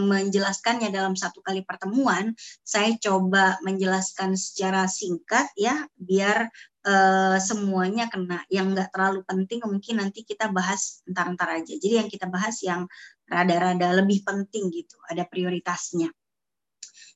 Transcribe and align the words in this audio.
menjelaskannya 0.00 0.88
dalam 0.88 1.12
satu 1.12 1.44
kali 1.44 1.60
pertemuan, 1.62 2.32
saya 2.64 2.96
coba 2.96 3.60
menjelaskan 3.60 4.34
secara 4.34 4.88
singkat 4.88 5.46
ya, 5.54 5.84
biar 5.94 6.48
uh, 6.88 7.36
semuanya 7.36 8.08
kena. 8.08 8.42
Yang 8.48 8.66
nggak 8.74 8.88
terlalu 8.94 9.20
penting 9.28 9.60
mungkin 9.68 10.00
nanti 10.00 10.24
kita 10.24 10.48
bahas 10.48 11.04
entar-entar 11.04 11.60
aja. 11.60 11.74
Jadi 11.76 11.94
yang 12.00 12.08
kita 12.08 12.26
bahas 12.26 12.58
yang 12.64 12.88
rada-rada 13.28 13.92
lebih 14.00 14.24
penting 14.24 14.72
gitu, 14.72 14.96
ada 15.04 15.28
prioritasnya. 15.28 16.08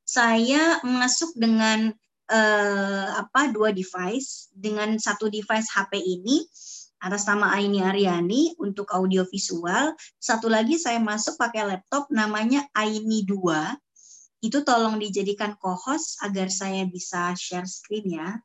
Saya 0.05 0.85
masuk 0.85 1.33
dengan 1.39 1.89
uh, 2.29 3.09
apa 3.17 3.49
dua 3.49 3.73
device, 3.73 4.53
dengan 4.53 5.01
satu 5.01 5.33
device 5.33 5.73
HP 5.73 6.01
ini 6.01 6.45
atas 7.03 7.27
nama 7.27 7.51
Aini 7.59 7.83
Aryani 7.83 8.55
untuk 8.63 8.87
audio 8.95 9.27
visual. 9.27 9.99
Satu 10.23 10.47
lagi 10.47 10.79
saya 10.79 11.03
masuk 11.03 11.35
pakai 11.35 11.67
laptop 11.67 12.07
namanya 12.15 12.63
Aini 12.79 13.27
2. 13.27 14.47
Itu 14.47 14.63
tolong 14.63 15.03
dijadikan 15.03 15.59
co-host 15.59 16.23
agar 16.23 16.47
saya 16.47 16.87
bisa 16.87 17.35
share 17.35 17.67
screen 17.67 18.23
ya. 18.23 18.39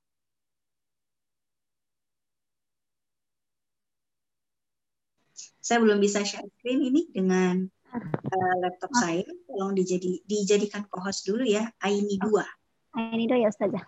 Saya 5.62 5.78
belum 5.78 6.02
bisa 6.02 6.26
share 6.26 6.50
screen 6.58 6.82
ini 6.82 7.02
dengan 7.14 7.62
uh, 7.94 8.56
laptop 8.58 8.90
oh. 8.90 8.98
saya. 8.98 9.22
Tolong 9.46 9.78
dijadi, 9.78 10.26
dijadikan 10.26 10.90
co-host 10.90 11.30
dulu 11.30 11.46
ya, 11.46 11.70
Aini 11.86 12.18
2. 12.18 12.98
Aini 12.98 13.30
2 13.30 13.38
ya 13.38 13.50
Ustazah. 13.54 13.86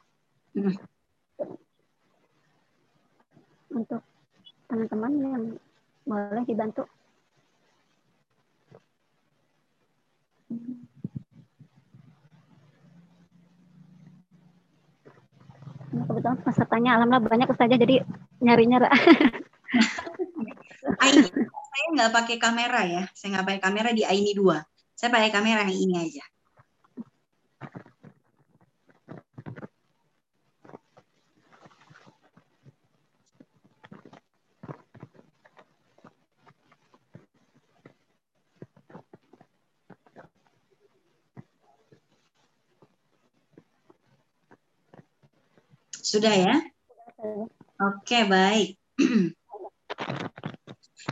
Hmm. 0.54 0.78
Untuk 3.70 4.02
teman-teman 4.70 5.12
yang 5.18 5.44
boleh 6.06 6.46
dibantu. 6.46 6.86
Nah, 15.90 16.06
kebetulan 16.06 16.38
pesertanya 16.46 17.02
alhamdulillah 17.02 17.26
banyak 17.26 17.50
saja 17.58 17.76
jadi 17.82 18.06
nyari-nyara. 18.46 18.90
saya 21.70 21.86
nggak 21.94 22.14
pakai 22.14 22.38
kamera 22.38 22.82
ya, 22.86 23.04
saya 23.18 23.38
nggak 23.38 23.46
pakai 23.50 23.62
kamera 23.62 23.90
di 23.90 24.06
Aini 24.06 24.38
2. 24.38 24.62
Saya 24.94 25.10
pakai 25.10 25.34
kamera 25.34 25.66
yang 25.66 25.80
ini 25.82 25.96
aja. 25.98 26.22
Sudah 46.10 46.34
ya? 46.34 46.58
Oke, 47.78 48.26
baik. 48.26 48.82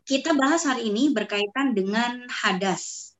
Kita 0.09 0.33
bahas 0.33 0.65
hari 0.65 0.89
ini 0.89 1.13
berkaitan 1.13 1.77
dengan 1.77 2.25
hadas. 2.25 3.13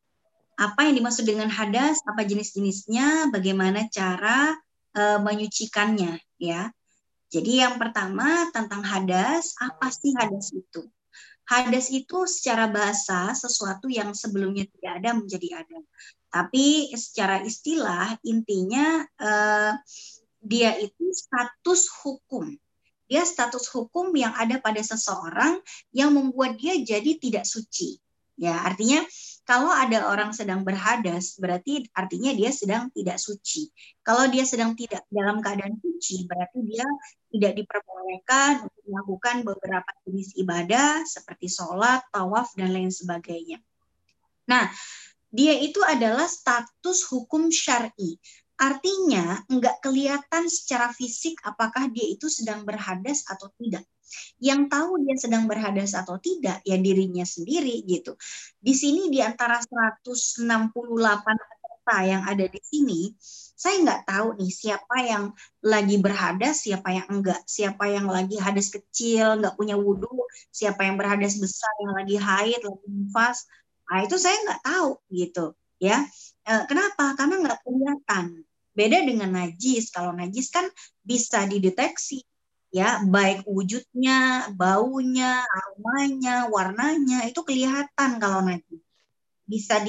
Apa 0.57 0.89
yang 0.89 0.97
dimaksud 0.97 1.29
dengan 1.29 1.53
hadas? 1.53 2.01
Apa 2.09 2.25
jenis-jenisnya? 2.25 3.29
Bagaimana 3.29 3.85
cara 3.93 4.57
uh, 4.97 5.21
menyucikannya? 5.21 6.17
Ya. 6.41 6.73
Jadi 7.29 7.61
yang 7.61 7.77
pertama 7.77 8.49
tentang 8.49 8.81
hadas, 8.81 9.53
apa 9.61 9.93
sih 9.93 10.17
hadas 10.17 10.57
itu? 10.57 10.81
Hadas 11.45 11.93
itu 11.93 12.25
secara 12.25 12.65
bahasa 12.73 13.37
sesuatu 13.37 13.85
yang 13.85 14.17
sebelumnya 14.17 14.65
tidak 14.65 14.97
ada 14.97 15.09
menjadi 15.13 15.61
ada. 15.61 15.77
Tapi 16.33 16.89
secara 16.97 17.45
istilah 17.45 18.17
intinya 18.25 19.05
uh, 19.21 19.77
dia 20.47 20.79
itu 20.79 21.11
status 21.11 21.91
hukum. 22.03 22.55
Dia 23.07 23.23
status 23.23 23.67
hukum 23.71 24.11
yang 24.15 24.35
ada 24.35 24.59
pada 24.59 24.79
seseorang 24.79 25.59
yang 25.91 26.15
membuat 26.15 26.55
dia 26.59 26.75
jadi 26.79 27.19
tidak 27.19 27.43
suci. 27.47 27.99
Ya, 28.37 28.53
artinya 28.61 29.01
kalau 29.49 29.73
ada 29.73 30.13
orang 30.13 30.29
sedang 30.29 30.61
berhadas, 30.61 31.41
berarti 31.41 31.89
artinya 31.89 32.29
dia 32.37 32.53
sedang 32.53 32.93
tidak 32.93 33.17
suci. 33.17 33.73
Kalau 34.05 34.29
dia 34.29 34.45
sedang 34.45 34.77
tidak 34.77 35.09
dalam 35.09 35.41
keadaan 35.41 35.73
suci, 35.81 36.29
berarti 36.29 36.61
dia 36.61 36.85
tidak 37.33 37.65
diperbolehkan 37.65 38.69
untuk 38.69 38.83
melakukan 38.85 39.35
beberapa 39.41 39.89
jenis 40.05 40.37
ibadah 40.37 41.01
seperti 41.09 41.49
sholat, 41.49 42.05
tawaf, 42.13 42.53
dan 42.53 42.77
lain 42.77 42.93
sebagainya. 42.93 43.57
Nah, 44.45 44.69
dia 45.33 45.57
itu 45.57 45.81
adalah 45.81 46.29
status 46.29 47.09
hukum 47.09 47.49
syari. 47.49 48.21
Artinya 48.57 49.45
nggak 49.45 49.85
kelihatan 49.85 50.49
secara 50.49 50.89
fisik 50.89 51.37
apakah 51.45 51.93
dia 51.93 52.09
itu 52.09 52.25
sedang 52.25 52.65
berhadas 52.65 53.21
atau 53.29 53.53
tidak. 53.61 53.85
Yang 54.41 54.61
tahu 54.73 54.91
dia 55.05 55.15
sedang 55.19 55.45
berhadas 55.45 55.93
atau 55.93 56.17
tidak 56.17 56.65
ya 56.65 56.77
dirinya 56.81 57.21
sendiri 57.21 57.85
gitu. 57.85 58.17
Di 58.57 58.73
sini 58.73 59.13
di 59.13 59.21
antara 59.21 59.61
168 59.61 60.73
peserta 61.21 61.97
yang 62.01 62.23
ada 62.25 62.45
di 62.49 62.61
sini, 62.65 63.13
saya 63.53 63.77
nggak 63.85 64.01
tahu 64.09 64.27
nih 64.41 64.51
siapa 64.51 64.95
yang 65.05 65.23
lagi 65.61 65.95
berhadas, 66.01 66.65
siapa 66.65 66.89
yang 66.97 67.07
enggak, 67.13 67.41
siapa 67.45 67.83
yang 67.93 68.09
lagi 68.09 68.41
hadas 68.41 68.73
kecil, 68.73 69.37
nggak 69.37 69.53
punya 69.53 69.77
wudhu, 69.77 70.25
siapa 70.49 70.81
yang 70.81 70.97
berhadas 70.97 71.37
besar, 71.37 71.69
yang 71.85 71.93
lagi 71.93 72.15
haid, 72.17 72.59
lagi 72.65 72.87
nifas. 72.89 73.45
Nah, 73.87 74.01
itu 74.03 74.17
saya 74.17 74.35
nggak 74.49 74.61
tahu 74.65 74.89
gitu 75.13 75.45
ya. 75.77 76.01
Eh, 76.47 76.63
kenapa? 76.65 77.13
Karena 77.13 77.35
nggak 77.43 77.59
kelihatan 77.63 78.46
Beda 78.77 79.01
dengan 79.01 79.33
najis. 79.33 79.89
Kalau 79.89 80.13
najis 80.13 80.53
kan 80.53 80.69
bisa 81.01 81.49
dideteksi 81.49 82.21
ya, 82.69 83.01
baik 83.01 83.41
wujudnya, 83.49 84.53
baunya, 84.53 85.41
aromanya, 85.41 86.45
warnanya 86.45 87.25
itu 87.25 87.41
kelihatan 87.41 88.21
kalau 88.21 88.45
najis. 88.45 88.85
Bisa 89.49 89.81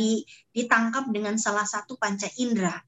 ditangkap 0.57 1.13
dengan 1.13 1.37
salah 1.37 1.69
satu 1.69 2.01
panca 2.01 2.33
indera. 2.41 2.81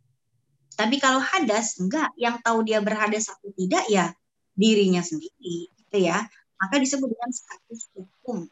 Tapi 0.73 0.97
kalau 0.97 1.21
hadas 1.21 1.77
enggak, 1.77 2.09
yang 2.17 2.41
tahu 2.41 2.65
dia 2.65 2.81
berhadas 2.81 3.29
atau 3.29 3.53
tidak 3.53 3.85
ya 3.93 4.09
dirinya 4.57 5.05
sendiri, 5.05 5.69
gitu 5.69 5.99
ya. 6.01 6.25
Maka 6.57 6.81
disebut 6.81 7.13
dengan 7.13 7.29
status 7.29 7.81
hukum. 7.93 8.49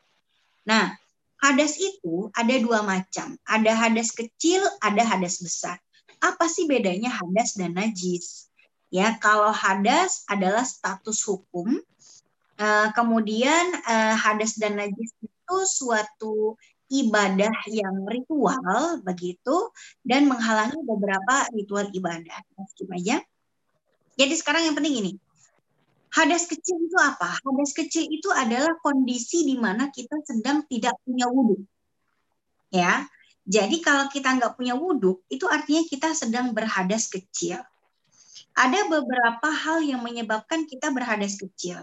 Nah, 0.68 0.92
hadas 1.40 1.80
itu 1.80 2.28
ada 2.36 2.52
dua 2.60 2.84
macam. 2.84 3.40
Ada 3.48 3.72
hadas 3.72 4.12
kecil, 4.12 4.60
ada 4.84 5.00
hadas 5.00 5.40
besar 5.40 5.80
apa 6.18 6.46
sih 6.50 6.66
bedanya 6.66 7.10
hadas 7.10 7.54
dan 7.54 7.74
najis? 7.78 8.48
Ya, 8.88 9.16
kalau 9.20 9.52
hadas 9.52 10.24
adalah 10.26 10.64
status 10.64 11.20
hukum, 11.28 11.76
uh, 12.56 12.88
kemudian 12.96 13.76
uh, 13.84 14.16
hadas 14.16 14.56
dan 14.56 14.80
najis 14.80 15.12
itu 15.20 15.56
suatu 15.68 16.56
ibadah 16.88 17.52
yang 17.68 18.08
ritual 18.08 19.04
begitu 19.04 19.68
dan 20.00 20.24
menghalangi 20.24 20.80
beberapa 20.88 21.44
ritual 21.52 21.92
ibadah. 21.92 22.40
Aja. 22.96 23.20
Jadi 24.16 24.34
sekarang 24.34 24.72
yang 24.72 24.76
penting 24.76 24.96
ini. 25.04 25.12
Hadas 26.08 26.48
kecil 26.48 26.80
itu 26.80 26.96
apa? 26.96 27.36
Hadas 27.44 27.76
kecil 27.76 28.08
itu 28.08 28.32
adalah 28.32 28.72
kondisi 28.80 29.44
di 29.44 29.60
mana 29.60 29.92
kita 29.92 30.16
sedang 30.24 30.64
tidak 30.64 30.96
punya 31.04 31.28
wudhu. 31.28 31.60
Ya, 32.72 33.04
jadi 33.48 33.80
kalau 33.80 34.12
kita 34.12 34.36
nggak 34.36 34.60
punya 34.60 34.76
wudhu, 34.76 35.24
itu 35.32 35.48
artinya 35.48 35.80
kita 35.88 36.12
sedang 36.12 36.52
berhadas 36.52 37.08
kecil. 37.08 37.64
Ada 38.52 38.92
beberapa 38.92 39.48
hal 39.48 39.80
yang 39.88 40.04
menyebabkan 40.04 40.68
kita 40.68 40.92
berhadas 40.92 41.40
kecil. 41.40 41.80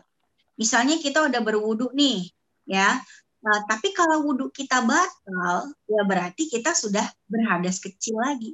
Misalnya 0.61 1.01
kita 1.01 1.25
udah 1.25 1.41
berwudhu 1.41 1.89
nih, 1.97 2.29
ya. 2.69 3.01
Nah, 3.41 3.57
tapi 3.65 3.97
kalau 3.97 4.21
wudhu 4.29 4.53
kita 4.53 4.85
batal, 4.85 5.73
ya 5.89 6.01
berarti 6.05 6.45
kita 6.53 6.77
sudah 6.77 7.09
berhadas 7.25 7.81
kecil 7.81 8.13
lagi. 8.21 8.53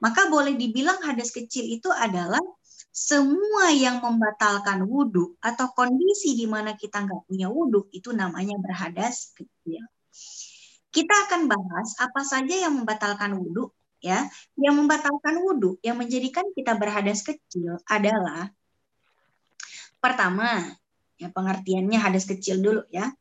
Maka 0.00 0.32
boleh 0.32 0.56
dibilang 0.56 1.04
hadas 1.04 1.28
kecil 1.28 1.68
itu 1.68 1.92
adalah 1.92 2.40
semua 2.88 3.68
yang 3.76 4.00
membatalkan 4.00 4.88
wudhu 4.88 5.36
atau 5.44 5.68
kondisi 5.76 6.32
di 6.32 6.48
mana 6.48 6.80
kita 6.80 7.04
nggak 7.04 7.28
punya 7.28 7.52
wudhu 7.52 7.92
itu 7.92 8.08
namanya 8.16 8.56
berhadas 8.56 9.36
kecil. 9.36 9.84
Kita 10.98 11.14
akan 11.30 11.46
bahas 11.46 11.94
apa 12.02 12.26
saja 12.26 12.66
yang 12.66 12.74
membatalkan 12.74 13.38
wudhu 13.38 13.70
ya. 14.02 14.26
Yang 14.58 14.74
membatalkan 14.82 15.38
wudhu, 15.46 15.78
yang 15.78 15.94
menjadikan 15.94 16.42
kita 16.58 16.74
berhadas 16.74 17.22
kecil 17.22 17.78
adalah 17.86 18.50
pertama, 20.02 20.74
ya 21.22 21.30
pengertiannya 21.30 22.02
hadas 22.02 22.26
kecil 22.26 22.58
dulu 22.58 22.82
ya. 22.90 23.14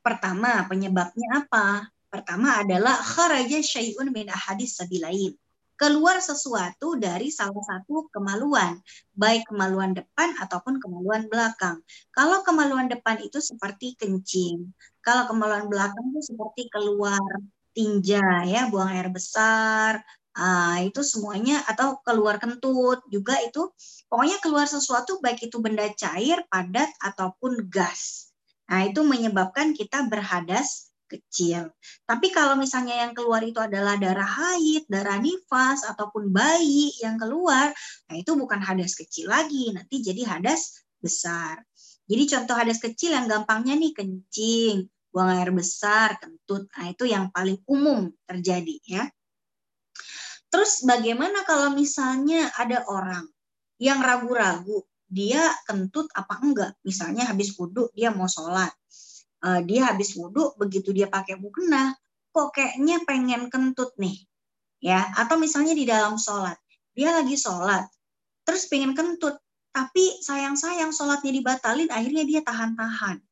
Pertama, 0.00 0.64
penyebabnya 0.64 1.44
apa? 1.44 1.92
Pertama 2.08 2.64
adalah 2.64 2.96
kharaja 2.96 3.60
syai'un 3.60 4.08
min 4.08 4.32
ahadis 4.32 4.80
sabilain 4.80 5.36
keluar 5.78 6.18
sesuatu 6.18 6.98
dari 6.98 7.30
salah 7.30 7.62
satu 7.62 8.10
kemaluan, 8.10 8.82
baik 9.14 9.46
kemaluan 9.46 9.94
depan 9.94 10.34
ataupun 10.42 10.82
kemaluan 10.82 11.30
belakang. 11.30 11.78
Kalau 12.10 12.42
kemaluan 12.42 12.90
depan 12.90 13.22
itu 13.22 13.38
seperti 13.38 13.94
kencing, 13.94 14.74
kalau 15.08 15.24
kemaluan 15.24 15.72
belakang 15.72 16.04
itu 16.12 16.36
seperti 16.36 16.68
keluar 16.68 17.24
tinja 17.72 18.44
ya, 18.44 18.68
buang 18.68 18.92
air 18.92 19.08
besar, 19.08 20.04
uh, 20.36 20.76
itu 20.84 21.00
semuanya 21.00 21.64
atau 21.64 21.96
keluar 22.04 22.36
kentut 22.36 23.00
juga 23.08 23.40
itu 23.40 23.72
pokoknya 24.12 24.36
keluar 24.44 24.68
sesuatu 24.68 25.16
baik 25.24 25.48
itu 25.48 25.56
benda 25.64 25.88
cair, 25.96 26.44
padat 26.52 26.92
ataupun 27.00 27.72
gas. 27.72 28.28
Nah, 28.68 28.84
itu 28.84 29.00
menyebabkan 29.00 29.72
kita 29.72 30.04
berhadas 30.12 30.92
kecil. 31.08 31.72
Tapi 32.04 32.28
kalau 32.28 32.60
misalnya 32.60 33.08
yang 33.08 33.16
keluar 33.16 33.40
itu 33.40 33.56
adalah 33.56 33.96
darah 33.96 34.28
haid, 34.28 34.84
darah 34.92 35.16
nifas, 35.16 35.88
ataupun 35.88 36.28
bayi 36.28 36.92
yang 37.00 37.16
keluar, 37.16 37.72
nah 38.12 38.16
itu 38.20 38.36
bukan 38.36 38.60
hadas 38.60 38.92
kecil 38.92 39.32
lagi, 39.32 39.72
nanti 39.72 40.04
jadi 40.04 40.36
hadas 40.36 40.84
besar. 41.00 41.64
Jadi 42.04 42.28
contoh 42.28 42.56
hadas 42.60 42.76
kecil 42.76 43.16
yang 43.16 43.24
gampangnya 43.24 43.72
nih 43.80 43.96
kencing, 43.96 44.84
buang 45.12 45.30
air 45.34 45.50
besar, 45.50 46.20
kentut. 46.20 46.68
Nah, 46.76 46.92
itu 46.92 47.08
yang 47.08 47.32
paling 47.32 47.58
umum 47.64 48.12
terjadi 48.28 48.76
ya. 48.84 49.04
Terus 50.48 50.84
bagaimana 50.84 51.44
kalau 51.44 51.76
misalnya 51.76 52.48
ada 52.56 52.84
orang 52.88 53.28
yang 53.76 54.00
ragu-ragu, 54.00 54.84
dia 55.08 55.40
kentut 55.64 56.08
apa 56.12 56.40
enggak? 56.40 56.72
Misalnya 56.84 57.28
habis 57.28 57.56
wudhu 57.56 57.88
dia 57.96 58.12
mau 58.12 58.28
sholat. 58.28 58.72
Uh, 59.38 59.62
dia 59.62 59.92
habis 59.92 60.16
wudhu, 60.18 60.56
begitu 60.58 60.90
dia 60.90 61.06
pakai 61.06 61.38
mukena, 61.38 61.94
kok 62.34 62.50
kayaknya 62.52 63.04
pengen 63.06 63.48
kentut 63.48 63.94
nih. 63.96 64.26
ya 64.82 64.98
Atau 65.14 65.38
misalnya 65.38 65.78
di 65.78 65.86
dalam 65.86 66.18
sholat, 66.18 66.58
dia 66.90 67.14
lagi 67.14 67.38
sholat, 67.38 67.86
terus 68.42 68.66
pengen 68.66 68.98
kentut, 68.98 69.38
tapi 69.70 70.18
sayang-sayang 70.26 70.90
sholatnya 70.90 71.30
dibatalin, 71.30 71.86
akhirnya 71.86 72.24
dia 72.26 72.40
tahan-tahan. 72.42 73.22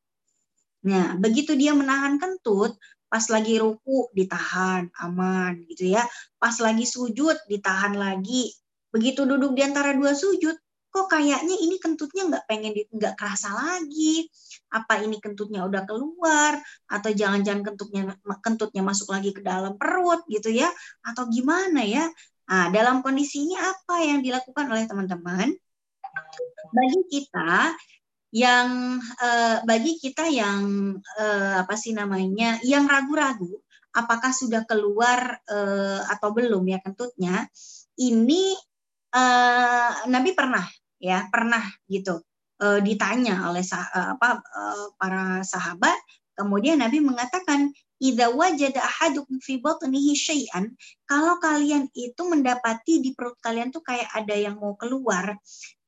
Nah, 0.86 1.18
begitu 1.18 1.58
dia 1.58 1.74
menahan 1.74 2.16
kentut, 2.22 2.78
pas 3.10 3.24
lagi 3.26 3.58
ruku 3.58 4.06
ditahan, 4.14 4.86
aman 5.02 5.66
gitu 5.66 5.90
ya. 5.90 6.06
Pas 6.38 6.54
lagi 6.62 6.86
sujud 6.86 7.34
ditahan 7.50 7.98
lagi. 7.98 8.54
Begitu 8.94 9.26
duduk 9.26 9.58
di 9.58 9.66
antara 9.66 9.92
dua 9.98 10.14
sujud, 10.14 10.54
kok 10.94 11.06
kayaknya 11.10 11.58
ini 11.58 11.76
kentutnya 11.82 12.22
nggak 12.30 12.44
pengen 12.46 12.72
nggak 12.94 13.14
kerasa 13.18 13.50
lagi. 13.50 14.30
Apa 14.70 15.02
ini 15.02 15.18
kentutnya 15.18 15.66
udah 15.66 15.82
keluar 15.84 16.58
atau 16.86 17.10
jangan-jangan 17.10 17.62
kentutnya 17.66 18.02
kentutnya 18.40 18.82
masuk 18.86 19.10
lagi 19.10 19.34
ke 19.34 19.42
dalam 19.42 19.74
perut 19.74 20.22
gitu 20.30 20.54
ya? 20.54 20.70
Atau 21.02 21.26
gimana 21.28 21.82
ya? 21.82 22.06
Nah, 22.46 22.70
dalam 22.70 23.02
kondisi 23.02 23.42
ini 23.42 23.58
apa 23.58 24.06
yang 24.06 24.22
dilakukan 24.22 24.70
oleh 24.70 24.86
teman-teman? 24.86 25.50
bagi 26.72 27.00
kita 27.08 27.72
yang 28.36 29.00
uh, 29.00 29.64
bagi 29.64 29.96
kita 29.96 30.28
yang 30.28 30.92
uh, 31.16 31.54
apa 31.64 31.72
sih 31.72 31.96
namanya 31.96 32.60
yang 32.60 32.84
ragu-ragu 32.84 33.64
apakah 33.96 34.28
sudah 34.28 34.68
keluar 34.68 35.40
uh, 35.48 36.04
atau 36.12 36.36
belum 36.36 36.68
ya 36.68 36.84
kentutnya 36.84 37.48
ini 37.96 38.52
Nabi 40.12 40.36
pernah 40.36 40.60
ya 41.00 41.24
pernah 41.32 41.64
gitu 41.88 42.20
ditanya 42.84 43.48
oleh 43.48 43.64
sah, 43.64 44.12
apa 44.12 44.44
para 45.00 45.40
sahabat. 45.40 45.96
Kemudian 46.36 46.84
Nabi 46.84 47.00
mengatakan 47.00 47.72
Idza 47.96 48.28
wajada 48.28 48.84
ahadukum 48.84 49.40
fi 49.40 49.56
batnihi 49.56 50.12
syai'an, 50.12 50.68
kalau 51.08 51.40
kalian 51.40 51.88
itu 51.96 52.28
mendapati 52.28 53.00
di 53.00 53.16
perut 53.16 53.40
kalian 53.40 53.72
tuh 53.72 53.80
kayak 53.80 54.12
ada 54.12 54.36
yang 54.36 54.60
mau 54.60 54.76
keluar, 54.76 55.32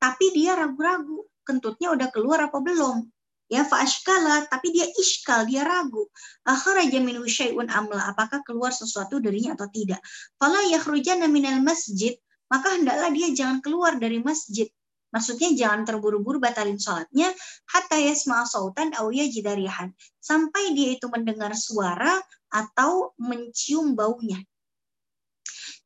tapi 0.01 0.33
dia 0.33 0.57
ragu-ragu, 0.57 1.28
kentutnya 1.49 1.89
udah 1.97 2.13
keluar 2.13 2.45
apa 2.45 2.61
belum? 2.61 3.09
Ya 3.49 3.65
fa'ashkala, 3.65 4.45
tapi 4.45 4.69
dia 4.69 4.85
iskal, 4.93 5.49
dia 5.49 5.65
ragu. 5.65 6.05
Akhraja 6.45 7.01
minhu 7.01 7.25
syai'un 7.25 7.65
amla, 7.65 8.13
apakah 8.13 8.45
keluar 8.45 8.69
sesuatu 8.69 9.17
darinya 9.17 9.57
atau 9.57 9.65
tidak? 9.73 9.97
Fala 10.37 10.61
yakhrujana 10.69 11.25
minal 11.25 11.57
masjid, 11.65 12.13
maka 12.53 12.77
hendaklah 12.77 13.09
dia 13.09 13.33
jangan 13.33 13.57
keluar 13.65 13.97
dari 13.97 14.21
masjid 14.21 14.69
Maksudnya 15.09 15.49
jangan 15.57 15.89
terburu-buru 15.89 16.37
batalin 16.37 16.77
sholatnya 16.77 17.33
hatta 17.73 17.97
yasma'a 17.97 18.45
sautan 18.45 18.93
aw 18.93 19.09
yajidarihan 19.09 19.89
sampai 20.21 20.77
dia 20.77 20.93
itu 20.93 21.09
mendengar 21.09 21.57
suara 21.57 22.21
atau 22.53 23.17
mencium 23.17 23.97
baunya. 23.97 24.37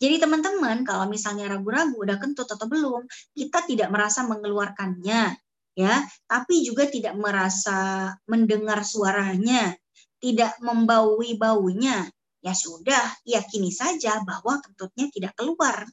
Jadi 0.03 0.19
teman-teman 0.19 0.83
kalau 0.83 1.07
misalnya 1.07 1.47
ragu-ragu 1.47 1.95
udah 1.95 2.19
kentut 2.19 2.51
atau 2.51 2.67
belum, 2.67 3.07
kita 3.31 3.63
tidak 3.63 3.87
merasa 3.87 4.27
mengeluarkannya 4.27 5.39
ya, 5.73 6.05
tapi 6.29 6.61
juga 6.65 6.85
tidak 6.89 7.17
merasa 7.17 8.11
mendengar 8.29 8.85
suaranya, 8.85 9.73
tidak 10.21 10.57
membaui 10.61 11.35
baunya. 11.37 12.07
Ya 12.43 12.51
sudah, 12.51 13.23
yakini 13.23 13.71
saja 13.71 14.19
bahwa 14.27 14.59
kentutnya 14.59 15.07
tidak 15.07 15.31
keluar. 15.39 15.87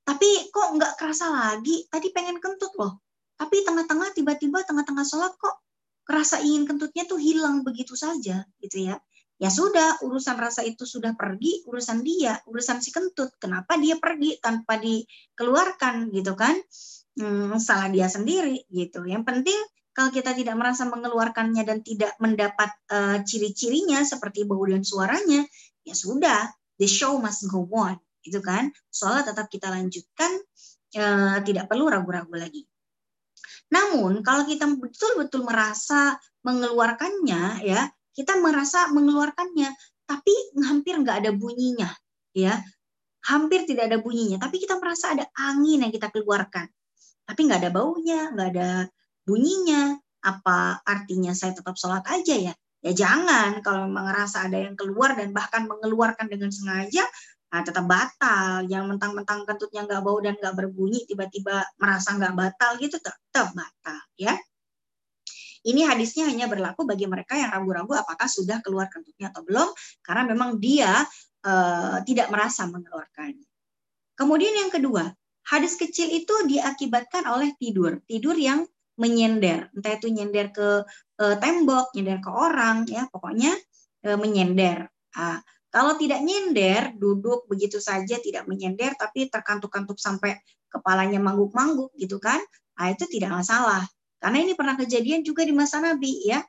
Tapi 0.00 0.48
kok 0.48 0.68
nggak 0.74 0.96
kerasa 0.96 1.28
lagi? 1.28 1.84
Tadi 1.86 2.08
pengen 2.10 2.40
kentut 2.40 2.72
loh. 2.80 3.04
Tapi 3.36 3.60
tengah-tengah 3.64 4.16
tiba-tiba 4.16 4.64
tengah-tengah 4.64 5.04
sholat 5.04 5.36
kok 5.36 5.60
kerasa 6.04 6.40
ingin 6.40 6.64
kentutnya 6.64 7.04
tuh 7.06 7.20
hilang 7.20 7.60
begitu 7.60 7.92
saja 7.92 8.42
gitu 8.58 8.76
ya. 8.88 8.96
Ya 9.40 9.48
sudah 9.48 10.04
urusan 10.04 10.36
rasa 10.36 10.60
itu 10.60 10.84
sudah 10.84 11.16
pergi 11.16 11.64
urusan 11.64 12.04
dia 12.04 12.36
urusan 12.44 12.84
si 12.84 12.92
kentut. 12.92 13.32
Kenapa 13.40 13.80
dia 13.80 13.96
pergi 13.96 14.36
tanpa 14.36 14.76
dikeluarkan 14.76 16.12
gitu 16.12 16.36
kan 16.36 16.56
hmm, 17.18 17.58
salah 17.58 17.88
dia 17.90 18.06
sendiri 18.06 18.66
gitu. 18.70 19.02
Yang 19.06 19.22
penting 19.26 19.60
kalau 19.90 20.10
kita 20.14 20.36
tidak 20.36 20.54
merasa 20.54 20.86
mengeluarkannya 20.86 21.62
dan 21.66 21.82
tidak 21.82 22.14
mendapat 22.22 22.70
uh, 22.94 23.18
ciri-cirinya 23.26 24.06
seperti 24.06 24.46
bau 24.46 24.62
dan 24.68 24.86
suaranya 24.86 25.42
ya 25.82 25.94
sudah 25.96 26.46
the 26.78 26.86
show 26.86 27.18
must 27.18 27.48
go 27.50 27.66
on 27.74 27.98
itu 28.24 28.40
kan? 28.44 28.68
Sholat 28.92 29.28
tetap 29.28 29.48
kita 29.48 29.72
lanjutkan 29.72 30.30
e, 30.92 31.04
tidak 31.44 31.72
perlu 31.72 31.88
ragu-ragu 31.88 32.36
lagi. 32.36 32.68
Namun 33.72 34.20
kalau 34.20 34.44
kita 34.44 34.68
betul-betul 34.76 35.46
merasa 35.46 36.18
mengeluarkannya 36.44 37.64
ya 37.64 37.88
kita 38.12 38.36
merasa 38.40 38.90
mengeluarkannya 38.90 39.72
tapi 40.04 40.34
hampir 40.66 40.98
nggak 41.00 41.24
ada 41.26 41.30
bunyinya 41.32 41.88
ya. 42.36 42.60
Hampir 43.20 43.68
tidak 43.68 43.92
ada 43.92 43.98
bunyinya 44.00 44.40
tapi 44.40 44.60
kita 44.60 44.80
merasa 44.80 45.12
ada 45.12 45.28
angin 45.36 45.84
yang 45.84 45.92
kita 45.92 46.08
keluarkan 46.08 46.68
tapi 47.30 47.46
nggak 47.46 47.62
ada 47.62 47.70
baunya 47.70 48.34
nggak 48.34 48.48
ada 48.58 48.70
bunyinya 49.22 49.94
apa 50.26 50.82
artinya 50.82 51.30
saya 51.30 51.54
tetap 51.54 51.78
sholat 51.78 52.02
aja 52.10 52.50
ya 52.50 52.54
ya 52.82 52.92
jangan 52.92 53.62
kalau 53.62 53.86
memang 53.86 54.10
ngerasa 54.10 54.50
ada 54.50 54.58
yang 54.58 54.74
keluar 54.74 55.14
dan 55.14 55.30
bahkan 55.30 55.70
mengeluarkan 55.70 56.26
dengan 56.26 56.50
sengaja 56.50 57.06
nah, 57.50 57.62
tetap 57.66 57.84
batal. 57.84 58.64
Yang 58.70 58.84
mentang-mentang 58.94 59.42
kentutnya 59.42 59.84
nggak 59.84 60.02
bau 60.06 60.18
dan 60.22 60.38
nggak 60.38 60.54
berbunyi, 60.54 61.04
tiba-tiba 61.04 61.66
merasa 61.82 62.14
nggak 62.14 62.34
batal 62.34 62.78
gitu, 62.78 62.96
tetap 63.02 63.50
batal. 63.52 64.00
Ya. 64.14 64.38
Ini 65.60 65.84
hadisnya 65.84 66.24
hanya 66.24 66.48
berlaku 66.48 66.88
bagi 66.88 67.04
mereka 67.04 67.36
yang 67.36 67.52
ragu-ragu 67.52 67.92
apakah 67.92 68.24
sudah 68.24 68.64
keluar 68.64 68.88
kentutnya 68.88 69.28
atau 69.28 69.44
belum, 69.44 69.68
karena 70.00 70.22
memang 70.24 70.56
dia 70.56 71.04
uh, 71.44 72.00
tidak 72.06 72.32
merasa 72.32 72.64
mengeluarkannya. 72.64 73.44
Kemudian 74.16 74.56
yang 74.56 74.72
kedua, 74.72 75.04
hadis 75.46 75.76
kecil 75.78 76.08
itu 76.10 76.34
diakibatkan 76.46 77.24
oleh 77.28 77.54
tidur, 77.56 78.00
tidur 78.04 78.36
yang 78.36 78.66
menyender, 79.00 79.72
entah 79.72 79.96
itu 79.96 80.12
nyender 80.12 80.52
ke 80.52 80.84
uh, 81.20 81.36
tembok, 81.40 81.96
nyender 81.96 82.20
ke 82.20 82.30
orang, 82.30 82.84
ya 82.84 83.08
pokoknya 83.08 83.56
uh, 84.04 84.18
menyender. 84.20 84.92
Uh, 85.16 85.40
kalau 85.70 85.94
tidak 85.96 86.20
nyender, 86.20 86.92
duduk 86.98 87.46
begitu 87.46 87.78
saja 87.78 88.18
tidak 88.18 88.44
menyender 88.50 88.92
tapi 88.98 89.30
terkantuk-kantuk 89.30 89.96
sampai 90.02 90.36
kepalanya 90.66 91.22
mangguk-mangguk 91.22 91.94
gitu 91.94 92.18
kan, 92.18 92.42
nah, 92.74 92.90
itu 92.90 93.06
tidak 93.06 93.38
masalah. 93.38 93.86
Karena 94.20 94.38
ini 94.44 94.52
pernah 94.58 94.76
kejadian 94.76 95.24
juga 95.24 95.46
di 95.46 95.54
masa 95.56 95.80
Nabi 95.80 96.28
ya. 96.28 96.44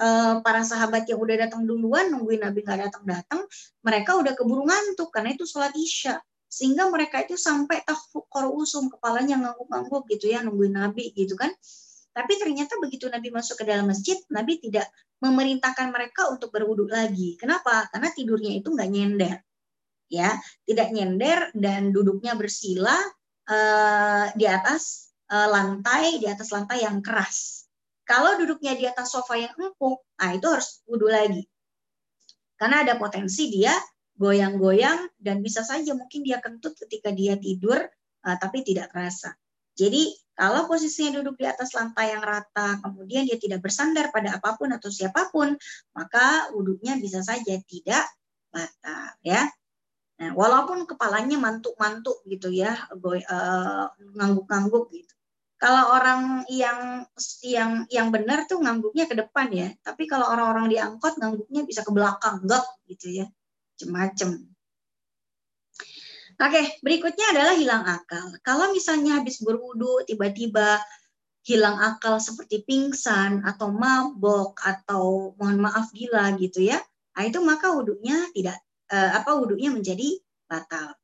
E, 0.00 0.06
para 0.40 0.62
sahabat 0.64 1.04
yang 1.10 1.20
udah 1.20 1.36
datang 1.48 1.66
duluan 1.66 2.08
nungguin 2.08 2.40
Nabi 2.40 2.62
nggak 2.62 2.88
datang-datang, 2.88 3.44
mereka 3.84 4.16
udah 4.16 4.32
keburu 4.32 4.64
ngantuk 4.64 5.10
karena 5.12 5.34
itu 5.34 5.44
sholat 5.44 5.74
isya. 5.74 6.16
Sehingga 6.50 6.90
mereka 6.90 7.22
itu 7.22 7.38
sampai 7.38 7.86
tahfukor 7.86 8.50
usum 8.50 8.90
kepalanya 8.90 9.38
ngangguk-ngangguk 9.38 10.10
gitu 10.10 10.34
ya 10.34 10.42
nungguin 10.42 10.74
Nabi 10.74 11.14
gitu 11.14 11.38
kan. 11.38 11.54
Tapi 12.10 12.32
ternyata 12.42 12.74
begitu 12.82 13.06
Nabi 13.06 13.30
masuk 13.30 13.62
ke 13.62 13.64
dalam 13.64 13.86
masjid, 13.86 14.18
Nabi 14.34 14.58
tidak 14.58 14.90
memerintahkan 15.22 15.94
mereka 15.94 16.26
untuk 16.26 16.50
berwudhu 16.50 16.90
lagi. 16.90 17.38
Kenapa? 17.38 17.86
Karena 17.94 18.10
tidurnya 18.10 18.50
itu 18.58 18.66
nggak 18.74 18.90
nyender. 18.90 19.36
Ya, 20.10 20.34
tidak 20.66 20.90
nyender 20.90 21.54
dan 21.54 21.94
duduknya 21.94 22.34
bersila 22.34 22.98
uh, 23.46 24.26
di 24.34 24.42
atas 24.50 25.14
uh, 25.30 25.46
lantai, 25.46 26.18
di 26.18 26.26
atas 26.26 26.50
lantai 26.50 26.82
yang 26.82 26.98
keras. 26.98 27.70
Kalau 28.02 28.34
duduknya 28.42 28.74
di 28.74 28.90
atas 28.90 29.14
sofa 29.14 29.38
yang 29.38 29.54
empuk, 29.54 30.02
nah 30.18 30.34
itu 30.34 30.50
harus 30.50 30.82
wudhu 30.90 31.06
lagi. 31.06 31.46
Karena 32.58 32.82
ada 32.82 32.98
potensi 32.98 33.54
dia 33.54 33.70
goyang-goyang 34.20 35.08
dan 35.16 35.40
bisa 35.40 35.64
saja 35.64 35.96
mungkin 35.96 36.20
dia 36.20 36.44
kentut 36.44 36.76
ketika 36.76 37.08
dia 37.08 37.40
tidur, 37.40 37.80
uh, 38.28 38.36
tapi 38.36 38.60
tidak 38.60 38.92
terasa. 38.92 39.32
Jadi 39.72 40.12
kalau 40.36 40.68
posisinya 40.68 41.20
duduk 41.20 41.40
di 41.40 41.48
atas 41.48 41.72
lantai 41.72 42.12
yang 42.12 42.20
rata, 42.20 42.84
kemudian 42.84 43.24
dia 43.24 43.40
tidak 43.40 43.64
bersandar 43.64 44.12
pada 44.12 44.36
apa 44.36 44.60
pun 44.60 44.68
atau 44.76 44.92
siapa 44.92 45.32
pun, 45.32 45.56
maka 45.96 46.52
wudhunya 46.52 47.00
bisa 47.00 47.24
saja 47.24 47.56
tidak 47.64 48.04
batal 48.52 49.16
ya. 49.24 49.48
Nah, 50.20 50.36
walaupun 50.36 50.84
kepalanya 50.84 51.40
mantuk-mantuk 51.40 52.20
gitu 52.28 52.52
ya, 52.52 52.76
uh, 52.92 53.86
ngangguk-ngangguk 54.20 54.92
gitu. 54.92 55.14
Kalau 55.60 55.92
orang 55.96 56.44
yang 56.48 57.04
yang 57.44 57.84
yang 57.92 58.08
benar 58.08 58.48
tuh 58.48 58.60
ngangguknya 58.64 59.08
ke 59.08 59.16
depan 59.16 59.48
ya, 59.52 59.68
tapi 59.84 60.08
kalau 60.08 60.28
orang-orang 60.28 60.72
diangkut 60.72 61.20
ngangguknya 61.20 61.68
bisa 61.68 61.84
ke 61.84 61.92
belakang, 61.92 62.44
enggak 62.44 62.64
gitu 62.88 63.24
ya. 63.24 63.26
Macem-macem. 63.88 64.50
Oke, 66.40 66.62
berikutnya 66.80 67.36
adalah 67.36 67.52
hilang 67.52 67.84
akal. 67.84 68.32
Kalau 68.40 68.72
misalnya 68.72 69.20
habis 69.20 69.44
berwudu 69.44 70.08
tiba-tiba 70.08 70.80
hilang 71.44 71.76
akal 71.76 72.16
seperti 72.16 72.64
pingsan 72.64 73.44
atau 73.44 73.68
mabok 73.68 74.56
atau 74.60 75.36
mohon 75.36 75.60
maaf 75.60 75.92
gila 75.92 76.32
gitu 76.40 76.64
ya, 76.64 76.80
nah 77.16 77.22
itu 77.24 77.40
maka 77.44 77.72
wudhunya 77.72 78.32
tidak 78.32 78.56
uh, 78.88 79.20
apa 79.20 79.36
wudhunya 79.36 79.68
menjadi 79.72 80.16
batal. 80.48 80.96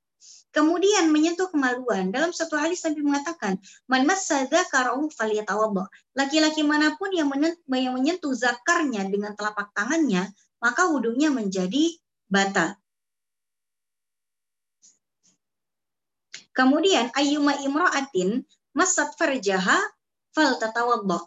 Kemudian 0.56 1.12
menyentuh 1.12 1.52
kemaluan. 1.52 2.08
Dalam 2.08 2.32
satu 2.32 2.56
hadis 2.56 2.80
Nabi 2.88 3.04
mengatakan, 3.04 3.60
"Man 3.92 4.08
masadza 4.08 4.64
karahu 4.72 5.12
falyatawadda." 5.12 5.84
Laki-laki 6.16 6.64
mana 6.64 6.96
pun 6.96 7.12
yang 7.12 7.28
menyentuh 7.68 8.32
zakarnya 8.32 9.04
dengan 9.04 9.36
telapak 9.36 9.76
tangannya, 9.76 10.32
maka 10.64 10.88
wudhunya 10.88 11.28
menjadi 11.28 12.00
batal. 12.26 12.78
Kemudian 16.56 17.12
ayyuma 17.12 17.60
imra'atin 17.60 18.40
masat 18.72 19.12
farjaha 19.20 19.76
fal 20.32 20.56
tatawadda. 20.56 21.20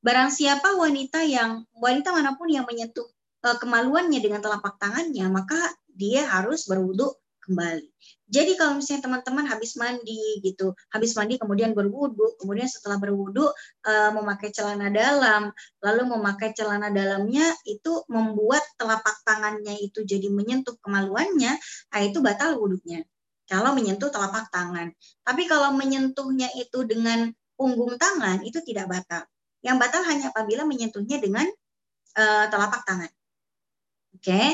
Barang 0.00 0.32
siapa 0.32 0.80
wanita 0.80 1.20
yang 1.28 1.68
wanita 1.76 2.16
mana 2.16 2.32
pun 2.32 2.48
yang 2.48 2.64
menyentuh 2.64 3.04
uh, 3.44 3.56
kemaluannya 3.60 4.16
dengan 4.24 4.40
telapak 4.40 4.80
tangannya, 4.80 5.28
maka 5.28 5.60
dia 5.92 6.24
harus 6.24 6.64
berwudu 6.64 7.12
kembali. 7.50 7.90
Jadi 8.30 8.54
kalau 8.54 8.78
misalnya 8.78 9.10
teman-teman 9.10 9.42
habis 9.50 9.74
mandi 9.74 10.38
gitu, 10.38 10.70
habis 10.94 11.18
mandi 11.18 11.34
kemudian 11.34 11.74
berwudu, 11.74 12.38
kemudian 12.38 12.70
setelah 12.70 13.02
berwudu 13.02 13.50
uh, 13.50 14.10
memakai 14.14 14.54
celana 14.54 14.86
dalam, 14.86 15.50
lalu 15.82 16.02
memakai 16.14 16.54
celana 16.54 16.94
dalamnya 16.94 17.50
itu 17.66 18.06
membuat 18.06 18.62
telapak 18.78 19.18
tangannya 19.26 19.82
itu 19.82 20.06
jadi 20.06 20.30
menyentuh 20.30 20.78
kemaluannya, 20.78 21.58
nah 21.90 22.00
itu 22.06 22.22
batal 22.22 22.54
wudhunya. 22.62 23.02
Kalau 23.50 23.74
menyentuh 23.74 24.14
telapak 24.14 24.46
tangan. 24.54 24.94
Tapi 25.26 25.50
kalau 25.50 25.74
menyentuhnya 25.74 26.54
itu 26.54 26.86
dengan 26.86 27.34
punggung 27.58 27.98
tangan 27.98 28.46
itu 28.46 28.62
tidak 28.62 28.86
batal. 28.86 29.26
Yang 29.66 29.76
batal 29.82 30.02
hanya 30.06 30.30
apabila 30.30 30.62
menyentuhnya 30.62 31.18
dengan 31.18 31.50
uh, 32.14 32.46
telapak 32.46 32.86
tangan. 32.86 33.10
Oke, 34.14 34.30
okay. 34.30 34.48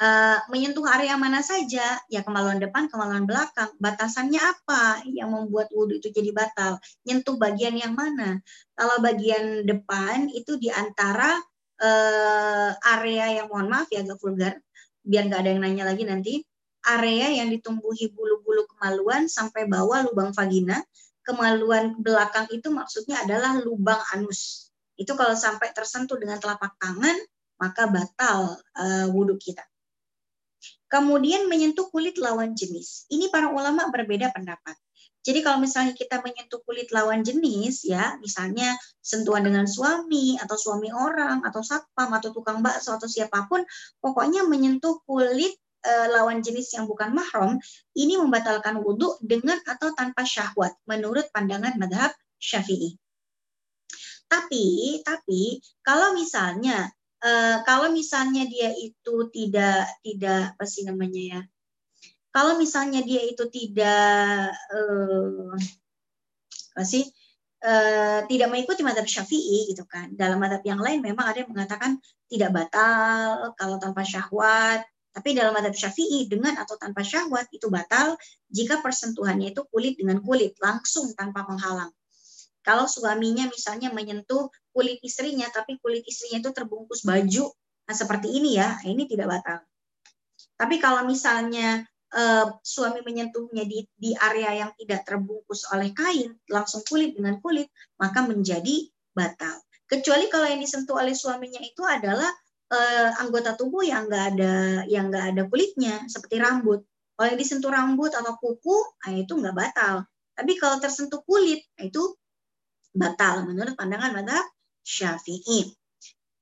Uh, 0.00 0.38
menyentuh 0.50 0.82
area 0.90 1.14
mana 1.14 1.44
saja, 1.44 2.00
ya 2.10 2.20
kemaluan 2.26 2.58
depan, 2.58 2.90
kemaluan 2.90 3.26
belakang. 3.28 3.70
Batasannya 3.78 4.40
apa 4.40 5.04
yang 5.06 5.30
membuat 5.30 5.70
wudhu 5.70 5.98
itu 5.98 6.10
jadi 6.10 6.30
batal? 6.34 6.78
Nyentuh 7.06 7.36
bagian 7.38 7.78
yang 7.78 7.94
mana? 7.94 8.40
Kalau 8.74 8.98
bagian 9.02 9.66
depan 9.66 10.30
itu 10.32 10.58
di 10.58 10.70
antara 10.70 11.38
uh, 11.82 12.70
area 12.98 13.42
yang 13.42 13.46
mohon 13.50 13.70
maaf 13.70 13.90
ya 13.90 14.02
agak 14.02 14.18
vulgar, 14.18 14.58
biar 15.04 15.30
nggak 15.30 15.40
ada 15.44 15.50
yang 15.54 15.62
nanya 15.62 15.84
lagi 15.86 16.04
nanti. 16.06 16.34
Area 16.84 17.32
yang 17.32 17.48
ditumbuhi 17.48 18.12
bulu-bulu 18.12 18.68
kemaluan 18.76 19.24
sampai 19.24 19.64
bawah 19.64 20.04
lubang 20.04 20.36
vagina. 20.36 20.84
Kemaluan 21.24 21.96
belakang 22.04 22.44
itu 22.52 22.68
maksudnya 22.68 23.24
adalah 23.24 23.56
lubang 23.56 23.96
anus. 24.12 24.68
Itu 24.92 25.16
kalau 25.16 25.32
sampai 25.32 25.72
tersentuh 25.72 26.20
dengan 26.20 26.36
telapak 26.36 26.76
tangan, 26.76 27.16
maka 27.56 27.88
batal 27.88 28.60
uh, 28.76 29.08
wudhu 29.08 29.40
kita. 29.40 29.64
Kemudian 30.94 31.50
menyentuh 31.50 31.90
kulit 31.90 32.14
lawan 32.22 32.54
jenis. 32.54 33.10
Ini 33.10 33.26
para 33.34 33.50
ulama 33.50 33.90
berbeda 33.90 34.30
pendapat. 34.30 34.78
Jadi 35.26 35.42
kalau 35.42 35.58
misalnya 35.58 35.90
kita 35.90 36.22
menyentuh 36.22 36.62
kulit 36.62 36.94
lawan 36.94 37.26
jenis 37.26 37.82
ya, 37.82 38.14
misalnya 38.22 38.78
sentuhan 39.02 39.42
dengan 39.42 39.66
suami 39.66 40.38
atau 40.38 40.54
suami 40.54 40.94
orang 40.94 41.42
atau 41.42 41.66
satpam 41.66 42.14
atau 42.14 42.30
tukang 42.30 42.62
bakso 42.62 42.94
atau 42.94 43.10
siapa 43.10 43.50
pun, 43.50 43.66
pokoknya 43.98 44.46
menyentuh 44.46 45.02
kulit 45.08 45.56
e, 45.82 45.92
lawan 46.14 46.44
jenis 46.44 46.76
yang 46.78 46.86
bukan 46.86 47.10
mahram, 47.10 47.58
ini 47.96 48.14
membatalkan 48.14 48.78
wudhu 48.84 49.18
dengan 49.24 49.58
atau 49.66 49.96
tanpa 49.96 50.22
syahwat 50.28 50.76
menurut 50.86 51.26
pandangan 51.34 51.74
madhab 51.80 52.14
syafi'i. 52.38 52.94
Tapi, 54.28 55.00
tapi 55.02 55.58
kalau 55.80 56.12
misalnya 56.12 56.92
uh, 57.24 57.56
kalau 57.64 57.88
misalnya 57.90 58.44
dia 58.44 58.70
itu 58.76 59.32
tidak 59.32 59.88
tidak 60.04 60.54
apa 60.54 60.64
sih 60.68 60.84
namanya 60.84 61.22
ya? 61.22 61.40
Kalau 62.34 62.58
misalnya 62.60 63.00
dia 63.00 63.22
itu 63.24 63.46
tidak 63.48 64.52
uh, 64.52 65.54
apa 66.76 66.84
sih? 66.84 67.08
Uh, 67.64 68.20
tidak 68.28 68.52
mengikuti 68.52 68.84
madhab 68.84 69.08
syafi'i 69.08 69.72
gitu 69.72 69.88
kan. 69.88 70.12
Dalam 70.12 70.36
madhab 70.36 70.60
yang 70.68 70.84
lain 70.84 71.00
memang 71.00 71.24
ada 71.24 71.40
yang 71.40 71.48
mengatakan 71.48 71.96
tidak 72.28 72.52
batal 72.52 73.56
kalau 73.56 73.80
tanpa 73.80 74.04
syahwat. 74.04 74.84
Tapi 75.14 75.32
dalam 75.32 75.54
madhab 75.56 75.72
syafi'i 75.72 76.28
dengan 76.28 76.60
atau 76.60 76.76
tanpa 76.76 77.00
syahwat 77.00 77.48
itu 77.54 77.70
batal 77.72 78.20
jika 78.52 78.84
persentuhannya 78.84 79.54
itu 79.56 79.64
kulit 79.72 79.96
dengan 79.96 80.20
kulit 80.20 80.58
langsung 80.60 81.14
tanpa 81.16 81.46
penghalang. 81.48 81.94
Kalau 82.66 82.84
suaminya 82.84 83.48
misalnya 83.48 83.94
menyentuh 83.94 84.50
kulit 84.74 84.98
istrinya, 85.06 85.46
tapi 85.54 85.78
kulit 85.78 86.02
istrinya 86.02 86.42
itu 86.42 86.50
terbungkus 86.50 87.06
baju, 87.06 87.54
nah 87.86 87.94
seperti 87.94 88.34
ini 88.34 88.58
ya, 88.58 88.82
ini 88.82 89.06
tidak 89.06 89.30
batal. 89.38 89.62
Tapi 90.58 90.82
kalau 90.82 91.06
misalnya 91.06 91.86
uh, 92.14 92.46
suami 92.62 93.06
menyentuhnya 93.06 93.62
di, 93.66 93.86
di 93.94 94.10
area 94.18 94.66
yang 94.66 94.70
tidak 94.74 95.06
terbungkus 95.06 95.70
oleh 95.70 95.94
kain, 95.94 96.34
langsung 96.50 96.82
kulit 96.86 97.14
dengan 97.14 97.38
kulit, 97.38 97.70
maka 98.02 98.26
menjadi 98.26 98.90
batal. 99.14 99.62
Kecuali 99.86 100.26
kalau 100.26 100.50
yang 100.50 100.58
disentuh 100.58 100.98
oleh 100.98 101.14
suaminya 101.14 101.62
itu 101.62 101.86
adalah 101.86 102.30
uh, 102.74 103.10
anggota 103.22 103.54
tubuh 103.54 103.86
yang 103.86 104.10
enggak 104.10 104.34
ada 104.34 104.54
yang 104.90 105.10
enggak 105.10 105.24
ada 105.34 105.42
kulitnya, 105.46 106.02
seperti 106.10 106.42
rambut. 106.42 106.82
Kalau 107.14 107.26
yang 107.30 107.38
disentuh 107.38 107.70
rambut 107.70 108.10
atau 108.10 108.34
kuku, 108.42 108.76
nah 109.06 109.12
itu 109.14 109.32
enggak 109.38 109.54
batal. 109.54 109.94
Tapi 110.34 110.52
kalau 110.58 110.82
tersentuh 110.82 111.22
kulit, 111.22 111.62
nah 111.78 111.86
itu 111.86 112.02
batal 112.94 113.42
menurut 113.46 113.74
pandangan 113.74 114.14
madhab 114.14 114.46
syafi'i. 114.84 115.72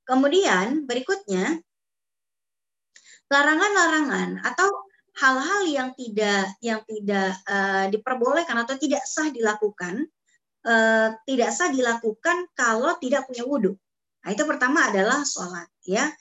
Kemudian 0.03 0.83
berikutnya, 0.83 1.63
larangan-larangan 3.31 4.43
atau 4.43 4.69
hal-hal 5.15 5.61
yang 5.69 5.89
tidak 5.95 6.51
yang 6.59 6.81
tidak 6.83 7.37
uh, 7.47 7.87
diperbolehkan 7.87 8.59
atau 8.61 8.75
tidak 8.75 9.01
sah 9.07 9.31
dilakukan, 9.31 10.05
uh, 10.67 11.15
tidak 11.23 11.49
sah 11.55 11.71
dilakukan 11.71 12.51
kalau 12.53 12.99
tidak 12.99 13.25
punya 13.25 13.47
wudhu. 13.47 13.73
Nah, 14.23 14.29
itu 14.31 14.43
pertama 14.47 14.91
adalah 14.91 15.23
sholat, 15.23 15.67
ya. 15.87 16.11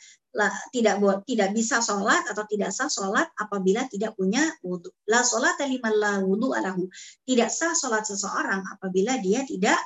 Tidak 0.72 0.96
tidak 1.28 1.52
bisa 1.52 1.84
sholat 1.84 2.24
atau 2.24 2.48
tidak 2.48 2.72
sah 2.72 2.88
sholat 2.88 3.28
apabila 3.36 3.84
tidak 3.92 4.16
punya 4.16 4.40
wudhu. 4.64 4.88
La 5.04 5.20
sholat 5.20 5.60
lima 5.68 5.92
la 5.92 6.24
wudhu 6.24 6.56
alahu. 6.56 6.88
Tidak 7.28 7.52
sah 7.52 7.76
sholat 7.76 8.08
seseorang 8.08 8.64
apabila 8.64 9.20
dia 9.20 9.44
tidak 9.44 9.76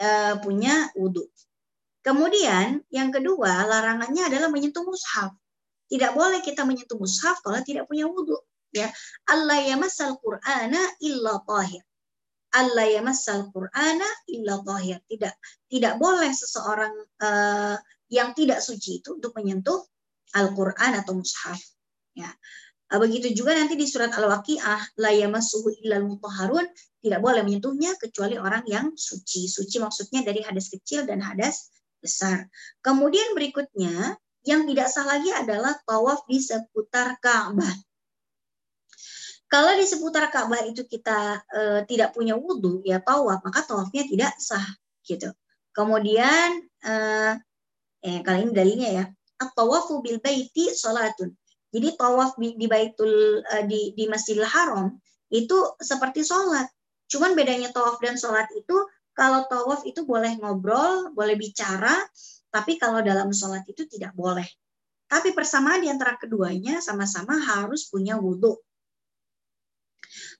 uh, 0.00 0.40
punya 0.40 0.88
wudhu. 0.96 1.28
Kemudian 2.06 2.86
yang 2.94 3.10
kedua 3.10 3.66
larangannya 3.66 4.30
adalah 4.30 4.46
menyentuh 4.46 4.86
mushaf. 4.86 5.34
Tidak 5.90 6.14
boleh 6.14 6.38
kita 6.38 6.62
menyentuh 6.62 6.94
mushaf 6.94 7.42
kalau 7.42 7.58
tidak 7.66 7.90
punya 7.90 8.06
wudhu. 8.06 8.38
Ya, 8.70 8.86
Allah 9.26 9.66
yamassal 9.66 10.14
Qur'ana 10.22 10.78
illa 11.02 11.42
tahir. 11.42 11.82
Allah 12.54 12.86
yamassal 12.94 13.50
Qur'ana 13.50 14.06
illa 14.30 14.62
tahir. 14.62 15.02
Tidak 15.10 15.34
tidak 15.66 15.98
boleh 15.98 16.30
seseorang 16.30 16.94
uh, 17.26 17.74
yang 18.06 18.38
tidak 18.38 18.62
suci 18.62 19.02
itu 19.02 19.18
untuk 19.18 19.34
menyentuh 19.34 19.82
Al-Qur'an 20.38 20.94
atau 21.02 21.18
mushaf. 21.18 21.58
Ya. 22.14 22.30
Eh, 22.86 22.98
begitu 23.02 23.34
juga 23.34 23.50
nanti 23.58 23.74
di 23.74 23.82
surat 23.82 24.14
Al-Waqiah, 24.14 25.02
la 25.02 25.10
yamassuhu 25.10 25.74
illal 25.82 26.06
mutahharun, 26.06 26.70
tidak 27.02 27.18
boleh 27.18 27.42
menyentuhnya 27.42 27.98
kecuali 27.98 28.38
orang 28.38 28.62
yang 28.70 28.94
suci. 28.94 29.50
Suci 29.50 29.82
maksudnya 29.82 30.22
dari 30.22 30.46
hadas 30.46 30.70
kecil 30.70 31.02
dan 31.02 31.18
hadas 31.18 31.74
besar. 32.00 32.48
Kemudian 32.84 33.32
berikutnya, 33.32 34.16
yang 34.46 34.62
tidak 34.70 34.88
sah 34.88 35.06
lagi 35.06 35.30
adalah 35.34 35.74
tawaf 35.82 36.22
di 36.30 36.38
seputar 36.38 37.18
Ka'bah. 37.18 37.74
Kalau 39.46 39.72
di 39.74 39.86
seputar 39.86 40.30
Ka'bah 40.30 40.62
itu 40.66 40.86
kita 40.86 41.42
e, 41.50 41.60
tidak 41.90 42.14
punya 42.14 42.38
wudhu, 42.38 42.82
ya 42.86 43.02
tawaf, 43.02 43.42
maka 43.42 43.66
tawafnya 43.66 44.06
tidak 44.06 44.32
sah. 44.38 44.64
gitu. 45.06 45.30
Kemudian, 45.70 46.66
e, 46.82 46.94
eh, 48.06 48.18
kali 48.22 48.46
ini 48.46 48.52
dalilnya 48.54 48.90
ya, 48.90 49.04
at-tawafu 49.42 50.02
bil 50.02 50.18
baiti 50.22 50.70
salatun. 50.72 51.34
Jadi 51.74 51.88
tawaf 51.98 52.38
di, 52.40 52.66
Baitul 52.70 53.44
uh, 53.44 53.64
di 53.68 53.92
di 53.92 54.08
Masjidil 54.08 54.48
Haram 54.48 54.96
itu 55.28 55.58
seperti 55.76 56.24
sholat. 56.24 56.64
Cuman 57.10 57.36
bedanya 57.36 57.68
tawaf 57.74 58.00
dan 58.00 58.16
sholat 58.16 58.48
itu 58.56 58.76
kalau 59.16 59.48
tawaf 59.48 59.88
itu 59.88 60.04
boleh 60.04 60.36
ngobrol, 60.36 61.16
boleh 61.16 61.40
bicara, 61.40 61.96
tapi 62.52 62.76
kalau 62.76 63.00
dalam 63.00 63.32
sholat 63.32 63.64
itu 63.64 63.88
tidak 63.88 64.12
boleh. 64.12 64.44
Tapi 65.08 65.32
persamaan 65.32 65.80
di 65.80 65.88
antara 65.88 66.20
keduanya 66.20 66.84
sama-sama 66.84 67.40
harus 67.40 67.88
punya 67.88 68.20
wudhu. 68.20 68.60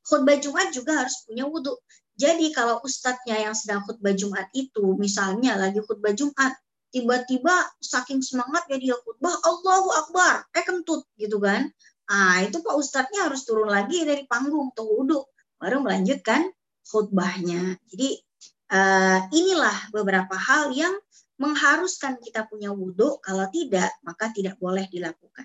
Khutbah 0.04 0.36
Jumat 0.36 0.76
juga 0.76 1.06
harus 1.06 1.24
punya 1.24 1.48
wudhu. 1.48 1.72
Jadi 2.16 2.52
kalau 2.52 2.84
ustadznya 2.84 3.48
yang 3.48 3.56
sedang 3.56 3.80
khutbah 3.88 4.12
Jumat 4.12 4.52
itu, 4.52 4.96
misalnya 5.00 5.56
lagi 5.56 5.80
khutbah 5.80 6.12
Jumat, 6.12 6.52
tiba-tiba 6.92 7.52
saking 7.80 8.20
semangat 8.20 8.68
ya 8.68 8.76
dia 8.76 8.96
khutbah 9.00 9.36
Allahu 9.40 9.88
Akbar, 10.04 10.44
eh 10.52 10.64
kentut 10.64 11.04
gitu 11.16 11.40
kan. 11.40 11.68
Ah 12.06 12.44
itu 12.44 12.62
Pak 12.62 12.76
Ustadznya 12.76 13.26
harus 13.26 13.42
turun 13.42 13.66
lagi 13.66 14.06
dari 14.06 14.24
panggung 14.30 14.70
tuh 14.72 14.86
wudhu, 14.86 15.20
baru 15.58 15.82
melanjutkan 15.82 16.48
khutbahnya. 16.86 17.76
Jadi 17.90 18.25
uh, 18.70 19.20
inilah 19.30 19.90
beberapa 19.94 20.34
hal 20.34 20.74
yang 20.74 20.94
mengharuskan 21.36 22.16
kita 22.22 22.48
punya 22.48 22.72
wudhu, 22.72 23.20
kalau 23.20 23.44
tidak 23.52 23.92
maka 24.00 24.32
tidak 24.32 24.56
boleh 24.56 24.88
dilakukan. 24.88 25.44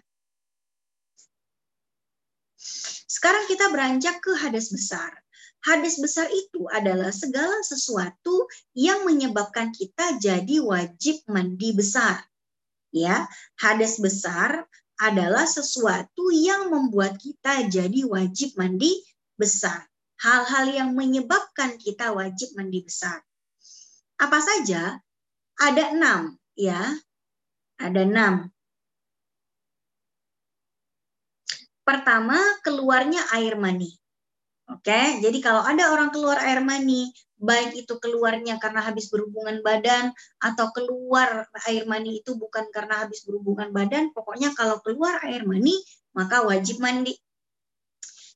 Sekarang 3.12 3.44
kita 3.46 3.68
beranjak 3.70 4.24
ke 4.24 4.34
hadas 4.40 4.72
besar. 4.72 5.12
Hadas 5.62 6.02
besar 6.02 6.26
itu 6.34 6.66
adalah 6.74 7.14
segala 7.14 7.62
sesuatu 7.62 8.50
yang 8.74 9.06
menyebabkan 9.06 9.70
kita 9.70 10.18
jadi 10.18 10.58
wajib 10.64 11.22
mandi 11.30 11.70
besar. 11.76 12.26
Ya, 12.90 13.30
hadas 13.62 14.02
besar 14.02 14.66
adalah 14.98 15.46
sesuatu 15.46 16.34
yang 16.34 16.74
membuat 16.74 17.22
kita 17.22 17.70
jadi 17.70 18.10
wajib 18.10 18.58
mandi 18.58 19.06
besar. 19.38 19.91
Hal-hal 20.22 20.66
yang 20.70 20.90
menyebabkan 20.94 21.82
kita 21.82 22.14
wajib 22.14 22.54
mandi 22.54 22.86
besar. 22.86 23.26
Apa 24.22 24.38
saja? 24.38 25.02
Ada 25.58 25.98
enam, 25.98 26.38
ya. 26.54 26.78
Ada 27.82 28.06
enam. 28.06 28.54
Pertama, 31.82 32.38
keluarnya 32.62 33.26
air 33.34 33.58
mani. 33.58 33.98
Oke, 34.70 35.20
jadi 35.20 35.38
kalau 35.44 35.66
ada 35.66 35.92
orang 35.92 36.14
keluar 36.14 36.40
air 36.40 36.64
mani, 36.64 37.12
baik 37.42 37.84
itu 37.84 37.98
keluarnya 37.98 38.62
karena 38.62 38.86
habis 38.86 39.10
berhubungan 39.10 39.60
badan 39.66 40.14
atau 40.38 40.70
keluar 40.72 41.50
air 41.66 41.84
mani 41.90 42.22
itu 42.22 42.38
bukan 42.38 42.70
karena 42.70 43.04
habis 43.04 43.26
berhubungan 43.26 43.74
badan, 43.74 44.14
pokoknya 44.14 44.54
kalau 44.54 44.80
keluar 44.86 45.20
air 45.26 45.44
mani 45.44 45.76
maka 46.14 46.46
wajib 46.46 46.78
mandi. 46.78 47.18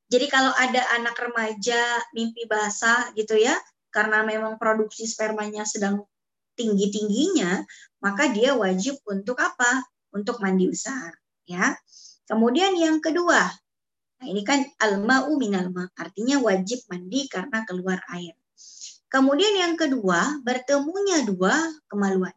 Jadi 0.06 0.30
kalau 0.30 0.54
ada 0.54 0.86
anak 0.94 1.18
remaja 1.18 1.82
mimpi 2.14 2.46
basah 2.46 3.10
gitu 3.18 3.36
ya, 3.38 3.58
karena 3.90 4.22
memang 4.22 4.62
produksi 4.62 5.10
spermanya 5.10 5.66
sedang 5.66 6.06
tinggi-tingginya, 6.54 7.66
maka 8.04 8.30
dia 8.30 8.54
wajib 8.54 9.02
untuk 9.10 9.40
apa? 9.42 9.82
Untuk 10.14 10.40
mandi 10.40 10.70
besar, 10.72 11.12
ya. 11.44 11.76
Kemudian 12.26 12.78
yang 12.78 13.04
kedua, 13.04 13.50
nah 14.18 14.26
ini 14.26 14.42
kan 14.48 14.64
al-ma'u 14.80 15.36
minal 15.36 15.70
ma, 15.74 15.86
artinya 16.00 16.40
wajib 16.40 16.86
mandi 16.88 17.28
karena 17.28 17.66
keluar 17.68 18.00
air. 18.16 18.34
Kemudian 19.12 19.54
yang 19.56 19.76
kedua, 19.76 20.42
bertemunya 20.42 21.24
dua 21.28 21.54
kemaluan. 21.92 22.34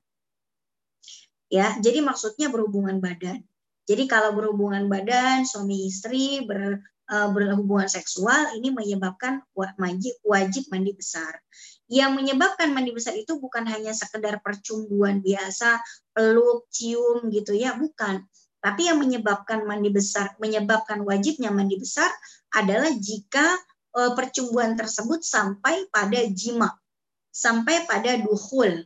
Ya, 1.49 1.75
jadi 1.81 2.05
maksudnya 2.05 2.53
berhubungan 2.53 3.01
badan. 3.01 3.41
Jadi 3.89 4.05
kalau 4.05 4.37
berhubungan 4.37 4.85
badan 4.85 5.49
suami 5.49 5.89
istri 5.89 6.45
ber, 6.45 6.85
berhubungan 7.09 7.89
seksual 7.89 8.53
ini 8.53 8.69
menyebabkan 8.69 9.41
wajib 9.57 10.65
mandi 10.69 10.93
besar. 10.93 11.41
Yang 11.89 12.21
menyebabkan 12.21 12.69
mandi 12.77 12.93
besar 12.93 13.17
itu 13.17 13.41
bukan 13.41 13.65
hanya 13.65 13.97
sekedar 13.97 14.45
percumbuan 14.45 15.25
biasa, 15.25 15.81
peluk, 16.13 16.69
cium 16.69 17.33
gitu 17.33 17.57
ya, 17.57 17.81
bukan. 17.81 18.29
Tapi 18.61 18.93
yang 18.93 19.01
menyebabkan 19.01 19.65
mandi 19.65 19.89
besar, 19.89 20.37
menyebabkan 20.37 21.01
wajibnya 21.01 21.49
mandi 21.49 21.81
besar 21.81 22.13
adalah 22.53 22.93
jika 22.93 23.57
e, 23.97 24.13
percumbuan 24.13 24.77
tersebut 24.77 25.25
sampai 25.25 25.89
pada 25.89 26.21
jima, 26.29 26.69
sampai 27.33 27.89
pada 27.89 28.21
duhul. 28.21 28.85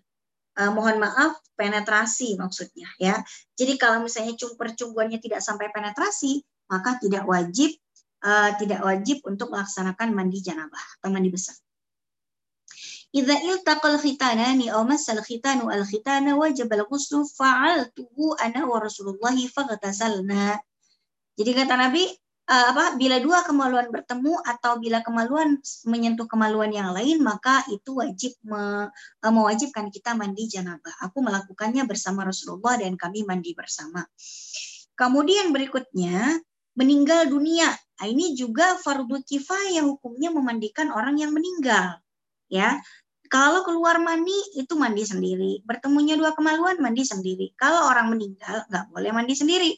E, 0.55 0.63
mohon 0.71 1.03
maaf, 1.03 1.43
penetrasi 1.59 2.39
maksudnya 2.39 2.87
ya. 3.03 3.19
Jadi 3.59 3.75
kalau 3.81 4.05
misalnya 4.05 4.39
percumbuannya 4.39 5.19
tidak 5.19 5.43
sampai 5.43 5.75
penetrasi, 5.75 6.45
maka 6.71 7.01
tidak 7.03 7.27
wajib 7.27 7.82
uh, 8.23 8.51
tidak 8.57 8.81
wajib 8.87 9.21
untuk 9.27 9.51
melaksanakan 9.51 10.15
mandi 10.15 10.39
janabah 10.41 10.85
atau 10.99 11.11
mandi 11.11 11.29
besar. 11.29 11.59
Idza 13.13 13.37
iltaqal 13.45 14.01
khitanani 14.01 14.73
aw 14.73 14.81
massal 14.89 15.21
khitanu 15.21 15.69
al 15.69 15.85
khitana 15.85 16.33
wajib 16.33 16.73
al 16.73 16.89
ghusl 16.89 17.29
fa'altuhu 17.29 18.41
ana 18.41 18.65
wa 18.65 18.81
Rasulullah 18.81 19.37
faghtasalna. 19.37 20.57
Jadi 21.37 21.51
kata 21.53 21.77
Nabi 21.77 22.09
uh, 22.49 22.67
apa 22.73 22.97
bila 22.97 23.21
dua 23.21 23.45
kemaluan 23.45 23.93
bertemu 23.93 24.33
atau 24.49 24.81
bila 24.81 25.05
kemaluan 25.05 25.61
menyentuh 25.85 26.25
kemaluan 26.25 26.73
yang 26.73 26.89
lain 26.97 27.21
maka 27.21 27.61
itu 27.69 28.01
wajib 28.01 28.33
me, 28.49 28.89
uh, 28.89 29.33
mewajibkan 29.33 29.93
kita 29.93 30.17
mandi 30.17 30.49
janabah. 30.49 31.05
Aku 31.05 31.21
melakukannya 31.21 31.85
bersama 31.85 32.25
Rasulullah 32.25 32.81
dan 32.81 32.97
kami 32.97 33.29
mandi 33.29 33.53
bersama. 33.53 34.09
Kemudian 34.97 35.53
berikutnya 35.53 36.41
meninggal 36.73 37.29
dunia 37.29 37.69
Nah, 38.01 38.07
ini 38.09 38.35
juga 38.35 38.79
fardu 38.81 39.23
kifayah 39.23 39.85
hukumnya 39.85 40.33
memandikan 40.33 40.91
orang 40.91 41.21
yang 41.21 41.35
meninggal. 41.35 42.01
Ya, 42.53 42.81
kalau 43.33 43.65
keluar 43.65 43.97
mandi 43.97 44.37
itu 44.61 44.77
mandi 44.77 45.09
sendiri. 45.09 45.65
Bertemunya 45.65 46.21
dua 46.21 46.37
kemaluan 46.37 46.77
mandi 46.85 47.01
sendiri. 47.01 47.57
Kalau 47.57 47.89
orang 47.89 48.13
meninggal 48.13 48.69
nggak 48.69 48.93
boleh 48.93 49.11
mandi 49.15 49.33
sendiri. 49.33 49.71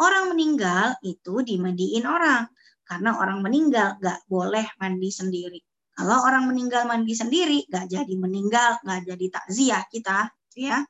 Orang 0.00 0.32
meninggal 0.36 1.00
itu 1.00 1.40
dimandiin 1.40 2.04
orang. 2.04 2.44
Karena 2.84 3.16
orang 3.16 3.40
meninggal 3.40 3.96
nggak 4.02 4.28
boleh 4.28 4.66
mandi 4.76 5.08
sendiri. 5.08 5.60
Kalau 5.96 6.24
orang 6.24 6.48
meninggal 6.48 6.84
mandi 6.84 7.12
sendiri 7.16 7.64
nggak 7.68 7.86
jadi 7.88 8.14
meninggal, 8.20 8.80
nggak 8.84 9.00
jadi 9.04 9.26
takziah 9.32 9.82
kita, 9.88 10.32
ya. 10.56 10.80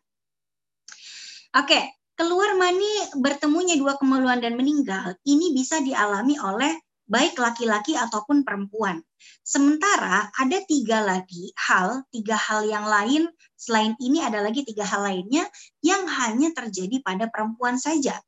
Oke, 1.50 1.99
keluar 2.20 2.52
mani 2.52 3.16
bertemunya 3.16 3.80
dua 3.80 3.96
kemaluan 3.96 4.44
dan 4.44 4.52
meninggal 4.52 5.16
ini 5.24 5.56
bisa 5.56 5.80
dialami 5.80 6.36
oleh 6.36 6.68
baik 7.08 7.40
laki-laki 7.40 7.96
ataupun 7.96 8.44
perempuan. 8.44 9.00
Sementara 9.40 10.28
ada 10.36 10.60
tiga 10.68 11.00
lagi 11.00 11.48
hal, 11.56 12.04
tiga 12.12 12.36
hal 12.36 12.68
yang 12.68 12.84
lain 12.84 13.24
selain 13.56 13.96
ini 14.04 14.20
ada 14.20 14.44
lagi 14.44 14.68
tiga 14.68 14.84
hal 14.84 15.00
lainnya 15.08 15.48
yang 15.80 16.04
hanya 16.04 16.52
terjadi 16.52 17.00
pada 17.00 17.24
perempuan 17.32 17.80
saja, 17.80 18.20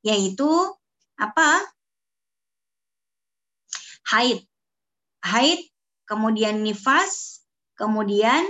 yaitu 0.00 0.48
apa? 1.20 1.60
Haid, 4.16 4.48
haid, 5.20 5.60
kemudian 6.08 6.64
nifas, 6.64 7.44
kemudian 7.76 8.48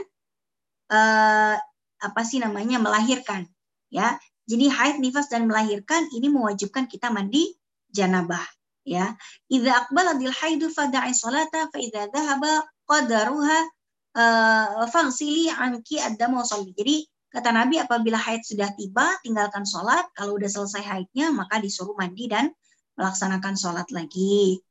eh, 0.94 1.56
apa 1.98 2.20
sih 2.22 2.38
namanya 2.38 2.78
melahirkan, 2.78 3.50
ya. 3.90 4.14
Jadi 4.46 4.70
haid, 4.70 5.02
nifas 5.02 5.26
dan 5.26 5.50
melahirkan 5.50 6.06
ini 6.14 6.30
mewajibkan 6.30 6.86
kita 6.86 7.10
mandi 7.10 7.50
janabah 7.90 8.46
ya. 8.86 9.18
Idza 9.50 9.84
aqbaladil 9.84 10.30
haidu 10.30 10.70
fada'i 10.70 11.10
salata 11.10 11.66
fa 11.66 11.78
idza 11.82 12.06
dhahaba 12.14 12.62
qadaruha 12.86 13.58
uh, 14.14 14.86
fangsili 14.86 15.50
anki 15.50 15.98
ad-dam 15.98 16.38
jadi 16.78 17.02
kata 17.34 17.50
Nabi 17.50 17.82
apabila 17.82 18.16
haid 18.16 18.46
sudah 18.46 18.70
tiba 18.78 19.18
tinggalkan 19.26 19.66
sholat. 19.66 20.06
Kalau 20.14 20.38
udah 20.38 20.48
selesai 20.48 20.86
haidnya 20.86 21.34
maka 21.34 21.58
disuruh 21.58 21.98
mandi 21.98 22.30
dan 22.30 22.54
melaksanakan 22.94 23.58
sholat 23.58 23.90
lagi. 23.90 24.62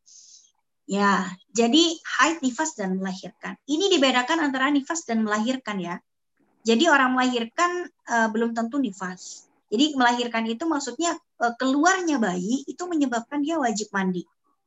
Ya 0.87 1.27
jadi 1.51 1.99
haid 1.99 2.39
nifas 2.39 2.79
dan 2.79 2.95
melahirkan. 2.95 3.59
Ini 3.67 3.91
dibedakan 3.91 4.39
antara 4.39 4.71
nifas 4.71 5.03
dan 5.03 5.27
melahirkan 5.27 5.83
ya. 5.83 5.99
Jadi 6.65 6.89
orang 6.89 7.13
melahirkan 7.13 7.85
uh, 8.09 8.27
belum 8.33 8.57
tentu 8.57 8.81
nifas 8.81 9.44
jadi 9.69 9.97
melahirkan 9.97 10.45
itu 10.45 10.63
maksudnya 10.69 11.17
eh, 11.41 11.53
keluarnya 11.57 12.21
bayi 12.21 12.61
itu 12.69 12.83
menyebabkan 12.85 13.41
dia 13.41 13.57
wajib 13.57 13.89
mandi. 13.89 14.23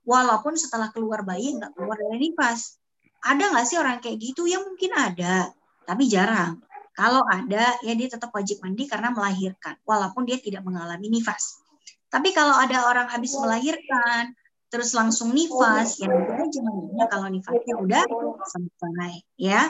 Walaupun 0.09 0.57
setelah 0.57 0.89
keluar 0.91 1.23
bayi 1.23 1.55
nggak 1.55 1.77
keluar 1.77 1.97
dari 2.01 2.31
nifas. 2.31 2.81
Ada 3.23 3.51
nggak 3.53 3.67
sih 3.67 3.77
orang 3.77 3.99
kayak 4.01 4.19
gitu? 4.19 4.47
Ya 4.49 4.63
mungkin 4.63 4.95
ada, 4.95 5.53
tapi 5.85 6.07
jarang. 6.07 6.63
Kalau 6.99 7.23
ada, 7.31 7.79
ya 7.87 7.95
dia 7.95 8.09
tetap 8.11 8.35
wajib 8.35 8.59
mandi 8.59 8.91
karena 8.91 9.15
melahirkan, 9.15 9.79
walaupun 9.87 10.27
dia 10.27 10.35
tidak 10.43 10.67
mengalami 10.67 11.07
nifas. 11.07 11.63
Tapi 12.11 12.35
kalau 12.35 12.59
ada 12.59 12.91
orang 12.91 13.07
habis 13.07 13.39
melahirkan, 13.39 14.35
terus 14.67 14.91
langsung 14.99 15.31
nifas, 15.31 16.03
ya 16.03 16.11
nanti 16.11 16.43
aja 16.43 16.61
mandinya 16.67 17.07
kalau 17.07 17.31
nifasnya 17.31 17.75
udah 17.79 18.03
selesai, 18.51 19.15
ya. 19.39 19.63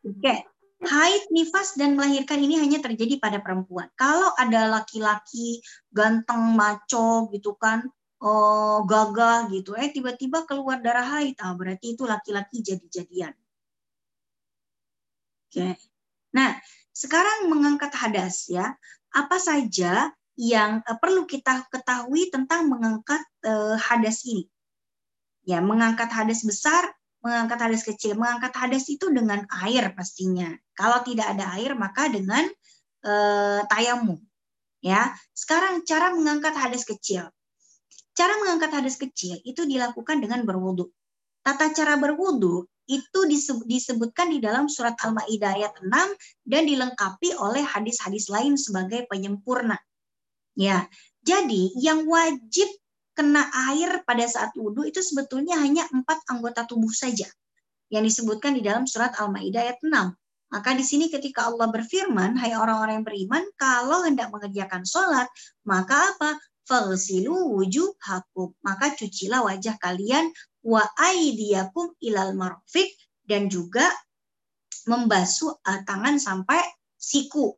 Oke, 0.00 0.48
haid, 0.84 1.32
nifas, 1.32 1.76
dan 1.78 1.96
melahirkan 1.96 2.36
ini 2.40 2.60
hanya 2.60 2.78
terjadi 2.84 3.16
pada 3.16 3.40
perempuan. 3.40 3.88
Kalau 3.96 4.32
ada 4.36 4.68
laki-laki 4.68 5.64
ganteng, 5.88 6.52
maco 6.52 7.32
gitu 7.32 7.56
kan, 7.56 7.88
oh, 8.20 8.84
gagah 8.84 9.48
gitu, 9.52 9.72
eh 9.76 9.88
tiba-tiba 9.88 10.44
keluar 10.44 10.80
darah 10.84 11.16
haid, 11.16 11.36
ah, 11.40 11.56
berarti 11.56 11.96
itu 11.96 12.04
laki-laki 12.04 12.60
jadi-jadian. 12.60 13.32
Oke. 15.46 15.78
Nah, 16.36 16.52
sekarang 16.92 17.48
mengangkat 17.48 17.92
hadas 17.96 18.48
ya. 18.48 18.76
Apa 19.12 19.40
saja 19.40 20.12
yang 20.36 20.84
uh, 20.84 20.96
perlu 21.00 21.24
kita 21.24 21.64
ketahui 21.72 22.28
tentang 22.28 22.68
mengangkat 22.68 23.20
uh, 23.44 23.76
hadas 23.80 24.24
ini. 24.28 24.48
Ya, 25.46 25.60
mengangkat 25.64 26.12
hadas 26.12 26.44
besar, 26.44 26.95
mengangkat 27.26 27.58
hadas 27.58 27.82
kecil. 27.82 28.14
Mengangkat 28.14 28.54
hadas 28.54 28.86
itu 28.86 29.10
dengan 29.10 29.42
air 29.66 29.90
pastinya. 29.98 30.54
Kalau 30.78 31.02
tidak 31.02 31.34
ada 31.34 31.58
air 31.58 31.74
maka 31.74 32.06
dengan 32.06 32.46
uh, 33.02 33.66
tayamu. 33.66 34.22
Ya, 34.78 35.10
sekarang 35.34 35.82
cara 35.82 36.14
mengangkat 36.14 36.54
hadas 36.54 36.86
kecil. 36.86 37.26
Cara 38.14 38.38
mengangkat 38.38 38.70
hadas 38.70 38.94
kecil 38.94 39.42
itu 39.42 39.66
dilakukan 39.66 40.22
dengan 40.22 40.46
berwudu. 40.46 40.88
Tata 41.42 41.74
cara 41.74 41.98
berwudu 41.98 42.64
itu 42.86 43.20
disebutkan 43.66 44.30
di 44.30 44.38
dalam 44.38 44.70
surat 44.70 44.94
Al-Maidah 44.94 45.58
ayat 45.58 45.74
6 45.82 45.90
dan 46.46 46.62
dilengkapi 46.70 47.34
oleh 47.34 47.66
hadis-hadis 47.66 48.30
lain 48.30 48.54
sebagai 48.54 49.10
penyempurna. 49.10 49.74
Ya, 50.54 50.86
jadi 51.26 51.74
yang 51.76 52.06
wajib 52.06 52.70
kena 53.16 53.48
air 53.72 54.04
pada 54.04 54.28
saat 54.28 54.52
wudhu 54.52 54.84
itu 54.84 55.00
sebetulnya 55.00 55.56
hanya 55.56 55.88
empat 55.88 56.20
anggota 56.28 56.68
tubuh 56.68 56.92
saja 56.92 57.24
yang 57.88 58.04
disebutkan 58.04 58.52
di 58.54 58.62
dalam 58.62 58.84
surat 58.84 59.16
Al-Maidah 59.16 59.62
ayat 59.64 59.78
6. 59.80 59.90
Maka 60.46 60.70
di 60.78 60.84
sini 60.86 61.10
ketika 61.10 61.50
Allah 61.50 61.72
berfirman, 61.72 62.38
hai 62.38 62.54
orang-orang 62.54 63.02
yang 63.02 63.06
beriman, 63.06 63.42
kalau 63.58 64.06
hendak 64.06 64.30
mengerjakan 64.30 64.86
sholat, 64.86 65.26
maka 65.66 66.14
apa? 66.14 66.38
Fagsilu 66.66 67.56
wujuhakum. 67.56 68.54
Maka 68.62 68.94
cucilah 68.94 69.42
wajah 69.42 69.78
kalian 69.78 70.30
wa 70.66 70.82
aidiyakum 70.98 71.94
ilal 72.02 72.34
marfiq 72.34 72.90
dan 73.26 73.50
juga 73.50 73.86
membasuh 74.86 75.62
eh, 75.66 75.82
tangan 75.82 76.18
sampai 76.18 76.62
siku 76.94 77.54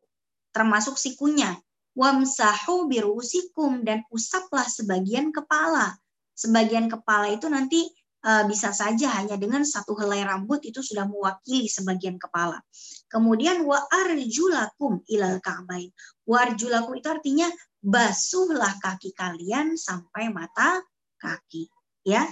termasuk 0.53 0.97
sikunya 0.97 1.57
wamsahu 1.99 2.87
birusikum 2.87 3.83
dan 3.83 4.07
usaplah 4.15 4.65
sebagian 4.71 5.35
kepala. 5.35 5.99
Sebagian 6.39 6.87
kepala 6.87 7.35
itu 7.35 7.51
nanti 7.51 7.83
uh, 8.23 8.47
bisa 8.47 8.71
saja 8.71 9.11
hanya 9.19 9.35
dengan 9.35 9.67
satu 9.67 9.99
helai 9.99 10.23
rambut 10.23 10.63
itu 10.63 10.79
sudah 10.79 11.11
mewakili 11.11 11.67
sebagian 11.67 12.15
kepala. 12.15 12.63
Kemudian 13.11 13.67
wa 13.67 13.83
arjulakum 13.91 15.03
ilal 15.11 15.43
ka'bain. 15.43 15.91
Wa 16.23 16.47
itu 16.47 17.09
artinya 17.11 17.51
basuhlah 17.83 18.79
kaki 18.79 19.11
kalian 19.19 19.75
sampai 19.75 20.31
mata 20.31 20.79
kaki, 21.19 21.67
ya. 22.07 22.23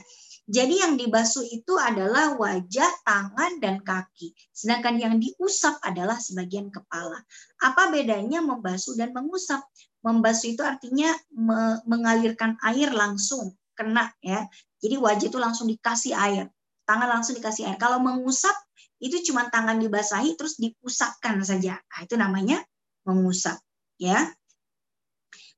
Jadi 0.46 0.78
yang 0.78 0.94
dibasuh 0.94 1.42
itu 1.42 1.74
adalah 1.74 2.38
wajah, 2.38 2.90
tangan, 3.02 3.58
dan 3.58 3.82
kaki. 3.82 4.30
Sedangkan 4.54 4.94
yang 4.94 5.18
diusap 5.18 5.82
adalah 5.82 6.22
sebagian 6.22 6.70
kepala. 6.70 7.18
Apa 7.58 7.90
bedanya 7.90 8.38
membasuh 8.38 8.94
dan 8.94 9.10
mengusap? 9.10 9.58
Membasuh 10.06 10.54
itu 10.54 10.62
artinya 10.62 11.10
me 11.34 11.82
mengalirkan 11.90 12.54
air 12.62 12.94
langsung, 12.94 13.58
kena 13.74 14.14
ya. 14.22 14.46
Jadi 14.78 14.94
wajah 14.94 15.26
itu 15.26 15.38
langsung 15.42 15.66
dikasih 15.66 16.14
air, 16.14 16.46
tangan 16.86 17.18
langsung 17.18 17.34
dikasih 17.34 17.66
air. 17.66 17.78
Kalau 17.82 17.98
mengusap 17.98 18.54
itu 19.02 19.18
cuma 19.26 19.50
tangan 19.50 19.82
dibasahi 19.82 20.38
terus 20.38 20.62
diusapkan 20.62 21.42
saja. 21.42 21.74
Nah, 21.82 22.00
itu 22.06 22.14
namanya 22.14 22.62
mengusap 23.02 23.58
ya. 23.98 24.30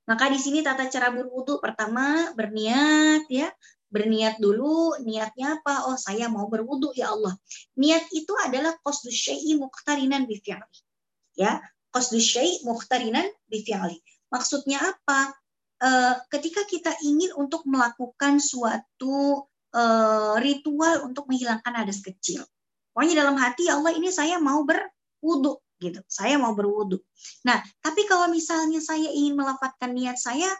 Maka 0.08 0.32
di 0.32 0.40
sini 0.40 0.64
tata 0.64 0.88
cara 0.88 1.12
berwudu 1.12 1.60
pertama 1.60 2.32
berniat 2.32 3.28
ya, 3.28 3.52
berniat 3.88 4.36
dulu 4.36 5.00
niatnya 5.00 5.60
apa? 5.60 5.88
Oh 5.88 5.96
saya 5.96 6.28
mau 6.28 6.46
berwudu 6.46 6.92
ya 6.92 7.12
Allah. 7.12 7.34
Niat 7.80 8.12
itu 8.12 8.32
adalah 8.36 8.76
qasdu 8.84 9.08
syai'i 9.08 9.56
muqtarinan 9.56 10.28
bi 10.28 10.40
ya 11.36 11.60
qasdu 11.92 12.20
syai' 12.20 12.60
muqtarinan 12.68 13.26
bi 13.48 13.64
maksudnya 14.28 14.78
apa? 14.84 15.32
E, 15.78 15.88
ketika 16.28 16.66
kita 16.68 16.92
ingin 17.00 17.32
untuk 17.38 17.64
melakukan 17.64 18.42
suatu 18.42 19.48
e, 19.72 19.82
ritual 20.44 21.08
untuk 21.08 21.24
menghilangkan 21.32 21.84
hadas 21.84 22.04
kecil. 22.04 22.44
Pokoknya 22.92 23.24
dalam 23.24 23.38
hati 23.40 23.70
ya 23.70 23.80
Allah 23.80 23.94
ini 23.96 24.12
saya 24.12 24.36
mau 24.36 24.66
berwudu 24.68 25.64
gitu. 25.80 26.02
Saya 26.10 26.36
mau 26.36 26.52
berwudu. 26.52 27.00
Nah 27.48 27.62
tapi 27.80 28.04
kalau 28.04 28.28
misalnya 28.28 28.84
saya 28.84 29.08
ingin 29.08 29.38
melafatkan 29.38 29.96
niat 29.96 30.20
saya 30.20 30.50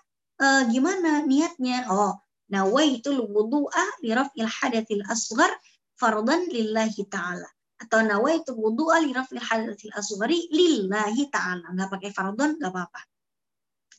e, 0.41 0.47
gimana 0.73 1.29
niatnya? 1.29 1.93
Oh 1.93 2.17
nawaitul 2.49 3.25
wudu'a 3.29 4.05
li 4.05 4.11
raf'il 4.13 4.49
hadatil 4.49 5.05
asghar 5.09 5.53
fardan 5.97 6.49
lillahi 6.49 7.05
ta'ala. 7.09 7.49
Atau 7.79 8.03
nawaitul 8.03 8.59
wudu'a 8.59 9.05
li 9.05 9.13
raf'il 9.13 9.41
hadatil 9.41 9.93
asghari 9.95 10.49
lillahi 10.51 11.29
ta'ala. 11.29 11.71
Nggak 11.73 11.91
pakai 11.93 12.11
fardon 12.11 12.57
nggak 12.57 12.73
apa-apa. 12.73 13.01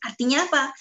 Artinya 0.00 0.44
apa? 0.48 0.72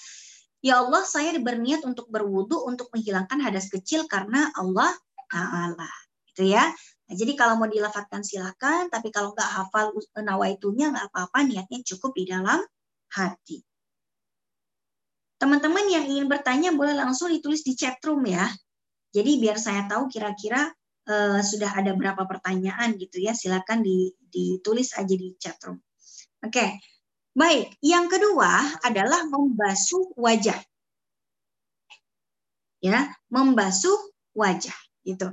Ya 0.59 0.83
Allah 0.83 1.07
saya 1.07 1.31
berniat 1.39 1.87
untuk 1.87 2.11
berwudu 2.11 2.67
untuk 2.67 2.91
menghilangkan 2.91 3.39
hadas 3.39 3.71
kecil 3.71 4.11
karena 4.11 4.51
Allah 4.59 4.91
Ta'ala. 5.31 5.87
Itu 6.27 6.43
ya. 6.43 6.67
Nah, 7.07 7.15
jadi 7.15 7.31
kalau 7.39 7.55
mau 7.55 7.69
dilafatkan 7.71 8.21
silakan, 8.27 8.91
tapi 8.91 9.07
kalau 9.09 9.31
nggak 9.31 9.47
hafal 9.47 9.95
nawaitunya 10.19 10.91
nggak 10.91 11.15
apa-apa, 11.15 11.47
niatnya 11.47 11.79
cukup 11.87 12.11
di 12.11 12.27
dalam 12.27 12.59
hati. 13.15 13.63
Teman-teman 15.39 15.87
yang 15.87 16.03
ingin 16.03 16.27
bertanya 16.27 16.75
boleh 16.75 16.93
langsung 16.93 17.31
ditulis 17.31 17.63
di 17.63 17.73
chat 17.73 17.95
room 18.03 18.27
ya. 18.27 18.43
Jadi 19.15 19.39
biar 19.39 19.55
saya 19.55 19.87
tahu 19.87 20.11
kira-kira 20.11 20.67
uh, 21.07 21.39
sudah 21.39 21.79
ada 21.79 21.95
berapa 21.95 22.27
pertanyaan 22.27 22.99
gitu 22.99 23.23
ya. 23.23 23.31
Silakan 23.31 23.79
ditulis 24.29 24.91
aja 24.99 25.15
di 25.15 25.33
chat 25.39 25.55
room. 25.63 25.79
Oke. 26.43 26.51
Okay. 26.51 26.69
Baik, 27.39 27.77
yang 27.79 28.11
kedua 28.11 28.51
adalah 28.83 29.23
membasuh 29.31 30.11
wajah. 30.19 30.59
Ya, 32.83 33.15
membasuh 33.31 33.95
wajah 34.35 34.75
gitu. 35.07 35.31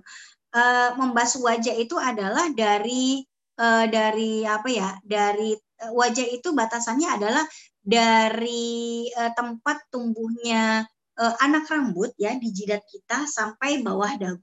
Uh, 0.55 0.90
membasuh 0.95 1.42
wajah 1.42 1.75
itu 1.75 1.99
adalah 1.99 2.47
dari 2.55 3.27
uh, 3.59 3.90
dari 3.90 4.47
apa 4.47 4.69
ya? 4.71 4.90
Dari 5.03 5.59
wajah 5.93 6.27
itu 6.33 6.57
batasannya 6.57 7.09
adalah 7.21 7.45
dari 7.87 9.07
uh, 9.15 9.31
tempat 9.31 9.87
tumbuhnya 9.95 10.83
uh, 11.15 11.35
anak 11.39 11.71
rambut 11.71 12.11
ya 12.19 12.35
di 12.35 12.51
jidat 12.51 12.83
kita 12.91 13.31
sampai 13.31 13.81
bawah 13.85 14.11
dagu. 14.19 14.43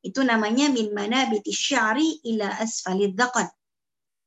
Itu 0.00 0.24
namanya 0.24 0.72
min 0.72 0.92
mana 0.92 1.28
syari 1.48 2.20
ila 2.24 2.60
asfalid 2.60 3.16
dhaqan. 3.16 3.48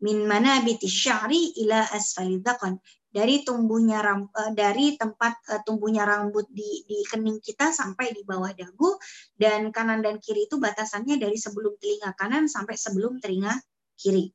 Min 0.01 0.25
mana 0.25 0.61
syari 0.85 1.53
ila 1.61 1.85
asfalid 1.93 2.41
dhaqan. 2.41 2.77
Dari 3.13 3.45
tumbuhnya 3.45 4.01
uh, 4.01 4.51
dari 4.57 4.97
tempat 4.97 5.33
uh, 5.53 5.61
tumbuhnya 5.61 6.01
rambut 6.01 6.49
di, 6.49 6.81
di 6.89 7.05
kening 7.05 7.37
kita 7.37 7.69
sampai 7.69 8.09
di 8.09 8.25
bawah 8.25 8.49
dagu 8.57 8.97
dan 9.37 9.69
kanan 9.69 10.01
dan 10.01 10.17
kiri 10.17 10.49
itu 10.49 10.57
batasannya 10.57 11.21
dari 11.21 11.37
sebelum 11.37 11.77
telinga 11.77 12.17
kanan 12.17 12.49
sampai 12.49 12.73
sebelum 12.73 13.21
telinga 13.21 13.53
kiri. 13.93 14.33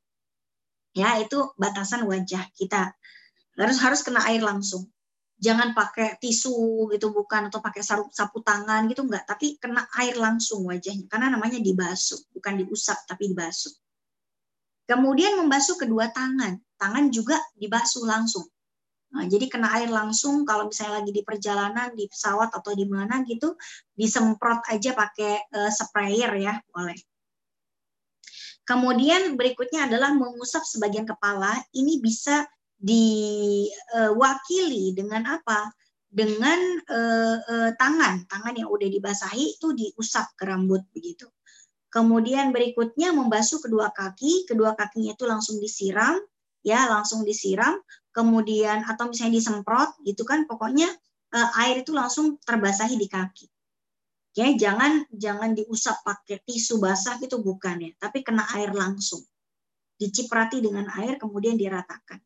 Ya, 0.97 1.21
itu 1.21 1.53
batasan 1.55 2.05
wajah 2.09 2.49
kita. 2.57 2.93
Harus 3.59 3.77
harus 3.83 4.01
kena 4.01 4.25
air 4.25 4.41
langsung. 4.41 4.89
Jangan 5.39 5.71
pakai 5.71 6.19
tisu 6.19 6.91
gitu 6.91 7.15
bukan 7.15 7.47
atau 7.47 7.63
pakai 7.63 7.79
sapu, 7.79 8.11
sapu 8.11 8.43
tangan 8.43 8.89
gitu 8.91 9.07
enggak. 9.07 9.23
Tapi 9.23 9.55
kena 9.55 9.87
air 9.95 10.19
langsung 10.19 10.67
wajahnya 10.67 11.07
karena 11.07 11.31
namanya 11.31 11.63
dibasuh 11.63 12.19
bukan 12.35 12.59
diusap 12.59 12.99
tapi 13.07 13.31
dibasuh. 13.31 13.71
Kemudian 14.89 15.39
membasuh 15.39 15.79
kedua 15.79 16.11
tangan. 16.11 16.59
Tangan 16.75 17.07
juga 17.13 17.39
dibasuh 17.55 18.03
langsung. 18.03 18.49
Nah, 19.09 19.25
jadi 19.25 19.49
kena 19.49 19.73
air 19.73 19.89
langsung 19.89 20.45
kalau 20.45 20.69
misalnya 20.69 21.01
lagi 21.01 21.11
di 21.13 21.23
perjalanan 21.25 21.89
di 21.97 22.05
pesawat 22.05 22.53
atau 22.53 22.77
di 22.77 22.85
mana 22.85 23.25
gitu 23.25 23.57
disemprot 23.97 24.61
aja 24.69 24.93
pakai 24.93 25.49
uh, 25.49 25.71
sprayer 25.73 26.29
ya 26.37 26.53
boleh 26.69 26.93
kemudian 28.69 29.33
berikutnya 29.33 29.89
adalah 29.89 30.13
mengusap 30.13 30.61
sebagian 30.61 31.09
kepala 31.09 31.57
ini 31.73 31.97
bisa 31.97 32.45
diwakili 32.77 33.73
dengan 34.93 35.25
apa? 35.41 35.73
Dengan 36.09 36.57
uh, 36.89 37.37
uh, 37.37 37.69
tangan, 37.77 38.25
tangan 38.29 38.53
yang 38.57 38.69
udah 38.69 38.89
dibasahi 38.89 39.57
itu 39.57 39.73
diusap 39.77 40.33
ke 40.37 40.45
rambut 40.45 40.81
begitu. 40.93 41.25
Kemudian 41.89 42.53
berikutnya 42.53 43.09
membasuh 43.13 43.61
kedua 43.61 43.89
kaki, 43.89 44.45
kedua 44.45 44.77
kakinya 44.77 45.17
itu 45.17 45.25
langsung 45.25 45.57
disiram, 45.57 46.21
ya 46.61 46.85
langsung 46.89 47.25
disiram. 47.25 47.81
Kemudian 48.09 48.85
atau 48.89 49.09
misalnya 49.09 49.37
disemprot 49.37 49.97
gitu 50.05 50.25
kan, 50.25 50.45
pokoknya 50.49 50.89
uh, 51.33 51.49
air 51.65 51.81
itu 51.85 51.93
langsung 51.93 52.41
terbasahi 52.41 52.97
di 52.97 53.05
kaki. 53.09 53.49
Ya, 54.37 54.45
jangan 54.53 55.09
jangan 55.09 55.57
diusap 55.57 56.05
pakai 56.05 56.41
tisu 56.45 56.77
basah 56.77 57.17
gitu 57.17 57.41
bukan 57.41 57.81
ya, 57.81 57.91
tapi 57.97 58.21
kena 58.21 58.45
air 58.55 58.71
langsung. 58.71 59.25
Diciprati 59.99 60.63
dengan 60.63 60.87
air 60.95 61.19
kemudian 61.19 61.59
diratakan 61.59 62.21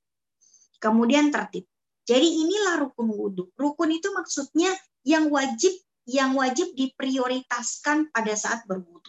kemudian 0.84 1.32
tertib. 1.32 1.64
Jadi 2.04 2.44
inilah 2.44 2.84
rukun 2.84 3.08
wudhu. 3.08 3.56
Rukun 3.56 3.96
itu 3.96 4.12
maksudnya 4.12 4.76
yang 5.08 5.32
wajib 5.32 5.72
yang 6.04 6.36
wajib 6.36 6.76
diprioritaskan 6.76 8.12
pada 8.12 8.36
saat 8.36 8.68
berwudhu. 8.68 9.08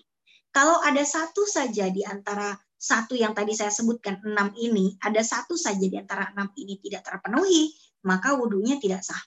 Kalau 0.54 0.78
ada 0.86 1.02
satu 1.02 1.42
saja 1.42 1.90
di 1.90 2.06
antara 2.06 2.54
satu 2.78 3.18
yang 3.18 3.34
tadi 3.34 3.50
saya 3.58 3.74
sebutkan 3.74 4.22
enam 4.22 4.54
ini, 4.54 4.94
ada 5.02 5.18
satu 5.18 5.58
saja 5.58 5.82
di 5.82 5.98
antara 5.98 6.30
enam 6.30 6.54
ini 6.54 6.78
tidak 6.78 7.02
terpenuhi, 7.02 7.74
maka 8.06 8.38
wudhunya 8.38 8.78
tidak 8.78 9.02
sah. 9.02 9.18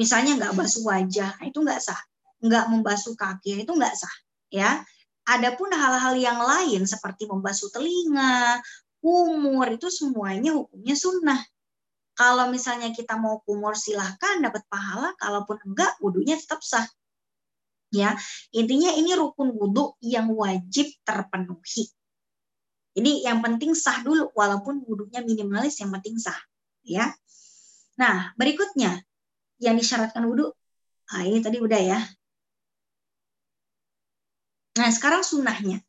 Misalnya 0.00 0.40
nggak 0.40 0.56
basuh 0.56 0.88
wajah, 0.88 1.36
nah 1.36 1.44
itu 1.44 1.60
nggak 1.60 1.82
sah. 1.84 2.00
Nggak 2.44 2.64
membasuh 2.70 3.14
kaki, 3.18 3.62
itu 3.66 3.72
nggak 3.72 3.94
sah. 3.94 4.16
Ya, 4.48 4.82
Adapun 5.28 5.68
hal-hal 5.68 6.16
yang 6.16 6.40
lain 6.40 6.88
seperti 6.88 7.28
membasuh 7.28 7.68
telinga, 7.68 8.64
kumur 9.04 9.68
itu 9.68 9.92
semuanya 9.92 10.56
hukumnya 10.56 10.96
sunnah. 10.96 11.40
Kalau 12.16 12.48
misalnya 12.48 12.96
kita 12.96 13.20
mau 13.20 13.44
kumur 13.44 13.76
silahkan 13.76 14.40
dapat 14.40 14.64
pahala, 14.72 15.12
kalaupun 15.20 15.60
enggak 15.68 16.00
wudhunya 16.00 16.40
tetap 16.40 16.64
sah. 16.64 16.88
Ya, 17.92 18.16
intinya 18.56 18.88
ini 18.96 19.12
rukun 19.12 19.52
wudhu 19.52 20.00
yang 20.00 20.32
wajib 20.32 20.88
terpenuhi. 21.04 21.92
Jadi 22.96 23.28
yang 23.28 23.44
penting 23.44 23.76
sah 23.76 24.00
dulu, 24.00 24.32
walaupun 24.32 24.80
wudhunya 24.80 25.28
minimalis, 25.28 25.76
yang 25.84 25.92
penting 25.92 26.16
sah. 26.16 26.40
Ya. 26.80 27.12
Nah, 28.00 28.32
berikutnya 28.40 29.04
yang 29.60 29.76
disyaratkan 29.76 30.24
wudhu, 30.24 30.56
nah 31.12 31.20
ini 31.20 31.44
tadi 31.44 31.60
udah 31.60 31.80
ya, 31.84 32.00
Nah, 34.78 34.94
sekarang 34.94 35.26
sunnahnya. 35.26 35.82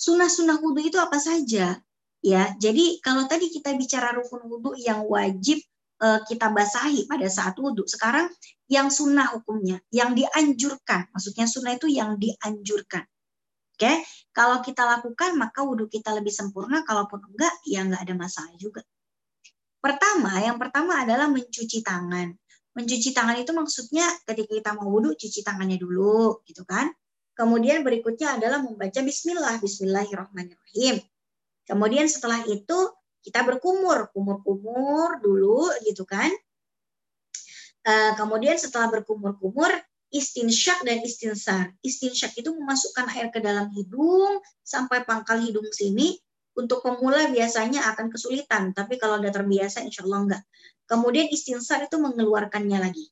Sunnah-sunnah 0.00 0.56
wudhu 0.64 0.88
itu 0.88 0.96
apa 0.96 1.20
saja? 1.20 1.76
Ya, 2.24 2.42
jadi 2.56 2.96
kalau 3.04 3.28
tadi 3.28 3.52
kita 3.52 3.76
bicara 3.76 4.16
rukun 4.16 4.48
wudhu 4.48 4.72
yang 4.80 5.04
wajib 5.04 5.60
uh, 6.00 6.24
kita 6.24 6.48
basahi 6.48 7.04
pada 7.04 7.28
saat 7.28 7.54
wudhu, 7.60 7.84
sekarang 7.84 8.32
yang 8.72 8.88
sunnah 8.88 9.28
hukumnya, 9.36 9.84
yang 9.92 10.16
dianjurkan. 10.16 11.12
Maksudnya 11.12 11.44
sunnah 11.44 11.76
itu 11.76 11.92
yang 11.92 12.16
dianjurkan. 12.16 13.04
Oke, 13.72 13.88
okay? 13.88 13.96
kalau 14.32 14.64
kita 14.64 14.80
lakukan 14.86 15.36
maka 15.36 15.60
wudhu 15.60 15.92
kita 15.92 16.16
lebih 16.16 16.32
sempurna. 16.32 16.80
Kalaupun 16.88 17.20
enggak, 17.28 17.52
ya 17.68 17.84
enggak 17.84 18.00
ada 18.00 18.14
masalah 18.16 18.54
juga. 18.56 18.80
Pertama, 19.82 20.40
yang 20.40 20.56
pertama 20.56 21.04
adalah 21.04 21.28
mencuci 21.28 21.84
tangan. 21.84 22.32
Mencuci 22.72 23.12
tangan 23.12 23.36
itu 23.36 23.52
maksudnya 23.52 24.08
ketika 24.24 24.56
kita 24.56 24.70
mau 24.78 24.88
wudhu, 24.88 25.12
cuci 25.18 25.44
tangannya 25.44 25.76
dulu, 25.76 26.40
gitu 26.48 26.64
kan? 26.64 26.88
Kemudian 27.32 27.80
berikutnya 27.80 28.36
adalah 28.36 28.60
membaca 28.60 29.00
bismillah, 29.00 29.56
bismillahirrahmanirrahim. 29.64 31.00
Kemudian 31.64 32.04
setelah 32.04 32.44
itu 32.44 32.78
kita 33.24 33.40
berkumur, 33.46 34.12
kumur-kumur 34.12 35.22
dulu 35.22 35.72
gitu 35.86 36.04
kan. 36.04 36.28
Uh, 37.82 38.12
kemudian 38.14 38.54
setelah 38.60 38.92
berkumur-kumur, 38.92 39.72
istinsyak 40.12 40.84
dan 40.84 41.00
istinsar. 41.00 41.72
Istinsyak 41.80 42.36
itu 42.36 42.52
memasukkan 42.52 43.08
air 43.16 43.32
ke 43.32 43.40
dalam 43.40 43.72
hidung 43.72 44.44
sampai 44.60 45.02
pangkal 45.08 45.40
hidung 45.40 45.66
sini. 45.72 46.20
Untuk 46.52 46.84
pemula 46.84 47.32
biasanya 47.32 47.80
akan 47.96 48.12
kesulitan, 48.12 48.76
tapi 48.76 49.00
kalau 49.00 49.16
udah 49.16 49.32
terbiasa 49.32 49.80
insya 49.88 50.04
Allah 50.04 50.20
enggak. 50.20 50.42
Kemudian 50.84 51.32
istinsar 51.32 51.88
itu 51.88 51.96
mengeluarkannya 51.96 52.76
lagi. 52.76 53.08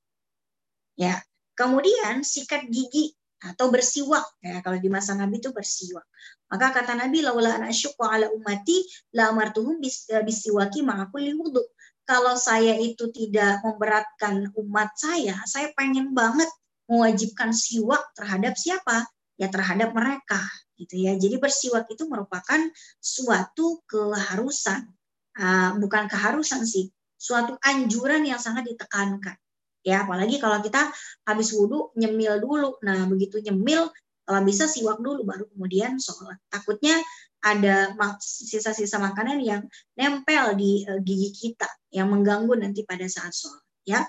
Ya, 0.93 1.17
kemudian 1.57 2.21
sikat 2.21 2.69
gigi 2.69 3.17
atau 3.41 3.73
bersiwak. 3.73 4.23
Ya 4.45 4.61
kalau 4.61 4.77
di 4.77 4.93
masa 4.93 5.17
Nabi 5.17 5.41
itu 5.41 5.51
bersiwak. 5.51 6.05
Maka 6.53 6.67
kata 6.77 6.93
Nabi 6.97 7.25
laula 7.25 7.57
an 7.57 7.69
ala 7.73 8.27
ummati 8.29 8.85
la 9.17 9.33
amartuhum 9.33 9.81
eh, 9.81 10.23
bisiwaki 10.25 10.85
kulli 10.85 11.33
wudu. 11.35 11.65
Kalau 12.05 12.35
saya 12.35 12.75
itu 12.77 13.09
tidak 13.15 13.63
memberatkan 13.63 14.51
umat 14.59 14.91
saya 14.99 15.39
saya 15.47 15.71
pengen 15.79 16.11
banget 16.11 16.51
mewajibkan 16.91 17.55
siwak 17.55 18.03
terhadap 18.19 18.59
siapa? 18.59 19.07
Ya 19.41 19.49
terhadap 19.49 19.97
mereka 19.97 20.43
gitu 20.77 21.01
ya. 21.01 21.17
Jadi 21.17 21.41
bersiwak 21.41 21.89
itu 21.89 22.05
merupakan 22.05 22.61
suatu 23.01 23.81
keharusan. 23.89 24.85
Uh, 25.31 25.79
bukan 25.79 26.11
keharusan 26.11 26.67
sih 26.67 26.91
suatu 27.15 27.55
anjuran 27.63 28.27
yang 28.27 28.43
sangat 28.43 28.67
ditekankan 28.67 29.39
ya 29.81 30.05
apalagi 30.05 30.37
kalau 30.37 30.61
kita 30.61 30.93
habis 31.25 31.53
wudhu 31.57 31.93
nyemil 31.97 32.41
dulu. 32.41 32.71
Nah 32.85 33.09
begitu 33.09 33.41
nyemil 33.41 33.89
kalau 34.25 34.41
bisa 34.47 34.71
siwak 34.71 35.03
dulu 35.03 35.27
baru 35.27 35.45
kemudian 35.51 35.99
sholat. 35.99 36.39
Takutnya 36.53 36.95
ada 37.41 37.97
sisa-sisa 38.21 39.01
makanan 39.01 39.41
yang 39.41 39.65
nempel 39.97 40.55
di 40.61 40.85
uh, 40.85 41.01
gigi 41.01 41.33
kita 41.33 41.67
yang 41.91 42.13
mengganggu 42.13 42.53
nanti 42.61 42.85
pada 42.85 43.09
saat 43.09 43.33
sholat 43.33 43.65
ya. 43.89 44.01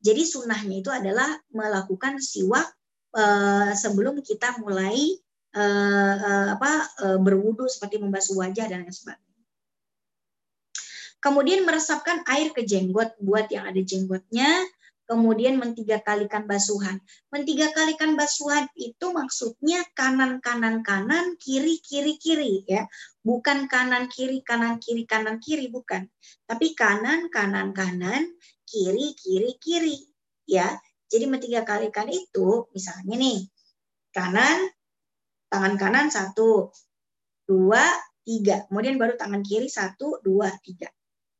Jadi 0.00 0.24
sunnahnya 0.24 0.80
itu 0.80 0.88
adalah 0.88 1.28
melakukan 1.52 2.16
siwak 2.18 2.64
uh, 3.12 3.76
sebelum 3.76 4.24
kita 4.24 4.56
mulai 4.64 4.96
uh, 5.52 6.14
uh, 6.16 6.46
apa 6.56 6.72
uh, 7.04 7.18
berwudu 7.20 7.68
seperti 7.68 8.00
membasuh 8.00 8.40
wajah 8.40 8.64
dan 8.64 8.88
lain 8.88 8.94
sebagainya. 8.96 9.28
Kemudian 11.20 11.68
meresapkan 11.68 12.24
air 12.32 12.56
ke 12.56 12.64
jenggot. 12.64 13.12
Buat 13.20 13.52
yang 13.52 13.68
ada 13.68 13.80
jenggotnya 13.84 14.48
kemudian 15.10 15.58
mentiga 15.58 15.98
kalikan 15.98 16.46
basuhan. 16.46 17.02
Mentiga 17.34 17.74
kalikan 17.74 18.14
basuhan 18.14 18.70
itu 18.78 19.10
maksudnya 19.10 19.82
kanan 19.98 20.38
kanan 20.38 20.86
kanan, 20.86 21.34
kiri 21.42 21.82
kiri 21.82 22.14
kiri 22.14 22.62
ya. 22.70 22.86
Bukan 23.26 23.66
kanan 23.66 24.06
kiri 24.06 24.46
kanan 24.46 24.78
kiri 24.78 25.10
kanan 25.10 25.42
kiri 25.42 25.66
bukan. 25.66 26.06
Tapi 26.46 26.78
kanan 26.78 27.26
kanan 27.26 27.74
kanan, 27.74 28.30
kiri 28.62 29.18
kiri 29.18 29.58
kiri 29.58 29.98
ya. 30.46 30.78
Jadi 31.10 31.26
mentiga 31.26 31.66
kalikan 31.66 32.06
itu 32.06 32.70
misalnya 32.70 33.18
nih 33.18 33.50
kanan 34.14 34.70
tangan 35.50 35.74
kanan 35.74 36.06
satu, 36.06 36.70
dua, 37.50 37.82
tiga. 38.22 38.62
Kemudian 38.70 38.94
baru 38.94 39.18
tangan 39.18 39.42
kiri 39.42 39.66
satu, 39.66 40.22
dua, 40.22 40.54
tiga 40.62 40.86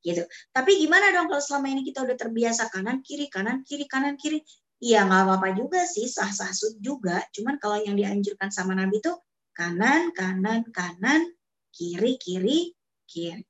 gitu. 0.01 0.25
Tapi 0.53 0.81
gimana 0.81 1.13
dong 1.13 1.29
kalau 1.29 1.43
selama 1.43 1.73
ini 1.73 1.83
kita 1.85 2.05
udah 2.05 2.17
terbiasa 2.17 2.73
kanan 2.73 3.05
kiri 3.05 3.29
kanan 3.29 3.63
kiri 3.63 3.85
kanan 3.85 4.17
kiri? 4.17 4.41
Iya 4.81 5.05
nggak 5.05 5.23
apa-apa 5.29 5.49
juga 5.61 5.85
sih 5.85 6.09
sah-sah 6.09 6.51
juga. 6.81 7.21
Cuman 7.37 7.61
kalau 7.61 7.79
yang 7.85 7.97
dianjurkan 8.01 8.49
sama 8.49 8.73
Nabi 8.73 9.05
itu 9.05 9.13
kanan 9.53 10.13
kanan 10.17 10.65
kanan 10.73 11.29
kiri 11.69 12.17
kiri 12.17 12.73
kiri. 13.05 13.45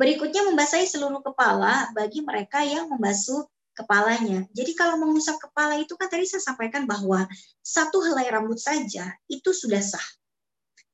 Berikutnya 0.00 0.48
membasahi 0.48 0.88
seluruh 0.88 1.20
kepala 1.20 1.92
bagi 1.92 2.24
mereka 2.24 2.64
yang 2.64 2.88
membasuh 2.88 3.44
kepalanya. 3.76 4.48
Jadi 4.56 4.72
kalau 4.72 4.96
mengusap 4.96 5.36
kepala 5.36 5.76
itu 5.76 5.92
kan 5.92 6.08
tadi 6.08 6.24
saya 6.24 6.40
sampaikan 6.40 6.88
bahwa 6.88 7.28
satu 7.60 8.00
helai 8.00 8.28
rambut 8.32 8.56
saja 8.56 9.12
itu 9.28 9.52
sudah 9.52 9.84
sah. 9.84 10.06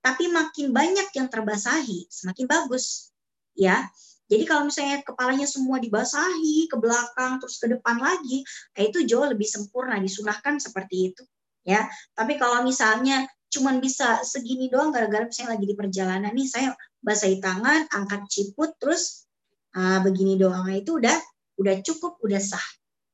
Tapi 0.02 0.26
makin 0.30 0.74
banyak 0.74 1.10
yang 1.14 1.26
terbasahi, 1.30 2.06
semakin 2.10 2.46
bagus 2.46 3.14
ya. 3.56 3.88
Jadi 4.26 4.42
kalau 4.42 4.66
misalnya 4.66 5.06
kepalanya 5.06 5.46
semua 5.46 5.78
dibasahi 5.78 6.66
ke 6.66 6.76
belakang 6.76 7.38
terus 7.38 7.62
ke 7.62 7.70
depan 7.70 8.02
lagi, 8.02 8.42
nah 8.74 8.82
itu 8.82 9.06
jauh 9.06 9.26
lebih 9.26 9.46
sempurna 9.46 10.02
disunahkan 10.02 10.58
seperti 10.58 11.14
itu 11.14 11.22
ya. 11.62 11.86
Tapi 12.14 12.34
kalau 12.38 12.62
misalnya 12.66 13.26
cuman 13.46 13.78
bisa 13.78 14.26
segini 14.26 14.66
doang 14.66 14.90
gara-gara 14.90 15.24
misalnya 15.24 15.54
lagi 15.54 15.66
di 15.70 15.76
perjalanan 15.78 16.32
nih 16.34 16.48
saya 16.50 16.68
basahi 16.98 17.38
tangan, 17.38 17.86
angkat 17.94 18.26
ciput 18.26 18.74
terus 18.82 19.30
uh, 19.78 20.02
begini 20.02 20.34
doang 20.34 20.66
nah, 20.66 20.74
itu 20.74 20.98
udah 20.98 21.16
udah 21.62 21.74
cukup, 21.86 22.18
udah 22.20 22.42
sah. 22.42 22.66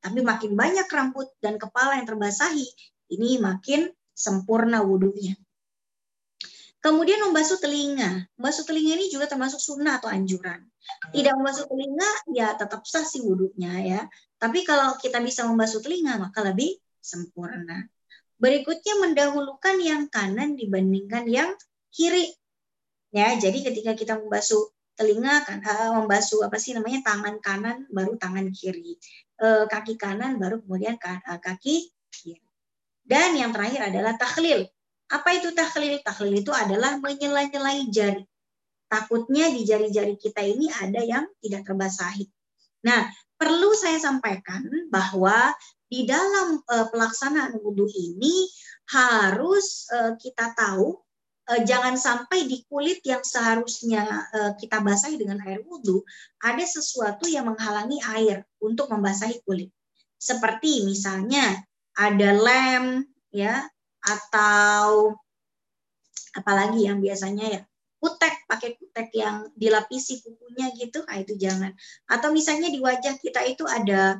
Tapi 0.03 0.19
makin 0.19 0.57
banyak 0.57 0.89
rambut 0.91 1.31
dan 1.39 1.55
kepala 1.55 1.95
yang 1.95 2.07
terbasahi, 2.09 2.67
ini 3.15 3.39
makin 3.39 3.87
sempurna 4.11 4.83
wudhunya. 4.83 5.39
Kemudian 6.83 7.23
membasuh 7.23 7.63
telinga. 7.63 8.27
Membasuh 8.35 8.67
telinga 8.67 8.99
ini 8.99 9.07
juga 9.07 9.23
termasuk 9.31 9.55
sunnah 9.55 10.03
atau 10.03 10.11
anjuran. 10.11 10.67
Tidak 11.15 11.31
membasuh 11.31 11.63
telinga, 11.71 12.09
ya 12.35 12.59
tetap 12.59 12.83
sah 12.83 13.07
sih 13.07 13.23
wudhunya 13.23 13.73
ya. 13.87 14.01
Tapi 14.35 14.67
kalau 14.67 14.99
kita 14.99 15.23
bisa 15.23 15.47
membasuh 15.47 15.79
telinga, 15.79 16.19
maka 16.19 16.43
lebih 16.43 16.75
sempurna. 16.99 17.87
Berikutnya 18.35 18.99
mendahulukan 18.99 19.79
yang 19.79 20.11
kanan 20.11 20.59
dibandingkan 20.59 21.23
yang 21.31 21.55
kiri. 21.87 22.35
Ya, 23.15 23.31
jadi 23.39 23.63
ketika 23.63 23.95
kita 23.95 24.13
membasuh 24.19 24.67
telinga 24.99 25.41
kan 25.47 25.63
uh, 25.63 26.03
membasuh 26.03 26.45
apa 26.45 26.59
sih 26.59 26.75
namanya 26.75 27.01
tangan 27.01 27.39
kanan 27.39 27.87
baru 27.95 28.19
tangan 28.19 28.51
kiri. 28.51 28.99
Uh, 29.39 29.71
kaki 29.71 29.95
kanan 29.95 30.35
baru 30.35 30.59
kemudian 30.59 30.99
uh, 30.99 31.39
kaki 31.39 31.95
kiri. 32.11 32.43
Dan 33.07 33.39
yang 33.39 33.55
terakhir 33.55 33.87
adalah 33.87 34.19
tahlil. 34.19 34.67
Apa 35.11 35.35
itu 35.35 35.51
tahlil? 35.51 35.99
Tahlil 35.99 36.39
itu 36.39 36.51
adalah 36.53 36.95
menyela-nyelai 37.01 37.89
jari. 37.91 38.23
Takutnya 38.87 39.49
di 39.49 39.65
jari-jari 39.65 40.15
kita 40.21 40.45
ini 40.45 40.69
ada 40.69 41.01
yang 41.01 41.25
tidak 41.41 41.65
terbasahi. 41.65 42.29
Nah, 42.85 43.09
perlu 43.39 43.73
saya 43.73 43.97
sampaikan 43.97 44.63
bahwa 44.93 45.55
di 45.89 46.05
dalam 46.05 46.61
uh, 46.61 46.87
pelaksanaan 46.93 47.57
wudhu 47.57 47.89
ini 47.89 48.49
harus 48.91 49.87
uh, 49.89 50.13
kita 50.19 50.51
tahu 50.53 50.99
uh, 51.49 51.61
jangan 51.63 51.95
sampai 51.95 52.45
di 52.45 52.61
kulit 52.67 53.01
yang 53.01 53.23
seharusnya 53.23 54.03
uh, 54.33 54.51
kita 54.59 54.83
basahi 54.83 55.15
dengan 55.17 55.41
air 55.47 55.63
wudhu 55.63 56.03
ada 56.43 56.63
sesuatu 56.63 57.25
yang 57.29 57.49
menghalangi 57.49 57.97
air 58.13 58.45
untuk 58.61 58.91
membasahi 58.91 59.41
kulit. 59.47 59.71
Seperti 60.19 60.87
misalnya 60.87 61.61
ada 61.93 62.29
lem 62.33 63.05
ya 63.33 63.65
atau 64.03 65.15
apalagi 66.35 66.89
yang 66.89 66.99
biasanya 66.99 67.45
ya 67.47 67.61
kutek, 68.03 68.43
pakai 68.51 68.75
kutek 68.75 69.15
yang 69.15 69.47
dilapisi 69.55 70.19
kukunya 70.19 70.75
gitu, 70.75 71.07
nah 71.07 71.15
itu 71.23 71.39
jangan. 71.39 71.71
Atau 72.11 72.35
misalnya 72.35 72.67
di 72.67 72.83
wajah 72.83 73.15
kita 73.15 73.47
itu 73.47 73.63
ada 73.63 74.19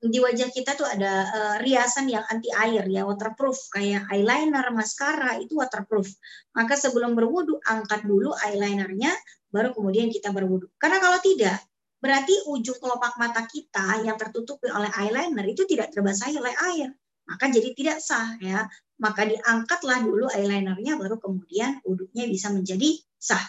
di 0.00 0.16
wajah 0.16 0.48
kita 0.48 0.78
tuh 0.80 0.88
ada 0.88 1.28
uh, 1.28 1.56
riasan 1.60 2.08
yang 2.08 2.24
anti 2.30 2.48
air 2.56 2.88
ya 2.88 3.04
waterproof 3.04 3.58
kayak 3.74 4.08
eyeliner, 4.08 4.64
maskara 4.70 5.42
itu 5.42 5.58
waterproof. 5.58 6.06
Maka 6.54 6.78
sebelum 6.78 7.18
berwudu 7.18 7.58
angkat 7.66 8.06
dulu 8.06 8.30
eyelinernya 8.46 9.10
baru 9.50 9.74
kemudian 9.74 10.08
kita 10.08 10.30
berwudu. 10.30 10.70
Karena 10.78 11.02
kalau 11.02 11.18
tidak 11.18 11.58
berarti 12.00 12.32
ujung 12.48 12.78
kelopak 12.80 13.18
mata 13.20 13.44
kita 13.44 14.06
yang 14.06 14.16
tertutupi 14.16 14.72
oleh 14.72 14.88
eyeliner 14.88 15.44
itu 15.50 15.68
tidak 15.68 15.92
terbasahi 15.92 16.38
oleh 16.38 16.54
air. 16.72 16.88
Maka 17.30 17.46
jadi 17.46 17.70
tidak 17.78 18.02
sah 18.02 18.34
ya. 18.42 18.66
Maka 18.98 19.22
diangkatlah 19.24 20.02
dulu 20.02 20.26
eyelinernya 20.34 20.98
baru 20.98 21.22
kemudian 21.22 21.78
wudhunya 21.86 22.26
bisa 22.26 22.50
menjadi 22.50 22.98
sah. 23.16 23.40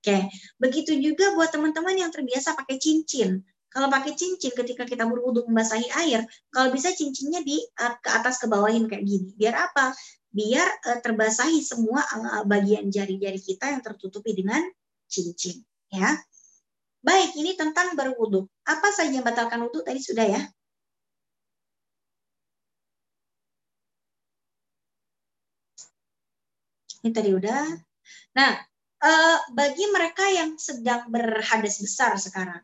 Oke, 0.00 0.32
begitu 0.56 0.96
juga 0.96 1.36
buat 1.36 1.52
teman-teman 1.52 1.92
yang 1.92 2.08
terbiasa 2.08 2.56
pakai 2.56 2.80
cincin. 2.80 3.44
Kalau 3.68 3.92
pakai 3.92 4.16
cincin 4.16 4.50
ketika 4.56 4.88
kita 4.88 5.04
berwudhu 5.04 5.44
membasahi 5.46 5.92
air, 6.06 6.24
kalau 6.48 6.72
bisa 6.72 6.90
cincinnya 6.90 7.44
di 7.44 7.60
eh, 7.60 7.94
ke 8.00 8.08
atas 8.08 8.40
ke 8.40 8.48
bawahin 8.48 8.88
kayak 8.88 9.04
gini. 9.04 9.36
Biar 9.36 9.68
apa? 9.68 9.92
Biar 10.30 10.62
uh, 10.86 10.98
terbasahi 11.02 11.58
semua 11.58 12.00
uh, 12.06 12.46
bagian 12.46 12.86
jari-jari 12.86 13.42
kita 13.42 13.74
yang 13.74 13.82
tertutupi 13.82 14.30
dengan 14.30 14.62
cincin, 15.10 15.58
ya. 15.90 16.14
Baik, 17.02 17.34
ini 17.34 17.58
tentang 17.58 17.98
berwudhu. 17.98 18.46
Apa 18.62 18.94
saja 18.94 19.10
yang 19.10 19.26
batalkan 19.26 19.58
wudhu 19.66 19.82
tadi 19.82 19.98
sudah 19.98 20.26
ya? 20.30 20.42
Ini 27.00 27.10
tadi 27.12 27.30
udah. 27.32 27.64
Nah, 28.36 28.52
bagi 29.56 29.84
mereka 29.88 30.28
yang 30.28 30.60
sedang 30.60 31.08
berhadas 31.08 31.80
besar 31.80 32.14
sekarang, 32.20 32.60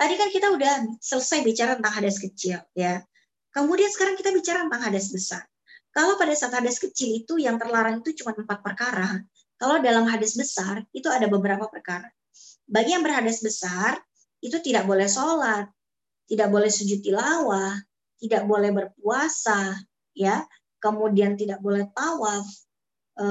Tadi 0.00 0.16
kan 0.16 0.32
kita 0.32 0.48
udah 0.56 0.96
selesai 0.96 1.44
bicara 1.44 1.76
tentang 1.76 1.92
hadas 1.92 2.16
kecil, 2.16 2.56
ya. 2.72 3.04
Kemudian 3.52 3.92
sekarang 3.92 4.16
kita 4.16 4.32
bicara 4.32 4.64
tentang 4.64 4.88
hadas 4.88 5.12
besar. 5.12 5.44
Kalau 5.92 6.16
pada 6.16 6.32
saat 6.32 6.56
hadas 6.56 6.80
kecil 6.80 7.20
itu 7.20 7.36
yang 7.36 7.60
terlarang 7.60 8.00
itu 8.00 8.16
cuma 8.24 8.32
empat 8.32 8.64
perkara. 8.64 9.20
Kalau 9.60 9.76
dalam 9.84 10.08
hadas 10.08 10.40
besar 10.40 10.88
itu 10.96 11.04
ada 11.12 11.28
beberapa 11.28 11.68
perkara. 11.68 12.08
Bagi 12.64 12.96
yang 12.96 13.04
berhadas 13.04 13.44
besar 13.44 14.00
itu 14.40 14.56
tidak 14.64 14.88
boleh 14.88 15.04
sholat, 15.04 15.68
tidak 16.24 16.48
boleh 16.48 16.72
sujud 16.72 17.04
tilawah, 17.04 17.76
tidak 18.24 18.48
boleh 18.48 18.72
berpuasa, 18.72 19.84
ya. 20.16 20.48
Kemudian 20.80 21.36
tidak 21.36 21.60
boleh 21.60 21.92
tawaf. 21.92 22.48
E, 23.20 23.26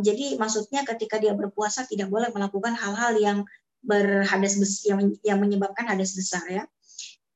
jadi 0.00 0.40
maksudnya 0.40 0.88
ketika 0.88 1.20
dia 1.20 1.36
berpuasa 1.36 1.84
tidak 1.84 2.08
boleh 2.08 2.32
melakukan 2.32 2.72
hal-hal 2.72 3.12
yang 3.20 3.38
berhadas 3.84 4.56
yang, 4.88 5.12
yang 5.20 5.36
menyebabkan 5.36 5.84
hadas 5.84 6.16
besar 6.16 6.40
ya. 6.48 6.64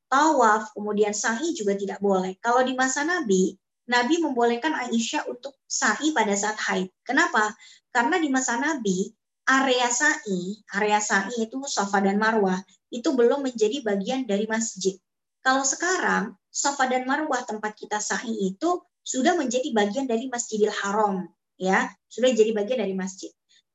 Tawaf, 0.09 0.73
kemudian 0.73 1.12
sa'i 1.12 1.53
juga 1.53 1.77
tidak 1.77 2.01
boleh. 2.01 2.40
Kalau 2.40 2.64
di 2.64 2.73
masa 2.73 3.05
Nabi, 3.05 3.53
Nabi 3.92 4.25
membolehkan 4.25 4.73
Aisyah 4.73 5.29
untuk 5.29 5.53
sa'i 5.68 6.16
pada 6.16 6.33
saat 6.33 6.57
haid. 6.57 6.88
Kenapa? 7.05 7.53
Karena 7.92 8.16
di 8.16 8.33
masa 8.33 8.57
Nabi, 8.57 9.12
area 9.44 9.92
sa'i, 9.92 10.64
area 10.81 10.97
sa'i 10.97 11.44
itu 11.44 11.61
Safa 11.68 12.01
dan 12.01 12.16
Marwah, 12.16 12.57
itu 12.88 13.12
belum 13.12 13.44
menjadi 13.44 13.85
bagian 13.85 14.25
dari 14.25 14.49
masjid. 14.49 14.97
Kalau 15.44 15.61
sekarang, 15.64 16.37
Safa 16.49 16.88
dan 16.88 17.05
Marwah 17.05 17.44
tempat 17.44 17.77
kita 17.77 18.01
sa'i 18.01 18.33
itu 18.49 18.81
sudah 19.05 19.37
menjadi 19.37 19.73
bagian 19.73 20.05
dari 20.05 20.29
Masjidil 20.29 20.73
Haram, 20.73 21.29
ya, 21.59 21.90
sudah 22.09 22.31
jadi 22.33 22.55
bagian 22.55 22.81
dari 22.81 22.94
masjid 22.94 23.29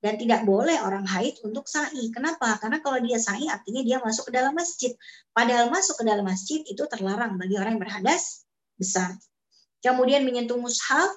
dan 0.03 0.19
tidak 0.19 0.43
boleh 0.43 0.75
orang 0.83 1.07
haid 1.07 1.39
untuk 1.47 1.63
sa'i. 1.63 2.11
Kenapa? 2.11 2.59
Karena 2.59 2.83
kalau 2.83 2.99
dia 2.99 3.15
sa'i 3.15 3.47
artinya 3.47 3.79
dia 3.87 3.97
masuk 4.03 4.27
ke 4.27 4.31
dalam 4.35 4.51
masjid. 4.51 4.91
Padahal 5.31 5.71
masuk 5.71 5.95
ke 5.95 6.03
dalam 6.03 6.27
masjid 6.27 6.59
itu 6.67 6.83
terlarang 6.91 7.39
bagi 7.39 7.55
orang 7.55 7.79
yang 7.79 7.83
berhadas 7.87 8.43
besar. 8.75 9.15
Kemudian 9.79 10.27
menyentuh 10.27 10.59
mushaf, 10.59 11.07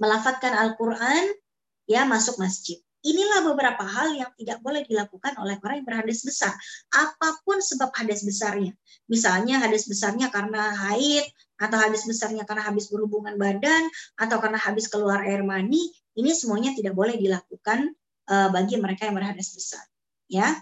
melafatkan 0.00 0.56
Al-Quran, 0.56 1.36
ya 1.84 2.08
masuk 2.08 2.40
masjid. 2.40 2.80
Inilah 3.06 3.46
beberapa 3.46 3.86
hal 3.86 4.18
yang 4.18 4.34
tidak 4.34 4.58
boleh 4.66 4.82
dilakukan 4.82 5.38
oleh 5.38 5.54
orang 5.62 5.78
yang 5.78 5.86
berhadas 5.86 6.26
besar. 6.26 6.50
Apa 6.90 7.38
pun 7.46 7.62
sebab 7.62 7.94
hadas 7.94 8.26
besarnya. 8.26 8.74
Misalnya 9.06 9.62
hadas 9.62 9.86
besarnya 9.86 10.26
karena 10.26 10.74
haid, 10.74 11.22
atau 11.54 11.78
hadas 11.78 12.02
besarnya 12.02 12.42
karena 12.42 12.66
habis 12.66 12.90
berhubungan 12.90 13.38
badan, 13.38 13.86
atau 14.18 14.42
karena 14.42 14.58
habis 14.58 14.90
keluar 14.90 15.22
air 15.22 15.46
mani, 15.46 15.94
ini 16.18 16.34
semuanya 16.34 16.74
tidak 16.74 16.98
boleh 16.98 17.14
dilakukan 17.14 17.94
uh, 18.26 18.50
bagi 18.50 18.74
mereka 18.82 19.06
yang 19.06 19.14
berhadas 19.14 19.54
besar. 19.54 19.86
Ya. 20.26 20.58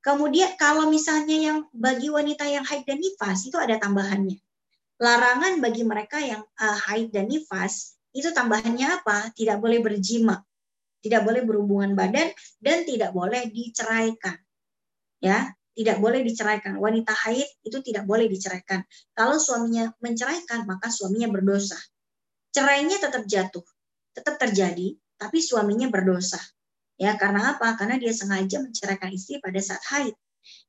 Kemudian 0.00 0.56
kalau 0.56 0.88
misalnya 0.88 1.36
yang 1.36 1.58
bagi 1.72 2.08
wanita 2.08 2.48
yang 2.48 2.64
haid 2.64 2.88
dan 2.88 2.96
nifas 2.96 3.44
itu 3.44 3.60
ada 3.60 3.76
tambahannya. 3.76 4.40
Larangan 5.00 5.60
bagi 5.60 5.84
mereka 5.84 6.16
yang 6.16 6.40
uh, 6.40 6.78
haid 6.88 7.12
dan 7.12 7.28
nifas 7.28 8.00
itu 8.16 8.32
tambahannya 8.32 9.04
apa? 9.04 9.32
Tidak 9.36 9.60
boleh 9.60 9.84
berjima, 9.84 10.40
tidak 11.04 11.20
boleh 11.28 11.44
berhubungan 11.44 11.92
badan 11.92 12.32
dan 12.64 12.88
tidak 12.88 13.12
boleh 13.12 13.44
diceraikan. 13.52 14.40
Ya, 15.20 15.52
tidak 15.76 16.00
boleh 16.00 16.24
diceraikan. 16.24 16.80
Wanita 16.80 17.12
haid 17.12 17.60
itu 17.68 17.78
tidak 17.84 18.08
boleh 18.08 18.24
diceraikan. 18.24 18.80
Kalau 19.12 19.36
suaminya 19.36 19.92
menceraikan, 20.00 20.64
maka 20.64 20.88
suaminya 20.88 21.28
berdosa. 21.28 21.76
Cerainya 22.56 22.96
tetap 22.96 23.28
jatuh 23.28 23.64
tetap 24.14 24.38
terjadi, 24.38 24.94
tapi 25.18 25.42
suaminya 25.42 25.90
berdosa. 25.90 26.38
Ya, 26.94 27.18
karena 27.18 27.58
apa? 27.58 27.74
Karena 27.74 27.98
dia 27.98 28.14
sengaja 28.14 28.62
menceraikan 28.62 29.10
istri 29.10 29.42
pada 29.42 29.58
saat 29.58 29.82
haid. 29.90 30.14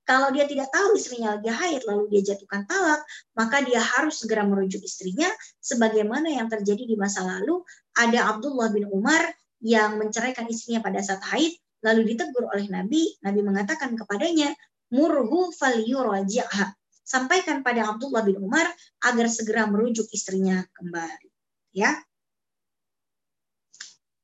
Kalau 0.02 0.34
dia 0.34 0.50
tidak 0.50 0.74
tahu 0.74 0.98
istrinya 0.98 1.38
lagi 1.38 1.52
haid 1.52 1.86
lalu 1.86 2.10
dia 2.10 2.34
jatuhkan 2.34 2.66
talak, 2.66 3.06
maka 3.38 3.62
dia 3.62 3.78
harus 3.78 4.24
segera 4.24 4.42
merujuk 4.48 4.82
istrinya 4.82 5.30
sebagaimana 5.62 6.32
yang 6.32 6.48
terjadi 6.50 6.90
di 6.90 6.96
masa 6.98 7.22
lalu 7.22 7.62
ada 7.94 8.34
Abdullah 8.34 8.72
bin 8.72 8.88
Umar 8.90 9.22
yang 9.64 10.02
menceraikan 10.02 10.48
istrinya 10.52 10.84
pada 10.84 11.00
saat 11.00 11.22
haid 11.32 11.56
lalu 11.86 12.16
ditegur 12.16 12.50
oleh 12.50 12.66
Nabi, 12.66 13.14
Nabi 13.22 13.40
mengatakan 13.46 13.94
kepadanya, 13.94 14.50
"Murhu 14.90 15.54
falyuraji'ha." 15.54 16.74
Sampaikan 17.06 17.62
pada 17.62 17.86
Abdullah 17.94 18.26
bin 18.26 18.42
Umar 18.42 18.66
agar 19.06 19.30
segera 19.30 19.70
merujuk 19.70 20.10
istrinya 20.10 20.66
kembali. 20.74 21.30
Ya. 21.78 21.94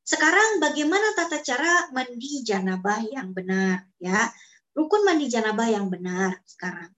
Sekarang 0.02 0.58
bagaimana 0.58 1.14
tata 1.14 1.46
cara 1.46 1.94
mandi 1.94 2.42
janabah 2.42 3.06
yang 3.06 3.38
benar 3.38 3.86
ya? 4.02 4.26
Rukun 4.74 5.06
mandi 5.06 5.30
janabah 5.30 5.70
yang 5.70 5.94
benar 5.94 6.42
sekarang. 6.50 6.90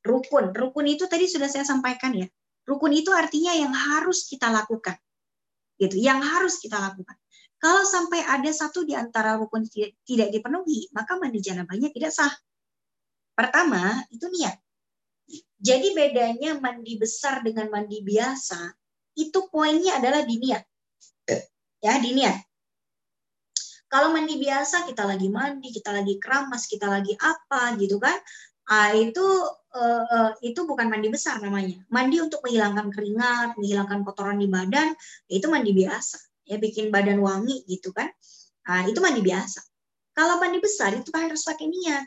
Rukun, 0.00 0.56
rukun 0.56 0.88
itu 0.88 1.04
tadi 1.04 1.28
sudah 1.28 1.52
saya 1.52 1.68
sampaikan 1.68 2.16
ya. 2.16 2.24
Rukun 2.64 2.96
itu 2.96 3.12
artinya 3.12 3.52
yang 3.52 3.76
harus 3.76 4.24
kita 4.24 4.48
lakukan. 4.48 4.96
Gitu, 5.76 6.00
yang 6.00 6.24
harus 6.24 6.58
kita 6.58 6.80
lakukan. 6.80 7.14
Kalau 7.58 7.82
sampai 7.82 8.22
ada 8.22 8.50
satu 8.54 8.86
di 8.86 8.94
antara 8.94 9.34
rukun 9.34 9.66
tidak 10.06 10.28
dipenuhi, 10.30 10.90
maka 10.94 11.18
mandi 11.18 11.42
janabahnya 11.42 11.90
tidak 11.90 12.14
sah. 12.14 12.30
Pertama, 13.34 14.02
itu 14.14 14.30
niat. 14.30 14.56
Jadi 15.58 15.90
bedanya 15.92 16.54
mandi 16.56 16.94
besar 16.94 17.42
dengan 17.42 17.66
mandi 17.68 17.98
biasa, 18.00 18.70
itu 19.18 19.50
poinnya 19.50 19.98
adalah 19.98 20.22
di 20.22 20.38
niat 20.38 20.62
ya 21.82 21.98
diniat. 21.98 22.36
Kalau 23.88 24.12
mandi 24.12 24.36
biasa 24.36 24.84
kita 24.84 25.08
lagi 25.08 25.32
mandi, 25.32 25.72
kita 25.72 25.96
lagi 25.96 26.20
keramas, 26.20 26.68
kita 26.68 26.92
lagi 26.92 27.16
apa 27.16 27.72
gitu 27.80 27.96
kan? 27.96 28.20
Ah, 28.68 28.92
itu 28.92 29.24
uh, 29.72 30.36
itu 30.44 30.60
bukan 30.68 30.92
mandi 30.92 31.08
besar 31.08 31.40
namanya. 31.40 31.80
Mandi 31.88 32.20
untuk 32.20 32.44
menghilangkan 32.44 32.92
keringat, 32.92 33.56
menghilangkan 33.56 34.04
kotoran 34.04 34.36
di 34.36 34.44
badan, 34.44 34.92
itu 35.32 35.48
mandi 35.48 35.72
biasa. 35.72 36.20
Ya 36.48 36.56
bikin 36.56 36.88
badan 36.88 37.20
wangi 37.20 37.62
gitu 37.68 37.92
kan. 37.92 38.08
Ah, 38.64 38.88
itu 38.88 38.98
mandi 39.04 39.20
biasa. 39.20 39.60
Kalau 40.16 40.40
mandi 40.40 40.58
besar 40.58 40.96
itu 40.96 41.12
harus 41.12 41.44
pakai 41.44 41.68
niat. 41.68 42.04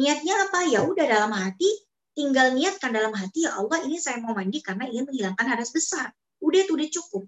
Niatnya 0.00 0.48
apa? 0.48 0.64
Ya 0.66 0.80
udah 0.82 1.04
dalam 1.04 1.32
hati, 1.36 1.68
tinggal 2.16 2.56
niatkan 2.56 2.92
dalam 2.92 3.12
hati 3.12 3.48
ya 3.48 3.56
Allah 3.56 3.80
ini 3.84 3.96
saya 4.00 4.20
mau 4.20 4.32
mandi 4.36 4.60
karena 4.64 4.88
ingin 4.88 5.08
menghilangkan 5.08 5.46
hadas 5.46 5.72
besar. 5.72 6.12
Udah 6.40 6.64
itu 6.64 6.72
udah 6.74 6.88
cukup. 6.88 7.24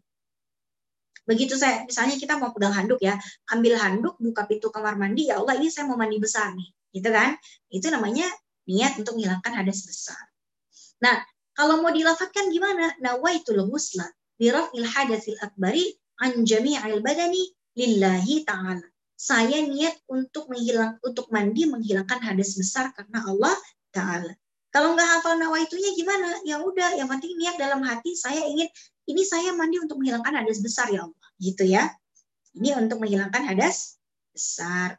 Begitu 1.25 1.57
saya, 1.57 1.89
misalnya 1.89 2.21
kita 2.21 2.37
mau 2.37 2.53
pegang 2.53 2.77
handuk 2.77 3.01
ya, 3.01 3.17
ambil 3.49 3.81
handuk, 3.81 4.21
buka 4.21 4.45
pintu 4.45 4.69
kamar 4.69 5.01
mandi, 5.01 5.33
ya 5.33 5.41
Allah 5.41 5.57
ini 5.57 5.73
saya 5.73 5.89
mau 5.89 5.97
mandi 5.97 6.21
besar 6.21 6.53
nih, 6.53 6.69
gitu 6.93 7.09
kan? 7.09 7.33
Itu 7.73 7.89
namanya 7.89 8.29
niat 8.69 9.01
untuk 9.01 9.17
menghilangkan 9.17 9.53
hadas 9.57 9.89
besar. 9.89 10.21
Nah, 11.01 11.25
kalau 11.57 11.81
mau 11.81 11.89
dilafatkan 11.89 12.53
gimana? 12.53 12.93
Nawaitul 13.01 13.65
ghusla 13.73 14.05
birafil 14.37 14.85
hadatsil 14.85 15.41
akbari 15.41 15.97
an 16.21 16.47
jami'il 16.47 17.01
badani 17.03 17.43
lillahi 17.75 18.47
ta'ala. 18.47 18.87
Saya 19.15 19.63
niat 19.63 20.05
untuk 20.11 20.51
menghilang 20.51 20.99
untuk 21.01 21.31
mandi 21.31 21.65
menghilangkan 21.71 22.19
hadas 22.21 22.59
besar 22.59 22.93
karena 22.93 23.25
Allah 23.25 23.57
Ta'ala. 23.95 24.35
Kalau 24.75 24.99
nggak 24.99 25.07
hafal 25.07 25.39
nawaitunya 25.39 25.95
gimana? 25.95 26.43
Ya 26.43 26.59
udah, 26.59 26.99
yang 26.99 27.07
penting 27.07 27.39
niat 27.39 27.55
dalam 27.55 27.87
hati 27.87 28.19
saya 28.19 28.43
ingin 28.43 28.67
ini 29.07 29.23
saya 29.23 29.55
mandi 29.55 29.79
untuk 29.79 30.03
menghilangkan 30.03 30.35
hadas 30.35 30.59
besar 30.59 30.91
ya 30.91 31.07
Allah, 31.07 31.27
gitu 31.39 31.63
ya. 31.63 31.95
Ini 32.59 32.75
untuk 32.79 32.99
menghilangkan 32.99 33.55
hadas 33.55 34.03
besar. 34.35 34.99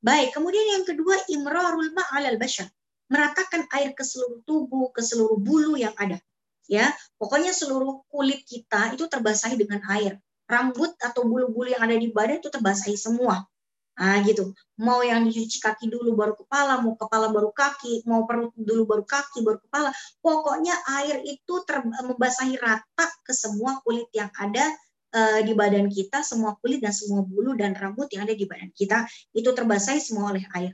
Baik, 0.00 0.32
kemudian 0.34 0.80
yang 0.80 0.84
kedua 0.88 1.14
imrarul 1.28 1.92
ma'alal 1.92 2.40
bashar. 2.40 2.66
Meratakan 3.12 3.68
air 3.76 3.92
ke 3.92 4.00
seluruh 4.00 4.40
tubuh, 4.48 4.88
ke 4.96 5.04
seluruh 5.04 5.36
bulu 5.36 5.76
yang 5.76 5.92
ada. 6.00 6.16
Ya, 6.64 6.88
pokoknya 7.20 7.52
seluruh 7.52 8.08
kulit 8.08 8.48
kita 8.48 8.96
itu 8.96 9.04
terbasahi 9.04 9.60
dengan 9.60 9.84
air. 9.92 10.16
Rambut 10.52 10.92
atau 11.00 11.24
bulu-bulu 11.24 11.72
yang 11.72 11.80
ada 11.80 11.96
di 11.96 12.12
badan 12.12 12.44
itu 12.44 12.52
terbasahi 12.52 13.00
semua. 13.00 13.48
Nah, 13.92 14.20
gitu. 14.24 14.52
Mau 14.80 15.00
yang 15.04 15.24
dicuci 15.24 15.60
kaki 15.60 15.88
dulu 15.88 16.16
baru 16.16 16.34
kepala, 16.36 16.80
mau 16.80 16.96
kepala 16.96 17.32
baru 17.32 17.52
kaki, 17.52 18.04
mau 18.08 18.24
perut 18.28 18.52
dulu 18.56 18.84
baru 18.84 19.04
kaki, 19.04 19.40
baru 19.44 19.60
kepala. 19.64 19.88
Pokoknya 20.20 20.76
air 21.00 21.24
itu 21.24 21.54
ter 21.64 21.80
membasahi 21.84 22.56
rata 22.60 23.06
ke 23.24 23.32
semua 23.36 23.80
kulit 23.84 24.08
yang 24.12 24.32
ada 24.36 24.64
uh, 25.12 25.40
di 25.44 25.52
badan 25.52 25.92
kita, 25.92 26.24
semua 26.24 26.56
kulit 26.60 26.80
dan 26.80 26.92
semua 26.92 27.20
bulu 27.24 27.52
dan 27.52 27.76
rambut 27.76 28.08
yang 28.12 28.24
ada 28.24 28.34
di 28.36 28.48
badan 28.48 28.72
kita 28.72 29.04
itu 29.36 29.48
terbasahi 29.52 30.00
semua 30.00 30.32
oleh 30.32 30.44
air. 30.56 30.72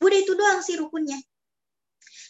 Udah 0.00 0.18
itu 0.18 0.32
doang 0.32 0.60
sih 0.64 0.76
rukunnya. 0.80 1.20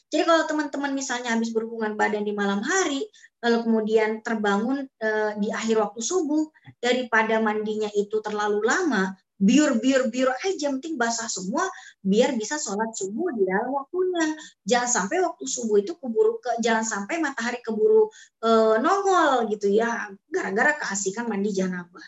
Jadi 0.06 0.22
kalau 0.22 0.46
teman-teman 0.46 0.94
misalnya 0.94 1.34
habis 1.34 1.50
berhubungan 1.50 1.98
badan 1.98 2.22
di 2.22 2.30
malam 2.30 2.62
hari, 2.62 3.02
lalu 3.42 3.58
kemudian 3.66 4.22
terbangun 4.22 4.86
uh, 5.02 5.32
di 5.34 5.50
akhir 5.50 5.82
waktu 5.82 5.98
subuh, 5.98 6.46
daripada 6.78 7.42
mandinya 7.42 7.90
itu 7.90 8.22
terlalu 8.22 8.62
lama, 8.62 9.18
biur 9.36 9.76
biur 9.82 10.08
biur 10.08 10.32
aja 10.32 10.72
penting 10.72 10.96
basah 10.96 11.28
semua 11.28 11.68
biar 12.00 12.32
bisa 12.40 12.56
sholat 12.56 12.88
subuh 12.96 13.34
di 13.36 13.44
dalam 13.44 13.74
waktunya. 13.74 14.26
Jangan 14.64 14.88
sampai 14.88 15.16
waktu 15.20 15.44
subuh 15.44 15.76
itu 15.82 15.92
keburu 15.98 16.40
ke 16.40 16.56
jangan 16.64 16.86
sampai 16.86 17.20
matahari 17.20 17.60
keburu 17.60 18.08
e, 18.40 18.48
nongol 18.80 19.50
gitu 19.52 19.68
ya. 19.68 20.08
Gara-gara 20.32 20.80
keasikan 20.80 21.28
mandi 21.28 21.52
janabah. 21.52 22.06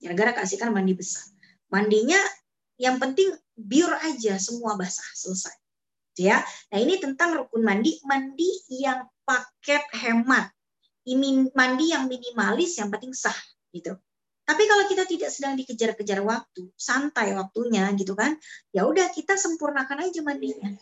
Gara-gara 0.00 0.40
keasikan 0.40 0.72
mandi 0.72 0.96
besar. 0.96 1.28
Mandinya 1.68 2.18
yang 2.80 2.96
penting 2.96 3.36
biur 3.52 3.92
aja 3.92 4.40
semua 4.40 4.72
basah 4.80 5.06
selesai 5.12 5.61
ya. 6.18 6.40
Nah 6.72 6.78
ini 6.78 6.98
tentang 6.98 7.36
rukun 7.38 7.62
mandi. 7.64 8.00
Mandi 8.04 8.50
yang 8.68 9.06
paket 9.24 9.84
hemat. 9.96 10.50
Ini 11.02 11.50
mandi 11.56 11.90
yang 11.90 12.06
minimalis 12.06 12.78
yang 12.78 12.92
penting 12.92 13.10
sah 13.16 13.34
gitu. 13.74 13.98
Tapi 14.42 14.62
kalau 14.66 14.84
kita 14.90 15.06
tidak 15.06 15.30
sedang 15.30 15.54
dikejar-kejar 15.54 16.18
waktu, 16.22 16.66
santai 16.74 17.30
waktunya 17.38 17.86
gitu 17.94 18.18
kan, 18.18 18.34
ya 18.74 18.84
udah 18.84 19.06
kita 19.14 19.38
sempurnakan 19.38 20.02
aja 20.02 20.20
mandinya. 20.20 20.74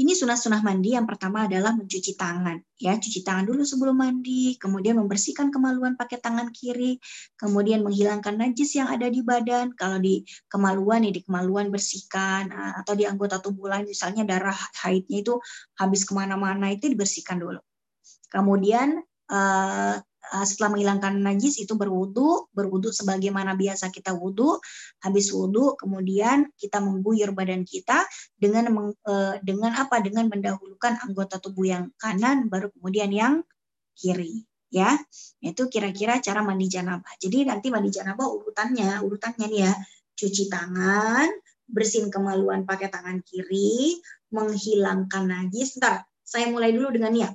Ini 0.00 0.16
sunah-sunah 0.16 0.64
mandi 0.64 0.96
yang 0.96 1.04
pertama 1.04 1.44
adalah 1.44 1.76
mencuci 1.76 2.16
tangan. 2.16 2.56
Ya, 2.80 2.96
cuci 2.96 3.20
tangan 3.20 3.44
dulu 3.44 3.68
sebelum 3.68 4.00
mandi, 4.00 4.56
kemudian 4.56 4.96
membersihkan 4.96 5.52
kemaluan 5.52 5.92
pakai 5.92 6.16
tangan 6.16 6.48
kiri, 6.56 6.96
kemudian 7.36 7.84
menghilangkan 7.84 8.40
najis 8.40 8.80
yang 8.80 8.88
ada 8.88 9.12
di 9.12 9.20
badan. 9.20 9.76
Kalau 9.76 10.00
di 10.00 10.24
kemaluan 10.48 11.04
ya 11.04 11.12
di 11.12 11.20
kemaluan 11.20 11.68
bersihkan, 11.68 12.48
ah, 12.48 12.80
atau 12.80 12.96
di 12.96 13.04
anggota 13.04 13.44
tubuh 13.44 13.68
lain 13.68 13.84
misalnya 13.84 14.24
darah 14.24 14.56
haidnya 14.80 15.20
itu 15.20 15.36
habis 15.76 16.08
ke 16.08 16.16
mana-mana 16.16 16.72
itu 16.72 16.88
dibersihkan 16.88 17.36
dulu. 17.36 17.60
Kemudian 18.32 19.04
uh, 19.28 20.00
setelah 20.44 20.76
menghilangkan 20.76 21.16
najis 21.20 21.58
itu 21.64 21.74
berwudu, 21.74 22.52
berwudu 22.52 22.92
sebagaimana 22.92 23.56
biasa 23.56 23.88
kita 23.88 24.12
wudu. 24.12 24.60
Habis 25.00 25.32
wudu, 25.32 25.74
kemudian 25.80 26.52
kita 26.60 26.78
mengguyur 26.78 27.32
badan 27.32 27.64
kita 27.64 28.04
dengan 28.36 28.92
uh, 29.08 29.34
dengan 29.40 29.72
apa? 29.74 29.98
Dengan 30.04 30.28
mendahulukan 30.28 31.00
anggota 31.04 31.40
tubuh 31.40 31.66
yang 31.66 31.84
kanan, 31.96 32.46
baru 32.52 32.68
kemudian 32.76 33.10
yang 33.10 33.34
kiri. 33.96 34.44
Ya, 34.70 34.94
itu 35.42 35.66
kira-kira 35.66 36.22
cara 36.22 36.46
mandi 36.46 36.70
janabah. 36.70 37.18
Jadi 37.18 37.42
nanti 37.42 37.74
mandi 37.74 37.90
janabah 37.90 38.22
urutannya, 38.22 39.02
urutannya 39.02 39.50
nih 39.50 39.60
ya, 39.66 39.72
cuci 40.14 40.46
tangan, 40.46 41.26
bersihin 41.66 42.06
kemaluan 42.06 42.62
pakai 42.62 42.86
tangan 42.86 43.18
kiri, 43.26 43.98
menghilangkan 44.30 45.26
najis. 45.26 45.74
Ntar 45.82 46.06
saya 46.22 46.46
mulai 46.46 46.70
dulu 46.70 46.94
dengan 46.94 47.10
niat 47.10 47.34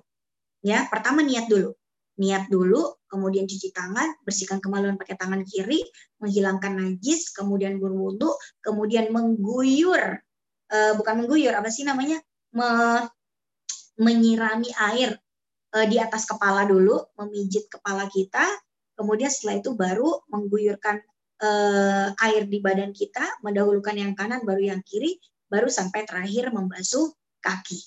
Ya, 0.65 0.89
pertama 0.89 1.21
niat 1.21 1.45
dulu. 1.45 1.77
Niat 2.15 2.47
dulu, 2.47 3.03
kemudian 3.11 3.43
cuci 3.43 3.75
tangan, 3.75 4.23
bersihkan 4.23 4.63
kemaluan 4.63 4.95
pakai 4.95 5.19
tangan 5.19 5.43
kiri, 5.43 5.83
menghilangkan 6.23 6.79
najis, 6.79 7.35
kemudian 7.35 7.75
berwudu, 7.75 8.31
kemudian 8.63 9.11
mengguyur, 9.11 10.23
uh, 10.71 10.91
bukan 10.95 11.13
mengguyur, 11.23 11.51
apa 11.51 11.67
sih 11.67 11.83
namanya? 11.83 12.19
Me, 12.55 12.67
menyirami 13.99 14.71
air 14.91 15.19
uh, 15.75 15.85
di 15.87 15.99
atas 15.99 16.23
kepala 16.23 16.63
dulu, 16.63 17.03
memijit 17.19 17.67
kepala 17.67 18.07
kita, 18.07 18.43
kemudian 18.95 19.27
setelah 19.27 19.59
itu 19.59 19.75
baru 19.75 20.23
mengguyurkan 20.31 21.03
uh, 21.43 22.15
air 22.23 22.47
di 22.47 22.63
badan 22.63 22.95
kita, 22.95 23.43
mendahulukan 23.43 23.95
yang 23.95 24.15
kanan, 24.15 24.43
baru 24.47 24.71
yang 24.75 24.81
kiri, 24.87 25.19
baru 25.51 25.67
sampai 25.67 26.07
terakhir 26.07 26.51
membasuh 26.55 27.11
kaki. 27.43 27.79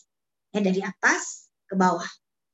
Ya, 0.52 0.64
dari 0.64 0.80
atas 0.80 1.52
ke 1.68 1.76
bawah. 1.76 2.08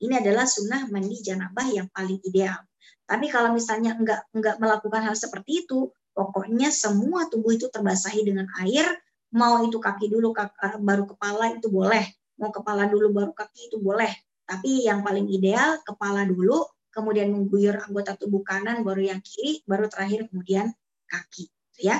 Ini 0.04 0.20
adalah 0.20 0.44
sunnah 0.44 0.84
mandi 0.92 1.16
janabah 1.24 1.64
yang 1.72 1.88
paling 1.88 2.20
ideal. 2.28 2.60
Tapi 3.08 3.32
kalau 3.32 3.56
misalnya 3.56 3.96
enggak 3.96 4.28
enggak 4.36 4.60
melakukan 4.60 5.00
hal 5.08 5.16
seperti 5.16 5.64
itu, 5.64 5.88
pokoknya 6.12 6.68
semua 6.68 7.24
tubuh 7.32 7.56
itu 7.56 7.72
terbasahi 7.72 8.20
dengan 8.20 8.48
air, 8.60 8.84
mau 9.32 9.64
itu 9.64 9.80
kaki 9.80 10.12
dulu 10.12 10.36
kaki, 10.36 10.80
baru 10.84 11.08
kepala 11.08 11.56
itu 11.56 11.72
boleh, 11.72 12.04
mau 12.36 12.52
kepala 12.52 12.84
dulu 12.88 13.16
baru 13.16 13.32
kaki 13.32 13.72
itu 13.72 13.76
boleh. 13.80 14.12
Tapi 14.44 14.84
yang 14.84 15.00
paling 15.00 15.24
ideal 15.32 15.80
kepala 15.80 16.28
dulu, 16.28 16.68
kemudian 16.92 17.32
mengguyur 17.32 17.80
anggota 17.80 18.12
tubuh 18.14 18.44
kanan, 18.44 18.84
baru 18.84 19.16
yang 19.16 19.20
kiri, 19.24 19.64
baru 19.64 19.88
terakhir 19.88 20.28
kemudian 20.28 20.68
kaki, 21.08 21.48
ya. 21.80 21.98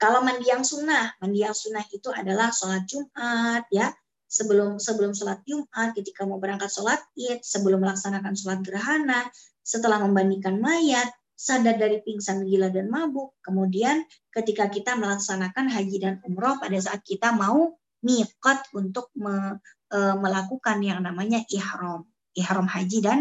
Kalau 0.00 0.24
mandi 0.24 0.48
yang 0.48 0.64
sunnah, 0.64 1.12
mandi 1.20 1.44
yang 1.44 1.52
sunnah 1.52 1.84
itu 1.92 2.08
adalah 2.08 2.48
sholat 2.48 2.88
Jumat, 2.88 3.68
ya, 3.68 3.92
sebelum 4.30 4.78
sebelum 4.78 5.10
sholat 5.10 5.42
Jumat, 5.42 5.90
ketika 5.98 6.22
mau 6.22 6.38
berangkat 6.38 6.70
sholat 6.70 7.02
Id, 7.18 7.42
sebelum 7.42 7.82
melaksanakan 7.82 8.38
sholat 8.38 8.62
gerhana, 8.62 9.26
setelah 9.66 9.98
membandingkan 10.06 10.62
mayat, 10.62 11.10
sadar 11.34 11.74
dari 11.74 11.98
pingsan, 12.06 12.46
gila, 12.46 12.70
dan 12.70 12.86
mabuk. 12.86 13.34
Kemudian 13.42 14.06
ketika 14.30 14.70
kita 14.70 14.94
melaksanakan 14.94 15.66
haji 15.66 15.96
dan 15.98 16.14
umroh 16.22 16.62
pada 16.62 16.78
saat 16.78 17.02
kita 17.02 17.34
mau 17.34 17.74
miqat 18.06 18.70
untuk 18.76 19.10
me, 19.18 19.58
e, 19.90 19.98
melakukan 20.20 20.78
yang 20.84 21.02
namanya 21.02 21.42
ihram. 21.50 22.06
Ihram 22.36 22.70
haji 22.70 22.98
dan 23.02 23.20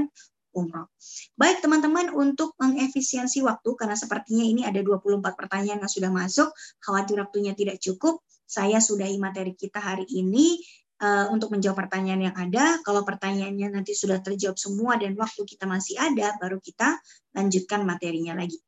umroh. 0.51 0.91
Baik 1.39 1.63
teman-teman 1.63 2.13
untuk 2.13 2.53
mengefisiensi 2.59 3.39
waktu 3.41 3.69
karena 3.79 3.95
sepertinya 3.95 4.45
ini 4.45 4.61
ada 4.67 4.83
24 4.83 5.23
pertanyaan 5.39 5.79
yang 5.83 5.91
sudah 5.91 6.11
masuk, 6.11 6.51
khawatir 6.83 7.17
waktunya 7.23 7.55
tidak 7.55 7.79
cukup, 7.79 8.19
saya 8.49 8.81
sudahi 8.81 9.21
materi 9.21 9.53
kita 9.53 9.77
hari 9.77 10.09
ini 10.09 10.57
uh, 10.99 11.25
untuk 11.31 11.51
menjawab 11.51 11.87
pertanyaan 11.87 12.31
yang 12.31 12.35
ada. 12.35 12.79
Kalau 12.83 13.01
pertanyaannya 13.07 13.79
nanti 13.79 13.95
sudah 13.95 14.19
terjawab 14.19 14.59
semua 14.59 14.99
dan 14.99 15.15
waktu 15.15 15.41
kita 15.47 15.65
masih 15.65 15.95
ada, 15.99 16.35
baru 16.37 16.59
kita 16.59 16.99
lanjutkan 17.35 17.83
materinya 17.87 18.35
lagi. 18.37 18.59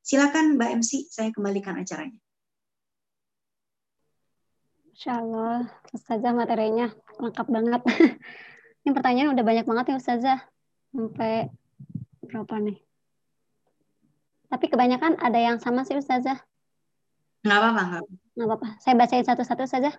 Silakan 0.00 0.56
Mbak 0.56 0.70
MC, 0.80 0.90
saya 1.12 1.28
kembalikan 1.30 1.76
acaranya. 1.76 2.16
Insya 4.90 5.20
Allah, 5.20 5.68
Ustazah 5.92 6.32
materinya 6.36 6.92
lengkap 7.20 7.46
banget. 7.48 7.82
Ini 8.84 8.90
pertanyaan 8.96 9.32
udah 9.36 9.44
banyak 9.44 9.66
banget 9.68 9.84
ya 9.92 9.96
Ustazah. 9.96 10.38
Sampai 10.90 11.48
berapa 12.24 12.54
nih? 12.58 12.78
Tapi 14.50 14.66
kebanyakan 14.66 15.20
ada 15.22 15.38
yang 15.38 15.62
sama 15.62 15.86
sih 15.86 15.94
Ustazah. 15.94 16.42
Nggak 17.40 17.58
apa-apa, 17.60 17.82
nggak 18.36 18.46
apa-apa. 18.50 18.68
Saya 18.82 18.94
bacain 18.98 19.24
satu-satu 19.24 19.64
saja. 19.64 19.96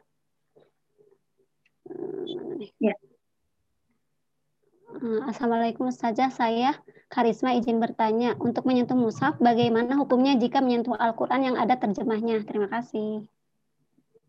Ya. 2.61 2.93
Eh, 4.91 5.21
Assalamualaikum 5.25 5.89
Ustazah, 5.89 6.29
saya 6.29 6.77
Karisma 7.09 7.57
izin 7.57 7.81
bertanya, 7.81 8.37
untuk 8.37 8.69
menyentuh 8.69 8.93
mushaf 8.93 9.41
bagaimana 9.41 9.97
hukumnya 9.97 10.37
jika 10.37 10.61
menyentuh 10.61 10.93
Al-Quran 10.93 11.41
yang 11.41 11.57
ada 11.57 11.73
terjemahnya? 11.81 12.45
Terima 12.45 12.69
kasih. 12.69 13.25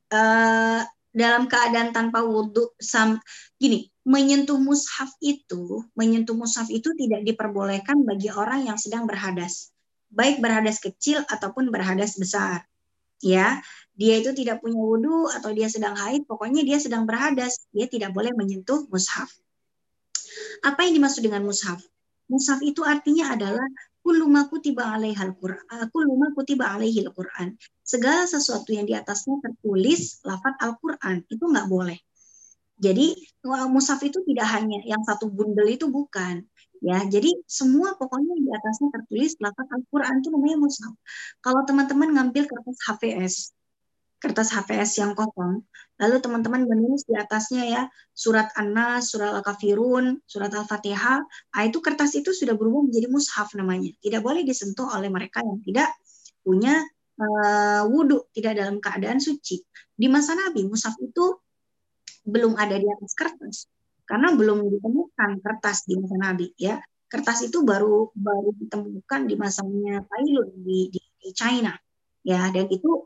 Uh, 0.08 0.80
dalam 1.12 1.44
keadaan 1.44 1.92
tanpa 1.92 2.24
wudhu, 2.24 2.72
sam, 2.80 3.20
gini, 3.60 3.92
menyentuh 4.08 4.56
mushaf 4.56 5.12
itu, 5.20 5.84
menyentuh 5.92 6.32
mushaf 6.32 6.72
itu 6.72 6.88
tidak 6.96 7.28
diperbolehkan 7.28 8.00
bagi 8.08 8.32
orang 8.32 8.64
yang 8.64 8.80
sedang 8.80 9.04
berhadas, 9.04 9.76
baik 10.08 10.40
berhadas 10.40 10.80
kecil 10.80 11.20
ataupun 11.28 11.68
berhadas 11.68 12.16
besar. 12.16 12.64
Ya, 13.22 13.62
dia 13.92 14.18
itu 14.20 14.32
tidak 14.32 14.64
punya 14.64 14.78
wudhu 14.78 15.28
atau 15.28 15.52
dia 15.52 15.68
sedang 15.68 15.92
haid, 15.92 16.24
pokoknya 16.24 16.64
dia 16.64 16.80
sedang 16.80 17.04
berhadas, 17.04 17.68
dia 17.70 17.84
tidak 17.86 18.16
boleh 18.16 18.32
menyentuh 18.32 18.88
mushaf. 18.88 19.28
Apa 20.64 20.88
yang 20.88 20.96
dimaksud 20.96 21.20
dengan 21.20 21.44
mushaf? 21.44 21.80
Mushaf 22.32 22.64
itu 22.64 22.80
artinya 22.80 23.36
adalah 23.36 23.66
kullu 24.00 24.26
ma 24.26 24.48
kutiba 24.48 24.96
alaihal 24.96 25.36
Qur'an, 25.36 25.86
kullu 25.92 26.16
ma 26.16 26.32
kutiba 26.32 26.72
alaihil 26.72 27.12
Qur'an. 27.12 27.52
Segala 27.84 28.24
sesuatu 28.24 28.72
yang 28.72 28.88
di 28.88 28.96
atasnya 28.96 29.38
tertulis 29.44 30.24
lafaz 30.24 30.56
Al-Qur'an 30.58 31.22
itu 31.28 31.44
nggak 31.44 31.68
boleh. 31.68 32.00
Jadi 32.82 33.14
mushaf 33.70 34.02
itu 34.02 34.24
tidak 34.26 34.48
hanya 34.58 34.82
yang 34.82 35.04
satu 35.06 35.28
bundel 35.30 35.68
itu 35.68 35.86
bukan. 35.86 36.42
Ya, 36.82 36.98
jadi 37.06 37.30
semua 37.46 37.94
pokoknya 37.94 38.34
di 38.42 38.50
atasnya 38.50 38.90
tertulis 38.90 39.38
lafaz 39.38 39.70
Al-Quran 39.70 40.18
itu 40.18 40.34
namanya 40.34 40.56
mushaf. 40.66 40.94
Kalau 41.38 41.62
teman-teman 41.62 42.10
ngambil 42.10 42.50
kertas 42.50 42.78
HVS, 42.82 43.34
kertas 44.22 44.54
HVS 44.54 45.02
yang 45.02 45.12
kosong, 45.18 45.66
lalu 45.98 46.16
teman-teman 46.22 46.62
menulis 46.70 47.02
di 47.02 47.18
atasnya 47.18 47.66
ya 47.66 47.82
surat 48.14 48.54
An-Nas, 48.54 49.10
surat 49.10 49.34
Al-Kafirun, 49.34 50.22
surat 50.22 50.54
Al-Fatihah, 50.54 51.18
nah 51.26 51.62
itu 51.66 51.82
kertas 51.82 52.14
itu 52.14 52.30
sudah 52.30 52.54
berubah 52.54 52.86
menjadi 52.86 53.10
mushaf 53.10 53.50
namanya. 53.58 53.90
Tidak 53.98 54.22
boleh 54.22 54.46
disentuh 54.46 54.86
oleh 54.94 55.10
mereka 55.10 55.42
yang 55.42 55.58
tidak 55.66 55.90
punya 56.46 56.78
uh, 57.18 57.82
wudhu, 57.90 58.30
tidak 58.30 58.62
dalam 58.62 58.78
keadaan 58.78 59.18
suci. 59.18 59.58
Di 59.90 60.06
masa 60.06 60.38
Nabi, 60.38 60.70
mushaf 60.70 60.94
itu 61.02 61.42
belum 62.22 62.54
ada 62.54 62.78
di 62.78 62.86
atas 62.86 63.18
kertas 63.18 63.66
karena 64.06 64.34
belum 64.38 64.70
ditemukan 64.70 65.42
kertas 65.42 65.82
di 65.90 65.98
masa 65.98 66.16
Nabi 66.18 66.46
ya. 66.54 66.78
Kertas 67.10 67.44
itu 67.44 67.60
baru 67.60 68.08
baru 68.16 68.56
ditemukan 68.56 69.20
di 69.28 69.34
masanya 69.36 70.00
Tailun 70.08 70.48
di, 70.64 70.88
di, 70.88 71.02
di 71.20 71.30
China 71.36 71.76
ya 72.24 72.48
dan 72.48 72.70
itu 72.72 73.04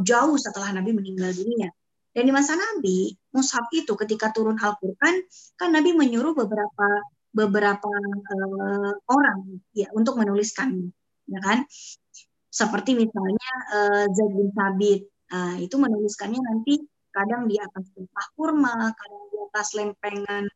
jauh 0.00 0.36
setelah 0.40 0.72
Nabi 0.72 0.96
meninggal 0.96 1.30
dunia. 1.36 1.68
Dan 2.14 2.30
di 2.30 2.32
masa 2.32 2.54
Nabi, 2.54 3.10
mushaf 3.34 3.66
itu 3.74 3.90
ketika 3.98 4.30
turun 4.30 4.54
Al-Qur'an 4.54 5.14
kan 5.58 5.68
Nabi 5.74 5.98
menyuruh 5.98 6.32
beberapa 6.32 6.88
beberapa 7.34 7.90
uh, 8.30 8.94
orang 9.10 9.58
ya 9.74 9.90
untuk 9.92 10.14
menuliskan 10.16 10.94
ya 11.26 11.40
kan. 11.42 11.66
Seperti 12.54 12.94
misalnya 12.94 13.50
uh, 13.74 14.04
Zaid 14.14 14.30
bin 14.30 14.54
Thabit. 14.54 15.00
Nah, 15.34 15.58
itu 15.58 15.74
menuliskannya 15.74 16.38
nanti 16.38 16.86
kadang 17.10 17.50
di 17.50 17.58
atas 17.58 17.90
tumpah 17.90 18.26
kurma, 18.38 18.94
kadang 18.94 19.24
di 19.34 19.36
atas 19.50 19.74
lempengan 19.74 20.46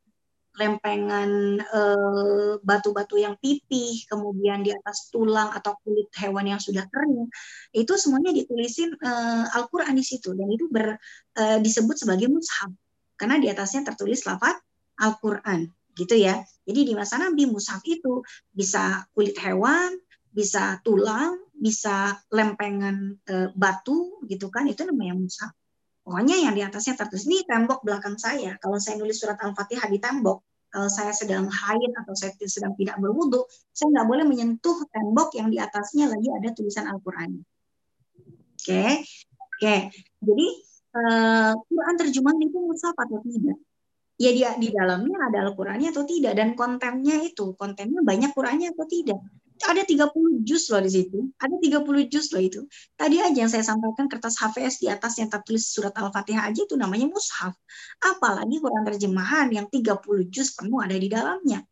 lempengan 0.59 1.63
eh, 1.63 2.53
batu-batu 2.61 3.17
yang 3.17 3.39
pipih, 3.39 4.05
kemudian 4.11 4.67
di 4.67 4.75
atas 4.75 5.09
tulang 5.15 5.55
atau 5.55 5.79
kulit 5.87 6.11
hewan 6.19 6.51
yang 6.51 6.61
sudah 6.61 6.85
kering, 6.91 7.31
itu 7.73 7.93
semuanya 8.01 8.33
ditulisin 8.33 8.91
e, 8.97 9.11
Al-Quran 9.53 9.95
di 9.97 10.05
situ 10.05 10.33
dan 10.33 10.49
itu 10.49 10.67
ber, 10.73 10.97
e, 11.37 11.43
disebut 11.61 11.97
sebagai 12.01 12.29
mushaf 12.33 12.73
karena 13.19 13.37
di 13.37 13.49
atasnya 13.51 13.93
tertulis 13.93 14.25
lafaz 14.25 14.57
Al-Quran 14.99 15.69
gitu 15.99 16.15
ya. 16.15 16.41
Jadi 16.65 16.81
di 16.89 16.93
masa 16.95 17.19
Nabi 17.19 17.51
mushaf 17.51 17.83
itu 17.85 18.23
bisa 18.53 19.05
kulit 19.13 19.37
hewan, 19.43 19.99
bisa 20.31 20.79
tulang, 20.87 21.37
bisa 21.53 22.17
lempengan 22.33 23.19
e, 23.27 23.35
batu 23.53 24.23
gitu 24.27 24.49
kan, 24.49 24.65
itu 24.71 24.87
namanya 24.89 25.15
mushaf. 25.19 25.53
Pokoknya 26.09 26.41
yang 26.41 26.57
di 26.57 26.65
atasnya 26.65 26.97
tertulis 26.97 27.29
ini 27.29 27.45
tembok 27.45 27.85
belakang 27.85 28.17
saya. 28.17 28.57
Kalau 28.57 28.81
saya 28.81 28.97
nulis 28.97 29.21
surat 29.21 29.37
Al-Fatihah 29.37 29.93
di 29.93 30.01
tembok, 30.01 30.41
saya 30.69 31.17
sedang 31.17 31.49
haid 31.49 31.91
atau 32.05 32.13
saya 32.13 32.37
sedang 32.45 32.77
tidak 32.77 33.01
berwudu, 33.01 33.49
saya 33.73 33.89
nggak 33.89 34.09
boleh 34.09 34.25
menyentuh 34.29 34.77
tembok 34.93 35.33
yang 35.35 35.49
di 35.49 35.57
atasnya 35.57 36.13
lagi 36.13 36.29
ada 36.29 36.53
tulisan 36.53 36.85
Al-Quran. 36.85 37.41
Oke, 38.59 38.61
okay. 38.61 38.93
oke. 39.01 39.57
Okay. 39.57 39.81
Jadi 40.21 40.49
uh, 40.93 41.53
Quran 41.57 41.95
terjemahan 41.97 42.39
itu 42.45 42.59
mushaf 42.61 42.97
atau 42.97 43.19
tidak? 43.25 43.59
Ya 44.19 44.31
di, 44.35 44.43
di 44.67 44.69
dalamnya 44.75 45.31
ada 45.31 45.47
Al-Qurannya 45.47 45.95
atau 45.95 46.03
tidak 46.03 46.35
dan 46.35 46.59
kontennya 46.59 47.23
itu 47.23 47.55
kontennya 47.55 48.03
banyak 48.03 48.35
Qurannya 48.35 48.75
atau 48.75 48.85
tidak? 48.91 49.23
Ada 49.67 49.83
30 49.83 50.47
juz 50.47 50.69
loh 50.71 50.83
di 50.85 50.91
situ. 50.93 51.19
Ada 51.41 51.57
30 51.83 52.07
juz 52.13 52.31
loh 52.31 52.43
itu. 52.43 52.61
Tadi 52.95 53.17
aja 53.19 53.35
yang 53.35 53.51
saya 53.51 53.65
sampaikan 53.65 54.07
kertas 54.07 54.39
HVS 54.39 54.85
di 54.85 54.87
atas 54.87 55.19
yang 55.19 55.33
tertulis 55.33 55.67
surat 55.67 55.95
Al-Fatihah 55.97 56.47
aja 56.47 56.61
itu 56.63 56.75
namanya 56.79 57.09
mushaf. 57.09 57.57
Apalagi 57.99 58.61
Quran 58.63 58.85
terjemahan 58.87 59.49
yang 59.51 59.67
30 59.67 60.29
juz 60.29 60.55
penuh 60.55 60.79
ada 60.79 60.95
di 60.95 61.09
dalamnya. 61.11 61.65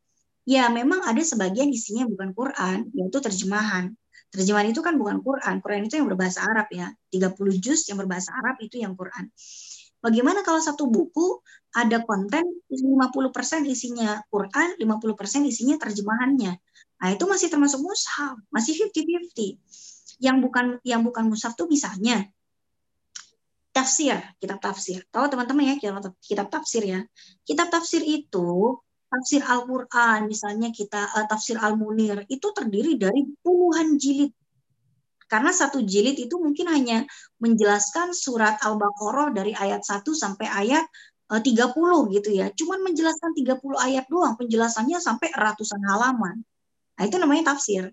Ya 0.47 0.71
memang 0.71 1.03
ada 1.03 1.19
sebagian 1.21 1.71
isinya 1.75 2.07
bukan 2.07 2.31
Quran, 2.31 2.79
yaitu 2.95 3.19
terjemahan. 3.19 3.95
Terjemahan 4.31 4.71
itu 4.71 4.81
kan 4.83 4.95
bukan 4.99 5.23
Quran. 5.23 5.59
Quran 5.59 5.87
itu 5.87 5.99
yang 5.99 6.07
berbahasa 6.07 6.47
Arab 6.47 6.71
ya. 6.71 6.91
30 7.15 7.63
juz 7.63 7.87
yang 7.91 7.99
berbahasa 7.99 8.35
Arab 8.35 8.59
itu 8.63 8.79
yang 8.79 8.95
Quran. 8.95 9.31
Bagaimana 9.99 10.47
kalau 10.47 10.63
satu 10.63 10.87
buku 10.87 11.43
ada 11.75 11.99
konten 12.07 12.47
50% 12.71 13.67
isinya 13.67 14.23
Quran, 14.31 14.79
50% 14.79 15.51
isinya 15.51 15.77
terjemahannya. 15.83 16.53
Nah, 16.97 17.09
itu 17.13 17.25
masih 17.29 17.49
termasuk 17.53 17.81
mushaf, 17.85 18.41
masih 18.49 18.89
50-50. 18.89 19.61
Yang 20.17 20.37
bukan 20.41 20.65
yang 20.81 21.05
bukan 21.05 21.29
mushaf 21.29 21.53
tuh 21.53 21.69
misalnya 21.69 22.25
tafsir, 23.77 24.17
kitab 24.41 24.57
tafsir. 24.65 25.05
Tahu 25.13 25.29
teman-teman 25.29 25.69
ya 25.69 25.75
kitab, 25.77 26.49
tafsir 26.49 26.83
ya. 26.89 27.05
Kitab 27.45 27.69
tafsir 27.69 28.01
itu 28.01 28.81
tafsir 29.13 29.45
Al-Qur'an, 29.45 30.25
misalnya 30.25 30.73
kita 30.73 31.13
uh, 31.13 31.27
tafsir 31.29 31.61
Al-Munir 31.61 32.25
itu 32.33 32.49
terdiri 32.57 32.97
dari 32.97 33.29
puluhan 33.45 34.01
jilid. 34.01 34.33
Karena 35.29 35.53
satu 35.53 35.85
jilid 35.85 36.17
itu 36.17 36.41
mungkin 36.41 36.73
hanya 36.73 37.05
menjelaskan 37.43 38.17
surat 38.17 38.57
Al-Baqarah 38.63 39.35
dari 39.35 39.53
ayat 39.53 39.83
1 39.83 40.07
sampai 40.15 40.47
ayat 40.47 40.87
30 41.27 41.43
eh, 41.43 42.03
gitu 42.15 42.31
ya. 42.31 42.47
Cuman 42.55 42.87
menjelaskan 42.87 43.35
30 43.35 43.59
ayat 43.75 44.07
doang, 44.07 44.39
penjelasannya 44.39 45.03
sampai 45.03 45.35
ratusan 45.35 45.83
halaman. 45.83 46.47
Nah, 46.97 47.05
itu 47.05 47.17
namanya 47.21 47.53
tafsir. 47.53 47.93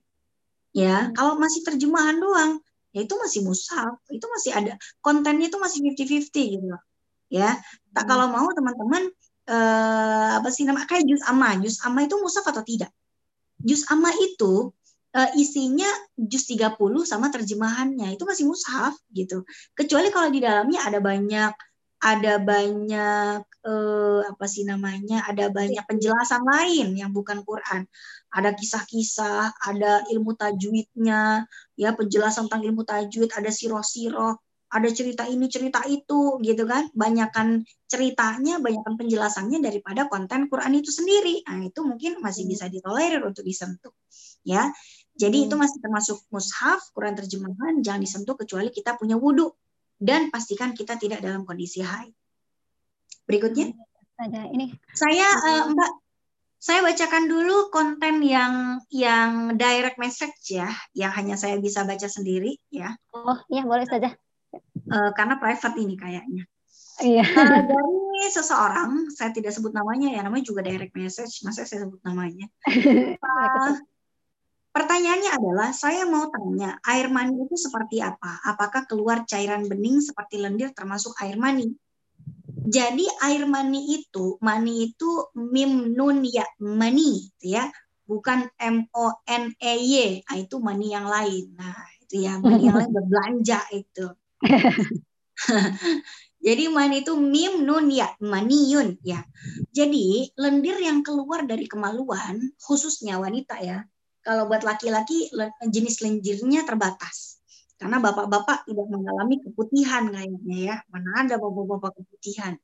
Ya, 0.73 1.05
hmm. 1.05 1.13
kalau 1.13 1.37
masih 1.37 1.61
terjemahan 1.61 2.17
doang, 2.17 2.57
ya 2.95 3.05
itu 3.05 3.13
masih 3.13 3.45
mushaf, 3.45 3.93
itu 4.09 4.25
masih 4.25 4.51
ada 4.57 4.73
kontennya 5.05 5.53
itu 5.53 5.57
masih 5.61 5.85
50-50 5.85 6.53
gitu 6.57 6.65
Ya. 7.29 7.57
Tak 7.93 8.05
hmm. 8.05 8.09
kalau 8.09 8.25
mau 8.29 8.47
teman-teman 8.53 9.03
eh, 9.49 10.29
apa 10.39 10.49
sih 10.49 10.65
nama 10.65 10.85
kayak 10.89 11.05
juz 11.05 11.21
amma, 11.29 11.57
juz 11.61 11.77
amma 11.85 12.09
itu 12.09 12.17
mushaf 12.17 12.45
atau 12.45 12.65
tidak? 12.65 12.89
Juz 13.61 13.85
amma 13.93 14.09
itu 14.17 14.73
eh, 15.13 15.29
isinya 15.37 15.89
juz 16.17 16.49
30 16.49 16.73
sama 17.05 17.29
terjemahannya, 17.29 18.17
itu 18.17 18.23
masih 18.25 18.49
mushaf 18.49 18.97
gitu. 19.13 19.45
Kecuali 19.77 20.09
kalau 20.09 20.33
di 20.33 20.41
dalamnya 20.41 20.79
ada 20.89 20.97
banyak 20.97 21.53
ada 22.03 22.35
banyak 22.35 23.39
eh, 23.63 24.21
apa 24.27 24.45
sih 24.45 24.67
namanya 24.67 25.23
ada 25.23 25.47
banyak 25.47 25.83
penjelasan 25.87 26.43
lain 26.43 26.99
yang 26.99 27.15
bukan 27.15 27.47
Quran. 27.47 27.87
Ada 28.27 28.51
kisah-kisah 28.51 29.55
ada 29.63 30.03
ilmu 30.11 30.35
tajwidnya 30.35 31.47
ya 31.79 31.89
penjelasan 31.95 32.51
tentang 32.51 32.67
ilmu 32.67 32.83
tajwid 32.83 33.31
ada 33.31 33.47
siroh-siroh 33.47 34.35
ada 34.73 34.89
cerita 34.89 35.23
ini 35.29 35.47
cerita 35.47 35.79
itu 35.87 36.43
gitu 36.43 36.63
kan. 36.67 36.91
Banyakkan 36.91 37.63
ceritanya 37.87 38.59
banyakkan 38.59 38.99
penjelasannya 38.99 39.63
daripada 39.63 40.11
konten 40.11 40.51
Quran 40.51 40.83
itu 40.83 40.91
sendiri. 40.91 41.47
Nah 41.47 41.63
itu 41.71 41.79
mungkin 41.87 42.19
masih 42.19 42.43
bisa 42.51 42.67
ditolerir 42.67 43.23
untuk 43.23 43.47
disentuh 43.47 43.95
ya. 44.43 44.67
Jadi 45.13 45.37
hmm. 45.39 45.47
itu 45.47 45.55
masih 45.55 45.79
termasuk 45.79 46.17
mushaf 46.33 46.83
Quran 46.91 47.15
terjemahan 47.15 47.79
jangan 47.79 48.01
disentuh 48.03 48.35
kecuali 48.35 48.73
kita 48.73 48.99
punya 48.99 49.15
wudhu 49.15 49.55
dan 50.03 50.27
pastikan 50.27 50.75
kita 50.75 50.99
tidak 50.99 51.23
dalam 51.23 51.47
kondisi 51.47 51.79
haid. 51.79 52.11
Berikutnya. 53.23 53.71
Ada 54.19 54.51
ini. 54.51 54.75
Saya 54.91 55.25
uh, 55.31 55.71
Mbak 55.71 55.91
saya 56.63 56.79
bacakan 56.79 57.27
dulu 57.27 57.67
konten 57.71 58.23
yang 58.23 58.79
yang 58.87 59.59
direct 59.59 59.99
message 59.99 60.55
ya, 60.59 60.71
yang 60.95 61.11
hanya 61.11 61.35
saya 61.35 61.59
bisa 61.59 61.83
baca 61.83 62.07
sendiri 62.07 62.55
ya. 62.71 62.95
Oh 63.15 63.39
iya 63.51 63.67
boleh 63.67 63.83
saja. 63.83 64.15
Uh, 64.87 65.11
karena 65.15 65.39
private 65.39 65.75
ini 65.79 65.95
kayaknya. 65.99 66.43
Iya. 67.03 67.25
Uh, 67.25 67.61
dari 67.67 68.31
seseorang, 68.31 69.11
saya 69.11 69.35
tidak 69.35 69.51
sebut 69.51 69.75
namanya 69.75 70.13
ya, 70.15 70.21
namanya 70.23 70.45
juga 70.47 70.63
direct 70.63 70.95
message, 70.95 71.43
masa 71.43 71.67
saya 71.67 71.87
sebut 71.87 71.99
namanya. 72.03 72.47
Uh, 73.23 73.75
Pertanyaannya 74.73 75.31
adalah, 75.37 75.69
saya 75.69 76.09
mau 76.09 76.33
tanya, 76.33 76.81
air 76.89 77.05
mani 77.13 77.45
itu 77.45 77.53
seperti 77.53 78.01
apa? 78.01 78.41
Apakah 78.41 78.89
keluar 78.89 79.21
cairan 79.29 79.69
bening 79.69 80.01
seperti 80.01 80.41
lendir 80.41 80.73
termasuk 80.73 81.13
air 81.21 81.37
mani? 81.37 81.77
Jadi 82.65 83.05
air 83.21 83.45
mani 83.45 84.01
itu, 84.01 84.41
mani 84.41 84.89
itu 84.89 85.29
mim 85.37 85.93
nun 85.93 86.25
ya, 86.25 86.49
mani, 86.57 87.29
gitu 87.37 87.53
ya, 87.53 87.69
bukan 88.09 88.49
M 88.57 88.89
O 88.97 89.13
N 89.29 89.53
E 89.61 89.73
Y, 89.77 90.25
nah, 90.25 90.41
itu 90.41 90.57
mani 90.57 90.89
yang 90.89 91.05
lain. 91.05 91.53
Nah, 91.53 91.77
itu 92.01 92.25
ya, 92.25 92.41
mani 92.41 92.65
yang 92.65 92.77
lain 92.81 92.91
berbelanja 92.97 93.69
itu. 93.77 94.09
Jadi 96.43 96.63
mani 96.73 97.05
itu 97.05 97.13
mim 97.13 97.61
nun 97.61 97.93
ya, 97.93 98.09
maniun 98.17 98.97
ya. 99.05 99.21
Jadi 99.69 100.33
lendir 100.33 100.81
yang 100.81 101.05
keluar 101.05 101.45
dari 101.45 101.69
kemaluan, 101.69 102.57
khususnya 102.57 103.21
wanita 103.21 103.61
ya, 103.61 103.85
kalau 104.23 104.47
buat 104.47 104.63
laki-laki 104.63 105.29
jenis 105.67 105.99
lendirnya 105.99 106.63
terbatas. 106.63 107.43
Karena 107.75 107.99
bapak-bapak 107.99 108.63
tidak 108.63 108.87
mengalami 108.87 109.43
keputihan 109.43 110.07
kayaknya 110.07 110.57
ya. 110.71 110.75
Mana 110.87 111.27
ada 111.27 111.35
bapak-bapak 111.35 111.99
keputihan. 111.99 112.55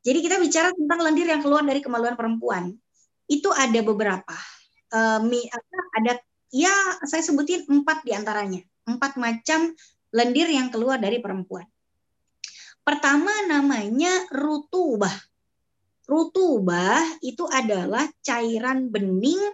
Jadi 0.00 0.18
kita 0.24 0.40
bicara 0.40 0.72
tentang 0.72 1.04
lendir 1.04 1.28
yang 1.28 1.44
keluar 1.44 1.60
dari 1.60 1.84
kemaluan 1.84 2.16
perempuan. 2.16 2.72
Itu 3.28 3.52
ada 3.52 3.80
beberapa. 3.84 4.36
Um, 4.88 5.28
ada 6.00 6.16
ya 6.48 6.72
saya 7.04 7.20
sebutin 7.20 7.68
empat 7.68 8.08
di 8.08 8.16
antaranya. 8.16 8.64
Empat 8.88 9.20
macam 9.20 9.76
lendir 10.16 10.48
yang 10.48 10.72
keluar 10.72 10.96
dari 10.96 11.20
perempuan. 11.20 11.68
Pertama 12.80 13.44
namanya 13.44 14.32
rutubah. 14.32 15.12
Rutubah 16.08 17.20
itu 17.20 17.44
adalah 17.44 18.08
cairan 18.24 18.88
bening 18.88 19.44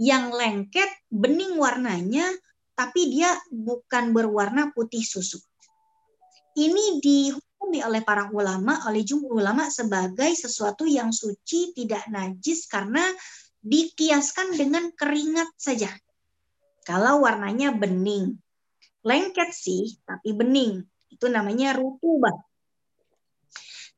yang 0.00 0.32
lengket, 0.32 0.88
bening 1.12 1.60
warnanya, 1.60 2.24
tapi 2.72 3.12
dia 3.12 3.36
bukan 3.52 4.16
berwarna 4.16 4.72
putih 4.72 5.04
susu. 5.04 5.36
Ini 6.56 7.04
dihukumi 7.04 7.84
oleh 7.84 8.00
para 8.00 8.32
ulama, 8.32 8.88
oleh 8.88 9.04
jumhur 9.04 9.36
ulama 9.36 9.68
sebagai 9.68 10.32
sesuatu 10.32 10.88
yang 10.88 11.12
suci, 11.12 11.76
tidak 11.76 12.08
najis 12.08 12.64
karena 12.64 13.04
dikiaskan 13.60 14.56
dengan 14.56 14.88
keringat 14.96 15.52
saja. 15.60 15.92
Kalau 16.88 17.20
warnanya 17.20 17.76
bening. 17.76 18.40
Lengket 19.04 19.52
sih, 19.52 20.00
tapi 20.08 20.32
bening. 20.32 20.80
Itu 21.12 21.28
namanya 21.28 21.76
rutubah. 21.76 22.40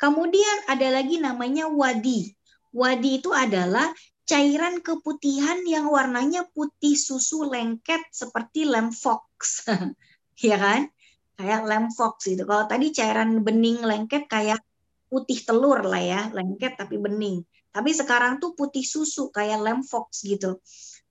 Kemudian 0.03 0.67
ada 0.67 0.91
lagi 0.91 1.23
namanya 1.23 1.71
wadi. 1.71 2.35
Wadi 2.75 3.23
itu 3.23 3.31
adalah 3.31 3.87
cairan 4.23 4.81
keputihan 4.81 5.61
yang 5.67 5.91
warnanya 5.91 6.47
putih 6.55 6.95
susu 6.95 7.47
lengket 7.47 8.01
seperti 8.15 8.65
lem 8.65 8.95
fox. 8.95 9.67
ya 10.47 10.57
kan? 10.59 10.89
Kayak 11.35 11.61
lem 11.67 11.87
fox 11.91 12.31
gitu. 12.31 12.47
Kalau 12.47 12.65
tadi 12.71 12.95
cairan 12.95 13.43
bening 13.43 13.83
lengket 13.83 14.31
kayak 14.31 14.63
putih 15.11 15.43
telur 15.45 15.85
lah 15.85 16.01
ya, 16.01 16.21
lengket 16.31 16.79
tapi 16.79 16.97
bening. 16.97 17.45
Tapi 17.73 17.91
sekarang 17.93 18.39
tuh 18.39 18.53
putih 18.53 18.85
susu 18.85 19.33
kayak 19.33 19.61
lem 19.61 19.81
fox 19.83 20.25
gitu. 20.25 20.61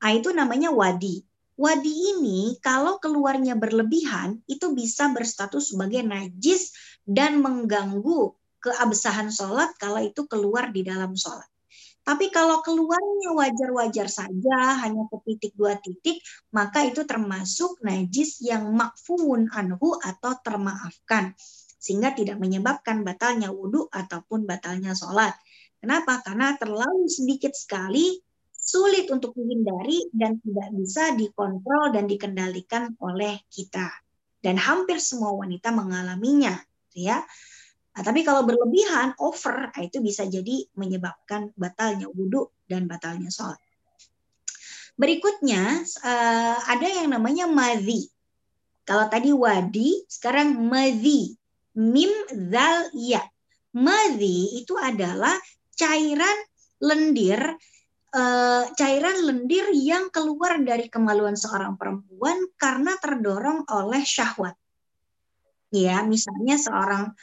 Nah, 0.01 0.12
itu 0.14 0.30
namanya 0.34 0.74
wadi. 0.74 1.22
Wadi 1.62 2.18
ini 2.18 2.57
kalau 2.57 2.97
keluarnya 2.97 3.53
berlebihan 3.53 4.41
itu 4.49 4.74
bisa 4.74 5.14
berstatus 5.14 5.70
sebagai 5.76 6.01
najis 6.01 6.74
dan 7.05 7.38
mengganggu 7.38 8.34
keabsahan 8.62 9.30
sholat 9.30 9.74
kalau 9.78 10.01
itu 10.01 10.26
keluar 10.26 10.74
di 10.74 10.82
dalam 10.82 11.14
sholat. 11.14 11.45
Tapi 12.02 12.34
kalau 12.34 12.66
keluarnya 12.66 13.30
wajar-wajar 13.38 14.10
saja, 14.10 14.58
hanya 14.82 15.06
ke 15.06 15.18
titik 15.22 15.54
dua 15.54 15.78
titik, 15.78 16.18
maka 16.49 16.82
itu 16.82 17.06
termasuk 17.06 17.78
najis 17.86 18.41
yang 18.41 18.74
makfuun 18.74 19.54
anhu 19.54 19.93
atau 20.02 20.34
termaafkan. 20.41 21.38
Sehingga 21.82 22.14
tidak 22.18 22.41
menyebabkan 22.41 23.06
batalnya 23.06 23.54
wudhu 23.54 23.86
ataupun 23.93 24.49
batalnya 24.49 24.97
sholat. 24.97 25.34
Kenapa? 25.82 26.22
Karena 26.26 26.58
terlalu 26.58 27.06
sedikit 27.10 27.54
sekali, 27.54 28.18
sulit 28.49 29.10
untuk 29.14 29.34
dihindari, 29.38 30.10
dan 30.14 30.38
tidak 30.41 30.70
bisa 30.78 31.14
dikontrol 31.14 31.93
dan 31.93 32.06
dikendalikan 32.10 32.97
oleh 33.02 33.41
kita. 33.49 33.89
Dan 34.41 34.58
hampir 34.58 34.97
semua 34.97 35.38
wanita 35.38 35.70
mengalaminya. 35.70 36.58
ya 36.91 37.24
Nah, 37.92 38.04
tapi 38.08 38.24
kalau 38.24 38.48
berlebihan, 38.48 39.12
over, 39.20 39.68
nah 39.68 39.82
itu 39.84 40.00
bisa 40.00 40.24
jadi 40.24 40.64
menyebabkan 40.80 41.52
batalnya 41.60 42.08
wudhu 42.08 42.48
dan 42.64 42.88
batalnya 42.88 43.28
sholat. 43.28 43.60
Berikutnya, 44.96 45.84
uh, 46.04 46.58
ada 46.72 46.88
yang 46.88 47.12
namanya 47.12 47.52
madhi. 47.52 48.08
Kalau 48.88 49.12
tadi 49.12 49.36
wadi, 49.36 50.08
sekarang 50.08 50.56
madhi. 50.56 51.36
Mim, 51.76 52.12
zal, 52.52 52.92
ya. 52.96 53.24
Madhi 53.76 54.64
itu 54.64 54.76
adalah 54.76 55.36
cairan 55.76 56.38
lendir, 56.84 57.39
uh, 58.16 58.64
cairan 58.76 59.24
lendir 59.24 59.72
yang 59.72 60.12
keluar 60.12 60.60
dari 60.60 60.92
kemaluan 60.92 61.39
seorang 61.39 61.80
perempuan 61.80 62.39
karena 62.60 62.96
terdorong 63.00 63.68
oleh 63.72 64.04
syahwat. 64.04 64.56
Ya, 65.72 66.04
misalnya 66.04 66.60
seorang 66.60 67.16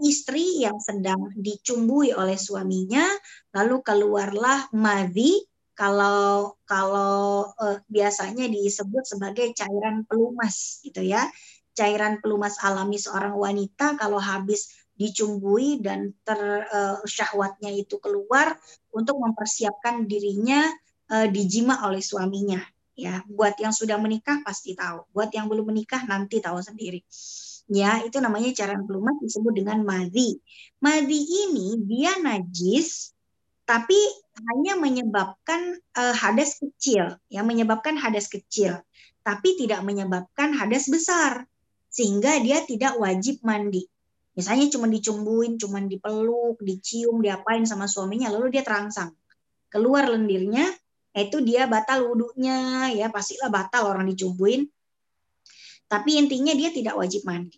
istri 0.00 0.64
yang 0.64 0.80
sedang 0.80 1.32
dicumbui 1.36 2.16
oleh 2.16 2.40
suaminya, 2.40 3.04
lalu 3.52 3.84
keluarlah 3.84 4.72
madhi, 4.72 5.44
kalau 5.74 6.54
kalau 6.64 7.50
uh, 7.58 7.78
biasanya 7.90 8.46
disebut 8.46 9.04
sebagai 9.04 9.52
cairan 9.52 10.06
pelumas 10.06 10.80
gitu 10.80 11.02
ya. 11.02 11.26
Cairan 11.74 12.22
pelumas 12.22 12.62
alami 12.62 13.02
seorang 13.02 13.34
wanita 13.34 13.98
kalau 13.98 14.22
habis 14.22 14.70
dicumbui 14.94 15.82
dan 15.82 16.14
ter 16.22 16.38
uh, 16.70 17.02
syahwatnya 17.02 17.74
itu 17.74 17.98
keluar 17.98 18.54
untuk 18.94 19.18
mempersiapkan 19.18 20.06
dirinya 20.06 20.62
uh, 21.10 21.26
dijima 21.26 21.82
oleh 21.82 21.98
suaminya 21.98 22.62
ya. 22.94 23.26
Buat 23.26 23.58
yang 23.58 23.74
sudah 23.74 23.98
menikah 23.98 24.46
pasti 24.46 24.78
tahu, 24.78 25.10
buat 25.10 25.34
yang 25.34 25.50
belum 25.50 25.74
menikah 25.74 26.06
nanti 26.06 26.38
tahu 26.38 26.62
sendiri 26.62 27.02
ya 27.68 28.04
itu 28.04 28.20
namanya 28.20 28.52
cairan 28.52 28.84
pelumas 28.84 29.16
disebut 29.20 29.52
dengan 29.56 29.82
madhi. 29.82 30.36
Madhi 30.80 31.20
ini 31.48 31.80
dia 31.84 32.16
najis 32.20 33.14
tapi 33.64 33.96
hanya 34.44 34.76
menyebabkan 34.76 35.80
uh, 35.96 36.14
hadas 36.14 36.60
kecil, 36.60 37.16
ya 37.32 37.40
menyebabkan 37.40 37.96
hadas 37.96 38.28
kecil, 38.28 38.76
tapi 39.24 39.56
tidak 39.56 39.80
menyebabkan 39.80 40.52
hadas 40.52 40.92
besar, 40.92 41.48
sehingga 41.88 42.36
dia 42.44 42.60
tidak 42.68 43.00
wajib 43.00 43.40
mandi. 43.40 43.88
Misalnya 44.36 44.68
cuma 44.68 44.90
dicumbuin, 44.90 45.56
cuma 45.56 45.80
dipeluk, 45.80 46.60
dicium, 46.60 47.24
diapain 47.24 47.64
sama 47.64 47.88
suaminya, 47.88 48.28
lalu 48.28 48.58
dia 48.58 48.66
terangsang. 48.66 49.14
Keluar 49.72 50.10
lendirnya, 50.12 50.68
itu 51.14 51.40
dia 51.40 51.70
batal 51.70 52.04
wudhunya, 52.04 52.90
ya 52.92 53.08
pastilah 53.08 53.48
batal 53.48 53.94
orang 53.94 54.10
dicumbuin, 54.10 54.66
tapi 55.94 56.18
intinya 56.18 56.50
dia 56.58 56.74
tidak 56.74 56.98
wajib 56.98 57.22
mandi. 57.22 57.54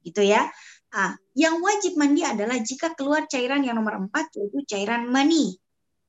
Gitu 0.00 0.24
ya. 0.24 0.48
Ah, 0.88 1.12
yang 1.36 1.60
wajib 1.60 2.00
mandi 2.00 2.24
adalah 2.24 2.56
jika 2.64 2.96
keluar 2.96 3.28
cairan 3.28 3.60
yang 3.60 3.76
nomor 3.76 4.00
empat 4.08 4.32
yaitu 4.40 4.64
cairan 4.64 5.04
mani. 5.04 5.60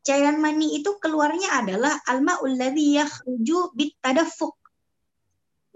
Cairan 0.07 0.39
mani 0.39 0.80
itu 0.80 0.95
keluarnya 1.03 1.59
adalah 1.59 1.99
almaul 2.07 2.55
ladzi 2.55 2.95
yakhruju 2.95 3.76
bitadaffuq. 3.76 4.55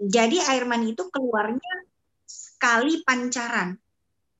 Jadi 0.00 0.40
air 0.40 0.64
mani 0.64 0.96
itu 0.96 1.04
keluarnya 1.12 1.74
sekali 2.24 3.04
pancaran. 3.04 3.76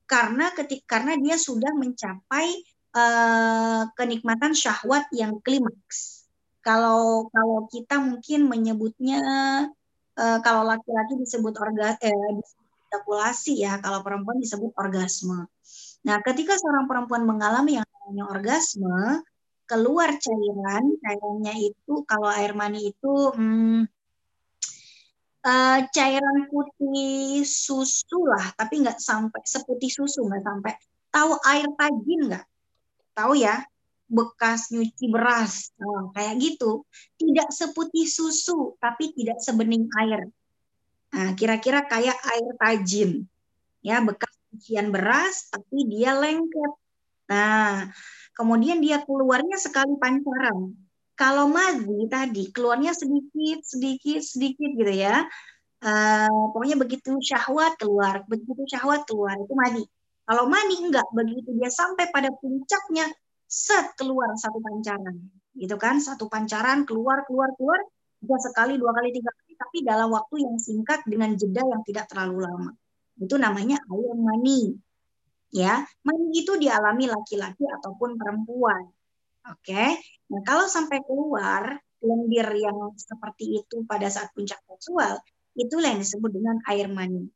Karena 0.09 0.49
ketik 0.57 0.89
karena 0.89 1.21
dia 1.21 1.37
sudah 1.37 1.77
mencapai 1.77 2.49
uh, 2.97 3.85
kenikmatan 3.93 4.57
syahwat 4.57 5.13
yang 5.13 5.37
klimaks. 5.45 6.25
Kalau 6.65 7.29
kalau 7.29 7.69
kita 7.69 8.01
mungkin 8.01 8.49
menyebutnya 8.49 9.21
uh, 10.21 10.39
kalau 10.45 10.69
laki-laki 10.69 11.17
disebut 11.17 11.57
orga 11.57 11.97
eh, 12.05 12.15
ejakulasi 12.93 13.65
ya, 13.65 13.81
kalau 13.81 14.05
perempuan 14.05 14.37
disebut 14.37 14.77
orgasme. 14.77 15.49
Nah, 16.05 16.17
ketika 16.21 16.61
seorang 16.61 16.85
perempuan 16.85 17.25
mengalami 17.25 17.81
yang 17.81 17.87
namanya 17.89 18.25
orgasme, 18.29 19.25
keluar 19.71 20.11
cairan, 20.19 20.85
cairannya 20.99 21.55
itu 21.73 22.03
kalau 22.05 22.27
air 22.27 22.53
mani 22.59 22.91
itu 22.91 23.15
hmm, 23.31 23.87
uh, 25.47 25.79
cairan 25.95 26.39
putih 26.51 27.47
susu 27.47 28.27
lah, 28.27 28.51
tapi 28.59 28.83
nggak 28.83 28.99
sampai 28.99 29.43
seputih 29.47 29.87
susu, 29.87 30.27
nggak 30.27 30.43
sampai. 30.43 30.73
Tahu 31.15 31.31
air 31.47 31.69
tajin 31.79 32.21
nggak? 32.27 32.45
Tahu 33.15 33.33
ya? 33.39 33.63
Bekas 34.11 34.75
nyuci 34.75 35.07
beras, 35.07 35.71
oh, 35.79 36.11
kayak 36.13 36.43
gitu. 36.43 36.83
Tidak 37.15 37.49
seputih 37.55 38.11
susu, 38.11 38.75
tapi 38.83 39.15
tidak 39.15 39.39
sebening 39.39 39.87
air. 40.03 40.27
Nah, 41.15 41.33
kira-kira 41.39 41.87
kayak 41.87 42.19
air 42.19 42.51
tajin. 42.59 43.11
Ya, 43.81 44.03
bekas 44.03 44.35
cucian 44.51 44.91
beras, 44.91 45.49
tapi 45.49 45.87
dia 45.87 46.19
lengket. 46.19 46.73
Nah, 47.31 47.87
kemudian 48.35 48.83
dia 48.83 49.01
keluarnya 49.07 49.57
sekali 49.57 49.95
pancaran. 49.97 50.75
Kalau 51.15 51.47
madhi 51.47 52.11
tadi, 52.11 52.51
keluarnya 52.51 52.91
sedikit, 52.93 53.63
sedikit, 53.63 54.21
sedikit 54.27 54.71
gitu 54.75 54.91
ya. 54.93 55.23
Uh, 55.81 56.53
pokoknya 56.53 56.77
begitu 56.77 57.17
syahwat 57.25 57.81
keluar, 57.81 58.21
begitu 58.29 58.69
syahwat 58.69 59.07
keluar, 59.09 59.39
itu 59.41 59.55
madi. 59.57 59.85
Kalau 60.31 60.47
mani 60.47 60.77
enggak, 60.79 61.09
begitu 61.11 61.51
dia 61.59 61.73
sampai 61.73 62.07
pada 62.15 62.31
puncaknya, 62.31 63.11
set 63.51 63.99
keluar 63.99 64.31
satu 64.39 64.63
pancaran 64.63 65.19
gitu 65.59 65.75
kan? 65.75 65.99
Satu 65.99 66.31
pancaran 66.31 66.87
keluar 66.87 67.27
keluar 67.27 67.51
keluar 67.59 67.83
bisa 68.23 68.39
sekali 68.53 68.79
dua 68.79 68.95
kali 68.95 69.11
tiga 69.11 69.35
kali 69.35 69.53
tapi 69.59 69.79
dalam 69.83 70.09
waktu 70.15 70.47
yang 70.47 70.57
singkat 70.63 71.03
dengan 71.03 71.35
jeda 71.35 71.67
yang 71.67 71.83
tidak 71.83 72.07
terlalu 72.07 72.47
lama. 72.47 72.71
Itu 73.19 73.35
namanya 73.37 73.83
air 73.83 74.15
mani 74.15 74.79
ya. 75.51 75.83
Mani 76.07 76.31
itu 76.31 76.55
dialami 76.55 77.11
laki-laki 77.11 77.67
ataupun 77.67 78.15
perempuan 78.15 78.87
oke? 79.51 79.85
Nah 80.31 80.41
kalau 80.47 80.71
sampai 80.71 81.03
keluar 81.03 81.75
lendir 82.01 82.49
yang 82.57 82.95
seperti 82.97 83.61
itu 83.61 83.85
pada 83.85 84.09
saat 84.09 84.33
puncak 84.33 84.63
seksual 84.65 85.21
itulah 85.59 85.93
yang 85.93 86.01
disebut 86.01 86.31
dengan 86.33 86.57
air 86.71 86.89
mani 86.89 87.29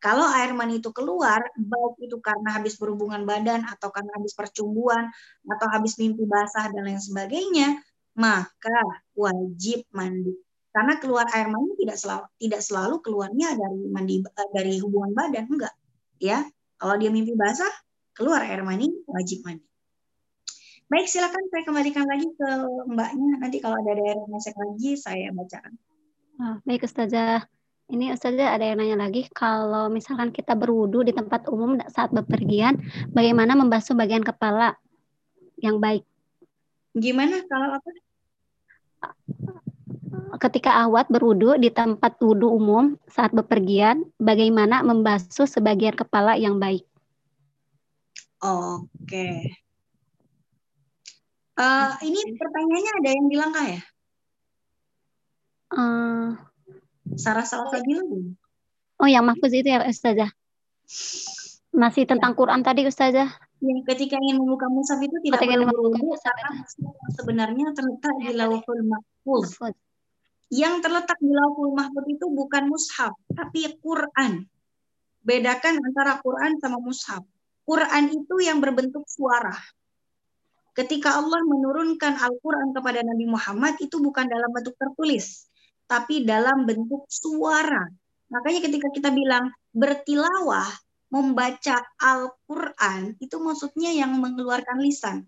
kalau 0.00 0.24
air 0.32 0.56
mani 0.56 0.80
itu 0.80 0.88
keluar, 0.96 1.44
baik 1.60 1.94
itu 2.00 2.16
karena 2.24 2.56
habis 2.56 2.80
berhubungan 2.80 3.28
badan 3.28 3.68
atau 3.68 3.92
karena 3.92 4.16
habis 4.16 4.32
percumbuan 4.32 5.12
atau 5.44 5.66
habis 5.68 6.00
mimpi 6.00 6.24
basah 6.24 6.72
dan 6.72 6.88
lain 6.88 6.96
sebagainya, 6.96 7.76
maka 8.16 9.04
wajib 9.12 9.84
mandi. 9.92 10.32
Karena 10.72 10.96
keluar 10.96 11.28
air 11.36 11.52
mani 11.52 11.76
tidak 11.76 12.00
selalu 12.00 12.24
tidak 12.40 12.60
selalu 12.64 12.96
keluarnya 13.04 13.52
dari 13.60 13.80
mandi 13.92 14.24
eh, 14.24 14.48
dari 14.56 14.80
hubungan 14.80 15.12
badan, 15.12 15.44
enggak. 15.52 15.74
Ya. 16.16 16.48
Kalau 16.80 16.96
dia 16.96 17.12
mimpi 17.12 17.36
basah, 17.36 17.68
keluar 18.16 18.40
air 18.48 18.64
mani 18.64 18.88
wajib 19.04 19.44
mandi. 19.44 19.68
Baik, 20.88 21.06
silakan 21.06 21.44
saya 21.52 21.62
kembalikan 21.68 22.08
lagi 22.08 22.26
ke 22.34 22.50
Mbaknya. 22.88 23.30
Nanti 23.36 23.60
kalau 23.60 23.78
ada 23.78 23.92
daerah 23.94 24.26
masuk 24.26 24.56
lagi, 24.58 24.96
saya 24.96 25.28
bacakan. 25.30 25.76
Oh, 26.40 26.56
baik, 26.66 26.88
Ustazah. 26.88 27.46
Ini 27.90 28.14
Ustazah 28.14 28.54
ada 28.54 28.62
yang 28.62 28.78
nanya 28.78 29.02
lagi, 29.02 29.26
kalau 29.34 29.90
misalkan 29.90 30.30
kita 30.30 30.54
berwudu 30.54 31.02
di 31.02 31.10
tempat 31.10 31.50
umum 31.50 31.74
saat 31.90 32.14
bepergian, 32.14 32.78
bagaimana 33.10 33.58
membasuh 33.58 33.98
bagian 33.98 34.22
kepala 34.22 34.78
yang 35.58 35.82
baik? 35.82 36.06
Gimana 36.94 37.42
kalau 37.50 37.82
apa? 37.82 37.90
Ketika 40.38 40.86
awat 40.86 41.10
berwudu 41.10 41.58
di 41.58 41.74
tempat 41.74 42.14
wudu 42.22 42.54
umum 42.54 42.94
saat 43.10 43.34
bepergian, 43.34 44.06
bagaimana 44.22 44.86
membasuh 44.86 45.50
sebagian 45.50 45.98
kepala 45.98 46.38
yang 46.38 46.62
baik? 46.62 46.86
Oke. 48.38 49.50
Uh, 51.58 51.92
ini 52.06 52.38
pertanyaannya 52.38 52.92
ada 53.02 53.10
yang 53.10 53.26
bilang 53.26 53.50
kah 53.50 53.66
ya? 53.66 53.82
Uh, 55.70 56.28
Sarah 57.16 57.46
Salsabila 57.46 58.04
Oh, 59.00 59.08
yang 59.08 59.24
mahfuz 59.24 59.56
itu 59.56 59.64
ya 59.64 59.80
Ustazah? 59.88 60.28
Masih 61.72 62.04
tentang 62.04 62.36
Quran 62.36 62.60
tadi 62.60 62.84
Ustazah? 62.84 63.32
Ya, 63.60 63.76
ketika 63.92 64.16
ingin 64.20 64.40
membuka 64.40 64.68
mushaf 64.68 65.00
itu 65.00 65.16
tidak 65.24 65.40
ketika 65.40 65.68
perlu 65.68 65.92
karena 65.92 66.50
sebenarnya 67.16 67.66
terletak 67.76 68.14
di 68.20 68.32
lauhul 68.36 68.82
mahfuz. 68.84 69.56
Yang 70.52 70.74
terletak 70.84 71.16
di 71.20 71.32
lauhul 71.32 71.72
mahfuz 71.72 72.04
itu 72.12 72.26
bukan 72.28 72.68
mushaf, 72.68 73.16
tapi 73.32 73.72
Quran. 73.80 74.44
Bedakan 75.24 75.80
antara 75.80 76.20
Quran 76.20 76.60
sama 76.60 76.80
mushaf. 76.80 77.24
Quran 77.64 78.04
itu 78.12 78.34
yang 78.44 78.60
berbentuk 78.60 79.04
suara. 79.08 79.56
Ketika 80.72 81.20
Allah 81.20 81.44
menurunkan 81.44 82.16
Al-Quran 82.16 82.72
kepada 82.72 83.04
Nabi 83.04 83.28
Muhammad 83.28 83.76
itu 83.80 84.00
bukan 84.00 84.24
dalam 84.24 84.48
bentuk 84.52 84.76
tertulis, 84.80 85.49
tapi 85.90 86.22
dalam 86.22 86.62
bentuk 86.62 87.10
suara. 87.10 87.82
Makanya 88.30 88.62
ketika 88.62 88.88
kita 88.94 89.10
bilang 89.10 89.50
bertilawah, 89.74 90.70
membaca 91.10 91.82
Al-Quran, 91.98 93.18
itu 93.18 93.36
maksudnya 93.42 93.90
yang 93.90 94.14
mengeluarkan 94.22 94.78
lisan. 94.78 95.26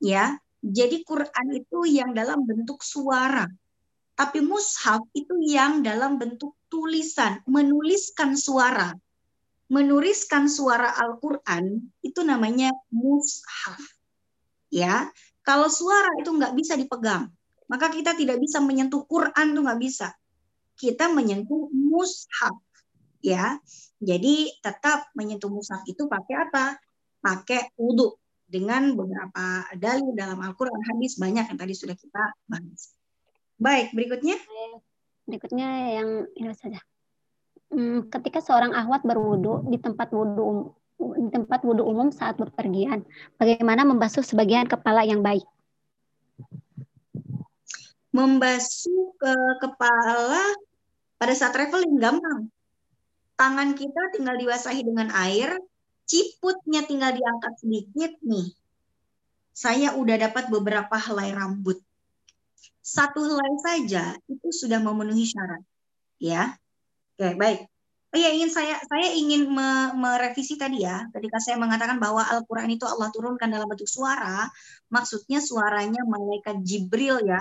ya. 0.00 0.40
Jadi 0.60 1.04
Quran 1.08 1.46
itu 1.56 1.88
yang 1.88 2.12
dalam 2.12 2.44
bentuk 2.44 2.84
suara. 2.84 3.48
Tapi 4.16 4.44
mushaf 4.44 5.00
itu 5.16 5.32
yang 5.40 5.80
dalam 5.80 6.20
bentuk 6.20 6.52
tulisan, 6.68 7.40
menuliskan 7.48 8.36
suara. 8.36 8.92
Menuliskan 9.72 10.48
suara 10.52 10.92
Al-Quran 11.00 11.80
itu 12.04 12.20
namanya 12.24 12.72
mushaf 12.92 14.00
ya 14.70 15.10
kalau 15.42 15.66
suara 15.66 16.08
itu 16.22 16.30
nggak 16.30 16.54
bisa 16.54 16.78
dipegang 16.78 17.26
maka 17.70 17.86
kita 17.86 18.18
tidak 18.18 18.42
bisa 18.42 18.58
menyentuh 18.58 19.06
Quran 19.06 19.54
itu 19.54 19.60
nggak 19.62 19.80
bisa. 19.80 20.10
Kita 20.74 21.06
menyentuh 21.06 21.70
mushaf 21.70 22.58
ya. 23.22 23.54
Jadi 24.02 24.58
tetap 24.58 25.06
menyentuh 25.14 25.46
mushaf 25.46 25.86
itu 25.86 26.10
pakai 26.10 26.50
apa? 26.50 26.74
Pakai 27.22 27.70
wudhu 27.78 28.18
dengan 28.50 28.98
beberapa 28.98 29.70
dalil 29.78 30.10
dalam 30.18 30.42
Al-Quran. 30.42 30.82
Hadis 30.82 31.14
banyak 31.14 31.46
yang 31.46 31.58
tadi 31.60 31.78
sudah 31.78 31.94
kita 31.94 32.22
bahas. 32.50 32.90
Baik 33.54 33.94
berikutnya. 33.94 34.34
Berikutnya 35.30 35.68
yang 36.02 36.26
ini 36.34 36.50
saja. 36.58 36.82
Hmm, 37.70 38.10
ketika 38.10 38.42
seorang 38.42 38.74
ahwat 38.74 39.06
berwudhu 39.06 39.70
di 39.70 39.78
tempat 39.78 40.10
wudhu 40.10 40.74
di 40.98 41.28
tempat 41.30 41.62
wudhu 41.62 41.86
umum 41.86 42.10
saat 42.10 42.34
berpergian. 42.34 43.06
Bagaimana 43.38 43.86
membasuh 43.86 44.26
sebagian 44.26 44.66
kepala 44.66 45.06
yang 45.06 45.22
baik? 45.22 45.46
Membasuh 48.10 49.14
ke 49.16 49.34
kepala 49.62 50.44
pada 51.20 51.34
saat 51.36 51.54
traveling 51.54 52.00
gampang. 52.00 52.50
Tangan 53.38 53.72
kita 53.72 54.02
tinggal 54.12 54.36
dibasahi 54.36 54.82
dengan 54.84 55.08
air, 55.16 55.56
ciputnya 56.04 56.84
tinggal 56.84 57.14
diangkat 57.14 57.52
sedikit 57.62 58.12
nih. 58.20 58.52
Saya 59.54 59.94
udah 59.94 60.16
dapat 60.28 60.50
beberapa 60.50 60.96
helai 60.96 61.32
rambut. 61.32 61.78
Satu 62.80 63.22
helai 63.22 63.54
saja 63.62 64.16
itu 64.26 64.48
sudah 64.50 64.80
memenuhi 64.82 65.24
syarat. 65.28 65.62
Ya. 66.18 66.56
Oke, 67.16 67.36
baik. 67.36 67.70
Oh 68.10 68.18
ya 68.18 68.34
ingin 68.34 68.50
saya 68.50 68.74
saya 68.90 69.14
ingin 69.14 69.46
me, 69.46 69.94
merevisi 69.94 70.58
tadi 70.58 70.82
ya 70.82 71.06
ketika 71.14 71.38
saya 71.38 71.54
mengatakan 71.62 72.02
bahwa 72.02 72.26
Al-Qur'an 72.26 72.66
itu 72.66 72.82
Allah 72.82 73.06
turunkan 73.14 73.46
dalam 73.46 73.70
bentuk 73.70 73.86
suara, 73.86 74.50
maksudnya 74.90 75.38
suaranya 75.38 76.02
malaikat 76.02 76.58
Jibril 76.66 77.22
ya. 77.22 77.38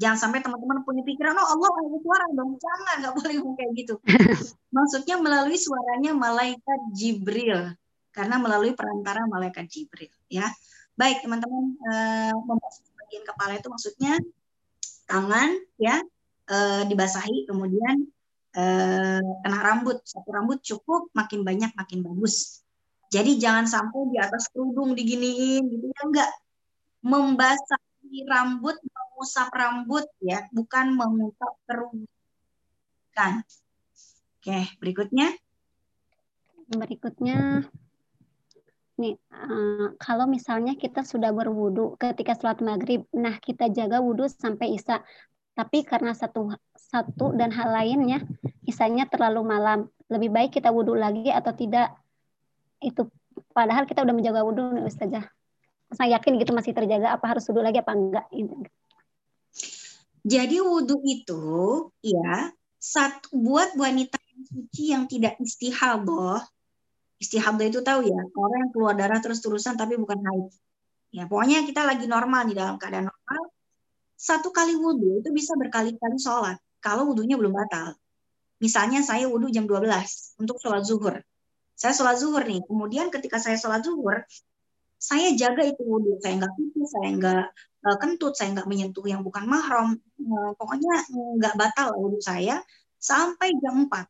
Jangan 0.00 0.16
sampai 0.16 0.40
teman-teman 0.40 0.80
punya 0.80 1.04
pikiran 1.04 1.36
oh 1.36 1.48
Allah 1.60 1.68
ada 1.76 1.98
suara 2.00 2.26
dong. 2.32 2.56
Jangan, 2.56 2.94
nggak 3.04 3.14
boleh 3.20 3.34
ngomong 3.36 3.56
kayak 3.60 3.72
gitu. 3.76 3.94
maksudnya 4.76 5.20
melalui 5.20 5.60
suaranya 5.60 6.16
malaikat 6.16 6.80
Jibril 6.96 7.76
karena 8.10 8.40
melalui 8.40 8.72
perantara 8.72 9.28
malaikat 9.28 9.68
Jibril 9.68 10.10
ya. 10.32 10.48
Baik, 10.96 11.20
teman-teman 11.20 11.76
eh, 11.92 12.32
membasuh 12.32 12.90
bagian 12.96 13.24
kepala 13.28 13.52
itu 13.58 13.68
maksudnya 13.68 14.12
tangan 15.10 15.50
ya 15.82 15.98
eh, 16.46 16.82
dibasahi 16.86 17.50
kemudian 17.50 18.06
eh, 18.54 19.18
kena 19.42 19.58
rambut 19.58 19.98
satu 20.06 20.30
rambut 20.30 20.62
cukup 20.62 21.10
makin 21.10 21.42
banyak 21.42 21.74
makin 21.74 22.06
bagus 22.06 22.62
jadi 23.10 23.34
jangan 23.42 23.66
sampai 23.66 24.06
di 24.14 24.16
atas 24.22 24.46
kerudung 24.54 24.94
diginiin 24.94 25.66
gitu 25.66 25.86
ya 25.90 26.00
enggak 26.06 26.30
membasahi 27.02 28.30
rambut 28.30 28.78
mengusap 29.20 29.52
rambut 29.52 30.08
ya 30.24 30.48
bukan 30.48 30.96
mengusap 30.96 31.52
kerudung 31.68 32.08
kan 33.12 33.44
oke 34.40 34.80
berikutnya. 34.80 35.28
Berikutnya 36.72 37.68
nih 38.96 39.20
uh, 39.28 39.92
kalau 40.00 40.24
misalnya 40.24 40.72
kita 40.72 41.04
sudah 41.04 41.36
berwudu 41.36 42.00
ketika 42.00 42.32
sholat 42.32 42.64
maghrib 42.64 43.04
nah 43.12 43.36
kita 43.36 43.68
jaga 43.68 44.00
wudhu 44.00 44.24
sampai 44.24 44.72
isya. 44.72 45.04
Tapi 45.52 45.84
karena 45.84 46.16
satu 46.16 46.56
satu 46.72 47.36
dan 47.36 47.52
hal 47.52 47.76
lainnya 47.76 48.24
isanya 48.64 49.04
terlalu 49.04 49.44
malam. 49.44 49.92
Lebih 50.08 50.32
baik 50.32 50.50
kita 50.56 50.72
wudhu 50.72 50.96
lagi 50.96 51.28
atau 51.28 51.52
tidak? 51.52 51.92
Itu 52.80 53.12
padahal 53.52 53.84
kita 53.84 54.00
udah 54.00 54.16
menjaga 54.16 54.40
wudhu 54.48 54.80
nih 54.80 54.88
Ustazah. 54.88 55.28
Saya 55.92 56.16
yakin 56.16 56.40
gitu 56.40 56.56
masih 56.56 56.72
terjaga 56.72 57.12
apa 57.12 57.36
harus 57.36 57.44
wudhu 57.52 57.60
lagi 57.60 57.84
apa 57.84 57.92
enggak 57.92 58.24
jadi 60.24 60.56
wudhu 60.60 61.00
itu 61.04 61.44
ya 62.04 62.52
satu 62.80 63.32
buat 63.36 63.76
wanita 63.76 64.16
yang 64.16 64.42
suci 64.48 64.82
yang 64.92 65.04
tidak 65.08 65.36
istihadah 65.40 66.44
istihadah 67.20 67.66
itu 67.68 67.80
tahu 67.84 68.08
ya 68.08 68.20
orang 68.36 68.58
yang 68.68 68.72
keluar 68.72 68.94
darah 68.96 69.20
terus-terusan 69.20 69.76
tapi 69.76 70.00
bukan 70.00 70.20
haid 70.20 70.48
ya 71.12 71.28
pokoknya 71.28 71.64
kita 71.68 71.84
lagi 71.84 72.08
normal 72.08 72.48
di 72.48 72.54
dalam 72.56 72.80
keadaan 72.80 73.08
normal 73.08 73.42
satu 74.20 74.52
kali 74.52 74.76
wudhu 74.76 75.24
itu 75.24 75.32
bisa 75.32 75.56
berkali-kali 75.56 76.20
sholat 76.20 76.60
kalau 76.84 77.08
wudhunya 77.12 77.40
belum 77.40 77.56
batal. 77.56 77.96
Misalnya 78.60 79.00
saya 79.00 79.24
wudhu 79.24 79.48
jam 79.48 79.64
12 79.64 80.36
untuk 80.40 80.60
sholat 80.60 80.84
zuhur. 80.84 81.16
Saya 81.72 81.96
sholat 81.96 82.20
zuhur 82.20 82.44
nih, 82.44 82.60
kemudian 82.68 83.08
ketika 83.08 83.40
saya 83.40 83.56
sholat 83.56 83.80
zuhur, 83.80 84.20
saya 85.00 85.32
jaga 85.32 85.64
itu 85.64 85.80
wudhu. 85.80 86.20
Saya 86.20 86.36
nggak 86.36 86.52
pipis, 86.52 86.88
saya 86.92 87.08
nggak 87.16 87.44
uh, 87.88 87.96
kentut, 87.96 88.36
saya 88.36 88.52
nggak 88.52 88.68
menyentuh 88.68 89.04
yang 89.08 89.24
bukan 89.24 89.48
mahram. 89.48 89.96
Uh, 90.30 90.54
pokoknya 90.54 90.94
nggak 91.10 91.54
batal 91.58 91.98
wudhu 91.98 92.22
saya 92.22 92.62
sampai 93.02 93.50
jam 93.58 93.90
4. 93.90 94.06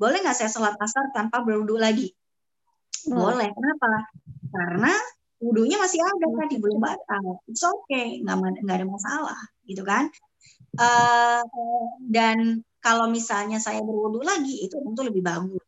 Boleh 0.00 0.18
nggak 0.24 0.36
saya 0.36 0.48
sholat 0.48 0.80
asar 0.80 1.12
tanpa 1.12 1.44
berwudhu 1.44 1.76
lagi? 1.76 2.08
Boleh. 3.04 3.52
Kenapa? 3.52 4.08
Karena 4.48 4.92
wudhunya 5.42 5.76
masih 5.82 5.98
ada 5.98 6.26
tadi 6.38 6.56
belum 6.62 6.78
batal 6.78 7.42
it's 7.50 7.66
okay 7.66 8.22
nggak 8.22 8.62
nggak 8.62 8.76
ada 8.78 8.86
masalah 8.86 9.40
gitu 9.66 9.82
kan 9.82 10.06
uh, 10.78 11.42
dan 12.06 12.62
kalau 12.78 13.10
misalnya 13.10 13.58
saya 13.58 13.82
berwudhu 13.82 14.22
lagi 14.22 14.62
itu 14.62 14.78
tentu 14.78 15.02
lebih 15.02 15.26
bagus 15.26 15.66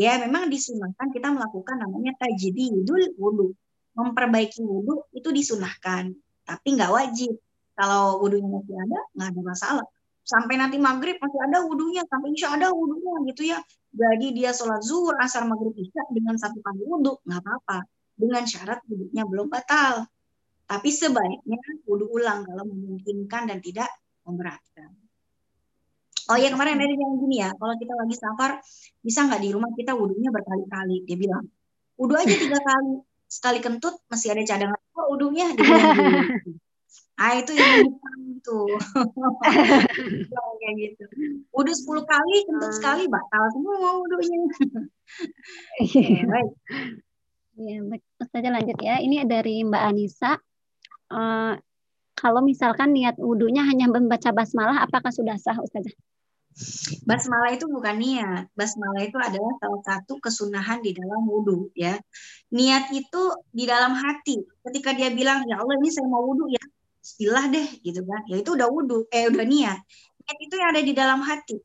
ya 0.00 0.16
memang 0.24 0.48
disunahkan 0.48 1.12
kita 1.12 1.28
melakukan 1.36 1.84
namanya 1.84 2.16
tajdidul 2.16 3.12
wudhu 3.20 3.52
memperbaiki 3.92 4.64
wudhu 4.64 5.04
itu 5.12 5.28
disunahkan 5.28 6.16
tapi 6.48 6.68
nggak 6.72 6.90
wajib 6.96 7.36
kalau 7.78 8.20
wudhunya 8.20 8.48
masih 8.48 8.76
ada 8.76 8.98
nggak 9.16 9.28
ada 9.32 9.40
masalah 9.42 9.86
sampai 10.22 10.54
nanti 10.54 10.76
maghrib 10.78 11.18
masih 11.18 11.40
ada 11.42 11.58
wudhunya 11.66 12.02
sampai 12.06 12.28
insya 12.30 12.54
ada 12.54 12.70
wudhunya 12.70 13.14
gitu 13.32 13.42
ya 13.52 13.58
jadi 13.92 14.26
dia 14.32 14.50
sholat 14.56 14.80
zuhur 14.80 15.12
asar 15.20 15.44
maghrib 15.44 15.76
isya 15.76 16.02
dengan 16.08 16.40
satu 16.40 16.58
kali 16.64 16.80
wudhu 16.88 17.20
nggak 17.28 17.40
apa-apa 17.44 17.84
dengan 18.16 18.42
syarat 18.46 18.80
wudhunya 18.86 19.24
belum 19.26 19.50
batal. 19.50 20.06
Tapi 20.64 20.88
sebaiknya 20.88 21.58
wudhu 21.84 22.08
ulang 22.08 22.46
kalau 22.46 22.64
memungkinkan 22.64 23.50
dan 23.50 23.58
tidak 23.60 23.90
memberatkan. 24.24 24.94
Oh 26.30 26.38
ya 26.38 26.54
kemarin 26.54 26.78
ada 26.78 26.86
yang 26.86 27.18
gini 27.18 27.42
ya, 27.42 27.50
kalau 27.58 27.74
kita 27.74 27.92
lagi 27.98 28.14
safar, 28.14 28.62
bisa 29.02 29.26
nggak 29.26 29.42
di 29.42 29.50
rumah 29.50 29.74
kita 29.74 29.92
wudhunya 29.92 30.30
berkali-kali? 30.30 31.02
Dia 31.02 31.16
bilang, 31.18 31.44
wudhu 31.98 32.14
aja 32.14 32.30
tiga 32.30 32.60
kali. 32.62 33.02
sekali 33.32 33.64
kentut 33.64 33.96
masih 34.12 34.36
ada 34.36 34.44
cadangan 34.44 34.76
oh, 34.92 35.16
gitu. 35.16 35.64
Ah 37.22 37.38
itu 37.38 37.54
yang 37.54 37.86
tuh. 38.42 38.66
kayak 40.62 40.74
gitu. 40.74 41.04
Udah 41.54 41.74
10 41.74 42.02
kali, 42.02 42.36
kentut 42.50 42.72
sekali 42.74 43.06
batal 43.06 43.44
semua. 43.54 44.02
Iya, 45.78 46.26
baik. 46.26 46.50
Ya, 47.62 47.78
baik. 47.86 48.02
saja 48.26 48.48
lanjut 48.50 48.78
ya. 48.82 48.98
Ini 48.98 49.22
dari 49.30 49.62
Mbak 49.62 49.82
Anissa. 49.86 50.34
Uh, 51.12 51.54
kalau 52.18 52.42
misalkan 52.42 52.90
niat 52.90 53.18
wudhunya 53.18 53.66
hanya 53.66 53.86
membaca 53.86 54.34
basmalah, 54.34 54.82
apakah 54.82 55.14
sudah 55.14 55.38
sah 55.38 55.58
Ustazah? 55.62 55.94
Basmalah 57.08 57.54
itu 57.56 57.64
bukan 57.70 57.96
niat. 57.96 58.44
Basmalah 58.52 59.02
itu 59.06 59.16
adalah 59.16 59.52
salah 59.62 59.82
satu 59.82 60.20
kesunahan 60.20 60.84
di 60.84 60.92
dalam 60.92 61.24
wudhu 61.24 61.72
ya. 61.72 61.96
Niat 62.52 62.92
itu 62.92 63.22
di 63.48 63.64
dalam 63.64 63.96
hati. 63.96 64.42
Ketika 64.66 64.92
dia 64.92 65.08
bilang, 65.14 65.48
ya 65.48 65.62
Allah 65.62 65.80
ini 65.80 65.88
saya 65.88 66.06
mau 66.06 66.22
wudhu 66.26 66.52
ya. 66.52 66.62
Bismillah 67.02 67.44
deh 67.50 67.68
gitu 67.82 68.00
kan. 68.06 68.22
Ya 68.30 68.36
itu 68.38 68.50
udah 68.54 68.68
wudhu, 68.70 69.10
eh 69.10 69.26
udah 69.26 69.42
niat. 69.42 69.78
Niat 70.22 70.38
itu 70.38 70.54
yang 70.54 70.68
ada 70.70 70.82
di 70.86 70.94
dalam 70.94 71.20
hati. 71.26 71.58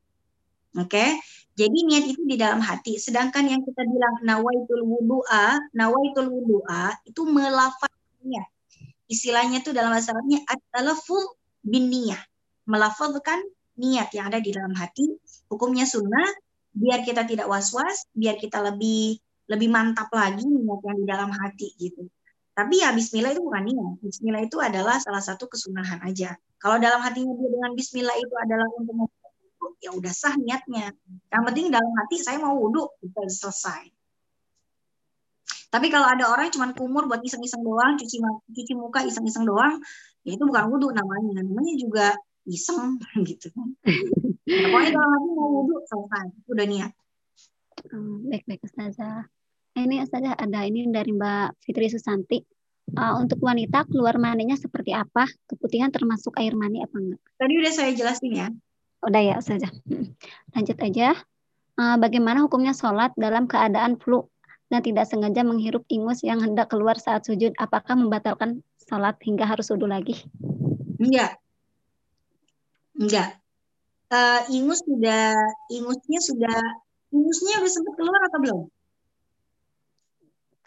Oke. 0.77 0.89
Okay? 0.89 1.09
Jadi 1.57 1.77
niat 1.89 2.05
itu 2.09 2.21
di 2.25 2.37
dalam 2.37 2.61
hati. 2.61 3.01
Sedangkan 3.01 3.49
yang 3.49 3.61
kita 3.65 3.81
bilang 3.85 4.21
nawaitul 4.21 4.85
wudu'a, 4.85 5.73
nawaitul 5.73 6.29
wudu'a 6.29 6.93
itu 7.05 7.21
melafaznya. 7.25 8.45
Istilahnya 9.09 9.65
itu 9.65 9.73
dalam 9.73 9.89
bahasa 9.89 10.13
Arabnya 10.13 10.41
adalah 10.45 10.93
full 10.93 11.37
bin. 11.65 11.89
Melafazkan 12.67 13.41
niat 13.77 14.13
yang 14.13 14.29
ada 14.29 14.37
di 14.37 14.53
dalam 14.53 14.73
hati, 14.77 15.17
hukumnya 15.49 15.85
sunnah, 15.89 16.27
biar 16.77 17.01
kita 17.01 17.25
tidak 17.25 17.49
was-was, 17.49 18.05
biar 18.13 18.37
kita 18.37 18.61
lebih 18.61 19.17
lebih 19.47 19.69
mantap 19.71 20.11
lagi 20.11 20.43
niat 20.43 20.81
yang 20.83 20.97
di 20.99 21.05
dalam 21.07 21.31
hati 21.31 21.67
gitu. 21.79 22.05
Tapi 22.57 22.81
ya 22.81 22.89
Bismillah 22.89 23.37
itu 23.37 23.41
bukan 23.45 23.63
niat. 23.69 24.01
Bismillah 24.01 24.41
itu 24.41 24.57
adalah 24.57 24.97
salah 24.97 25.21
satu 25.21 25.45
kesunahan 25.45 26.01
aja. 26.01 26.33
Kalau 26.57 26.81
dalam 26.81 27.05
hatinya 27.05 27.37
dia 27.37 27.49
dengan 27.53 27.71
Bismillah 27.77 28.17
itu 28.17 28.33
adalah 28.33 28.65
untuk 28.73 29.13
ya 29.77 29.93
udah 29.93 30.09
sah 30.09 30.33
niatnya. 30.33 30.89
Yang 31.29 31.43
penting 31.53 31.65
dalam 31.69 31.93
hati 32.01 32.17
saya 32.17 32.41
mau 32.41 32.57
wudhu, 32.57 32.89
itu 33.05 33.13
selesai. 33.29 33.93
Tapi 35.69 35.87
kalau 35.93 36.09
ada 36.09 36.33
orang 36.33 36.49
cuma 36.49 36.73
kumur 36.73 37.05
buat 37.05 37.21
iseng-iseng 37.21 37.61
doang, 37.61 38.01
cuci 38.01 38.17
cuci 38.25 38.73
muka 38.73 39.05
iseng-iseng 39.05 39.45
doang, 39.45 39.77
ya 40.25 40.33
itu 40.33 40.41
bukan 40.41 40.65
wudhu 40.73 40.89
namanya. 40.89 41.45
Namanya 41.45 41.73
juga 41.77 42.07
iseng 42.49 42.97
gitu 43.29 43.53
kan. 43.53 43.69
Pokoknya 44.49 44.89
dalam 44.97 45.09
hati 45.13 45.29
mau 45.37 45.61
wudhu 45.61 45.77
selesai, 45.85 46.25
udah 46.49 46.65
niat. 46.65 46.91
Oh, 47.93 48.17
baik-baik 48.25 48.65
Ustazah. 48.65 49.29
Ini 49.77 50.01
Ustazah 50.01 50.33
ada 50.33 50.65
ini 50.65 50.89
dari 50.89 51.13
Mbak 51.13 51.61
Fitri 51.61 51.85
Susanti. 51.93 52.41
Uh, 52.97 53.19
untuk 53.21 53.37
wanita 53.45 53.85
keluar 53.85 54.17
maninya 54.17 54.57
seperti 54.57 54.89
apa? 54.89 55.29
Keputihan 55.45 55.93
termasuk 55.93 56.33
air 56.41 56.57
mani 56.57 56.81
apa 56.81 56.97
enggak? 56.97 57.21
Tadi 57.37 57.53
udah 57.61 57.73
saya 57.75 57.91
jelasin 57.93 58.31
ya. 58.33 58.47
Udah 59.05 59.21
ya 59.21 59.35
Ustazah. 59.37 59.69
Hmm. 59.85 60.17
Lanjut 60.57 60.77
aja. 60.81 61.13
Uh, 61.77 61.93
bagaimana 62.01 62.41
hukumnya 62.41 62.73
sholat 62.73 63.13
dalam 63.13 63.45
keadaan 63.45 64.01
flu 64.01 64.25
dan 64.73 64.81
tidak 64.81 65.05
sengaja 65.05 65.45
menghirup 65.45 65.85
ingus 65.93 66.25
yang 66.25 66.41
hendak 66.41 66.73
keluar 66.73 66.97
saat 66.97 67.21
sujud? 67.29 67.53
Apakah 67.61 67.93
membatalkan 67.93 68.65
sholat 68.81 69.13
hingga 69.21 69.45
harus 69.45 69.69
wudhu 69.69 69.85
lagi? 69.85 70.25
Enggak. 70.97 71.37
Enggak. 72.97 73.37
Uh, 74.09 74.41
ingus 74.49 74.81
sudah, 74.81 75.37
ingusnya 75.69 76.19
sudah, 76.23 76.61
ingusnya 77.13 77.61
udah 77.61 77.69
sempat 77.71 77.93
keluar 77.93 78.21
atau 78.25 78.39
belum? 78.41 78.61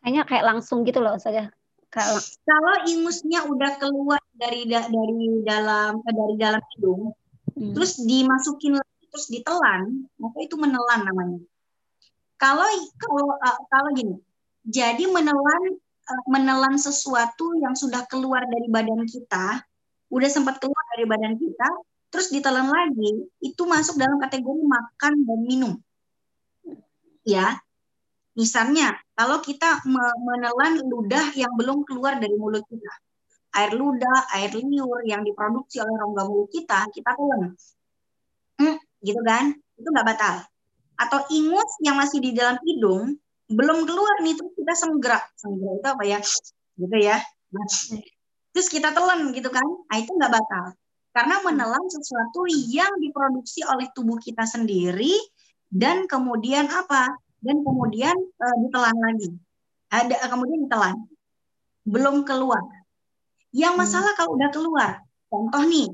Kayaknya 0.00 0.22
kayak 0.24 0.44
langsung 0.48 0.82
gitu 0.88 1.04
loh 1.04 1.20
saja. 1.20 1.52
Kalau 1.90 2.18
kalau 2.46 2.76
ingusnya 2.86 3.44
udah 3.50 3.76
keluar 3.82 4.22
dari 4.32 4.64
dari 4.70 5.42
dalam 5.42 5.98
eh, 6.06 6.14
dari 6.14 6.34
dalam 6.38 6.62
hidung, 6.74 7.10
hmm. 7.58 7.74
terus 7.74 7.98
dimasukin 7.98 8.78
lagi 8.78 9.04
terus 9.10 9.26
ditelan, 9.26 10.06
maka 10.16 10.38
itu 10.38 10.54
menelan 10.54 11.02
namanya. 11.02 11.42
Kalau 12.38 12.64
kalau 12.96 13.36
uh, 13.36 13.58
kalau 13.68 13.90
gini, 13.92 14.16
jadi 14.64 15.04
menelan 15.10 15.62
uh, 16.08 16.24
menelan 16.30 16.78
sesuatu 16.78 17.58
yang 17.58 17.74
sudah 17.74 18.06
keluar 18.06 18.46
dari 18.46 18.70
badan 18.70 19.04
kita, 19.04 19.60
udah 20.14 20.28
sempat 20.30 20.62
keluar 20.62 20.84
dari 20.94 21.04
badan 21.10 21.34
kita, 21.36 21.68
terus 22.14 22.30
ditelan 22.30 22.70
lagi, 22.70 23.26
itu 23.42 23.62
masuk 23.66 23.98
dalam 23.98 24.16
kategori 24.22 24.62
makan 24.62 25.12
dan 25.26 25.40
minum. 25.42 25.72
Ya, 27.26 27.60
misalnya 28.36 28.96
kalau 29.16 29.42
kita 29.42 29.82
menelan 29.86 30.82
ludah 30.86 31.34
yang 31.34 31.52
belum 31.54 31.82
keluar 31.86 32.18
dari 32.18 32.34
mulut 32.38 32.62
kita, 32.66 32.92
air 33.58 33.72
ludah, 33.74 34.30
air 34.38 34.54
liur 34.54 35.02
yang 35.06 35.26
diproduksi 35.26 35.82
oleh 35.82 35.94
rongga 35.98 36.22
mulut 36.26 36.50
kita, 36.50 36.86
kita 36.94 37.10
telan, 37.14 37.42
hmm, 38.62 38.76
gitu 39.02 39.20
kan? 39.26 39.54
Itu 39.74 39.88
nggak 39.90 40.06
batal. 40.06 40.36
Atau 41.00 41.24
ingus 41.32 41.70
yang 41.80 41.96
masih 41.96 42.20
di 42.20 42.36
dalam 42.36 42.60
hidung 42.62 43.16
belum 43.50 43.82
keluar 43.82 44.22
nih, 44.22 44.38
terus 44.38 44.52
kita 44.54 44.74
senggerak, 44.78 45.24
senggerak 45.34 45.74
itu 45.82 45.88
apa 45.90 46.04
ya? 46.06 46.18
Gitu 46.78 46.96
ya. 47.02 47.16
Nah, 47.50 47.66
terus 48.54 48.68
kita 48.70 48.94
telan 48.94 49.34
gitu 49.34 49.50
kan? 49.50 49.66
Nah, 49.66 49.96
itu 49.98 50.12
nggak 50.14 50.32
batal 50.32 50.78
karena 51.10 51.42
menelan 51.42 51.86
sesuatu 51.90 52.46
yang 52.70 52.90
diproduksi 53.02 53.66
oleh 53.66 53.90
tubuh 53.90 54.18
kita 54.22 54.46
sendiri 54.46 55.10
dan 55.70 56.06
kemudian 56.06 56.70
apa? 56.70 57.10
Dan 57.40 57.64
kemudian 57.64 58.16
e, 58.16 58.46
ditelan 58.66 58.96
lagi. 59.00 59.28
Ada 59.90 60.28
kemudian 60.28 60.68
ditelan. 60.68 60.96
Belum 61.88 62.22
keluar. 62.28 62.60
Yang 63.50 63.74
hmm. 63.74 63.80
masalah 63.82 64.12
kalau 64.14 64.36
udah 64.36 64.50
keluar, 64.52 64.90
contoh 65.26 65.62
nih, 65.66 65.88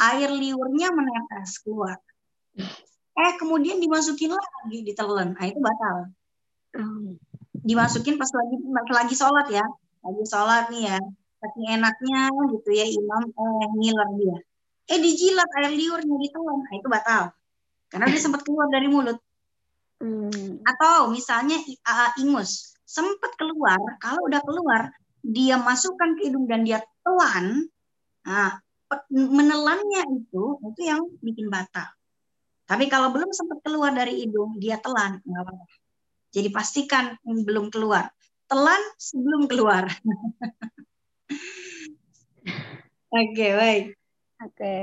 air 0.00 0.30
liurnya 0.32 0.94
menetes 0.94 1.60
keluar. 1.60 1.98
Eh 3.16 3.32
kemudian 3.36 3.82
dimasukin 3.82 4.32
lagi 4.32 4.78
ditelan, 4.86 5.36
nah 5.36 5.44
itu 5.44 5.60
batal. 5.60 5.96
Hmm. 6.72 7.20
Dimasukin 7.66 8.16
pas 8.16 8.30
lagi 8.30 8.56
pas 8.62 8.88
lagi 9.02 9.14
sholat 9.18 9.46
ya, 9.52 9.66
lagi 10.00 10.24
sholat 10.24 10.64
nih 10.72 10.82
ya, 10.94 10.98
saking 11.40 11.66
enaknya 11.78 12.20
gitu 12.52 12.70
ya 12.72 12.86
imam 12.88 13.22
eh 13.28 13.66
ngiler 13.76 14.08
dia 14.18 14.36
eh 14.86 14.98
dijilat 15.02 15.48
air 15.60 15.72
liurnya 15.74 16.16
ditelan 16.16 16.58
nah 16.64 16.72
itu 16.74 16.88
batal 16.88 17.22
karena 17.92 18.06
dia 18.10 18.20
sempat 18.24 18.40
keluar 18.42 18.66
dari 18.72 18.88
mulut 18.88 19.18
hmm. 20.02 20.62
atau 20.64 21.10
misalnya 21.10 21.60
uh, 21.86 22.10
ingus 22.20 22.76
sempat 22.86 23.34
keluar 23.38 23.78
kalau 23.98 24.24
udah 24.26 24.40
keluar 24.42 24.82
dia 25.26 25.58
masukkan 25.58 26.14
ke 26.18 26.30
hidung 26.30 26.46
dan 26.46 26.62
dia 26.62 26.82
telan 27.02 27.66
nah 28.26 28.58
menelannya 29.10 30.02
itu 30.22 30.44
itu 30.62 30.80
yang 30.86 31.02
bikin 31.22 31.50
batal 31.50 31.90
tapi 32.66 32.90
kalau 32.90 33.10
belum 33.14 33.30
sempat 33.34 33.62
keluar 33.62 33.90
dari 33.94 34.26
hidung 34.26 34.58
dia 34.58 34.78
telan 34.78 35.18
nggak 35.22 35.42
apa-apa 35.42 35.66
jadi 36.30 36.48
pastikan 36.54 37.18
belum 37.24 37.70
keluar 37.74 38.10
telan 38.46 38.82
sebelum 38.98 39.50
keluar 39.50 39.90
Oke, 43.16 43.48
baik. 43.56 43.84
Oke, 44.44 44.74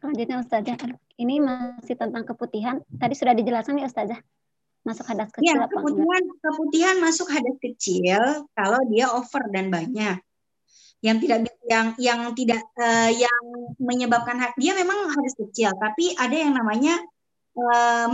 selanjutnya 0.00 0.36
Ustazah. 0.40 0.76
Ini 1.20 1.36
masih 1.42 1.98
tentang 1.98 2.24
keputihan. 2.24 2.80
Tadi 2.96 3.14
sudah 3.18 3.34
dijelaskan 3.36 3.82
ya 3.82 3.90
Ustazah? 3.90 4.16
Masuk 4.84 5.04
hadas 5.08 5.32
kecil 5.32 5.48
ya, 5.48 5.64
apa 5.64 5.72
keputihan, 5.72 6.22
enggak? 6.22 6.40
Keputihan 6.44 6.96
masuk 7.00 7.28
hadas 7.32 7.56
kecil 7.56 8.22
kalau 8.52 8.80
dia 8.92 9.06
over 9.08 9.42
dan 9.48 9.72
banyak. 9.72 10.20
Yang 11.04 11.16
tidak 11.24 11.38
yang 11.68 11.86
yang 12.00 12.20
tidak 12.32 12.62
uh, 12.80 13.12
yang 13.12 13.44
menyebabkan 13.80 14.40
dia 14.60 14.72
memang 14.76 15.08
hadas 15.08 15.34
kecil, 15.40 15.72
tapi 15.76 16.12
ada 16.16 16.36
yang 16.36 16.52
namanya 16.52 17.00
uh, 17.56 18.06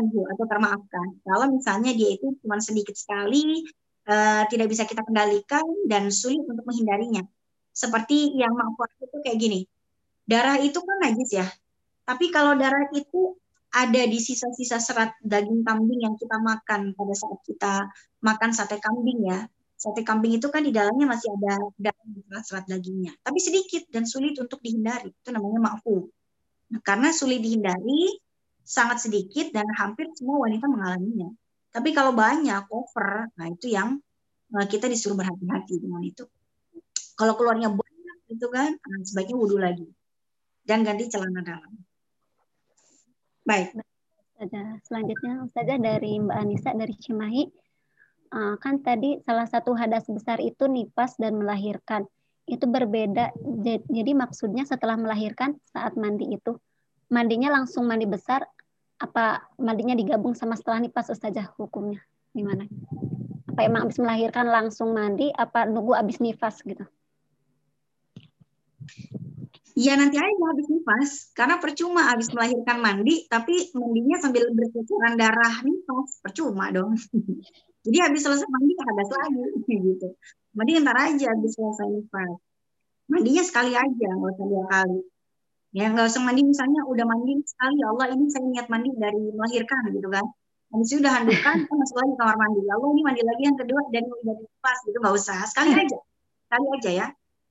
anhu 0.00 0.20
atau 0.28 0.44
termaafkan. 0.44 1.06
Kalau 1.24 1.48
misalnya 1.48 1.96
dia 1.96 2.16
itu 2.16 2.36
cuma 2.44 2.60
sedikit 2.60 2.96
sekali, 2.96 3.64
uh, 4.08 4.44
tidak 4.48 4.68
bisa 4.68 4.84
kita 4.84 5.04
kendalikan 5.04 5.64
dan 5.88 6.12
sulit 6.12 6.44
untuk 6.44 6.64
menghindarinya 6.68 7.24
seperti 7.78 8.34
yang 8.34 8.58
mampu 8.58 8.82
itu 8.98 9.16
kayak 9.22 9.38
gini. 9.38 9.60
Darah 10.26 10.58
itu 10.58 10.76
kan 10.82 10.98
najis 10.98 11.30
ya. 11.30 11.46
Tapi 12.02 12.34
kalau 12.34 12.58
darah 12.58 12.90
itu 12.90 13.38
ada 13.78 14.02
di 14.10 14.18
sisa-sisa 14.18 14.82
serat 14.82 15.14
daging 15.22 15.62
kambing 15.62 16.02
yang 16.02 16.18
kita 16.18 16.34
makan 16.42 16.98
pada 16.98 17.14
saat 17.14 17.38
kita 17.46 17.74
makan 18.18 18.50
sate 18.50 18.82
kambing 18.82 19.30
ya. 19.30 19.46
Sate 19.78 20.02
kambing 20.02 20.42
itu 20.42 20.50
kan 20.50 20.66
di 20.66 20.74
dalamnya 20.74 21.14
masih 21.14 21.30
ada 21.38 21.54
serat-serat 22.26 22.64
dagingnya. 22.66 23.14
Tapi 23.22 23.38
sedikit 23.38 23.86
dan 23.94 24.02
sulit 24.02 24.34
untuk 24.42 24.58
dihindari. 24.58 25.14
Itu 25.14 25.30
namanya 25.30 25.70
mafu. 25.70 26.10
Nah, 26.74 26.82
karena 26.82 27.14
sulit 27.14 27.38
dihindari, 27.38 28.18
sangat 28.66 29.06
sedikit 29.06 29.54
dan 29.54 29.64
hampir 29.78 30.10
semua 30.18 30.42
wanita 30.42 30.66
mengalaminya. 30.66 31.30
Tapi 31.70 31.94
kalau 31.94 32.10
banyak 32.10 32.66
over, 32.74 33.30
nah 33.38 33.46
itu 33.46 33.70
yang 33.70 34.02
eh, 34.58 34.66
kita 34.66 34.90
disuruh 34.90 35.14
berhati-hati 35.14 35.78
dengan 35.78 36.02
itu. 36.02 36.26
Kalau 37.14 37.38
keluarnya 37.38 37.70
banyak 37.70 38.18
itu 38.34 38.46
kan, 38.50 38.74
ah, 38.74 39.02
sebaiknya 39.06 39.36
wudhu 39.38 39.62
lagi 39.62 39.86
dan 40.66 40.82
ganti 40.84 41.06
celana 41.08 41.40
dalam. 41.40 41.72
Baik. 43.48 43.72
Selanjutnya 44.84 45.40
Ustazah 45.48 45.80
dari 45.80 46.20
Mbak 46.20 46.36
Anissa 46.36 46.70
dari 46.76 46.92
Cimahi. 46.92 47.48
uh, 48.28 48.60
kan 48.60 48.84
tadi 48.84 49.16
salah 49.24 49.48
satu 49.48 49.72
hadas 49.72 50.04
besar 50.12 50.36
itu 50.44 50.68
nifas 50.68 51.16
dan 51.16 51.40
melahirkan. 51.40 52.04
Itu 52.44 52.68
berbeda. 52.68 53.32
Jadi 53.88 54.12
maksudnya 54.12 54.68
setelah 54.68 55.00
melahirkan 55.00 55.56
saat 55.64 55.96
mandi 55.96 56.28
itu 56.28 56.60
mandinya 57.08 57.56
langsung 57.56 57.88
mandi 57.88 58.04
besar 58.04 58.44
apa 59.00 59.48
mandinya 59.56 59.96
digabung 59.96 60.36
sama 60.36 60.52
setelah 60.60 60.84
nifas 60.84 61.08
Ustazah 61.08 61.48
hukumnya 61.56 62.04
gimana? 62.36 62.68
Apa 63.48 63.64
emang 63.64 63.88
habis 63.88 63.96
melahirkan 63.96 64.44
langsung 64.44 64.92
mandi 64.92 65.32
apa 65.32 65.64
nunggu 65.64 65.96
habis 65.96 66.20
nifas 66.20 66.60
gitu? 66.68 66.84
Iya 69.78 69.94
nanti 69.94 70.18
aja 70.18 70.44
habis 70.50 70.66
nifas, 70.66 71.10
karena 71.38 71.54
percuma 71.62 72.10
habis 72.10 72.26
melahirkan 72.34 72.82
mandi, 72.82 73.30
tapi 73.30 73.70
mandinya 73.78 74.18
sambil 74.18 74.50
bercucuran 74.50 75.14
darah 75.14 75.54
nifas, 75.62 76.18
percuma 76.18 76.74
dong. 76.74 76.98
Jadi 77.86 77.98
habis 78.02 78.26
selesai 78.26 78.48
mandi 78.50 78.74
hadas 78.74 79.10
lagi 79.14 79.38
gitu. 79.86 80.08
Mandi 80.58 80.82
ntar 80.82 80.98
aja 80.98 81.30
habis 81.30 81.54
selesai 81.54 81.86
nifas. 81.94 82.42
Mandinya 83.06 83.42
sekali 83.46 83.72
aja, 83.78 84.08
nggak 84.18 84.30
usah 84.34 84.46
dua 84.50 84.64
kali. 84.66 84.98
Ya 85.70 85.86
nggak 85.94 86.06
usah 86.10 86.22
mandi 86.26 86.42
misalnya 86.42 86.80
udah 86.82 87.06
mandi 87.06 87.32
sekali, 87.46 87.74
ya 87.78 87.86
Allah 87.94 88.06
ini 88.18 88.24
saya 88.34 88.44
niat 88.50 88.66
mandi 88.66 88.90
dari 88.98 89.22
melahirkan 89.30 89.82
gitu 89.94 90.08
kan. 90.10 90.26
Habis 90.74 90.88
itu 90.90 90.98
udah 91.06 91.12
handukan, 91.22 91.56
kan 91.70 91.76
masuk 91.78 91.96
lagi 92.02 92.14
kamar 92.18 92.34
mandi. 92.34 92.60
Ya 92.66 92.74
Allah 92.74 92.88
ini 92.98 93.02
mandi 93.06 93.22
lagi 93.22 93.42
yang 93.46 93.54
kedua 93.54 93.80
dan 93.94 94.04
udah 94.10 94.34
nifas 94.42 94.78
gitu 94.90 94.98
nggak 94.98 95.14
usah, 95.14 95.38
sekali 95.46 95.70
aja, 95.70 95.98
sekali 96.50 96.66
aja 96.74 96.90
ya 96.90 97.08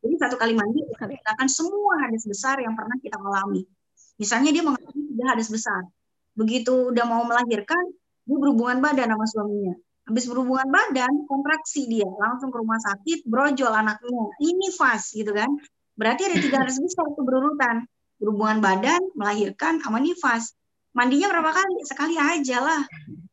jadi 0.07 0.15
satu 0.23 0.39
kali 0.39 0.55
mandi 0.55 0.87
akan 1.03 1.47
semua 1.51 1.99
hadas 2.07 2.23
besar 2.23 2.63
yang 2.63 2.71
pernah 2.79 2.95
kita 3.03 3.19
alami. 3.19 3.67
Misalnya 4.15 4.55
dia 4.55 4.63
mengalami 4.63 5.03
tiga 5.11 5.25
hadas 5.35 5.51
besar. 5.51 5.83
Begitu 6.31 6.95
udah 6.95 7.03
mau 7.03 7.27
melahirkan, 7.27 7.91
dia 8.23 8.37
berhubungan 8.39 8.79
badan 8.79 9.11
sama 9.11 9.25
suaminya. 9.27 9.75
Habis 10.07 10.23
berhubungan 10.31 10.71
badan, 10.71 11.27
kontraksi 11.27 11.91
dia. 11.91 12.07
Langsung 12.07 12.47
ke 12.47 12.57
rumah 12.63 12.79
sakit, 12.79 13.27
brojol 13.27 13.75
anaknya. 13.75 14.23
Ini 14.39 14.71
fast 14.79 15.11
gitu 15.11 15.35
kan. 15.35 15.51
Berarti 15.99 16.31
ada 16.31 16.37
tiga 16.39 16.63
hadas 16.63 16.79
besar 16.79 17.03
itu 17.11 17.21
berurutan. 17.27 17.83
Berhubungan 18.15 18.63
badan, 18.63 19.03
melahirkan, 19.19 19.83
sama 19.83 19.99
nifas. 19.99 20.55
Mandinya 20.95 21.27
berapa 21.27 21.51
kali? 21.51 21.83
Sekali 21.83 22.15
aja 22.15 22.63
lah. 22.63 22.81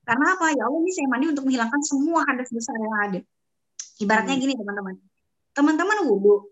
Karena 0.03 0.35
apa? 0.35 0.51
Ya 0.51 0.67
Allah, 0.67 0.83
ini 0.83 0.91
saya 0.91 1.07
mandi 1.07 1.31
untuk 1.31 1.47
menghilangkan 1.47 1.81
semua 1.87 2.27
hadas 2.27 2.51
besar 2.51 2.75
yang 2.75 2.95
ada. 3.07 3.21
Ibaratnya 4.03 4.35
hmm. 4.35 4.43
gini 4.43 4.53
teman-teman. 4.59 4.95
Teman-teman 5.55 5.99
wudhu, 6.11 6.51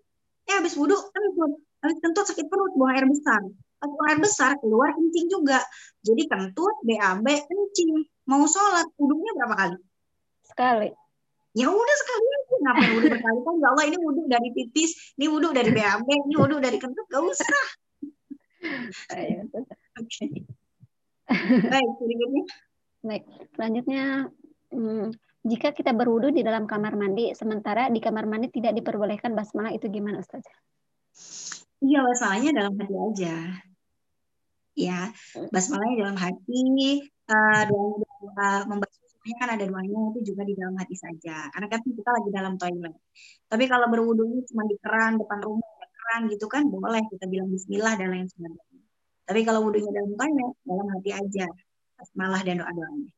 eh 0.49 0.55
habis 0.59 0.75
wudhu 0.75 0.95
kentut 0.95 1.53
habis 1.83 1.99
kentut 2.03 2.25
sakit 2.27 2.47
perut 2.51 2.73
buang 2.79 2.93
air 2.95 3.07
besar. 3.07 3.41
Pas 3.83 3.91
buang 3.91 4.09
air 4.11 4.21
besar 4.23 4.51
keluar 4.63 4.95
kencing 4.95 5.27
juga. 5.31 5.59
Jadi 6.03 6.23
kentut 6.31 6.75
BAB 6.87 7.27
kencing. 7.27 8.07
Mau 8.31 8.47
sholat 8.47 8.87
wudhunya 8.99 9.33
berapa 9.39 9.55
kali? 9.59 9.77
Sekali. 10.47 10.89
Ya 11.53 11.69
udah 11.69 11.97
sekali 12.01 12.25
aja. 12.25 12.55
Ngapain 12.63 12.91
wudhu 12.97 13.09
berkali 13.11 13.39
kan 13.43 13.55
ya 13.59 13.67
Allah 13.75 13.85
ini 13.91 13.99
wudhu 13.99 14.23
dari 14.31 14.49
pipis 14.55 15.15
ini 15.19 15.27
wudhu 15.27 15.51
dari 15.51 15.71
BAB 15.75 16.09
ini 16.09 16.35
wudhu 16.39 16.57
dari 16.63 16.79
kentut. 16.79 17.07
Gak 17.11 17.23
usah. 17.23 17.65
Oke 19.99 20.43
baik 21.73 21.91
berikutnya. 22.01 22.45
Baik 23.03 23.25
selanjutnya 23.59 24.05
hmm, 24.71 25.11
jika 25.43 25.75
kita 25.75 25.91
berwudu 25.91 26.31
di 26.31 26.47
dalam 26.47 26.71
kamar 26.71 26.95
mandi, 26.95 27.35
sementara 27.35 27.91
di 27.91 27.99
kamar 27.99 28.31
mandi 28.31 28.49
tidak 28.51 28.79
diperbolehkan 28.79 29.35
basmalah, 29.35 29.75
itu 29.75 29.91
gimana 29.91 30.23
Ustaz? 30.23 30.47
Iya, 31.83 32.07
basmalahnya 32.07 32.51
dalam 32.55 32.75
hati 32.79 32.95
aja. 32.95 33.35
Ya, 34.79 35.01
basmalahnya 35.51 35.97
dalam 36.07 36.17
hati, 36.17 36.63
uh, 37.27 37.63
doa, 37.67 37.87
doa 38.03 38.51
membasuh 38.71 39.03
semuanya 39.23 39.37
kan 39.39 39.49
ada 39.55 39.65
doanya 39.71 39.99
itu 40.15 40.21
juga 40.35 40.43
di 40.47 40.55
dalam 40.55 40.75
hati 40.79 40.97
saja. 40.99 41.51
Karena 41.51 41.67
kan 41.71 41.81
kita 41.83 42.11
lagi 42.11 42.31
dalam 42.31 42.55
toilet. 42.59 42.95
Tapi 43.51 43.65
kalau 43.67 43.87
berwudu 43.91 44.47
cuma 44.47 44.63
di 44.67 44.79
keran, 44.79 45.19
depan 45.19 45.39
rumah, 45.43 45.71
keran 46.03 46.21
gitu 46.31 46.47
kan 46.51 46.67
boleh 46.67 47.03
kita 47.11 47.31
bilang 47.31 47.51
bismillah 47.51 47.95
dan 47.95 48.09
lain 48.11 48.27
sebagainya. 48.27 48.83
Tapi 49.23 49.41
kalau 49.47 49.63
wudhunya 49.67 49.91
dalam 49.95 50.13
toilet, 50.19 50.53
dalam 50.67 50.87
hati 50.99 51.11
aja. 51.15 51.47
Basmalah 51.99 52.41
dan 52.43 52.59
doa-doanya. 52.59 53.11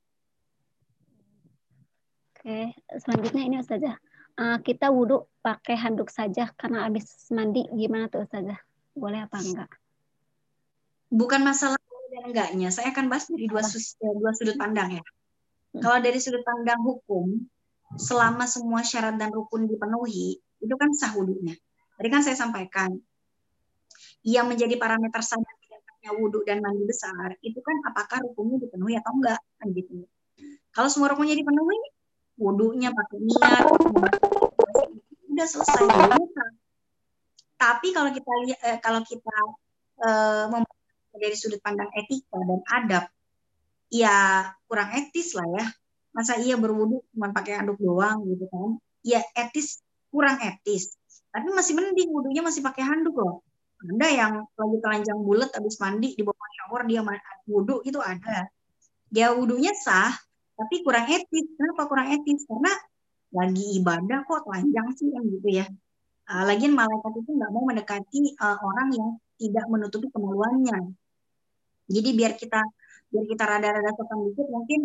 Oke, 2.45 2.77
selanjutnya 3.01 3.43
ini 3.49 3.57
Ustazah. 3.57 3.97
Uh, 4.37 4.61
kita 4.61 4.93
wudhu 4.93 5.25
pakai 5.41 5.81
handuk 5.81 6.13
saja 6.13 6.53
karena 6.61 6.85
habis 6.85 7.09
mandi 7.33 7.65
gimana 7.73 8.13
tuh 8.13 8.29
Ustazah? 8.29 8.61
Boleh 8.93 9.25
apa 9.25 9.41
enggak? 9.41 9.73
Bukan 11.09 11.41
masalah 11.41 11.81
dan 12.13 12.29
enggaknya. 12.29 12.69
Saya 12.69 12.93
akan 12.93 13.09
bahas 13.09 13.33
dari 13.33 13.49
dua, 13.49 13.65
sus, 13.65 13.97
eh, 13.97 14.13
dua 14.13 14.37
sudut 14.37 14.61
pandang 14.61 15.01
ya. 15.01 15.05
Hmm. 15.73 15.81
Kalau 15.81 15.99
dari 16.05 16.21
sudut 16.21 16.45
pandang 16.45 16.85
hukum, 16.85 17.49
selama 17.97 18.45
semua 18.45 18.85
syarat 18.85 19.17
dan 19.17 19.33
rukun 19.33 19.65
dipenuhi, 19.65 20.37
itu 20.37 20.75
kan 20.77 20.93
sah 20.93 21.17
wudhunya. 21.17 21.57
Tadi 21.97 22.09
kan 22.13 22.21
saya 22.21 22.37
sampaikan, 22.37 22.93
yang 24.21 24.53
menjadi 24.53 24.77
parameter 24.77 25.25
sah 25.25 25.41
dan 25.41 25.57
tidaknya 25.65 26.13
wudhu 26.13 26.45
dan 26.45 26.61
mandi 26.61 26.85
besar, 26.85 27.41
itu 27.41 27.57
kan 27.65 27.89
apakah 27.89 28.21
rukunnya 28.21 28.69
dipenuhi 28.69 29.01
atau 29.01 29.17
enggak. 29.17 29.41
Kan 29.57 29.73
gitu. 29.73 30.05
Kalau 30.77 30.93
semua 30.93 31.09
rukunnya 31.09 31.41
dipenuhi, 31.41 31.81
wudhunya 32.41 32.91
pakai 32.91 33.19
niat 33.23 33.65
udah 35.35 35.47
selesai 35.47 35.87
tapi 37.55 37.97
kalau 37.97 38.11
kita 38.13 38.33
lihat 38.45 38.61
eh, 38.61 38.79
kalau 38.83 39.01
kita 39.07 39.37
eh, 40.05 40.45
dari 41.15 41.37
sudut 41.39 41.63
pandang 41.63 41.89
etika 41.95 42.37
dan 42.37 42.61
adab 42.69 43.05
ya 43.95 44.51
kurang 44.67 44.91
etis 44.93 45.33
lah 45.39 45.47
ya. 45.55 45.65
Masa 46.15 46.39
iya 46.39 46.55
berwudhu 46.55 47.03
cuma 47.11 47.35
pakai 47.35 47.59
anduk 47.59 47.79
doang 47.79 48.23
gitu 48.27 48.47
kan? 48.51 48.79
Ya 49.03 49.23
etis 49.35 49.83
kurang 50.11 50.39
etis. 50.43 50.95
Tapi 51.35 51.51
masih 51.51 51.75
mending 51.75 52.11
wudhunya 52.11 52.43
masih 52.43 52.63
pakai 52.63 52.87
handuk 52.87 53.19
loh. 53.19 53.43
Ada 53.83 54.09
yang 54.11 54.33
lagi 54.47 54.77
telanjang 54.81 55.19
bulat 55.21 55.51
habis 55.51 55.77
mandi 55.83 56.15
di 56.15 56.23
bawah 56.23 56.51
shower 56.61 56.83
dia 56.87 57.03
wudhu 57.51 57.83
itu 57.83 57.99
ada. 57.99 58.47
Dia 59.11 59.35
wudhunya 59.35 59.75
sah 59.75 60.15
tapi 60.55 60.75
kurang 60.87 61.07
etis. 61.11 61.47
Kenapa 61.59 61.83
kurang 61.91 62.09
etis? 62.15 62.47
Karena 62.47 62.73
lagi 63.35 63.65
ibadah 63.83 64.23
kok 64.23 64.47
telanjang 64.47 64.89
sih 64.95 65.11
yang 65.11 65.27
gitu 65.27 65.49
ya. 65.51 65.67
Uh, 66.25 66.43
lagian 66.49 66.73
malaikat 66.73 67.13
itu 67.21 67.31
nggak 67.37 67.53
mau 67.53 67.65
mendekati 67.69 68.21
uh, 68.41 68.57
orang 68.63 68.89
yang 68.97 69.09
tidak 69.37 69.67
menutupi 69.69 70.07
kemaluannya. 70.15 70.95
Jadi 71.91 72.09
biar 72.17 72.33
kita 72.41 72.61
biar 73.13 73.25
kita 73.29 73.45
rada-rada 73.45 73.91
sopan 73.93 74.19
dikit 74.31 74.49
mungkin 74.49 74.81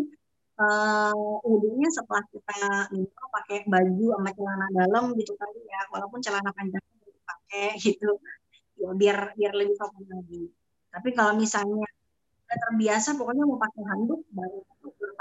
uh, 0.59 1.87
setelah 1.95 2.23
kita 2.33 2.59
gitu, 2.91 3.23
pakai 3.31 3.57
baju 3.69 4.05
sama 4.19 4.29
celana 4.35 4.67
dalam 4.73 5.03
gitu 5.15 5.31
kali 5.37 5.61
ya. 5.69 5.81
Walaupun 5.93 6.19
celana 6.19 6.49
panjang 6.51 6.83
dipakai 7.05 7.77
gitu. 7.85 8.19
Ya 8.81 8.89
biar 8.97 9.17
biar 9.37 9.53
lebih 9.53 9.77
sopan 9.77 10.03
lagi. 10.09 10.49
Tapi 10.89 11.09
kalau 11.13 11.37
misalnya 11.37 11.87
terbiasa 12.49 13.13
pokoknya 13.13 13.45
mau 13.45 13.61
pakai 13.61 13.83
handuk 13.85 14.25
baru 14.33 14.65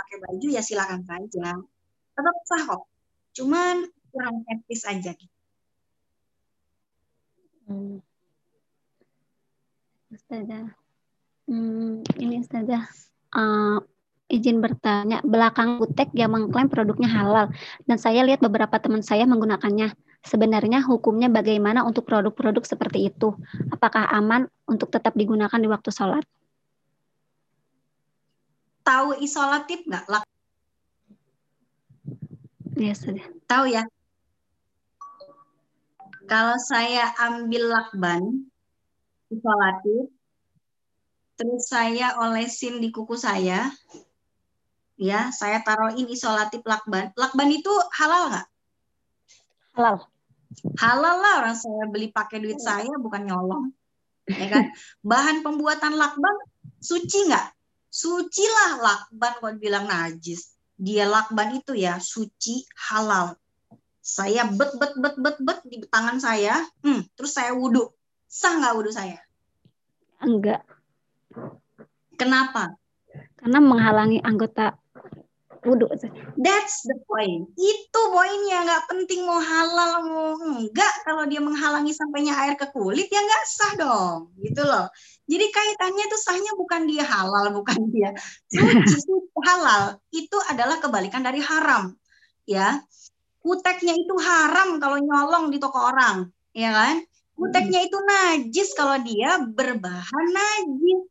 pakai 0.09 0.24
baju 0.24 0.46
ya 0.48 0.64
silakan 0.64 1.04
saja. 1.04 1.61
Tetap 2.16 2.36
sah 2.48 2.62
kok. 2.64 2.82
Cuman 3.36 3.84
kurang 4.09 4.40
etis 4.48 4.88
aja 4.88 5.12
gitu. 5.12 5.36
Hmm. 7.68 8.00
Ustazah. 10.09 10.72
Hmm, 11.44 12.00
ini 12.16 12.40
Ustazah. 12.40 12.88
Uh, 13.36 13.84
izin 14.32 14.64
bertanya 14.64 15.20
belakang 15.20 15.76
butek 15.76 16.09
yang 16.16 16.32
mengklaim 16.32 16.72
produknya 16.72 17.12
halal. 17.12 17.52
Dan 17.84 18.00
saya 18.00 18.24
lihat 18.24 18.40
beberapa 18.40 18.80
teman 18.80 19.04
saya 19.04 19.28
menggunakannya. 19.28 19.92
Sebenarnya 20.24 20.80
hukumnya 20.88 21.28
bagaimana 21.28 21.84
untuk 21.84 22.09
produk-produk 22.09 22.64
seperti 22.64 23.12
itu? 23.12 23.36
Apakah 23.68 24.09
aman 24.09 24.48
untuk 24.64 24.88
tetap 24.88 25.12
digunakan 25.12 25.61
di 25.61 25.68
waktu 25.68 25.92
sholat 25.92 26.24
tahu 28.89 29.20
isolatif 29.20 29.84
nggak? 29.84 30.09
Ya 32.80 32.95
sudah. 32.97 33.26
Tahu 33.45 33.64
ya? 33.68 33.84
Kalau 36.24 36.57
saya 36.57 37.12
ambil 37.20 37.68
lakban 37.68 38.49
isolatif, 39.28 40.09
terus 41.36 41.68
saya 41.68 42.16
olesin 42.20 42.80
di 42.80 42.89
kuku 42.89 43.16
saya, 43.16 43.68
ya 44.97 45.32
saya 45.32 45.61
taruhin 45.61 46.09
isolatif 46.09 46.64
lakban. 46.64 47.12
Lakban 47.12 47.49
itu 47.53 47.72
halal 47.93 48.32
nggak? 48.32 48.47
Halal. 49.76 49.97
Halal 50.80 51.16
lah 51.20 51.34
orang 51.45 51.57
saya 51.57 51.84
beli 51.93 52.09
pakai 52.09 52.41
duit 52.41 52.61
saya 52.61 52.93
bukan 53.01 53.24
nyolong, 53.24 53.72
ya 54.28 54.49
kan? 54.49 54.64
Bahan 55.05 55.45
pembuatan 55.45 55.97
lakban 55.97 56.36
suci 56.80 57.28
nggak? 57.28 57.57
Suci 57.89 58.45
lah 58.45 58.72
lakban 58.78 59.32
kalau 59.41 59.57
bilang 59.57 59.89
najis. 59.89 60.55
Dia 60.78 61.09
lakban 61.09 61.59
itu 61.59 61.74
ya 61.74 61.99
suci 61.99 62.62
halal. 62.89 63.34
Saya 63.99 64.49
bet 64.49 64.72
bet 64.80 64.95
bet 64.97 65.16
bet 65.20 65.36
bet 65.43 65.59
di 65.68 65.84
tangan 65.84 66.16
saya, 66.22 66.64
hmm, 66.84 67.12
terus 67.12 67.36
saya 67.36 67.53
wudhu. 67.53 67.93
Sah 68.28 68.57
nggak 68.57 68.74
wudhu 68.76 68.93
saya? 68.93 69.20
Enggak. 70.24 70.64
Kenapa? 72.16 72.76
Karena 73.39 73.59
menghalangi 73.62 74.18
anggota 74.24 74.74
wudhu. 75.64 75.86
That's 76.38 76.86
the 76.86 76.96
point. 77.06 77.50
Itu 77.59 78.00
poinnya 78.14 78.66
nggak 78.66 78.84
penting 78.90 79.26
mau 79.26 79.40
halal 79.40 79.92
mau 80.06 80.28
enggak 80.38 80.94
kalau 81.02 81.24
dia 81.26 81.42
menghalangi 81.42 81.94
sampainya 81.94 82.34
air 82.44 82.54
ke 82.54 82.70
kulit 82.70 83.09
ya 83.11 83.20
nggak 83.22 83.44
sah 83.46 83.72
dong, 83.78 84.34
gitu 84.42 84.62
loh. 84.62 84.86
Jadi 85.28 85.46
kaitannya 85.52 86.04
itu 86.09 86.18
sahnya 86.18 86.52
bukan 86.56 86.88
dia 86.88 87.04
halal, 87.04 87.52
bukan 87.52 87.78
dia 87.92 88.16
suci, 88.48 89.12
halal. 89.48 90.00
Itu 90.09 90.38
adalah 90.48 90.80
kebalikan 90.80 91.20
dari 91.20 91.42
haram, 91.44 91.92
ya. 92.48 92.80
Kuteknya 93.38 93.94
itu 93.94 94.14
haram 94.18 94.80
kalau 94.82 94.98
nyolong 94.98 95.52
di 95.52 95.61
toko 95.61 95.78
orang, 95.78 96.28
ya 96.56 96.72
kan? 96.74 97.04
Kuteknya 97.38 97.86
itu 97.86 97.98
najis 98.02 98.74
kalau 98.74 98.98
dia 98.98 99.38
berbahan 99.38 100.26
najis. 100.34 101.06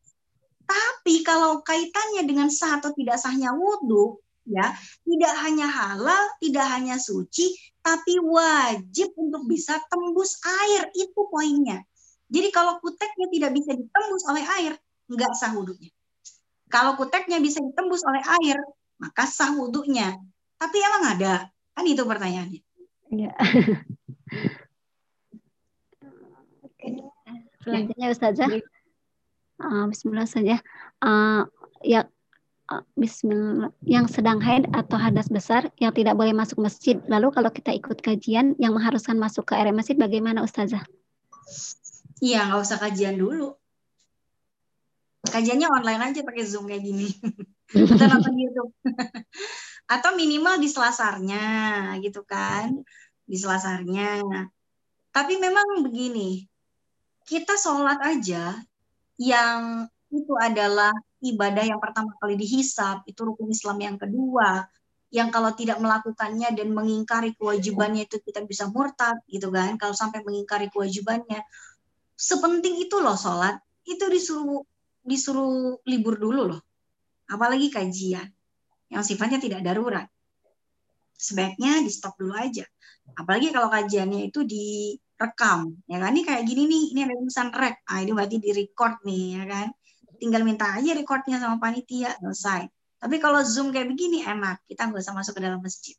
Tapi 0.68 1.24
kalau 1.24 1.64
kaitannya 1.64 2.28
dengan 2.28 2.52
sah 2.52 2.84
atau 2.84 2.92
tidak 2.92 3.16
sahnya 3.16 3.56
wudhu, 3.56 4.20
ya 4.48 4.74
tidak 5.04 5.34
hanya 5.44 5.68
halal, 5.68 6.24
tidak 6.40 6.66
hanya 6.72 6.96
suci, 6.96 7.54
tapi 7.84 8.20
wajib 8.24 9.12
untuk 9.20 9.44
bisa 9.48 9.80
tembus 9.92 10.40
air 10.44 10.88
itu 10.96 11.20
poinnya. 11.28 11.84
Jadi 12.28 12.52
kalau 12.52 12.80
kuteknya 12.84 13.28
tidak 13.32 13.52
bisa 13.56 13.72
ditembus 13.76 14.24
oleh 14.28 14.44
air, 14.60 14.74
nggak 15.08 15.32
sah 15.36 15.56
wudhunya. 15.56 15.92
Kalau 16.68 17.00
kuteknya 17.00 17.40
bisa 17.40 17.64
ditembus 17.64 18.04
oleh 18.04 18.20
air, 18.44 18.60
maka 19.00 19.24
sah 19.24 19.56
wudhunya. 19.56 20.20
Tapi 20.60 20.78
emang 20.84 21.04
ada? 21.16 21.48
Kan 21.72 21.88
itu 21.88 22.04
pertanyaannya. 22.04 22.62
Iya. 23.08 23.32
Oke. 26.68 26.88
Selanjutnya 27.64 28.08
Ustazah. 28.12 28.50
Uh, 29.58 29.88
Bismillah 29.88 30.28
saja. 30.28 30.60
Uh, 31.00 31.48
ya 31.80 32.10
Bismillah, 33.00 33.72
yang 33.88 34.12
sedang 34.12 34.44
haid 34.44 34.68
atau 34.76 35.00
hadas 35.00 35.32
besar 35.32 35.72
yang 35.80 35.96
tidak 35.96 36.20
boleh 36.20 36.36
masuk 36.36 36.60
masjid. 36.60 37.00
Lalu 37.08 37.32
kalau 37.32 37.48
kita 37.48 37.72
ikut 37.72 38.04
kajian 38.04 38.60
yang 38.60 38.76
mengharuskan 38.76 39.16
masuk 39.16 39.48
ke 39.48 39.56
area 39.56 39.72
masjid, 39.72 39.96
bagaimana 39.96 40.44
Ustazah? 40.44 40.84
Iya, 42.20 42.52
nggak 42.52 42.60
usah 42.60 42.78
kajian 42.84 43.16
dulu. 43.16 43.56
Kajiannya 45.32 45.68
online 45.72 46.12
aja 46.12 46.28
pakai 46.28 46.44
Zoom 46.44 46.68
kayak 46.68 46.84
gini. 46.84 47.08
Atau 47.96 48.08
nonton 48.12 48.36
YouTube. 48.36 48.72
atau 49.88 50.20
minimal 50.20 50.60
di 50.60 50.68
selasarnya 50.68 51.46
gitu 52.04 52.28
kan. 52.28 52.84
Di 53.24 53.38
selasarnya. 53.40 54.20
Tapi 55.16 55.34
memang 55.40 55.88
begini, 55.88 56.44
kita 57.24 57.56
sholat 57.56 58.04
aja 58.04 58.60
yang 59.16 59.88
itu 60.12 60.34
adalah 60.40 60.92
ibadah 61.20 61.64
yang 61.68 61.80
pertama 61.84 62.16
kali 62.22 62.40
dihisap, 62.40 63.04
itu 63.10 63.20
rukun 63.26 63.52
Islam 63.52 63.78
yang 63.82 63.98
kedua, 64.00 64.64
yang 65.12 65.32
kalau 65.32 65.56
tidak 65.56 65.80
melakukannya 65.80 66.52
dan 66.52 66.76
mengingkari 66.76 67.32
kewajibannya 67.40 68.08
itu 68.08 68.20
kita 68.20 68.44
bisa 68.44 68.68
murtad 68.68 69.16
gitu 69.32 69.48
kan? 69.52 69.80
Kalau 69.80 69.96
sampai 69.96 70.24
mengingkari 70.24 70.68
kewajibannya 70.68 71.44
sepenting 72.18 72.76
itu 72.82 72.98
loh 73.00 73.16
sholat 73.16 73.62
itu 73.88 74.04
disuruh 74.10 74.64
disuruh 75.08 75.80
libur 75.88 76.20
dulu 76.20 76.42
loh. 76.56 76.62
Apalagi 77.32 77.72
kajian 77.72 78.28
yang 78.92 79.04
sifatnya 79.04 79.40
tidak 79.40 79.64
darurat. 79.64 80.08
Sebaiknya 81.16 81.84
di 81.84 81.92
stop 81.92 82.20
dulu 82.20 82.36
aja. 82.36 82.68
Apalagi 83.16 83.56
kalau 83.56 83.72
kajiannya 83.72 84.28
itu 84.28 84.44
direkam 84.44 85.72
ya 85.88 86.04
kan? 86.04 86.12
Ini 86.12 86.24
kayak 86.28 86.44
gini 86.44 86.64
nih 86.68 86.84
ini 86.92 87.00
ada 87.08 87.16
tulisan 87.16 87.50
rek. 87.56 87.76
Ah 87.88 88.04
ini 88.04 88.12
berarti 88.12 88.44
di 88.44 88.52
record 88.52 89.00
nih 89.08 89.24
ya 89.40 89.46
kan 89.48 89.68
tinggal 90.18 90.42
minta 90.44 90.74
aja 90.74 90.92
recordnya 90.94 91.38
sama 91.42 91.62
panitia 91.62 92.14
selesai. 92.20 92.68
Tapi 92.98 93.16
kalau 93.22 93.42
zoom 93.46 93.70
kayak 93.70 93.88
begini 93.90 94.26
enak. 94.26 94.66
Kita 94.66 94.90
nggak 94.90 95.02
usah 95.02 95.16
masuk 95.16 95.34
ke 95.38 95.42
dalam 95.46 95.62
masjid. 95.62 95.96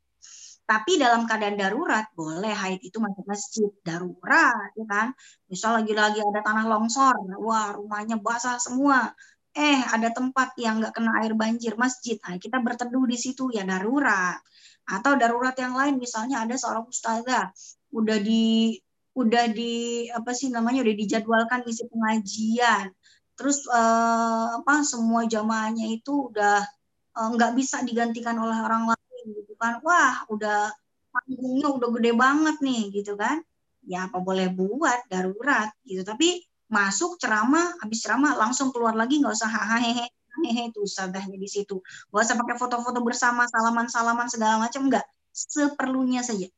Tapi 0.69 1.01
dalam 1.01 1.25
keadaan 1.25 1.57
darurat 1.57 2.05
boleh 2.13 2.53
haid 2.53 2.85
itu 2.85 3.01
masuk 3.01 3.25
masjid. 3.25 3.71
Darurat 3.81 4.69
ya 4.77 4.85
kan? 4.85 5.09
Misal 5.49 5.81
lagi-lagi 5.81 6.21
ada 6.21 6.45
tanah 6.45 6.67
longsor 6.69 7.17
wah 7.41 7.73
rumahnya 7.73 8.21
basah 8.21 8.61
semua. 8.61 9.15
Eh 9.57 9.81
ada 9.89 10.13
tempat 10.13 10.53
yang 10.61 10.83
nggak 10.83 10.93
kena 10.93 11.25
air 11.25 11.33
banjir 11.33 11.73
masjid. 11.81 12.21
Nah, 12.21 12.37
kita 12.37 12.61
berteduh 12.61 13.09
di 13.09 13.17
situ 13.17 13.49
ya 13.49 13.65
darurat. 13.65 14.37
Atau 14.85 15.17
darurat 15.17 15.57
yang 15.57 15.73
lain 15.73 15.97
misalnya 15.97 16.45
ada 16.45 16.53
seorang 16.59 16.85
ustazah. 16.85 17.49
Udah 17.95 18.19
di 18.21 18.77
udah 19.19 19.51
di 19.51 20.07
apa 20.15 20.31
sih 20.31 20.47
namanya 20.53 20.87
udah 20.87 20.95
dijadwalkan 20.95 21.67
isi 21.67 21.91
pengajian 21.91 22.95
terus 23.39 23.63
uh, 23.71 24.59
apa 24.59 24.83
semua 24.83 25.23
jamaahnya 25.31 25.87
itu 25.95 26.27
udah 26.35 26.67
uh, 27.15 27.29
nggak 27.39 27.55
bisa 27.55 27.87
digantikan 27.87 28.35
oleh 28.35 28.59
orang 28.59 28.91
lain 28.91 29.25
gitu 29.39 29.55
kan. 29.55 29.79
Wah 29.87 30.27
udah 30.27 30.75
panggungnya 31.15 31.69
udah 31.71 31.89
gede 31.95 32.13
banget 32.19 32.57
nih 32.59 32.83
gitu 32.91 33.15
kan. 33.15 33.39
Ya 33.87 34.11
apa 34.11 34.19
boleh 34.19 34.51
buat? 34.51 35.07
Darurat 35.07 35.71
gitu. 35.87 36.03
Tapi 36.03 36.43
masuk 36.69 37.17
ceramah 37.23 37.79
habis 37.81 38.05
ceramah 38.05 38.37
langsung 38.37 38.75
keluar 38.75 38.93
lagi 38.93 39.23
nggak 39.23 39.33
usah 39.33 39.49
hahaha 39.49 40.05
hehe 40.45 40.71
itu 40.71 40.83
sadahnya 40.87 41.39
di 41.39 41.49
situ. 41.49 41.79
Nggak 42.11 42.23
usah 42.27 42.37
pakai 42.43 42.57
foto-foto 42.59 42.99
bersama 43.07 43.47
salaman-salaman 43.47 44.27
segala 44.27 44.59
macam 44.59 44.91
enggak 44.91 45.07
seperlunya 45.31 46.27
saja. 46.27 46.51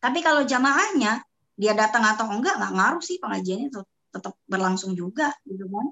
Tapi 0.00 0.24
kalau 0.24 0.48
jamaahnya 0.48 1.20
dia 1.58 1.72
datang 1.74 2.06
atau 2.06 2.30
enggak 2.32 2.56
nggak 2.56 2.72
ngaruh 2.74 3.02
sih 3.02 3.20
pengajiannya 3.20 3.68
tetap 4.08 4.34
berlangsung 4.48 4.96
juga 4.96 5.34
gitu 5.44 5.68
kan 5.68 5.86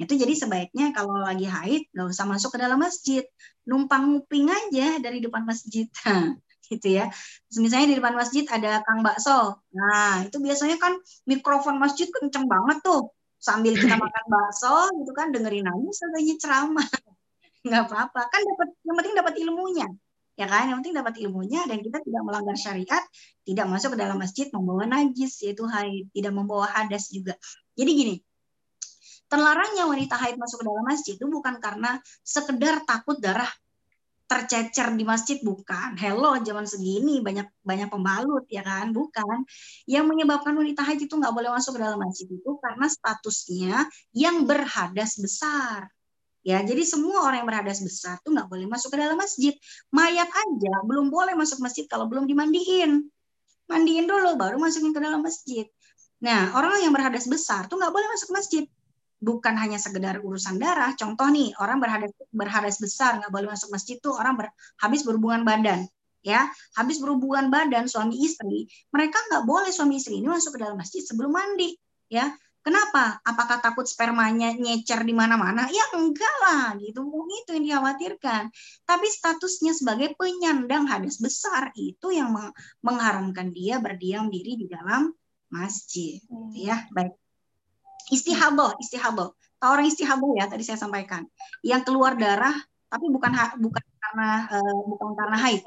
itu 0.00 0.16
jadi 0.16 0.32
sebaiknya 0.32 0.96
kalau 0.96 1.20
lagi 1.20 1.44
haid 1.44 1.92
nggak 1.92 2.08
usah 2.08 2.24
masuk 2.24 2.56
ke 2.56 2.58
dalam 2.64 2.80
masjid. 2.80 3.20
Numpang 3.68 4.16
nguping 4.16 4.48
aja 4.48 4.96
dari 4.96 5.20
depan 5.20 5.44
masjid. 5.44 5.84
Gitu 6.70 7.02
ya. 7.02 7.12
Misalnya 7.58 7.92
di 7.92 7.96
depan 8.00 8.16
masjid 8.16 8.46
ada 8.48 8.80
kang 8.80 9.04
bakso. 9.04 9.60
Nah 9.76 10.24
itu 10.24 10.40
biasanya 10.40 10.80
kan 10.80 10.96
mikrofon 11.28 11.76
masjid 11.76 12.08
kenceng 12.08 12.48
banget 12.48 12.80
tuh. 12.80 13.12
Sambil 13.36 13.76
kita 13.76 13.98
makan 14.04 14.24
bakso 14.30 14.88
gitu 15.02 15.12
kan 15.12 15.34
dengerin 15.36 15.68
aja 15.68 15.90
sebaiknya 15.92 16.36
ceramah. 16.40 16.88
Nggak 17.66 17.82
apa-apa. 17.90 18.20
Kan 18.32 18.40
dapat 18.40 18.68
yang 18.86 18.96
penting 18.96 19.14
dapat 19.18 19.34
ilmunya. 19.36 19.86
Ya 20.38 20.46
kan? 20.48 20.64
Yang 20.72 20.76
penting 20.80 20.96
dapat 20.96 21.14
ilmunya 21.20 21.60
dan 21.68 21.84
kita 21.84 21.98
tidak 22.00 22.22
melanggar 22.24 22.56
syariat 22.56 23.04
tidak 23.44 23.66
masuk 23.68 23.92
ke 23.92 23.98
dalam 24.00 24.16
masjid 24.16 24.46
membawa 24.48 24.88
najis 24.88 25.42
yaitu 25.44 25.66
haid. 25.68 26.08
Tidak 26.14 26.32
membawa 26.32 26.70
hadas 26.70 27.12
juga. 27.12 27.34
Jadi 27.74 27.90
gini 27.92 28.14
terlarangnya 29.30 29.86
wanita 29.86 30.18
haid 30.18 30.36
masuk 30.36 30.60
ke 30.60 30.64
dalam 30.66 30.84
masjid 30.84 31.14
itu 31.14 31.26
bukan 31.30 31.62
karena 31.62 32.02
sekedar 32.26 32.82
takut 32.82 33.16
darah 33.22 33.48
tercecer 34.30 34.94
di 34.94 35.02
masjid 35.02 35.42
bukan. 35.42 35.98
Hello, 35.98 36.38
zaman 36.38 36.62
segini 36.62 37.18
banyak 37.18 37.50
banyak 37.66 37.90
pembalut 37.90 38.46
ya 38.46 38.62
kan, 38.62 38.94
bukan. 38.94 39.42
Yang 39.90 40.06
menyebabkan 40.06 40.54
wanita 40.54 40.86
haid 40.86 41.02
itu 41.02 41.14
nggak 41.18 41.34
boleh 41.34 41.50
masuk 41.50 41.74
ke 41.74 41.80
dalam 41.82 41.98
masjid 41.98 42.30
itu 42.30 42.50
karena 42.62 42.86
statusnya 42.86 43.90
yang 44.14 44.46
berhadas 44.46 45.18
besar. 45.18 45.90
Ya, 46.40 46.62
jadi 46.62 46.86
semua 46.86 47.26
orang 47.26 47.44
yang 47.44 47.50
berhadas 47.50 47.82
besar 47.82 48.22
tuh 48.22 48.32
nggak 48.32 48.46
boleh 48.46 48.70
masuk 48.70 48.94
ke 48.94 48.98
dalam 49.02 49.18
masjid. 49.18 49.52
Mayat 49.90 50.30
aja 50.30 50.74
belum 50.86 51.10
boleh 51.10 51.34
masuk 51.34 51.58
masjid 51.58 51.90
kalau 51.90 52.06
belum 52.06 52.30
dimandiin. 52.30 53.10
Mandiin 53.66 54.06
dulu 54.06 54.38
baru 54.38 54.62
masukin 54.62 54.94
ke 54.94 55.02
dalam 55.02 55.26
masjid. 55.26 55.66
Nah, 56.22 56.54
orang 56.54 56.86
yang 56.86 56.94
berhadas 56.94 57.26
besar 57.26 57.66
tuh 57.66 57.82
nggak 57.82 57.90
boleh 57.90 58.08
masuk 58.14 58.30
masjid. 58.30 58.64
Bukan 59.20 59.54
hanya 59.60 59.76
sekedar 59.76 60.24
urusan 60.24 60.56
darah. 60.56 60.96
Contoh 60.96 61.28
nih, 61.28 61.52
orang 61.60 61.78
berhadas 61.78 62.12
berhadas 62.32 62.76
besar 62.80 63.20
nggak 63.20 63.32
boleh 63.32 63.48
masuk 63.52 63.68
masjid 63.70 64.00
tuh 64.00 64.16
orang 64.16 64.34
ber, 64.40 64.46
habis 64.80 65.04
berhubungan 65.04 65.44
badan. 65.44 65.84
Ya, 66.20 66.52
habis 66.76 67.00
berhubungan 67.00 67.48
badan 67.48 67.88
suami 67.88 68.20
istri, 68.20 68.68
mereka 68.92 69.16
nggak 69.32 69.48
boleh 69.48 69.72
suami 69.72 69.96
istri 69.96 70.20
ini 70.20 70.28
masuk 70.28 70.52
ke 70.56 70.60
dalam 70.60 70.76
masjid 70.76 71.00
sebelum 71.00 71.32
mandi. 71.32 71.72
Ya, 72.12 72.28
Kenapa? 72.60 73.16
Apakah 73.24 73.64
takut 73.64 73.88
spermanya 73.88 74.52
nyecer 74.52 75.00
di 75.08 75.16
mana-mana? 75.16 75.64
Ya 75.72 75.80
enggak 75.96 76.34
lah, 76.44 76.76
gitu. 76.76 77.08
Itu 77.40 77.56
yang 77.56 77.64
dikhawatirkan. 77.64 78.52
Tapi 78.84 79.06
statusnya 79.08 79.72
sebagai 79.72 80.12
penyandang 80.12 80.84
hadas 80.84 81.16
besar 81.16 81.72
itu 81.72 82.12
yang 82.12 82.36
mengharamkan 82.84 83.48
dia 83.56 83.80
berdiam 83.80 84.28
diri 84.28 84.60
di 84.60 84.66
dalam 84.68 85.08
masjid. 85.48 86.20
Hmm. 86.28 86.52
Ya, 86.52 86.84
baik. 86.92 87.16
Istihaboh, 88.10 88.74
istihaboh. 88.82 89.32
Tahu 89.62 89.70
orang 89.70 89.86
istihaboh 89.86 90.34
ya, 90.34 90.50
tadi 90.50 90.66
saya 90.66 90.76
sampaikan. 90.76 91.24
Yang 91.62 91.88
keluar 91.88 92.18
darah, 92.18 92.54
tapi 92.90 93.06
bukan 93.08 93.30
bukan 93.62 93.84
karena 94.02 94.30
uh, 94.50 94.80
bukan 94.90 95.14
karena 95.14 95.38
haid. 95.38 95.62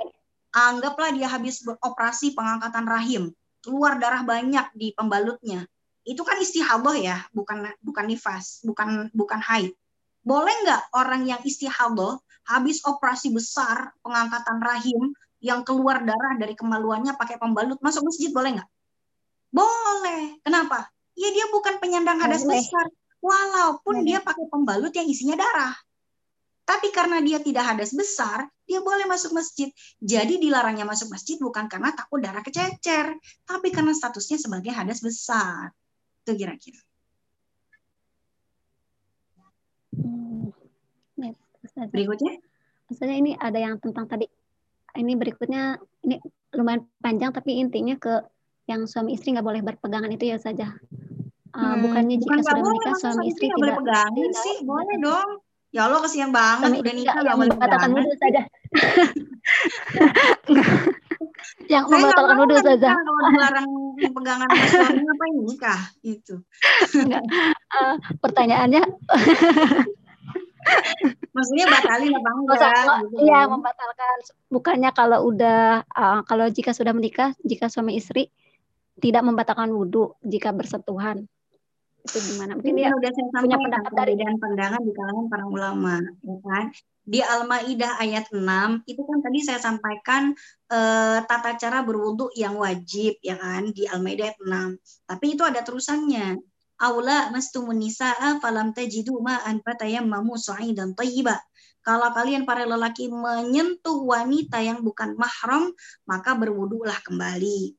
Anggaplah 0.54 1.10
dia 1.16 1.32
habis 1.32 1.64
beroperasi 1.66 2.36
pengangkatan 2.36 2.86
rahim, 2.86 3.32
keluar 3.64 3.98
darah 3.98 4.22
banyak 4.22 4.70
di 4.76 4.94
pembalutnya 4.94 5.66
itu 6.04 6.20
kan 6.22 6.36
istihadah 6.40 6.96
ya, 7.00 7.18
bukan 7.32 7.64
bukan 7.80 8.06
nifas, 8.12 8.60
bukan 8.68 9.08
bukan 9.16 9.40
haid. 9.40 9.72
Boleh 10.24 10.52
nggak 10.64 10.96
orang 10.96 11.28
yang 11.28 11.40
istihadah 11.44 12.20
habis 12.48 12.84
operasi 12.84 13.32
besar 13.32 13.96
pengangkatan 14.04 14.60
rahim 14.60 15.16
yang 15.40 15.64
keluar 15.64 16.04
darah 16.04 16.36
dari 16.40 16.56
kemaluannya 16.56 17.16
pakai 17.16 17.40
pembalut 17.40 17.80
masuk 17.80 18.08
masjid 18.08 18.32
boleh 18.32 18.60
nggak? 18.60 18.70
Boleh. 19.52 20.40
Kenapa? 20.44 20.92
Ya 21.14 21.30
dia 21.30 21.46
bukan 21.54 21.78
penyandang 21.78 22.18
hadas 22.18 22.42
besar, 22.42 22.90
walaupun 23.22 24.02
dia 24.04 24.20
pakai 24.20 24.50
pembalut 24.50 24.92
yang 24.92 25.08
isinya 25.08 25.38
darah. 25.38 25.74
Tapi 26.64 26.96
karena 26.96 27.20
dia 27.20 27.44
tidak 27.44 27.76
hadas 27.76 27.92
besar, 27.92 28.48
dia 28.64 28.80
boleh 28.80 29.04
masuk 29.04 29.36
masjid. 29.36 29.68
Jadi 30.00 30.40
dilarangnya 30.40 30.88
masuk 30.88 31.12
masjid 31.12 31.36
bukan 31.36 31.68
karena 31.68 31.92
takut 31.92 32.24
darah 32.24 32.40
kececer, 32.40 33.20
tapi 33.44 33.68
karena 33.70 33.92
statusnya 33.92 34.40
sebagai 34.40 34.72
hadas 34.72 35.04
besar. 35.04 35.76
Itu 36.24 36.40
kira-kira. 36.40 36.80
Hmm. 40.00 40.50
Berikutnya? 41.92 42.40
Maksudnya 42.88 43.16
ini 43.20 43.32
ada 43.36 43.60
yang 43.60 43.76
tentang 43.80 44.08
tadi. 44.08 44.28
Ini 44.94 45.14
berikutnya 45.18 45.82
ini 46.06 46.22
lumayan 46.54 46.86
panjang 47.02 47.34
tapi 47.34 47.58
intinya 47.58 47.98
ke 47.98 48.24
yang 48.70 48.86
suami 48.86 49.18
istri 49.18 49.34
nggak 49.34 49.44
boleh 49.44 49.62
berpegangan 49.66 50.12
itu 50.14 50.32
ya 50.32 50.38
saja. 50.38 50.70
Uh, 51.54 51.62
hmm, 51.62 51.86
bukannya 51.86 52.16
jika 52.18 52.34
bukan 52.34 52.42
sudah 52.42 52.64
menikah 52.66 52.94
suami 52.98 53.24
istri 53.30 53.46
tidak 53.46 53.58
boleh 53.62 53.76
pegangan 53.78 54.32
sih, 54.34 54.56
boleh 54.66 54.96
dong. 54.98 55.30
Ya 55.74 55.90
Allah 55.90 56.00
kesian 56.06 56.30
banget 56.30 56.70
suami 56.70 56.78
udah 56.82 56.94
nikah 56.94 57.14
boleh 57.14 57.36
membatalkan 57.54 57.90
wudhu 57.94 58.14
saja. 58.18 58.42
yang 61.70 61.84
membatalkan 61.90 62.38
wudhu 62.42 62.58
saja. 62.62 62.90
Kalau 62.98 63.30
dilarang 63.30 63.70
pegangan 64.02 64.48
suami 64.50 65.02
ngapain 65.06 65.36
nikah 65.46 65.82
itu. 66.02 66.36
Uh, 67.74 67.96
pertanyaannya 68.22 68.82
Maksudnya 71.34 71.66
batalin 71.68 72.14
apa 72.16 72.30
enggak? 72.30 72.60
Gitu 73.10 73.18
iya, 73.26 73.40
kan? 73.46 73.58
membatalkan. 73.58 74.18
Bukannya 74.48 74.90
kalau 74.94 75.20
udah 75.28 75.84
uh, 75.90 76.20
kalau 76.24 76.46
jika 76.50 76.72
sudah 76.72 76.94
menikah, 76.94 77.34
jika 77.42 77.68
suami 77.68 77.98
istri 77.98 78.30
tidak 79.02 79.26
membatalkan 79.26 79.74
wudhu 79.74 80.14
jika 80.22 80.54
bersentuhan. 80.54 81.26
Itu 82.04 82.18
gimana? 82.20 82.60
Mungkin 82.60 82.76
dia 82.76 82.92
udah 82.92 83.12
saya 83.16 83.28
punya 83.32 83.56
pendapat 83.56 83.94
dari 83.96 84.14
dan 84.20 84.36
pandangan 84.36 84.82
di 84.84 84.92
kalangan 84.92 85.26
para 85.32 85.46
ulama, 85.48 86.04
ya 86.20 86.38
kan? 86.44 86.66
Di 87.04 87.20
Al-Maidah 87.20 88.00
ayat 88.00 88.32
6 88.32 88.44
itu 88.88 89.02
kan 89.04 89.20
tadi 89.24 89.40
saya 89.44 89.60
sampaikan 89.60 90.32
uh, 90.72 91.20
tata 91.24 91.56
cara 91.60 91.84
berwudhu 91.84 92.32
yang 92.36 92.56
wajib 92.56 93.20
ya 93.20 93.36
kan 93.36 93.72
di 93.72 93.88
Al-Maidah 93.88 94.36
ayat 94.36 94.40
6. 94.40 95.08
Tapi 95.08 95.26
itu 95.36 95.44
ada 95.44 95.64
terusannya 95.64 96.40
aula 96.84 97.32
mastumun 97.32 97.80
nisaa 97.80 98.40
falam 98.44 98.76
tajidu 98.76 99.20
ma'an 99.24 99.64
fatayammamu 99.64 100.36
sa'idan 100.36 100.92
thayyiba. 100.96 101.40
Kalau 101.84 102.16
kalian 102.16 102.48
para 102.48 102.64
lelaki 102.64 103.12
menyentuh 103.12 104.08
wanita 104.08 104.64
yang 104.64 104.80
bukan 104.80 105.20
mahram, 105.20 105.72
maka 106.08 106.32
berwudulah 106.36 106.96
kembali. 107.04 107.76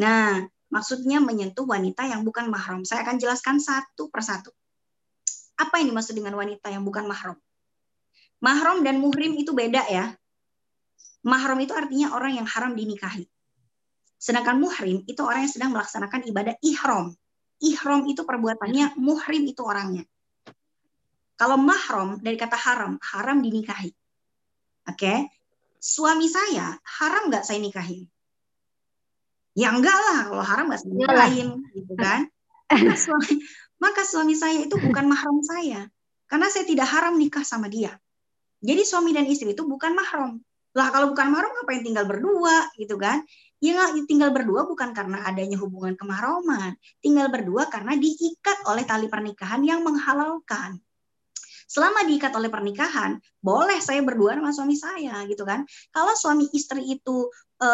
Nah, 0.00 0.40
maksudnya 0.72 1.20
menyentuh 1.20 1.68
wanita 1.68 2.08
yang 2.08 2.24
bukan 2.24 2.48
mahram. 2.48 2.82
Saya 2.88 3.04
akan 3.04 3.20
jelaskan 3.20 3.60
satu 3.60 4.08
persatu. 4.08 4.48
Apa 5.60 5.84
yang 5.84 5.92
dimaksud 5.92 6.16
dengan 6.16 6.32
wanita 6.34 6.72
yang 6.72 6.82
bukan 6.82 7.04
mahram? 7.04 7.36
Mahram 8.40 8.80
dan 8.80 8.98
muhrim 8.98 9.36
itu 9.36 9.52
beda 9.52 9.84
ya. 9.86 10.16
Mahram 11.22 11.60
itu 11.60 11.76
artinya 11.76 12.16
orang 12.16 12.40
yang 12.40 12.48
haram 12.48 12.72
dinikahi. 12.74 13.28
Sedangkan 14.16 14.58
muhrim 14.58 15.04
itu 15.04 15.20
orang 15.22 15.46
yang 15.46 15.52
sedang 15.52 15.70
melaksanakan 15.70 16.26
ibadah 16.26 16.56
ihram 16.64 17.14
ihram 17.62 18.04
itu 18.10 18.26
perbuatannya, 18.26 18.98
muhrim 18.98 19.46
itu 19.46 19.62
orangnya. 19.62 20.04
Kalau 21.38 21.56
mahram 21.56 22.18
dari 22.18 22.34
kata 22.34 22.58
haram, 22.58 22.98
haram 22.98 23.38
dinikahi. 23.40 23.90
Oke, 24.90 24.98
okay? 24.98 25.18
suami 25.78 26.26
saya 26.26 26.74
haram 26.98 27.30
nggak 27.30 27.46
saya 27.46 27.62
nikahin? 27.62 28.10
Ya 29.52 29.68
enggak 29.68 29.92
lah, 29.92 30.32
kalau 30.32 30.44
haram 30.44 30.64
nggak 30.72 30.80
saya 30.80 30.92
nikahin, 30.96 31.48
gitu 31.76 31.94
kan? 32.00 32.24
Maka 32.72 32.96
suami, 33.04 33.34
maka 33.76 34.02
suami 34.08 34.34
saya 34.36 34.64
itu 34.64 34.74
bukan 34.80 35.04
mahram 35.04 35.38
saya, 35.44 35.92
karena 36.24 36.48
saya 36.48 36.64
tidak 36.64 36.88
haram 36.88 37.20
nikah 37.20 37.44
sama 37.44 37.68
dia. 37.68 37.92
Jadi 38.64 38.82
suami 38.86 39.12
dan 39.12 39.28
istri 39.28 39.52
itu 39.52 39.66
bukan 39.68 39.92
mahram. 39.92 40.40
Lah 40.72 40.88
kalau 40.88 41.12
bukan 41.12 41.28
mahram 41.28 41.52
ngapain 41.52 41.84
tinggal 41.84 42.08
berdua 42.08 42.72
gitu 42.80 42.96
kan? 42.96 43.20
Ya 43.62 43.92
tinggal 44.08 44.32
berdua 44.32 44.64
bukan 44.64 44.90
karena 44.96 45.22
adanya 45.28 45.60
hubungan 45.60 45.94
kemahroman, 45.94 46.74
tinggal 47.04 47.28
berdua 47.28 47.68
karena 47.68 47.94
diikat 47.94 48.64
oleh 48.66 48.82
tali 48.88 49.06
pernikahan 49.06 49.60
yang 49.62 49.84
menghalalkan. 49.84 50.80
Selama 51.72 52.04
diikat 52.04 52.32
oleh 52.36 52.52
pernikahan, 52.52 53.16
boleh 53.40 53.80
saya 53.80 54.04
berdua 54.04 54.36
sama 54.36 54.50
suami 54.52 54.76
saya 54.76 55.24
gitu 55.24 55.46
kan. 55.46 55.64
Kalau 55.88 56.12
suami 56.12 56.50
istri 56.52 56.84
itu 56.84 57.32
e, 57.62 57.68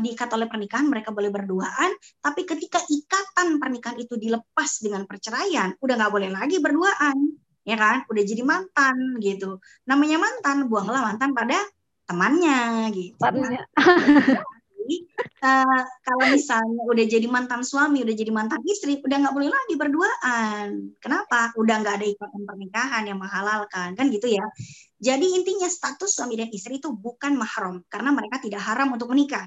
diikat 0.00 0.32
oleh 0.32 0.48
pernikahan, 0.48 0.88
mereka 0.88 1.12
boleh 1.12 1.28
berduaan, 1.28 1.92
tapi 2.24 2.48
ketika 2.48 2.80
ikatan 2.88 3.60
pernikahan 3.60 4.00
itu 4.00 4.16
dilepas 4.16 4.80
dengan 4.80 5.04
perceraian, 5.04 5.76
udah 5.76 5.94
nggak 6.00 6.12
boleh 6.12 6.30
lagi 6.32 6.56
berduaan 6.64 7.36
ya 7.66 7.76
kan? 7.76 8.06
Udah 8.08 8.22
jadi 8.22 8.42
mantan 8.46 9.18
gitu. 9.18 9.58
Namanya 9.84 10.22
mantan 10.22 10.70
buanglah 10.70 11.02
mantan 11.02 11.34
pada 11.34 11.58
temannya 12.06 12.94
gitu 12.94 13.18
uh, 15.42 15.82
kalau 16.06 16.24
misalnya 16.30 16.82
udah 16.86 17.04
jadi 17.06 17.26
mantan 17.26 17.62
suami, 17.66 18.02
udah 18.06 18.14
jadi 18.14 18.32
mantan 18.32 18.62
istri, 18.66 19.02
udah 19.02 19.16
nggak 19.26 19.34
boleh 19.34 19.50
lagi 19.50 19.74
berduaan. 19.74 20.96
Kenapa? 21.02 21.52
Udah 21.58 21.82
nggak 21.82 21.94
ada 22.00 22.06
ikatan 22.06 22.42
pernikahan 22.46 23.02
yang 23.06 23.18
menghalalkan, 23.18 23.98
kan 23.98 24.06
gitu 24.08 24.30
ya. 24.30 24.46
Jadi 24.96 25.36
intinya 25.36 25.68
status 25.68 26.08
suami 26.08 26.40
dan 26.40 26.48
istri 26.50 26.80
itu 26.80 26.88
bukan 26.94 27.36
mahram 27.36 27.84
karena 27.90 28.10
mereka 28.14 28.40
tidak 28.40 28.64
haram 28.64 28.94
untuk 28.94 29.12
menikah. 29.12 29.44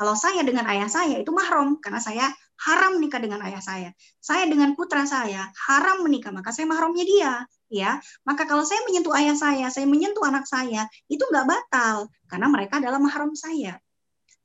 Kalau 0.00 0.16
saya 0.16 0.40
dengan 0.40 0.64
ayah 0.64 0.88
saya 0.88 1.20
itu 1.20 1.28
mahram 1.28 1.76
karena 1.76 2.00
saya 2.00 2.32
haram 2.64 2.96
menikah 2.96 3.20
dengan 3.20 3.40
ayah 3.44 3.60
saya. 3.60 3.92
Saya 4.20 4.48
dengan 4.48 4.72
putra 4.72 5.04
saya 5.04 5.48
haram 5.68 6.04
menikah 6.04 6.32
maka 6.32 6.52
saya 6.52 6.68
mahramnya 6.68 7.04
dia, 7.04 7.32
ya. 7.68 8.00
Maka 8.24 8.44
kalau 8.44 8.64
saya 8.64 8.80
menyentuh 8.88 9.12
ayah 9.16 9.36
saya, 9.36 9.68
saya 9.68 9.84
menyentuh 9.84 10.24
anak 10.24 10.44
saya, 10.44 10.88
itu 11.08 11.20
nggak 11.20 11.46
batal 11.48 12.08
karena 12.28 12.46
mereka 12.48 12.80
adalah 12.80 13.00
mahram 13.00 13.32
saya. 13.32 13.76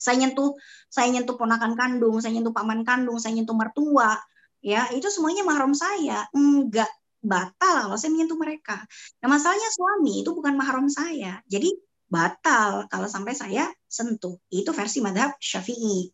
Saya 0.06 0.22
nyentuh 0.22 0.54
saya 0.86 1.10
nyentuh 1.10 1.34
ponakan 1.34 1.74
kandung, 1.74 2.22
saya 2.22 2.38
nyentuh 2.38 2.54
paman 2.54 2.86
kandung, 2.86 3.18
saya 3.18 3.34
nyentuh 3.34 3.58
mertua, 3.58 4.22
ya 4.62 4.86
itu 4.94 5.10
semuanya 5.10 5.42
mahram 5.42 5.74
saya. 5.74 6.30
Enggak 6.38 6.90
batal 7.26 7.90
kalau 7.90 7.98
saya 7.98 8.14
menyentuh 8.14 8.38
mereka. 8.38 8.78
Nah, 9.26 9.28
masalahnya 9.34 9.70
suami 9.74 10.22
itu 10.22 10.30
bukan 10.32 10.54
mahram 10.54 10.86
saya. 10.88 11.42
Jadi 11.50 11.74
batal 12.06 12.86
kalau 12.88 13.10
sampai 13.10 13.34
saya 13.34 13.66
sentuh. 13.90 14.38
Itu 14.54 14.72
versi 14.72 15.02
madhab 15.02 15.34
Syafi'i. 15.42 16.14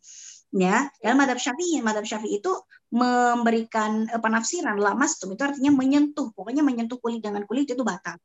Ya, 0.51 0.87
dalam 0.99 1.19
madhab 1.19 1.39
Syafi'i, 1.39 1.83
madhab 1.83 2.07
Syafi'i 2.07 2.39
itu 2.39 2.51
memberikan 2.91 4.07
eh, 4.07 4.19
penafsiran 4.19 4.75
lamastum 4.79 5.35
itu 5.35 5.43
artinya 5.43 5.71
menyentuh. 5.71 6.31
Pokoknya 6.35 6.63
menyentuh 6.63 6.99
kulit 6.99 7.23
dengan 7.23 7.43
kulit 7.47 7.67
itu 7.67 7.83
batal. 7.83 8.19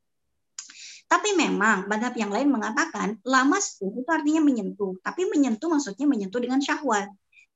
Tapi 1.07 1.39
memang 1.39 1.87
madhab 1.87 2.19
yang 2.19 2.35
lain 2.35 2.51
mengatakan 2.51 3.23
lamas 3.23 3.79
itu 3.79 4.03
artinya 4.11 4.43
menyentuh. 4.43 4.99
Tapi 5.07 5.31
menyentuh 5.31 5.71
maksudnya 5.71 6.07
menyentuh 6.07 6.43
dengan 6.43 6.59
syahwat. 6.59 7.07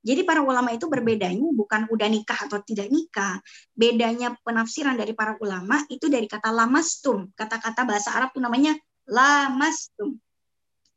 Jadi 0.01 0.25
para 0.25 0.41
ulama 0.41 0.73
itu 0.73 0.89
berbedanya 0.89 1.45
bukan 1.53 1.85
udah 1.91 2.07
nikah 2.09 2.49
atau 2.49 2.57
tidak 2.65 2.89
nikah. 2.89 3.37
Bedanya 3.77 4.33
penafsiran 4.41 4.97
dari 4.97 5.13
para 5.13 5.37
ulama 5.37 5.83
itu 5.93 6.09
dari 6.09 6.25
kata 6.25 6.49
lamastum. 6.49 7.29
Kata-kata 7.37 7.85
bahasa 7.85 8.09
Arab 8.17 8.33
itu 8.33 8.41
namanya 8.41 8.73
lamastum. 9.05 10.17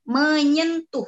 Menyentuh. 0.09 1.05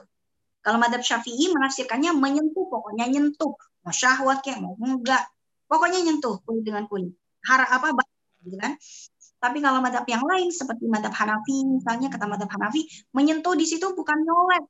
Kalau 0.60 0.82
madhab 0.82 1.00
syafi'i 1.00 1.48
menafsirkannya 1.56 2.12
menyentuh. 2.12 2.68
Pokoknya 2.68 3.08
nyentuh. 3.08 3.56
Mau 3.56 3.94
syahwat 3.94 4.44
kayak 4.44 4.60
mau 4.60 4.76
enggak. 4.76 5.24
Pokoknya 5.64 6.04
nyentuh 6.04 6.42
kulit 6.44 6.68
dengan 6.68 6.84
kulit. 6.90 7.16
Harap 7.48 7.80
apa? 7.80 8.04
Gitu 8.44 8.60
kan? 8.60 8.76
Tapi 9.46 9.62
kalau 9.62 9.78
madhab 9.78 10.02
yang 10.10 10.26
lain 10.26 10.50
seperti 10.50 10.90
madhab 10.90 11.14
Hanafi, 11.14 11.62
misalnya 11.78 12.10
kata 12.10 12.26
madhab 12.26 12.50
Hanafi, 12.50 12.82
menyentuh 13.14 13.54
di 13.54 13.62
situ 13.62 13.94
bukan 13.94 14.18
nyolek, 14.26 14.66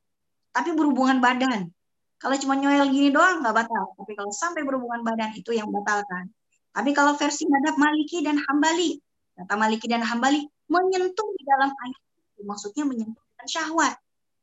tapi 0.53 0.77
berhubungan 0.77 1.17
badan. 1.17 1.73
Kalau 2.21 2.37
cuma 2.37 2.61
nyoel 2.61 2.93
gini 2.93 3.09
doang 3.09 3.41
nggak 3.41 3.57
batal, 3.57 3.97
tapi 3.97 4.13
kalau 4.13 4.29
sampai 4.29 4.69
berhubungan 4.69 5.01
badan 5.01 5.33
itu 5.33 5.57
yang 5.57 5.73
batalkan. 5.73 6.29
Tapi 6.77 6.93
kalau 6.93 7.17
versi 7.17 7.49
madhab 7.49 7.81
Maliki 7.81 8.21
dan 8.21 8.37
Hambali, 8.37 9.01
kata 9.33 9.57
Maliki 9.57 9.89
dan 9.89 10.05
Hambali, 10.05 10.45
menyentuh 10.69 11.29
di 11.41 11.43
dalam 11.49 11.73
air 11.73 11.97
maksudnya 12.45 12.85
menyentuh 12.85 13.25
dengan 13.33 13.49
syahwat. 13.49 13.95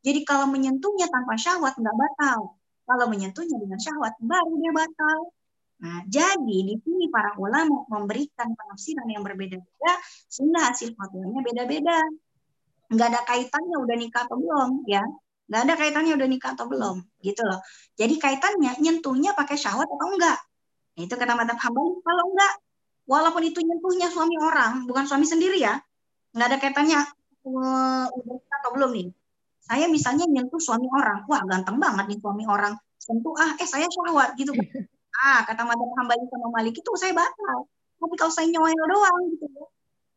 Jadi 0.01 0.19
kalau 0.25 0.49
menyentuhnya 0.49 1.05
tanpa 1.13 1.37
syahwat 1.37 1.77
nggak 1.77 1.93
batal. 1.93 2.57
Kalau 2.89 3.05
menyentuhnya 3.05 3.61
dengan 3.61 3.77
syahwat 3.77 4.17
baru 4.17 4.53
dia 4.57 4.73
batal. 4.73 5.19
Nah, 5.83 5.99
jadi 6.07 6.57
di 6.63 6.79
sini 6.79 7.11
para 7.11 7.35
ulama 7.35 7.83
memberikan 7.91 8.55
penafsiran 8.55 9.03
yang 9.11 9.19
berbeda-beda 9.19 9.93
sehingga 10.31 10.71
hasil 10.71 10.95
fatwanya 10.95 11.43
beda-beda. 11.43 11.99
Nggak 12.87 13.07
ada 13.11 13.21
kaitannya 13.27 13.77
udah 13.83 13.95
nikah 13.99 14.23
atau 14.23 14.39
belum, 14.39 14.87
ya. 14.87 15.03
Nggak 15.51 15.61
ada 15.67 15.73
kaitannya 15.75 16.13
udah 16.15 16.27
nikah 16.31 16.51
atau 16.55 16.71
belum, 16.71 17.03
gitu 17.19 17.43
loh. 17.43 17.59
Jadi 17.99 18.15
kaitannya 18.15 18.79
nyentuhnya 18.79 19.35
pakai 19.35 19.59
syahwat 19.59 19.91
atau 19.91 20.07
enggak. 20.07 20.39
Nah, 20.95 21.01
itu 21.03 21.15
kata 21.19 21.33
madhab 21.35 21.59
hambali, 21.59 21.99
kalau 21.99 22.23
enggak, 22.31 22.53
walaupun 23.03 23.43
itu 23.43 23.59
nyentuhnya 23.59 24.07
suami 24.07 24.39
orang, 24.39 24.87
bukan 24.87 25.03
suami 25.03 25.27
sendiri 25.27 25.59
ya, 25.59 25.83
nggak 26.31 26.47
ada 26.47 26.57
kaitannya 26.63 26.99
uh, 27.43 28.07
udah 28.07 28.33
nikah 28.39 28.57
atau 28.63 28.71
belum 28.71 28.91
nih. 28.95 29.07
Saya 29.63 29.85
misalnya 29.91 30.27
nyentuh 30.31 30.59
suami 30.63 30.87
orang, 30.87 31.27
wah 31.27 31.43
ganteng 31.43 31.75
banget 31.75 32.05
nih 32.07 32.19
suami 32.23 32.43
orang, 32.47 32.73
sentuh 32.99 33.35
ah, 33.35 33.51
eh 33.59 33.67
saya 33.67 33.87
syahwat 33.91 34.35
gitu. 34.39 34.55
Ah, 35.23 35.47
kata 35.47 35.63
Madam 35.63 35.87
Hambali 35.95 36.27
sama 36.27 36.51
Malik 36.51 36.75
itu 36.75 36.91
saya 36.99 37.15
batal. 37.15 37.59
Tapi 37.95 38.15
kalau 38.19 38.33
saya 38.35 38.51
nyoel 38.51 38.75
doang 38.75 39.31
gitu 39.31 39.47
ya. 39.47 39.63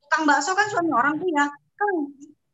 Tukang 0.02 0.22
bakso 0.26 0.50
kan 0.58 0.66
suami 0.66 0.90
orang 0.90 1.22
tuh 1.22 1.30
ya, 1.30 1.46
Kang, 1.78 1.98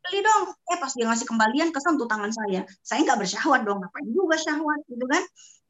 beli 0.05 0.19
dong. 0.21 0.53
Eh 0.69 0.77
pas 0.77 0.91
dia 0.93 1.05
ngasih 1.09 1.25
kembalian 1.25 1.69
kesan 1.73 1.97
tuh 1.97 2.05
tangan 2.05 2.29
saya. 2.29 2.61
Saya 2.85 3.01
nggak 3.01 3.25
bersyahwat 3.25 3.65
dong, 3.65 3.81
ngapain 3.81 4.09
juga 4.13 4.37
syahwat 4.37 4.79
gitu 4.85 5.05
kan. 5.09 5.23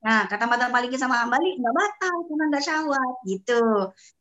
Nah, 0.04 0.28
kata 0.28 0.44
mata 0.52 0.68
Maliki 0.68 1.00
sama 1.00 1.24
Ambali, 1.24 1.56
nggak 1.56 1.76
batal 1.76 2.16
karena 2.28 2.44
nggak 2.52 2.64
syahwat 2.68 3.16
gitu. 3.24 3.64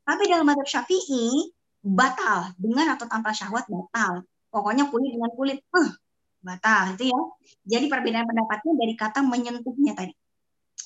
Tapi 0.06 0.22
dalam 0.30 0.47
madhab 0.47 0.68
Syafi'i, 0.70 1.51
batal 1.82 2.55
dengan 2.55 2.94
atau 2.94 3.10
tanpa 3.10 3.34
syahwat 3.34 3.66
batal. 3.66 4.22
Pokoknya 4.55 4.86
kulit 4.94 5.10
dengan 5.10 5.30
kulit, 5.34 5.59
uh, 5.74 5.90
batal 6.39 6.94
itu 6.94 7.10
ya. 7.10 7.20
Jadi 7.66 7.90
perbedaan 7.90 8.26
pendapatnya 8.30 8.72
dari 8.78 8.94
kata 8.94 9.26
menyentuhnya 9.26 9.98
tadi. 9.98 10.14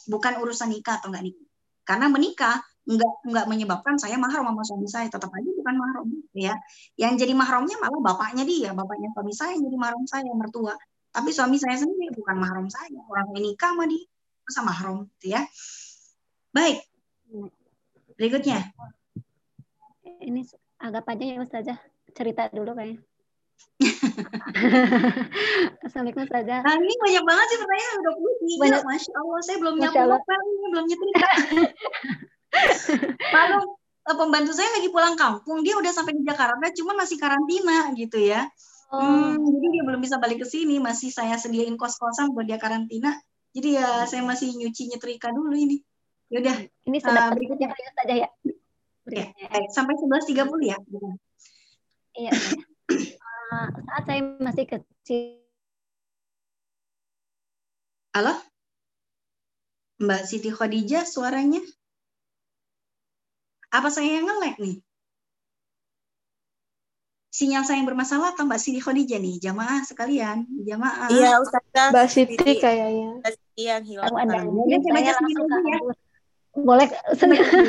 Bukan 0.09 0.41
urusan 0.41 0.73
nikah 0.73 0.97
atau 0.97 1.13
nggak 1.13 1.25
nikah. 1.29 1.47
Karena 1.87 2.11
menikah 2.11 2.59
nggak 2.87 3.15
nggak 3.27 3.47
menyebabkan 3.51 3.95
saya 3.99 4.19
mahram 4.19 4.45
sama 4.51 4.63
suami 4.67 4.89
saya. 4.91 5.07
Tetap 5.07 5.31
aja 5.31 5.51
bukan 5.55 5.75
mahram 5.79 6.07
ya. 6.35 6.59
Yang 6.99 7.13
jadi 7.23 7.33
mahramnya 7.39 7.77
malah 7.79 8.01
bapaknya 8.03 8.43
dia. 8.43 8.75
Bapaknya 8.75 9.15
suami 9.15 9.33
saya 9.33 9.55
yang 9.55 9.71
jadi 9.71 9.79
mahram 9.79 10.05
saya 10.05 10.31
mertua. 10.35 10.75
Tapi 11.15 11.31
suami 11.31 11.57
saya 11.57 11.79
sendiri 11.79 12.13
bukan 12.19 12.37
mahram 12.37 12.67
saya. 12.67 12.99
Orang 13.07 13.33
yang 13.33 13.47
nikah 13.47 13.73
sama 13.73 13.87
dia 13.87 14.05
masa 14.47 14.61
mahram 14.63 14.97
gitu 15.19 15.35
ya. 15.35 15.43
Baik. 16.51 16.83
Berikutnya. 18.19 18.75
Ini 20.23 20.43
agak 20.83 21.07
panjang 21.07 21.39
ya 21.39 21.43
Ustazah. 21.43 21.79
Cerita 22.15 22.49
dulu 22.51 22.75
kayaknya 22.75 23.03
Assalamualaikum 25.85 26.25
Ustazah. 26.25 26.65
Nah, 26.65 26.75
ini 26.81 26.95
banyak 26.97 27.25
banget 27.29 27.47
sih 27.53 27.59
pertanyaan 27.61 27.97
udah 28.01 28.13
puluh 28.17 28.33
Banyak. 28.57 28.83
Masya 28.89 29.13
Allah, 29.21 29.41
saya 29.45 29.57
belum 29.61 29.75
nyampe 29.77 30.01
belum 30.73 30.85
nyetrika. 30.89 31.29
Lalu 33.37 33.59
eh, 34.09 34.17
pembantu 34.17 34.53
saya 34.57 34.81
lagi 34.81 34.89
pulang 34.89 35.13
kampung, 35.21 35.61
dia 35.61 35.77
udah 35.77 35.93
sampai 35.93 36.17
di 36.17 36.25
Jakarta, 36.25 36.73
cuma 36.73 36.97
masih 36.97 37.21
karantina 37.21 37.93
gitu 37.93 38.17
ya. 38.17 38.49
Oh. 38.89 39.03
Hmm, 39.03 39.43
jadi 39.43 39.67
dia 39.77 39.83
belum 39.83 40.01
bisa 40.01 40.17
balik 40.23 40.41
ke 40.41 40.47
sini, 40.49 40.81
masih 40.81 41.13
saya 41.13 41.37
sediain 41.37 41.77
kos-kosan 41.77 42.33
buat 42.33 42.49
dia 42.49 42.57
karantina. 42.57 43.13
Jadi 43.53 43.77
ya 43.77 44.09
saya 44.09 44.25
masih 44.25 44.57
nyuci 44.57 44.89
nyetrika 44.95 45.33
dulu 45.33 45.53
ini. 45.53 45.85
Yaudah. 46.33 46.57
Ini 46.87 46.99
sudah 47.03 47.25
uh, 47.29 47.33
berikutnya 47.35 47.69
saja 47.73 48.15
ya. 48.25 48.29
Oke, 49.07 49.23
okay. 49.23 49.63
sampai 49.71 49.95
11.30 49.95 50.35
ya. 50.67 50.77
Iya. 52.17 52.33
uh, 52.35 53.15
saat 53.51 54.05
saya 54.07 54.21
masih 54.43 54.67
kecil. 54.67 55.43
Halo? 58.17 58.33
Mbak 60.01 60.23
Siti 60.29 60.51
Khadijah 60.53 61.05
suaranya? 61.05 61.61
Apa 63.73 63.89
saya 63.93 64.21
yang 64.21 64.29
ngelek 64.29 64.57
nih? 64.61 64.77
Sinyal 67.37 67.69
saya 67.69 67.85
yang 67.85 67.89
bermasalah 67.89 68.33
atau 68.33 68.49
Mbak 68.49 68.61
Siti 68.61 68.81
Khadijah 68.81 69.21
nih? 69.21 69.37
Jamaah 69.41 69.85
sekalian, 69.85 70.49
jamaah. 70.65 71.13
Iya, 71.13 71.41
Ustazah. 71.45 71.93
Mbak 71.93 72.09
Siti 72.09 72.53
kayaknya. 72.57 73.21
Mbak 73.21 73.33
Siti 73.37 73.63
yang 73.69 73.85
hilang. 73.85 74.09
Oh, 74.09 74.17
ada. 74.17 74.41
Mungkin 74.49 74.81
saya 74.81 74.93
baca 74.97 75.13
sendiri 75.21 75.45
ya. 75.45 75.79
Boleh. 76.57 76.89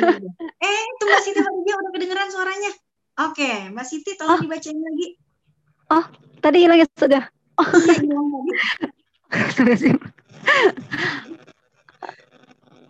eh, 0.64 0.80
itu 0.88 1.02
Mbak 1.04 1.22
Siti 1.24 1.40
Khadijah 1.44 1.76
udah 1.76 1.90
kedengeran 1.92 2.28
suaranya. 2.32 2.72
Oke, 3.28 3.68
Mbak 3.72 3.84
Siti 3.84 4.16
tolong 4.16 4.40
oh. 4.40 4.44
dibacain 4.48 4.80
lagi. 4.80 5.27
Oh, 5.88 6.04
tadi 6.44 6.64
hilang 6.64 6.80
ya 6.80 6.86
sudah. 6.96 7.24
Oh. 7.58 7.66
Iya. 9.28 9.92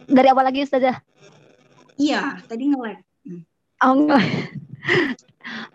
Dari 0.06 0.28
awal 0.30 0.46
lagi 0.46 0.62
Ustazah? 0.62 1.02
Iya, 1.98 2.38
tadi 2.46 2.70
nge-lag. 2.70 3.02
Oh, 3.82 3.92
enggak. 3.98 4.22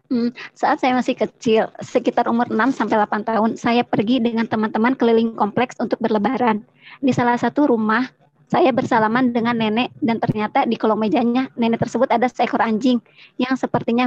Hmm, 0.08 0.30
saat 0.56 0.80
saya 0.80 0.96
masih 0.96 1.18
kecil, 1.20 1.68
sekitar 1.84 2.30
umur 2.32 2.48
6 2.48 2.72
sampai 2.72 2.96
8 3.02 3.28
tahun, 3.28 3.52
saya 3.60 3.84
pergi 3.84 4.24
dengan 4.24 4.48
teman-teman 4.48 4.96
keliling 4.96 5.36
kompleks 5.36 5.76
untuk 5.84 6.00
berlebaran. 6.00 6.64
Di 7.04 7.12
salah 7.12 7.36
satu 7.36 7.68
rumah, 7.68 8.08
saya 8.54 8.70
bersalaman 8.70 9.34
dengan 9.34 9.58
nenek 9.58 9.90
dan 10.06 10.22
ternyata 10.22 10.70
di 10.70 10.78
kolong 10.78 11.02
mejanya 11.02 11.50
nenek 11.58 11.82
tersebut 11.82 12.06
ada 12.14 12.30
seekor 12.30 12.62
anjing 12.62 13.02
yang 13.42 13.58
sepertinya 13.58 14.06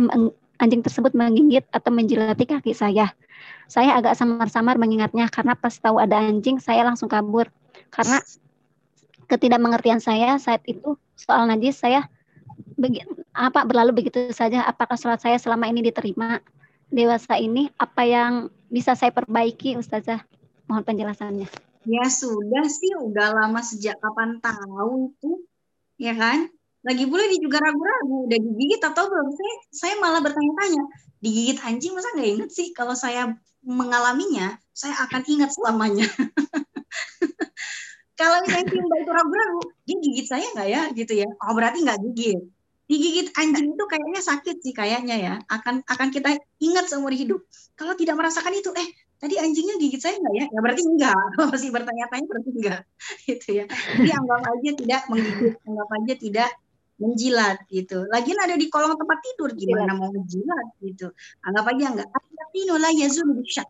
anjing 0.56 0.80
tersebut 0.80 1.12
menggigit 1.12 1.64
atau 1.72 1.90
menjilati 1.92 2.44
kaki 2.48 2.72
saya. 2.72 3.12
Saya 3.66 3.98
agak 3.98 4.16
samar-samar 4.16 4.78
mengingatnya 4.80 5.28
karena 5.28 5.58
pas 5.58 5.74
tahu 5.76 6.00
ada 6.00 6.18
anjing 6.20 6.62
saya 6.62 6.86
langsung 6.86 7.10
kabur. 7.10 7.50
Karena 7.92 8.22
ketidakmengertian 9.26 9.98
saya 9.98 10.38
saat 10.38 10.62
itu 10.64 10.94
soal 11.18 11.50
najis 11.50 11.80
saya 11.80 12.06
begi, 12.78 13.02
apa 13.32 13.64
berlalu 13.66 14.04
begitu 14.04 14.30
saja. 14.32 14.64
Apakah 14.64 14.96
sholat 14.96 15.20
saya 15.20 15.36
selama 15.36 15.68
ini 15.68 15.84
diterima? 15.84 16.40
Dewasa 16.86 17.34
ini 17.34 17.66
apa 17.82 18.06
yang 18.06 18.46
bisa 18.70 18.94
saya 18.94 19.10
perbaiki 19.10 19.74
Ustazah? 19.74 20.22
Mohon 20.70 20.84
penjelasannya. 20.86 21.48
Ya 21.86 22.06
sudah 22.10 22.66
sih 22.66 22.94
udah 22.98 23.34
lama 23.34 23.62
sejak 23.62 23.98
kapan 24.02 24.42
tahu 24.42 25.14
itu 25.14 25.46
ya 26.02 26.14
kan 26.18 26.50
lagi 26.86 27.04
pula 27.10 27.26
dia 27.26 27.40
juga 27.42 27.58
ragu-ragu 27.58 28.30
udah 28.30 28.38
digigit 28.38 28.80
atau 28.86 29.10
belum. 29.10 29.28
Saya 29.34 29.54
saya 29.74 29.94
malah 29.98 30.22
bertanya-tanya 30.22 30.82
digigit 31.18 31.58
anjing 31.66 31.92
masa 31.98 32.14
nggak 32.14 32.30
inget 32.30 32.50
sih 32.54 32.70
kalau 32.70 32.94
saya 32.94 33.34
mengalaminya? 33.66 34.54
Saya 34.70 34.94
akan 35.02 35.26
ingat 35.26 35.50
selamanya. 35.50 36.06
Kalau 38.16 38.40
misalnya 38.40 38.64
si 38.72 38.80
mbak 38.80 38.98
itu 39.04 39.12
ragu-ragu 39.12 39.60
dia 39.84 39.96
gigit 40.00 40.26
saya 40.26 40.46
nggak 40.56 40.68
ya? 40.72 40.82
Gitu 40.96 41.12
ya. 41.20 41.28
Oh 41.44 41.52
berarti 41.52 41.84
nggak 41.84 42.00
gigit. 42.00 42.40
Digigit 42.88 43.28
anjing 43.36 43.76
itu 43.76 43.84
kayaknya 43.84 44.20
sakit 44.24 44.56
sih 44.64 44.72
kayaknya 44.72 45.16
ya. 45.20 45.34
Akan 45.52 45.84
akan 45.84 46.08
kita 46.08 46.32
ingat 46.56 46.88
seumur 46.88 47.12
hidup. 47.12 47.44
Kalau 47.76 47.92
tidak 47.92 48.16
merasakan 48.16 48.56
itu 48.56 48.72
eh 48.72 48.88
tadi 49.20 49.36
anjingnya 49.36 49.76
gigit 49.76 50.00
saya 50.00 50.16
nggak 50.16 50.32
ya? 50.32 50.44
Ya 50.48 50.60
berarti 50.64 50.82
enggak 50.88 51.16
masih 51.52 51.68
bertanya-tanya 51.76 52.24
berarti 52.24 52.50
enggak 52.56 52.80
gitu 53.28 53.48
ya. 53.52 53.64
Jadi 53.68 54.10
anggap 54.16 54.40
aja 54.48 54.70
tidak 54.80 55.00
menggigit 55.12 55.54
anggap 55.68 55.88
aja 55.92 56.14
tidak 56.16 56.50
menjilat 56.96 57.60
gitu 57.68 58.08
lagian 58.08 58.40
ada 58.40 58.56
di 58.56 58.66
kolong 58.72 58.96
tempat 58.96 59.18
tidur 59.20 59.52
gimana 59.52 59.92
mau 59.96 60.08
menjilat 60.08 60.66
gitu 60.80 61.12
anggap 61.44 61.64
aja 61.72 61.84
enggak 61.92 62.08
al-yaqinu 62.08 62.74
la 62.80 62.90
yazulu 62.92 63.32
bisyak 63.40 63.68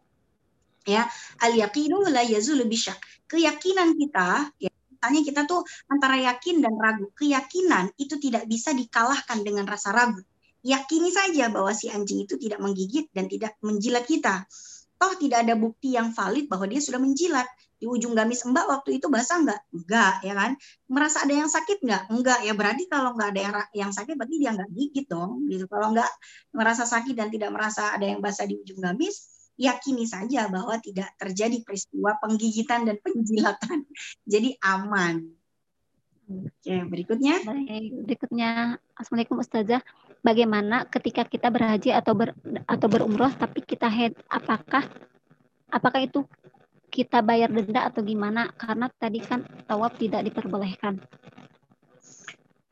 ya 0.87 1.03
al-yaqinu 1.43 2.07
la 2.07 2.23
yazulu 2.23 2.65
bisyak 2.71 2.99
keyakinan 3.27 3.99
kita, 3.99 4.51
ya, 4.63 4.71
misalnya 4.71 5.23
kita 5.27 5.41
tuh 5.45 5.63
antara 5.91 6.17
yakin 6.19 6.63
dan 6.63 6.75
ragu. 6.79 7.11
Keyakinan 7.15 7.93
itu 7.99 8.17
tidak 8.23 8.47
bisa 8.47 8.73
dikalahkan 8.73 9.43
dengan 9.43 9.67
rasa 9.67 9.93
ragu. 9.93 10.23
Yakini 10.67 11.15
saja 11.15 11.47
bahwa 11.47 11.71
si 11.71 11.87
anjing 11.87 12.27
itu 12.27 12.35
tidak 12.43 12.59
menggigit 12.59 13.07
dan 13.15 13.31
tidak 13.31 13.55
menjilat 13.63 14.03
kita. 14.03 14.47
Toh 14.97 15.15
tidak 15.21 15.47
ada 15.47 15.55
bukti 15.55 15.95
yang 15.95 16.11
valid 16.11 16.51
bahwa 16.51 16.67
dia 16.67 16.83
sudah 16.83 16.99
menjilat. 16.99 17.47
Di 17.77 17.85
ujung 17.85 18.17
gamis 18.17 18.41
mbak 18.49 18.67
waktu 18.67 18.97
itu 18.97 19.13
basah 19.13 19.45
nggak? 19.45 19.61
Enggak, 19.73 20.15
ya 20.25 20.33
kan? 20.33 20.53
Merasa 20.89 21.29
ada 21.29 21.35
yang 21.37 21.51
sakit 21.53 21.79
nggak? 21.85 22.03
Enggak, 22.09 22.41
ya 22.43 22.53
berarti 22.57 22.85
kalau 22.89 23.13
nggak 23.13 23.31
ada 23.37 23.41
yang, 23.77 23.93
sakit 23.93 24.17
berarti 24.17 24.37
dia 24.41 24.51
nggak 24.57 24.71
gigit 24.73 25.07
dong. 25.07 25.45
Gitu. 25.49 25.69
Kalau 25.69 25.93
nggak 25.93 26.11
merasa 26.57 26.89
sakit 26.89 27.13
dan 27.13 27.29
tidak 27.29 27.53
merasa 27.53 27.93
ada 27.93 28.09
yang 28.09 28.25
basah 28.25 28.49
di 28.49 28.57
ujung 28.57 28.81
gamis, 28.81 29.49
yakini 29.61 30.05
saja 30.05 30.49
bahwa 30.49 30.77
tidak 30.81 31.13
terjadi 31.17 31.61
peristiwa 31.65 32.17
penggigitan 32.21 32.89
dan 32.89 32.97
penjilatan. 33.01 33.85
Jadi 34.33 34.57
aman. 34.65 35.37
Oke, 36.27 36.75
berikutnya. 36.91 37.39
Baik, 37.47 38.03
berikutnya 38.03 38.83
Assalamualaikum 38.99 39.39
Ustazah. 39.39 39.79
Bagaimana 40.27 40.83
ketika 40.91 41.23
kita 41.23 41.55
berhaji 41.55 41.95
atau 41.95 42.19
ber, 42.19 42.35
atau 42.67 42.87
berumroh 42.91 43.31
tapi 43.31 43.63
kita 43.63 43.87
head 43.87 44.11
apakah 44.27 44.83
apakah 45.71 46.03
itu 46.03 46.27
kita 46.97 47.21
bayar 47.21 47.53
denda 47.53 47.93
atau 47.93 48.01
gimana? 48.01 48.49
Karena 48.57 48.89
tadi 48.89 49.21
kan 49.21 49.45
tawaf 49.69 50.01
tidak 50.01 50.25
diperbolehkan. 50.25 50.97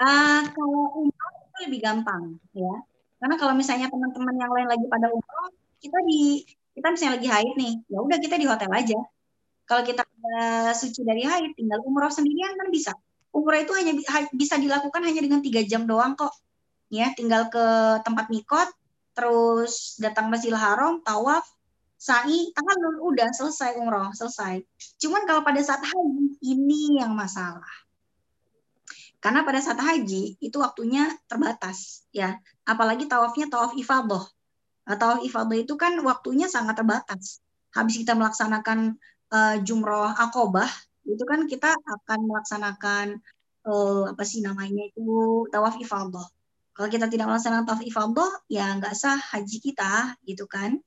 Uh, 0.00 0.42
kalau 0.56 1.04
umroh 1.04 1.32
itu 1.44 1.58
lebih 1.68 1.80
gampang 1.84 2.40
ya. 2.56 2.74
Karena 3.20 3.36
kalau 3.36 3.52
misalnya 3.52 3.92
teman-teman 3.92 4.34
yang 4.40 4.52
lain 4.52 4.68
lagi 4.72 4.86
pada 4.88 5.12
umroh, 5.12 5.52
kita 5.78 6.00
di 6.08 6.42
kita 6.74 6.90
misalnya 6.90 7.20
lagi 7.20 7.28
haid 7.30 7.54
nih, 7.54 7.72
ya 7.86 7.98
udah 8.02 8.18
kita 8.18 8.34
di 8.40 8.46
hotel 8.48 8.72
aja. 8.74 8.98
Kalau 9.64 9.82
kita 9.86 10.02
suci 10.74 11.06
dari 11.06 11.22
haid, 11.22 11.54
tinggal 11.54 11.80
umroh 11.86 12.10
sendirian 12.10 12.58
kan 12.58 12.68
bisa. 12.68 12.92
Umroh 13.30 13.60
itu 13.62 13.72
hanya 13.78 13.94
bisa 14.34 14.58
dilakukan 14.58 15.00
hanya 15.06 15.20
dengan 15.22 15.40
tiga 15.40 15.62
jam 15.62 15.86
doang 15.86 16.18
kok. 16.18 16.34
Ya, 16.90 17.14
tinggal 17.14 17.48
ke 17.48 17.64
tempat 18.02 18.28
mikot, 18.28 18.68
terus 19.14 19.96
datang 20.02 20.28
Masjidil 20.28 20.58
Haram, 20.58 21.00
tawaf, 21.00 21.46
sa'i, 22.04 22.52
tangan 22.52 23.00
udah 23.00 23.32
selesai 23.32 23.80
umroh, 23.80 24.12
selesai. 24.12 24.60
Cuman 25.00 25.24
kalau 25.24 25.40
pada 25.40 25.64
saat 25.64 25.80
haji, 25.80 26.36
ini 26.44 27.00
yang 27.00 27.16
masalah. 27.16 27.64
Karena 29.24 29.40
pada 29.40 29.56
saat 29.64 29.80
haji 29.80 30.36
itu 30.36 30.56
waktunya 30.60 31.08
terbatas 31.24 32.04
ya. 32.12 32.36
Apalagi 32.68 33.08
tawafnya 33.08 33.48
tawaf 33.48 33.72
ifadah 33.72 34.20
atau 34.84 35.24
ifadah 35.24 35.56
itu 35.56 35.80
kan 35.80 35.96
waktunya 36.04 36.44
sangat 36.44 36.76
terbatas. 36.76 37.40
Habis 37.72 38.04
kita 38.04 38.12
melaksanakan 38.12 39.00
uh, 39.32 39.56
jumroh 39.64 40.12
akobah, 40.12 40.68
itu 41.08 41.24
kan 41.24 41.48
kita 41.48 41.72
akan 41.72 42.20
melaksanakan 42.28 43.06
uh, 43.64 44.12
apa 44.12 44.24
sih 44.28 44.44
namanya 44.44 44.92
itu 44.92 45.48
tawaf 45.48 45.80
ifadah. 45.80 46.28
Kalau 46.76 46.88
kita 46.92 47.08
tidak 47.08 47.32
melaksanakan 47.32 47.64
tawaf 47.64 47.80
ifadah, 47.80 48.30
ya 48.52 48.76
nggak 48.76 48.92
sah 48.92 49.16
haji 49.16 49.56
kita, 49.56 50.20
gitu 50.28 50.44
kan. 50.44 50.84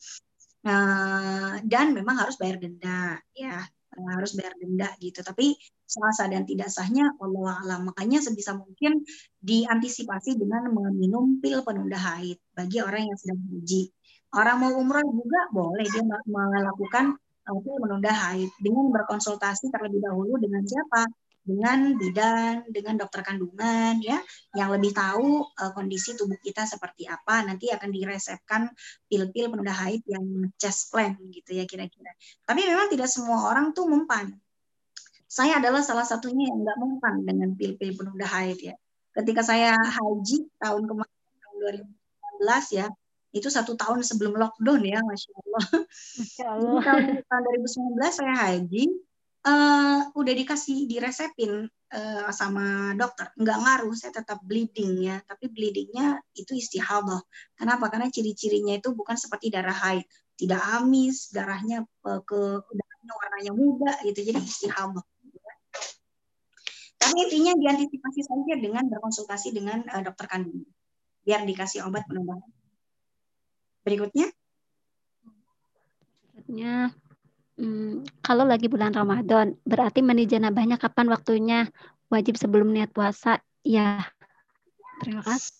Uh, 0.68 1.64
dan 1.64 1.96
memang 1.96 2.20
harus 2.20 2.36
bayar 2.36 2.60
denda 2.60 3.24
ya. 3.32 3.64
Harus 3.96 4.36
bayar 4.36 4.52
denda 4.60 4.92
gitu. 5.00 5.24
Tapi 5.24 5.56
salah 5.88 6.12
sah 6.12 6.28
dan 6.28 6.44
tidak 6.44 6.68
sahnya 6.68 7.16
Allah 7.24 7.56
alam 7.64 7.88
makanya 7.88 8.20
sebisa 8.20 8.52
mungkin 8.52 9.08
diantisipasi 9.40 10.36
dengan 10.36 10.68
meminum 10.68 11.40
pil 11.40 11.64
penunda 11.64 11.96
haid 11.96 12.36
bagi 12.52 12.84
orang 12.84 13.08
yang 13.08 13.18
sedang 13.18 13.40
haji. 13.48 13.88
Orang 14.36 14.60
mau 14.60 14.76
umroh 14.76 15.08
juga 15.08 15.40
boleh 15.56 15.88
dia 15.88 16.04
melakukan 16.28 17.16
uh, 17.48 17.60
pil 17.64 17.78
menunda 17.80 18.12
haid 18.12 18.52
dengan 18.60 18.92
berkonsultasi 18.92 19.72
terlebih 19.72 20.04
dahulu 20.04 20.36
dengan 20.36 20.68
siapa 20.68 21.08
dengan 21.48 21.96
bidan, 21.96 22.68
dengan 22.68 23.00
dokter 23.00 23.24
kandungan 23.24 24.04
ya 24.04 24.20
yang 24.52 24.68
lebih 24.76 24.92
tahu 24.92 25.48
uh, 25.48 25.72
kondisi 25.72 26.20
tubuh 26.20 26.36
kita 26.44 26.68
seperti 26.68 27.08
apa. 27.08 27.48
Nanti 27.48 27.72
akan 27.72 27.88
diresepkan 27.88 28.68
pil-pil 29.08 29.48
penunda 29.48 29.72
haid 29.72 30.04
yang 30.04 30.52
chest 30.60 30.92
plan 30.92 31.16
gitu 31.32 31.56
ya 31.56 31.64
kira-kira. 31.64 32.12
Tapi 32.44 32.68
memang 32.68 32.92
tidak 32.92 33.08
semua 33.08 33.48
orang 33.48 33.72
tuh 33.72 33.88
mempan. 33.88 34.36
Saya 35.28 35.64
adalah 35.64 35.80
salah 35.80 36.04
satunya 36.04 36.52
yang 36.52 36.68
nggak 36.68 36.78
mempan 36.84 37.16
dengan 37.24 37.50
pil-pil 37.56 37.96
penunda 37.96 38.28
haid 38.28 38.60
ya. 38.60 38.76
Ketika 39.16 39.42
saya 39.42 39.74
haji 39.74 40.52
tahun 40.60 40.84
kemarin 40.84 41.16
tahun 41.42 41.56
2019 42.44 42.78
ya, 42.78 42.88
itu 43.36 43.50
satu 43.52 43.76
tahun 43.76 44.02
sebelum 44.02 44.36
lockdown 44.36 44.82
ya, 44.84 45.00
masya 45.04 45.32
Allah. 45.36 45.66
Masya 46.18 46.46
Allah. 46.48 46.82
Jadi 46.82 46.86
tahun, 46.86 47.04
tahun 47.28 47.42
2019 47.98 48.20
saya 48.20 48.36
haji, 48.36 48.84
uh, 49.48 50.00
udah 50.12 50.34
dikasih 50.36 50.92
diresepin 50.92 51.72
uh, 51.96 52.30
sama 52.36 52.92
dokter. 53.00 53.32
Nggak 53.40 53.58
ngaruh 53.64 53.96
saya 53.96 54.12
tetap 54.20 54.44
bleeding 54.44 55.00
ya. 55.08 55.24
Tapi 55.24 55.48
bleedingnya 55.48 56.20
itu 56.36 56.52
istihadah 56.52 57.24
kenapa? 57.56 57.88
Karena 57.88 58.12
ciri-cirinya 58.12 58.76
itu 58.76 58.92
bukan 58.92 59.16
seperti 59.16 59.48
darah 59.48 59.76
haid. 59.76 60.04
Tidak 60.36 60.62
amis 60.84 61.32
darahnya 61.32 61.88
uh, 62.04 62.22
ke 62.22 62.40
darahnya 62.68 63.14
warnanya 63.16 63.54
muda 63.56 63.94
gitu. 64.04 64.20
Jadi 64.28 64.40
istihadah 64.44 65.06
tapi 66.98 67.30
intinya 67.30 67.54
diantisipasi 67.54 68.22
saja 68.26 68.54
dengan 68.58 68.84
berkonsultasi 68.90 69.54
dengan 69.54 69.86
uh, 69.86 70.02
dokter 70.02 70.26
kandungan 70.26 70.66
biar 71.28 71.44
dikasih 71.44 71.84
obat 71.84 72.08
penambah 72.08 72.40
berikutnya? 73.84 74.32
Berikutnya 76.32 76.96
Hmm, 77.58 78.06
kalau 78.22 78.46
lagi 78.46 78.70
bulan 78.70 78.94
Ramadan, 78.94 79.58
berarti 79.66 80.06
mandi 80.06 80.30
janabahnya 80.30 80.78
kapan 80.78 81.10
waktunya? 81.10 81.66
Wajib 82.14 82.38
sebelum 82.38 82.70
niat 82.70 82.94
puasa? 82.94 83.42
Ya. 83.66 84.06
Terima 85.02 85.26
kasih. 85.26 85.58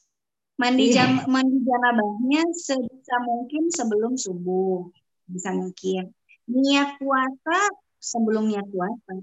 Mandi 0.62 0.94
jam 0.94 1.26
mandi 1.26 1.58
janabahnya 1.66 2.54
sebisa 2.54 3.18
mungkin 3.26 3.74
sebelum 3.74 4.14
subuh. 4.14 4.94
Bisa 5.26 5.50
mungkin. 5.58 6.14
Niat 6.46 7.02
puasa 7.02 7.74
sebelum 7.98 8.46
niat 8.54 8.70
puasa. 8.70 9.18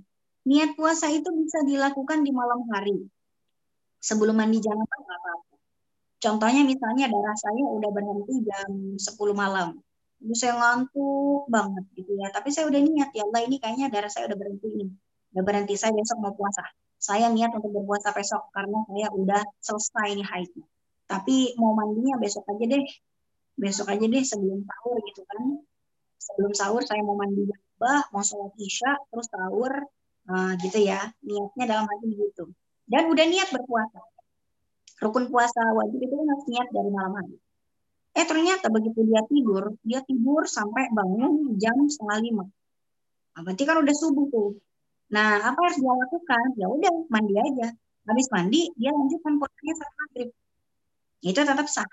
Niat 0.44 0.74
puasa 0.74 1.06
itu 1.14 1.30
bisa 1.30 1.62
dilakukan 1.62 2.26
di 2.26 2.34
malam 2.34 2.66
hari. 2.74 3.06
Sebelum 4.02 4.34
mandi 4.34 4.58
janabah 4.58 4.98
nggak 4.98 5.18
apa-apa. 5.22 5.56
Contohnya 6.18 6.62
misalnya 6.66 7.06
darah 7.06 7.38
saya 7.38 7.62
udah 7.70 7.90
berhenti 7.94 8.34
jam 8.42 8.98
10 8.98 9.30
malam 9.30 9.78
Terus 10.20 10.38
saya 10.40 10.54
ngantuk 10.56 11.48
banget 11.50 11.84
gitu 11.98 12.12
ya. 12.18 12.28
Tapi 12.30 12.48
saya 12.54 12.70
udah 12.70 12.80
niat 12.80 13.10
ya 13.12 13.22
Allah 13.26 13.40
ini 13.44 13.56
kayaknya 13.62 13.86
darah 13.92 14.10
saya 14.12 14.30
udah 14.30 14.38
berhenti 14.38 14.68
ini. 14.70 14.86
Udah 15.34 15.42
berhenti 15.42 15.74
saya 15.74 15.92
besok 15.92 16.18
mau 16.22 16.32
puasa. 16.32 16.64
Saya 16.98 17.28
niat 17.28 17.52
untuk 17.52 17.70
berpuasa 17.74 18.14
besok 18.16 18.48
karena 18.54 18.78
saya 18.88 19.08
udah 19.12 19.42
selesai 19.60 20.08
nih 20.16 20.26
haidnya. 20.26 20.66
Tapi 21.04 21.52
mau 21.60 21.76
mandinya 21.76 22.16
besok 22.16 22.48
aja 22.48 22.64
deh. 22.64 22.86
Besok 23.60 23.86
aja 23.92 24.06
deh 24.08 24.24
sebelum 24.24 24.64
sahur 24.64 24.96
gitu 25.04 25.22
kan. 25.28 25.42
Sebelum 26.16 26.52
sahur 26.56 26.82
saya 26.86 27.04
mau 27.04 27.18
mandi 27.18 27.44
bah, 27.76 28.08
mau 28.14 28.24
sholat 28.24 28.56
isya, 28.56 28.96
terus 29.12 29.28
sahur 29.28 29.72
uh, 30.32 30.52
gitu 30.64 30.78
ya. 30.80 31.12
Niatnya 31.20 31.64
dalam 31.68 31.84
hati 31.84 32.08
gitu. 32.16 32.48
Dan 32.88 33.12
udah 33.12 33.26
niat 33.28 33.52
berpuasa. 33.52 34.00
Rukun 35.04 35.28
puasa 35.28 35.60
wajib 35.76 36.00
itu 36.00 36.14
kan 36.16 36.26
harus 36.32 36.46
niat 36.48 36.68
dari 36.72 36.88
malam 36.88 37.12
hari. 37.20 37.36
Eh 38.14 38.26
ternyata 38.30 38.70
begitu 38.70 39.02
dia 39.10 39.22
tidur, 39.26 39.74
dia 39.82 40.00
tidur 40.06 40.46
sampai 40.46 40.86
bangun 40.94 41.58
jam 41.58 41.74
setengah 41.90 42.18
lima. 42.22 42.44
Nah, 43.34 43.40
berarti 43.42 43.62
kan 43.66 43.76
udah 43.82 43.94
subuh 43.94 44.26
tuh. 44.30 44.50
Nah, 45.10 45.42
apa 45.42 45.58
harus 45.58 45.78
dia 45.82 45.90
lakukan? 45.90 46.46
Ya 46.54 46.66
udah 46.70 46.92
mandi 47.10 47.34
aja. 47.34 47.74
Habis 48.06 48.26
mandi, 48.30 48.70
dia 48.78 48.94
lanjutkan 48.94 49.34
puasanya 49.42 49.74
saat 49.82 49.94
maghrib. 49.98 50.28
Itu 51.26 51.40
tetap 51.42 51.66
sah. 51.66 51.90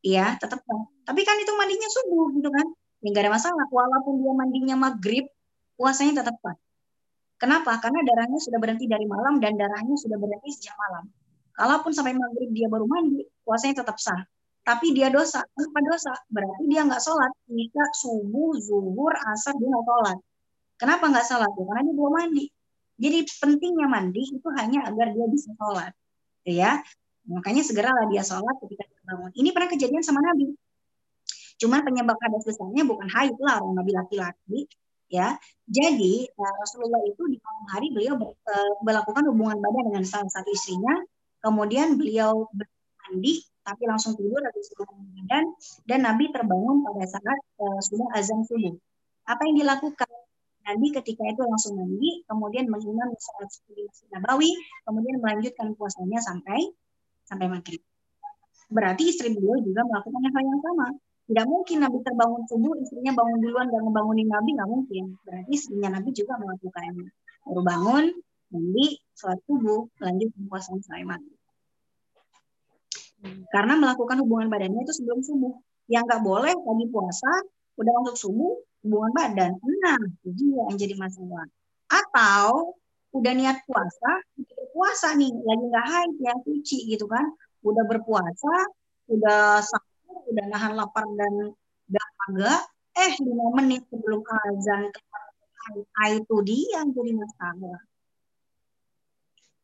Iya, 0.00 0.40
tetap 0.40 0.64
sah. 0.64 0.82
Tapi 1.04 1.20
kan 1.28 1.36
itu 1.36 1.52
mandinya 1.52 1.88
subuh 2.00 2.32
gitu 2.32 2.48
kan. 2.48 2.66
Ya 3.04 3.06
nggak 3.12 3.24
ada 3.28 3.32
masalah. 3.36 3.66
Walaupun 3.68 4.24
dia 4.24 4.32
mandinya 4.32 4.76
maghrib, 4.88 5.28
puasanya 5.76 6.24
tetap 6.24 6.36
sah. 6.40 6.56
Kenapa? 7.36 7.76
Karena 7.76 8.00
darahnya 8.08 8.40
sudah 8.40 8.56
berhenti 8.56 8.88
dari 8.88 9.04
malam 9.04 9.36
dan 9.36 9.52
darahnya 9.60 10.00
sudah 10.00 10.16
berhenti 10.16 10.48
sejak 10.56 10.72
malam. 10.80 11.12
Kalaupun 11.52 11.92
sampai 11.92 12.16
maghrib 12.16 12.48
dia 12.56 12.72
baru 12.72 12.88
mandi, 12.88 13.20
puasanya 13.44 13.84
tetap 13.84 14.00
sah 14.00 14.24
tapi 14.62 14.94
dia 14.94 15.10
dosa. 15.10 15.42
Kenapa 15.54 15.78
dosa? 15.82 16.12
Berarti 16.30 16.62
dia 16.70 16.82
nggak 16.86 17.02
sholat. 17.02 17.32
Jika 17.50 17.82
subuh, 17.98 18.54
zuhur, 18.62 19.12
asar 19.34 19.58
dia 19.58 19.68
nggak 19.68 19.86
sholat. 19.86 20.18
Kenapa 20.78 21.04
nggak 21.10 21.26
sholat? 21.26 21.50
Ya, 21.50 21.64
karena 21.66 21.82
dia 21.82 21.94
belum 21.94 22.14
mandi. 22.14 22.44
Jadi 23.02 23.18
pentingnya 23.42 23.86
mandi 23.90 24.22
itu 24.22 24.48
hanya 24.54 24.86
agar 24.86 25.10
dia 25.10 25.26
bisa 25.26 25.50
sholat. 25.58 25.92
Ya, 26.46 26.82
makanya 27.26 27.62
segeralah 27.66 28.06
dia 28.10 28.22
sholat 28.22 28.54
ketika 28.62 28.86
dia 28.86 29.02
bangun. 29.06 29.30
Ini 29.34 29.48
pernah 29.50 29.68
kejadian 29.70 30.02
sama 30.06 30.22
Nabi. 30.22 30.54
Cuma 31.58 31.82
penyebab 31.82 32.18
hadas 32.18 32.42
besarnya 32.46 32.82
bukan 32.86 33.06
haid 33.10 33.34
lah 33.38 33.62
orang 33.62 33.78
Nabi 33.78 33.92
laki-laki. 33.94 34.66
Ya, 35.12 35.36
jadi 35.68 36.24
eh, 36.24 36.54
Rasulullah 36.56 37.04
itu 37.04 37.20
di 37.28 37.36
malam 37.36 37.64
hari 37.68 37.92
beliau 37.92 38.16
ber, 38.16 38.32
uh, 38.48 38.74
melakukan 38.80 39.28
hubungan 39.28 39.60
badan 39.60 39.92
dengan 39.92 40.04
salah 40.08 40.30
satu 40.32 40.48
istrinya. 40.48 41.04
Kemudian 41.44 42.00
beliau 42.00 42.48
mandi 42.56 43.44
tapi 43.62 43.82
langsung 43.86 44.18
tidur 44.18 44.42
habis 44.42 44.70
badan 44.74 45.44
dan 45.86 46.00
Nabi 46.02 46.30
terbangun 46.34 46.82
pada 46.82 47.06
saat 47.06 47.38
uh, 47.62 47.80
sudah 47.80 48.08
azan 48.18 48.42
subuh. 48.46 48.74
Apa 49.26 49.46
yang 49.46 49.62
dilakukan? 49.62 50.10
Nabi 50.62 50.94
ketika 50.94 51.26
itu 51.26 51.42
langsung 51.42 51.74
mandi, 51.74 52.22
kemudian 52.30 52.70
mengimam 52.70 53.10
di 53.10 53.18
Masjid 53.18 54.06
Nabawi, 54.14 54.50
kemudian 54.86 55.18
melanjutkan 55.18 55.74
puasanya 55.74 56.22
sampai 56.22 56.70
sampai 57.26 57.50
maghrib. 57.50 57.82
Berarti 58.70 59.10
istri 59.10 59.34
beliau 59.34 59.58
juga 59.58 59.82
melakukan 59.84 60.22
hal 60.22 60.44
yang 60.46 60.62
sama. 60.62 60.86
Tidak 61.26 61.46
mungkin 61.46 61.76
Nabi 61.82 61.98
terbangun 62.02 62.42
subuh, 62.46 62.74
istrinya 62.78 63.12
bangun 63.14 63.38
duluan 63.42 63.66
dan 63.70 63.82
membangunin 63.82 64.28
Nabi, 64.30 64.54
nggak 64.54 64.70
mungkin. 64.70 65.04
Berarti 65.26 65.50
istrinya 65.50 65.98
Nabi 65.98 66.10
juga 66.14 66.38
melakukannya. 66.38 67.08
Baru 67.42 67.62
bangun, 67.62 68.04
mandi, 68.54 68.86
sholat 69.18 69.40
subuh, 69.46 69.86
lanjut 69.98 70.30
puasanya 70.46 70.82
sampai 70.86 71.06
maghrib. 71.06 71.41
Karena 73.22 73.78
melakukan 73.78 74.18
hubungan 74.26 74.50
badannya 74.50 74.82
itu 74.82 74.94
sebelum 74.98 75.22
subuh. 75.22 75.54
Yang 75.86 76.02
nggak 76.10 76.22
boleh 76.22 76.54
lagi 76.54 76.86
puasa, 76.90 77.30
udah 77.78 77.92
masuk 78.02 78.16
subuh, 78.18 78.52
hubungan 78.82 79.12
badan. 79.14 79.52
Nah, 79.58 79.98
itu 80.26 80.42
yang 80.58 80.74
jadi 80.74 80.94
masalah. 80.98 81.46
Atau 81.86 82.76
udah 83.12 83.32
niat 83.36 83.62
puasa, 83.68 84.10
puasa 84.72 85.12
nih, 85.14 85.30
lagi 85.30 85.64
nggak 85.68 85.86
haid 85.86 86.12
ya, 86.18 86.34
suci 86.42 86.78
gitu 86.90 87.06
kan. 87.06 87.28
Udah 87.62 87.84
berpuasa, 87.86 88.54
udah 89.06 89.62
sahur, 89.62 90.26
udah 90.32 90.44
nahan 90.50 90.74
lapar 90.74 91.06
dan 91.14 91.54
dahaga, 91.86 92.64
eh 92.96 93.12
lima 93.20 93.46
menit 93.60 93.84
sebelum 93.92 94.24
azan 94.24 94.90
itu 96.18 96.36
dia 96.42 96.82
yang 96.82 96.90
jadi 96.90 97.12
masalah. 97.14 97.78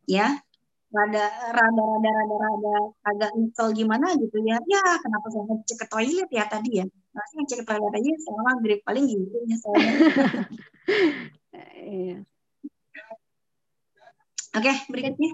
Ya, 0.09 0.41
rada 0.89 1.25
rada 1.53 1.83
rada 1.85 2.11
rada 2.11 2.37
rada 2.41 2.75
agak 3.05 3.31
nyesel 3.37 3.69
gimana 3.77 4.17
gitu 4.17 4.39
ya. 4.45 4.57
Ya 4.65 4.83
kenapa 5.01 5.27
saya 5.29 5.45
ngecek 5.49 5.77
ke 5.85 5.87
toilet 5.93 6.29
ya 6.33 6.45
tadi 6.49 6.71
ya? 6.81 6.87
Pasti 7.13 7.35
ngecek 7.41 7.59
ke 7.63 7.65
toilet 7.69 7.93
aja 7.93 8.11
selama 8.25 8.43
maghrib 8.57 8.81
paling 8.85 9.05
gitu 9.07 9.37
nyeselnya. 9.45 9.93
Iya. 11.89 12.19
oke 14.57 14.73
berikutnya. 14.89 15.33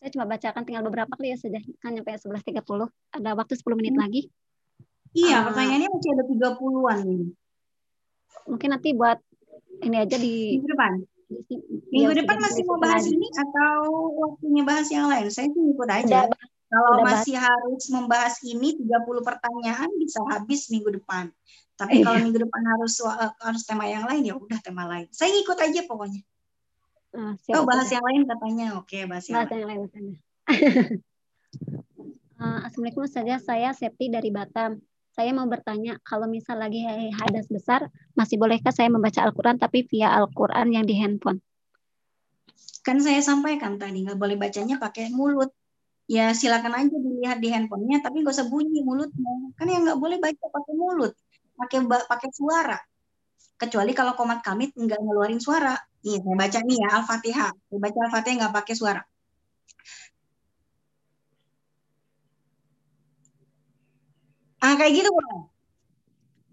Saya 0.00 0.08
cuma 0.12 0.24
bacakan 0.26 0.62
tinggal 0.64 0.84
beberapa 0.84 1.12
kali 1.14 1.32
ya 1.32 1.38
sudah. 1.38 1.62
Kan 1.80 1.96
sampai 1.96 2.16
sebelas 2.16 2.44
tiga 2.44 2.64
puluh. 2.64 2.88
Ada 3.12 3.36
waktu 3.36 3.56
sepuluh 3.56 3.76
menit 3.76 3.96
hmm. 3.96 4.02
lagi. 4.02 4.22
Iya 5.12 5.44
uh, 5.44 5.52
pertanyaannya 5.52 5.88
masih 5.92 6.10
ada 6.16 6.24
tiga 6.24 6.48
puluhan 6.56 7.36
mungkin 8.48 8.68
nanti 8.74 8.96
buat 8.96 9.18
ini 9.82 9.96
aja 9.98 10.16
di 10.18 10.58
minggu 10.58 10.68
depan 10.70 10.92
Minggu 11.92 12.12
ya, 12.12 12.18
depan 12.24 12.36
masih 12.40 12.62
mau 12.68 12.78
bahas 12.80 13.04
ini 13.08 13.28
atau 13.32 13.76
waktunya 14.16 14.62
bahas 14.64 14.88
yang 14.92 15.06
lain? 15.08 15.28
Saya 15.28 15.48
sih 15.52 15.62
ikut 15.72 15.88
aja. 15.88 16.28
Udah, 16.28 16.48
Kalau 16.72 16.90
udah 16.96 17.04
masih 17.04 17.36
bahas. 17.36 17.48
harus 17.52 17.84
membahas 17.92 18.34
ini 18.48 18.68
30 18.80 19.28
pertanyaan 19.28 19.90
bisa 20.00 20.24
habis 20.28 20.72
minggu 20.72 20.88
depan. 21.00 21.28
Tapi 21.76 22.00
eh, 22.00 22.02
kalau 22.04 22.18
minggu 22.20 22.40
depan 22.46 22.62
harus 22.76 22.94
uh, 23.02 23.32
harus 23.42 23.62
tema 23.64 23.88
yang 23.88 24.04
lain 24.06 24.22
ya 24.28 24.34
udah 24.36 24.58
tema 24.60 24.86
lain. 24.88 25.08
Saya 25.12 25.32
ikut 25.36 25.58
aja 25.58 25.80
pokoknya. 25.88 26.22
Ah, 27.12 27.36
oh 27.36 27.64
bahas 27.68 27.88
yang 27.92 28.04
lain 28.04 28.24
katanya. 28.24 28.66
Oke, 28.80 29.04
bahas 29.04 29.28
yang 29.28 29.44
bahas 29.44 29.52
lain. 29.52 29.60
Yang 29.60 29.68
lain 29.68 29.80
uh, 32.40 32.60
Assalamualaikum 32.68 33.04
saja 33.04 33.36
saya 33.36 33.68
Septi 33.76 34.08
dari 34.08 34.32
Batam. 34.32 34.80
Saya 35.12 35.30
mau 35.36 35.44
bertanya, 35.44 36.00
kalau 36.00 36.24
misal 36.24 36.56
lagi 36.56 36.80
hadas 37.12 37.44
besar, 37.52 37.92
masih 38.16 38.40
bolehkah 38.40 38.72
saya 38.72 38.88
membaca 38.88 39.20
Al-Quran 39.20 39.60
tapi 39.60 39.84
via 39.84 40.08
Al-Quran 40.16 40.72
yang 40.72 40.88
di 40.88 40.96
handphone? 40.96 41.44
Kan 42.80 42.98
saya 42.98 43.20
sampaikan 43.20 43.76
tadi, 43.76 44.08
nggak 44.08 44.16
boleh 44.16 44.40
bacanya 44.40 44.80
pakai 44.80 45.12
mulut. 45.12 45.52
Ya 46.08 46.32
silakan 46.32 46.74
aja 46.74 46.96
dilihat 46.96 47.38
di 47.38 47.52
handphonenya, 47.52 48.00
tapi 48.00 48.24
nggak 48.24 48.34
usah 48.34 48.48
bunyi 48.48 48.80
mulutnya. 48.80 49.52
Kan 49.54 49.68
yang 49.68 49.84
nggak 49.84 50.00
boleh 50.00 50.16
baca 50.18 50.44
pakai 50.48 50.74
mulut, 50.74 51.12
pakai 51.60 51.78
pakai 51.86 52.30
suara. 52.32 52.80
Kecuali 53.60 53.92
kalau 53.94 54.16
komat 54.18 54.42
kamit 54.42 54.74
nggak 54.74 54.98
ngeluarin 54.98 55.38
suara. 55.38 55.76
Iya, 56.02 56.18
saya 56.24 56.34
baca 56.34 56.58
nih 56.66 56.76
ya 56.82 56.88
Al-Fatihah. 56.98 57.50
Saya 57.54 57.78
baca 57.78 57.98
Al-Fatihah 58.08 58.36
nggak 58.42 58.54
pakai 58.58 58.74
suara. 58.74 59.02
Ah, 64.62 64.78
kayak 64.78 64.92
gitu. 64.94 65.10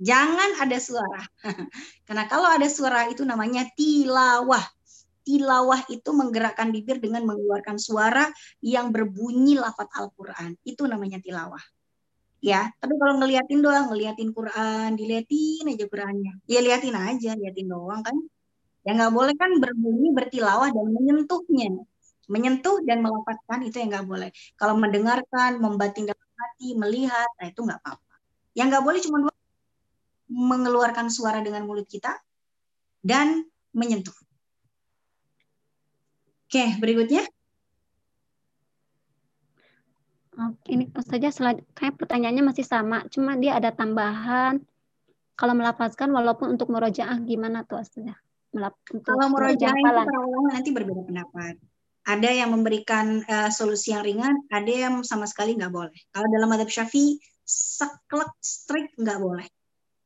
Jangan 0.02 0.57
ada 0.64 0.77
suara. 0.81 1.22
Karena 2.10 2.26
kalau 2.26 2.49
ada 2.49 2.65
suara 2.65 3.06
itu 3.11 3.22
namanya 3.22 3.69
tilawah. 3.77 4.65
Tilawah 5.27 5.86
itu 5.94 6.10
menggerakkan 6.10 6.73
bibir 6.73 6.98
dengan 6.98 7.22
mengeluarkan 7.30 7.77
suara 7.77 8.26
yang 8.65 8.90
berbunyi 8.90 9.61
lafat 9.61 9.94
Al-Quran. 9.94 10.57
Itu 10.65 10.90
namanya 10.90 11.22
tilawah. 11.22 11.61
Ya, 12.40 12.72
tapi 12.80 12.95
kalau 12.95 13.19
ngeliatin 13.19 13.60
doang, 13.60 13.91
ngeliatin 13.91 14.31
Quran, 14.31 14.95
diliatin 14.95 15.69
aja 15.76 15.86
Qurannya. 15.91 16.34
Ya 16.48 16.64
liatin 16.64 16.95
aja, 16.95 17.36
liatin 17.36 17.68
doang 17.68 18.02
kan. 18.02 18.15
Yang 18.88 18.95
nggak 18.95 19.14
boleh 19.14 19.36
kan 19.36 19.52
berbunyi, 19.60 20.07
bertilawah 20.15 20.72
dan 20.72 20.88
menyentuhnya. 20.95 21.84
Menyentuh 22.31 22.80
dan 22.88 23.03
melafatkan 23.03 23.60
itu 23.68 23.84
yang 23.84 23.91
nggak 23.91 24.07
boleh. 24.07 24.30
Kalau 24.56 24.80
mendengarkan, 24.80 25.60
membatin 25.60 26.07
dalam 26.07 26.28
hati, 26.60 26.76
melihat, 26.76 27.31
nah 27.40 27.48
itu 27.48 27.64
nggak 27.64 27.80
apa-apa. 27.80 28.15
Yang 28.52 28.68
nggak 28.68 28.84
boleh 28.84 28.99
cuma 28.99 29.18
dua, 29.23 29.34
mengeluarkan 30.27 31.07
suara 31.07 31.40
dengan 31.40 31.64
mulut 31.64 31.88
kita 31.88 32.19
dan 32.99 33.48
menyentuh. 33.72 34.11
Oke, 36.52 36.76
berikutnya. 36.84 37.23
Ini 40.68 40.91
saja 41.03 41.31
kayak 41.76 41.95
pertanyaannya 41.95 42.44
masih 42.52 42.68
sama, 42.68 43.07
cuma 43.07 43.40
dia 43.40 43.56
ada 43.56 43.72
tambahan. 43.72 44.60
Kalau 45.40 45.56
melafazkan 45.56 46.11
walaupun 46.11 46.60
untuk 46.60 46.68
merojaah 46.76 47.15
gimana 47.23 47.64
tuh 47.64 47.80
Ustazah? 47.80 48.19
Kalau 49.07 49.27
merojaah 49.31 49.72
itu 49.80 50.44
nanti 50.52 50.69
berbeda 50.76 51.07
pendapat. 51.07 51.56
Ada 52.08 52.32
yang 52.32 52.56
memberikan 52.56 53.22
uh, 53.28 53.52
solusi 53.52 53.92
yang 53.92 54.04
ringan, 54.06 54.36
ada 54.50 54.72
yang 54.72 55.04
sama 55.04 55.28
sekali 55.28 55.56
nggak 55.58 55.74
boleh. 55.74 56.00
Kalau 56.10 56.28
dalam 56.32 56.50
adab 56.56 56.72
syafi'i, 56.72 57.20
saklek 57.44 58.32
strict 58.40 58.96
nggak 58.98 59.20
boleh. 59.20 59.48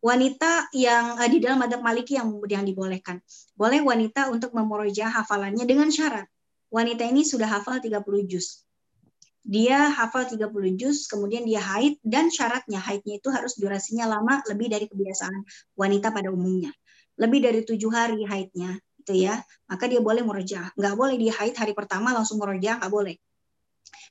Wanita 0.03 0.73
yang 0.75 1.15
uh, 1.15 1.29
di 1.29 1.39
dalam 1.39 1.63
adab 1.63 1.79
maliki 1.79 2.19
yang 2.19 2.43
yang 2.49 2.67
dibolehkan. 2.67 3.23
Boleh 3.55 3.79
wanita 3.79 4.27
untuk 4.33 4.51
memorojah 4.51 5.11
hafalannya 5.11 5.63
dengan 5.63 5.87
syarat. 5.87 6.27
Wanita 6.73 7.05
ini 7.05 7.21
sudah 7.21 7.47
hafal 7.47 7.79
30 7.79 8.01
juz. 8.25 8.65
Dia 9.43 9.91
hafal 9.91 10.23
30 10.23 10.79
juz, 10.79 11.03
kemudian 11.05 11.43
dia 11.43 11.59
haid, 11.59 11.99
dan 11.99 12.31
syaratnya 12.31 12.79
haidnya 12.79 13.19
itu 13.19 13.27
harus 13.27 13.59
durasinya 13.59 14.07
lama 14.07 14.39
lebih 14.47 14.71
dari 14.71 14.87
kebiasaan 14.87 15.43
wanita 15.75 16.15
pada 16.15 16.31
umumnya. 16.31 16.71
Lebih 17.19 17.39
dari 17.43 17.61
tujuh 17.67 17.91
hari 17.91 18.23
haidnya, 18.23 18.79
gitu 19.03 19.19
ya, 19.19 19.43
maka 19.67 19.91
dia 19.91 19.99
boleh 19.99 20.23
merojah. 20.23 20.71
Nggak 20.79 20.95
boleh 20.95 21.15
dia 21.19 21.35
haid 21.35 21.59
hari 21.59 21.75
pertama 21.75 22.15
langsung 22.15 22.39
merojah, 22.39 22.79
nggak 22.79 22.87
boleh. 22.87 23.19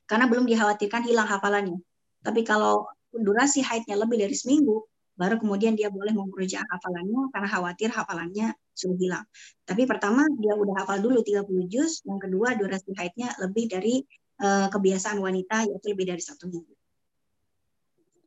Karena 0.05 0.29
belum 0.29 0.45
dikhawatirkan 0.45 1.01
hilang 1.09 1.25
hafalannya. 1.25 1.81
Tapi 2.21 2.45
kalau 2.45 2.85
durasi 3.09 3.65
haidnya 3.65 3.97
lebih 3.97 4.21
dari 4.21 4.37
seminggu, 4.37 4.85
baru 5.17 5.41
kemudian 5.41 5.73
dia 5.73 5.89
boleh 5.89 6.13
merojah 6.13 6.61
hafalannya 6.61 7.33
karena 7.33 7.49
khawatir 7.49 7.89
hafalannya 7.89 8.47
sudah 8.77 8.97
hilang. 9.01 9.25
Tapi 9.65 9.89
pertama 9.89 10.29
dia 10.37 10.53
udah 10.53 10.85
hafal 10.85 11.01
dulu 11.01 11.25
30 11.25 11.73
juz, 11.73 12.05
yang 12.05 12.21
kedua 12.21 12.53
durasi 12.53 12.93
haidnya 12.93 13.33
lebih 13.41 13.65
dari 13.69 14.05
uh, 14.45 14.69
kebiasaan 14.69 15.17
wanita 15.17 15.65
yaitu 15.69 15.89
lebih 15.89 16.05
dari 16.13 16.21
satu 16.21 16.45
minggu. 16.49 16.73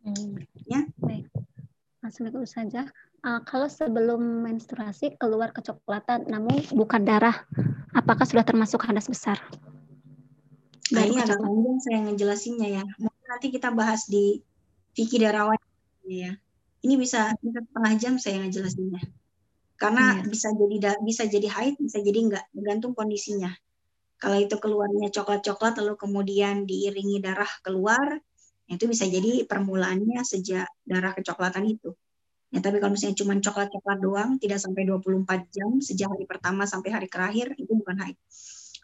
Hmm. 0.06 0.38
Ya. 0.66 0.86
Baik. 1.02 1.30
Assalamualaikum 2.06 2.46
saja 2.46 2.86
uh, 3.22 3.40
kalau 3.46 3.70
sebelum 3.70 4.44
menstruasi 4.44 5.16
keluar 5.16 5.54
kecoklatan 5.54 6.28
namun 6.28 6.60
bukan 6.74 7.06
darah, 7.06 7.46
apakah 7.94 8.26
sudah 8.28 8.44
termasuk 8.44 8.84
hadas 8.84 9.08
besar? 9.08 9.40
Nah, 10.94 11.02
ini 11.02 11.18
agak 11.18 11.42
panjang 11.42 11.78
saya 11.82 11.98
ngejelasinnya 12.06 12.68
ya. 12.80 12.84
Mungkin 13.02 13.26
nanti 13.26 13.46
kita 13.50 13.74
bahas 13.74 14.06
di 14.06 14.38
fikih 14.94 15.26
darawan 15.26 15.58
ya. 16.06 16.38
Ini 16.86 16.94
bisa 16.94 17.34
bisa 17.42 17.58
setengah 17.64 17.92
jam 17.98 18.14
saya 18.22 18.36
ngejelasinnya. 18.46 19.02
Karena 19.76 20.22
iya. 20.22 20.24
bisa 20.24 20.48
jadi 20.54 20.76
bisa 21.02 21.22
jadi 21.26 21.48
haid, 21.50 21.74
bisa 21.82 21.98
jadi 22.00 22.18
enggak, 22.22 22.44
tergantung 22.54 22.94
kondisinya. 22.94 23.50
Kalau 24.16 24.40
itu 24.40 24.56
keluarnya 24.56 25.12
coklat-coklat 25.12 25.76
lalu 25.84 25.94
kemudian 26.00 26.64
diiringi 26.64 27.20
darah 27.20 27.50
keluar, 27.60 28.16
itu 28.66 28.88
bisa 28.88 29.04
jadi 29.04 29.44
permulaannya 29.44 30.24
sejak 30.24 30.70
darah 30.88 31.12
kecoklatan 31.12 31.68
itu. 31.68 31.92
Ya, 32.54 32.62
tapi 32.62 32.78
kalau 32.78 32.94
misalnya 32.94 33.18
cuma 33.18 33.34
coklat-coklat 33.42 33.98
doang, 33.98 34.30
tidak 34.38 34.62
sampai 34.62 34.86
24 34.86 35.50
jam 35.50 35.70
sejak 35.82 36.06
hari 36.06 36.24
pertama 36.30 36.62
sampai 36.62 36.94
hari 36.94 37.08
terakhir, 37.10 37.58
itu 37.58 37.72
bukan 37.74 37.98
haid. 37.98 38.16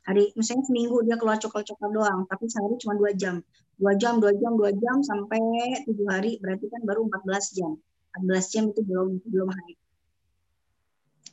Hari, 0.03 0.35
misalnya 0.35 0.67
seminggu 0.67 1.07
dia 1.07 1.15
keluar 1.15 1.39
coklat-coklat 1.39 1.91
doang, 1.95 2.21
tapi 2.27 2.51
sehari 2.51 2.75
cuma 2.83 2.99
dua 2.99 3.15
jam. 3.15 3.39
Dua 3.79 3.95
jam, 3.95 4.19
dua 4.19 4.35
jam, 4.35 4.59
dua 4.59 4.75
jam, 4.75 4.99
sampai 5.07 5.39
tujuh 5.87 6.07
hari, 6.11 6.43
berarti 6.43 6.67
kan 6.67 6.83
baru 6.83 7.07
14 7.07 7.55
jam. 7.55 7.79
14 8.19 8.53
jam 8.53 8.65
itu 8.75 8.81
belum 8.83 9.23
belum 9.31 9.49
haid. 9.55 9.79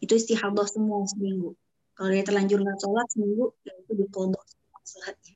Itu 0.05 0.13
istihadah 0.15 0.67
semua 0.69 1.03
seminggu. 1.09 1.57
Kalau 1.97 2.09
dia 2.13 2.23
terlanjur 2.23 2.61
nggak 2.61 2.79
sholat 2.79 3.07
seminggu, 3.11 3.51
ya 3.65 3.73
itu 3.73 3.91
dikodok 4.05 4.45
sholatnya. 4.85 5.35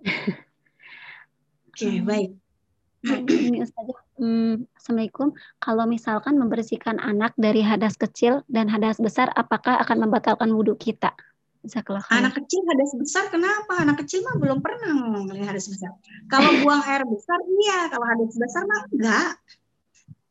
Oke, 1.68 1.84
okay, 1.84 2.00
baik. 2.00 2.30
Ini 3.08 3.64
Ustazah, 3.64 3.98
hmm, 4.20 4.68
Assalamualaikum. 4.76 5.32
Kalau 5.56 5.84
misalkan 5.88 6.36
membersihkan 6.36 7.00
anak 7.00 7.32
dari 7.40 7.64
hadas 7.64 7.96
kecil 7.96 8.44
dan 8.52 8.68
hadas 8.68 9.00
besar, 9.00 9.32
apakah 9.32 9.80
akan 9.80 10.04
membatalkan 10.04 10.52
wudhu 10.52 10.76
kita? 10.76 11.16
Anak 12.20 12.38
kecil 12.38 12.60
hadas 12.68 12.92
besar 12.94 13.24
kenapa? 13.32 13.80
Anak 13.80 14.04
kecil 14.04 14.22
mah 14.22 14.36
belum 14.38 14.60
pernah 14.60 14.92
ngomongin 14.94 15.48
hadas 15.48 15.66
besar. 15.72 15.96
Kalau 16.28 16.50
buang 16.62 16.84
air 16.84 17.02
besar 17.08 17.38
iya, 17.48 17.88
kalau 17.88 18.06
hadas 18.06 18.36
besar 18.36 18.62
mah 18.68 18.80
enggak. 18.92 19.30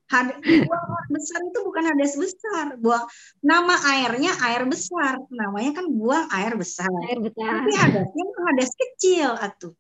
Hadas, 0.08 0.40
buang 0.40 0.86
air 0.88 1.08
besar 1.12 1.40
itu 1.44 1.60
bukan 1.68 1.84
hadas 1.84 2.14
besar. 2.16 2.66
Buang 2.80 3.04
nama 3.44 3.76
airnya 3.92 4.32
air 4.46 4.64
besar. 4.70 5.20
Namanya 5.28 5.84
kan 5.84 5.86
buang 5.92 6.26
air 6.32 6.54
besar. 6.56 6.88
Air 7.12 7.20
besar. 7.20 7.66
Tapi 7.66 7.74
hadasnya 7.76 8.26
hadas 8.48 8.72
kecil 8.78 9.30
atuh 9.36 9.76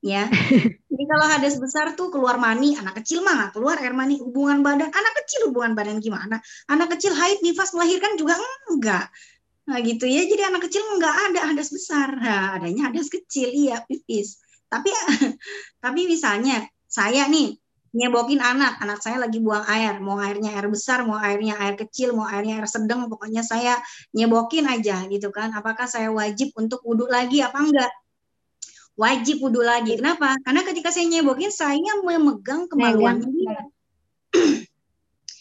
ya. 0.00 0.28
Jadi 0.90 1.04
kalau 1.06 1.26
hadas 1.28 1.56
besar 1.60 1.96
tuh 1.96 2.12
keluar 2.12 2.36
mani, 2.36 2.76
anak 2.76 3.00
kecil 3.00 3.24
mah 3.24 3.36
nggak 3.36 3.52
keluar 3.56 3.76
air 3.80 3.94
mani, 3.96 4.20
hubungan 4.20 4.60
badan, 4.64 4.90
anak 4.92 5.14
kecil 5.24 5.48
hubungan 5.52 5.72
badan 5.76 6.00
gimana? 6.00 6.40
Anak 6.68 6.96
kecil 6.96 7.16
haid 7.16 7.40
nifas 7.44 7.72
melahirkan 7.72 8.16
juga 8.16 8.36
enggak. 8.68 9.08
Nah 9.70 9.78
gitu 9.86 10.04
ya, 10.08 10.26
jadi 10.26 10.50
anak 10.50 10.66
kecil 10.66 10.82
nggak 10.98 11.16
ada 11.30 11.40
hadas 11.52 11.70
besar, 11.70 12.08
nah, 12.18 12.58
adanya 12.58 12.90
hadas 12.90 13.06
kecil, 13.06 13.54
iya 13.54 13.84
pipis. 13.86 14.42
Tapi 14.66 14.90
tapi 15.84 16.00
misalnya 16.10 16.66
saya 16.90 17.30
nih 17.30 17.54
nyebokin 17.90 18.38
anak, 18.38 18.78
anak 18.78 19.02
saya 19.02 19.18
lagi 19.18 19.42
buang 19.42 19.66
air, 19.66 19.98
mau 19.98 20.18
airnya 20.18 20.54
air 20.54 20.70
besar, 20.70 21.02
mau 21.02 21.18
airnya 21.18 21.58
air 21.58 21.74
kecil, 21.74 22.14
mau 22.14 22.26
airnya 22.26 22.62
air 22.62 22.68
sedang, 22.70 23.10
pokoknya 23.10 23.42
saya 23.42 23.78
nyebokin 24.14 24.66
aja 24.70 25.06
gitu 25.10 25.34
kan. 25.34 25.50
Apakah 25.54 25.90
saya 25.90 26.10
wajib 26.14 26.54
untuk 26.54 26.82
wudhu 26.86 27.10
lagi 27.10 27.42
apa 27.42 27.58
enggak? 27.58 27.90
Wajib 29.00 29.40
wudhu 29.40 29.64
lagi. 29.64 29.96
Kenapa? 29.96 30.36
Karena 30.44 30.60
ketika 30.60 30.92
saya 30.92 31.08
nyebokin, 31.08 31.48
saya 31.48 31.80
memegang 32.04 32.68
kemaluannya 32.68 33.28
dia. 33.32 33.58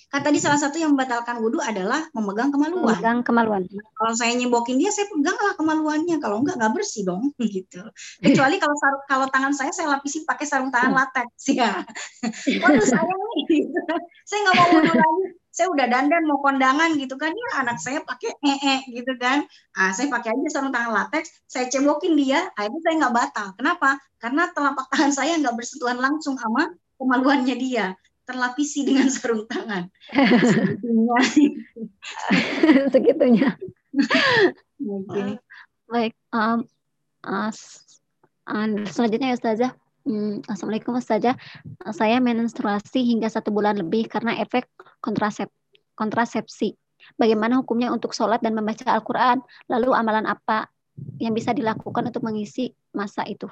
Kata 0.09 0.25
tadi 0.25 0.41
salah 0.41 0.57
satu 0.57 0.81
yang 0.81 0.97
membatalkan 0.97 1.37
wudhu 1.37 1.61
adalah 1.61 2.01
memegang 2.17 2.49
kemaluan. 2.49 2.97
Memegang 2.97 3.21
kemaluan. 3.21 3.61
Kalau 3.69 4.13
saya 4.17 4.33
nyebokin 4.33 4.81
dia, 4.81 4.89
saya 4.89 5.05
peganglah 5.05 5.53
kemaluannya. 5.53 6.17
Kalau 6.17 6.41
enggak, 6.41 6.57
nggak 6.57 6.73
bersih 6.73 7.05
dong, 7.05 7.29
gitu. 7.45 7.85
Kecuali 8.17 8.57
kalau 8.57 8.73
kalau 9.05 9.29
tangan 9.29 9.53
saya 9.53 9.69
saya 9.69 9.93
lapisin 9.93 10.25
pakai 10.25 10.49
sarung 10.49 10.73
tangan 10.73 10.97
latex, 10.97 11.29
ya. 11.53 11.85
Waduh 12.65 12.85
saya 12.97 13.05
nih, 13.05 13.69
saya 14.25 14.39
nggak 14.49 14.55
mau 14.57 14.67
wudhu 14.81 14.93
lagi 14.97 15.38
saya 15.59 15.75
udah 15.75 15.91
dandan 15.91 16.23
mau 16.23 16.39
kondangan 16.39 16.95
gitu 16.95 17.19
kan. 17.19 17.35
Ya 17.35 17.49
anak 17.59 17.83
saya 17.83 17.99
pakai 17.99 18.31
ee 18.39 18.95
gitu 18.95 19.11
kan. 19.19 19.43
Ah 19.75 19.91
saya 19.91 20.07
pakai 20.07 20.31
aja 20.31 20.47
sarung 20.55 20.71
tangan 20.71 20.95
latex. 20.95 21.35
Saya 21.51 21.67
cembokin 21.67 22.15
dia 22.15 22.47
itu 22.55 22.77
saya 22.79 22.95
nggak 23.03 23.11
batal. 23.11 23.47
Kenapa? 23.59 23.99
Karena 24.23 24.47
telapak 24.55 24.87
tangan 24.87 25.11
saya 25.11 25.35
nggak 25.35 25.59
bersentuhan 25.59 25.99
langsung 25.99 26.39
sama 26.39 26.71
kemaluannya 26.95 27.59
dia. 27.59 27.99
Terlapisi 28.23 28.87
dengan 28.87 29.11
sarung 29.15 29.43
tangan. 29.51 29.91
Segitunya. 32.87 33.51
Segitunya. 34.79 35.43
Baik 35.91 36.15
um, 36.31 36.63
uh, 37.27 37.51
selanjutnya 38.87 39.35
ya 39.35 39.35
Ustazah 39.35 39.71
Hmm, 40.09 40.41
Assalamualaikum 40.49 40.97
Ustazah. 40.97 41.37
Saya 41.93 42.17
menstruasi 42.17 43.05
hingga 43.05 43.29
satu 43.29 43.53
bulan 43.53 43.77
lebih 43.77 44.09
karena 44.09 44.41
efek 44.41 44.65
kontrasep 45.05 45.53
kontrasepsi. 45.93 46.73
Bagaimana 47.13 47.61
hukumnya 47.61 47.93
untuk 47.93 48.17
sholat 48.17 48.41
dan 48.41 48.57
membaca 48.57 48.89
Al-Quran? 48.89 49.45
Lalu 49.69 49.93
amalan 49.93 50.25
apa 50.25 50.65
yang 51.21 51.37
bisa 51.37 51.53
dilakukan 51.53 52.09
untuk 52.09 52.25
mengisi 52.25 52.73
masa 52.89 53.21
itu? 53.29 53.45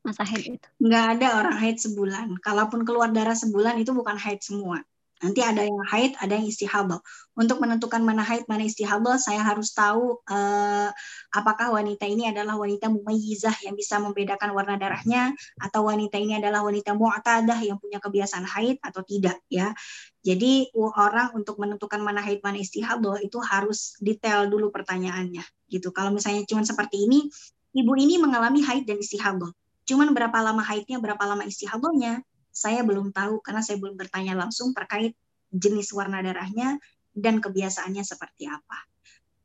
Masa 0.00 0.24
haid 0.24 0.56
itu? 0.56 0.68
Nggak 0.80 1.04
ada 1.20 1.26
orang 1.44 1.56
haid 1.60 1.76
sebulan. 1.76 2.40
Kalaupun 2.40 2.88
keluar 2.88 3.12
darah 3.12 3.36
sebulan 3.36 3.76
itu 3.76 3.92
bukan 3.92 4.16
haid 4.16 4.40
semua. 4.40 4.80
Nanti 5.16 5.40
ada 5.40 5.64
yang 5.64 5.80
haid, 5.88 6.12
ada 6.20 6.36
yang 6.36 6.44
istihadah. 6.44 7.00
Untuk 7.32 7.56
menentukan 7.56 8.04
mana 8.04 8.20
haid, 8.20 8.44
mana 8.52 8.68
istihadah, 8.68 9.16
saya 9.16 9.40
harus 9.40 9.72
tahu 9.72 10.20
uh, 10.28 10.92
apakah 11.32 11.72
wanita 11.72 12.04
ini 12.04 12.28
adalah 12.28 12.60
wanita 12.60 12.92
mumayyizah 12.92 13.64
yang 13.64 13.72
bisa 13.72 13.96
membedakan 13.96 14.52
warna 14.52 14.76
darahnya, 14.76 15.32
atau 15.56 15.88
wanita 15.88 16.20
ini 16.20 16.36
adalah 16.36 16.60
wanita 16.60 16.92
mu'tadah 16.92 17.56
yang 17.64 17.80
punya 17.80 17.96
kebiasaan 17.96 18.44
haid 18.44 18.76
atau 18.84 19.00
tidak 19.08 19.40
ya. 19.48 19.72
Jadi 20.20 20.68
orang 20.76 21.32
untuk 21.32 21.56
menentukan 21.56 22.02
mana 22.04 22.20
haid, 22.20 22.44
mana 22.44 22.60
istihadah 22.60 23.24
itu 23.24 23.40
harus 23.40 23.96
detail 24.04 24.52
dulu 24.52 24.68
pertanyaannya 24.68 25.44
gitu. 25.72 25.96
Kalau 25.96 26.12
misalnya 26.12 26.44
cuma 26.44 26.60
seperti 26.60 27.08
ini, 27.08 27.32
ibu 27.72 27.92
ini 27.96 28.20
mengalami 28.20 28.60
haid 28.60 28.84
dan 28.84 29.00
istihadah. 29.00 29.48
Cuman 29.86 30.10
berapa 30.12 30.34
lama 30.42 30.66
haidnya, 30.66 30.98
berapa 30.98 31.22
lama 31.22 31.46
istihadahnya, 31.46 32.20
saya 32.56 32.80
belum 32.80 33.12
tahu 33.12 33.44
karena 33.44 33.60
saya 33.60 33.76
belum 33.76 34.00
bertanya 34.00 34.32
langsung 34.32 34.72
terkait 34.72 35.12
jenis 35.52 35.92
warna 35.92 36.24
darahnya 36.24 36.80
dan 37.12 37.44
kebiasaannya 37.44 38.00
seperti 38.00 38.48
apa. 38.48 38.88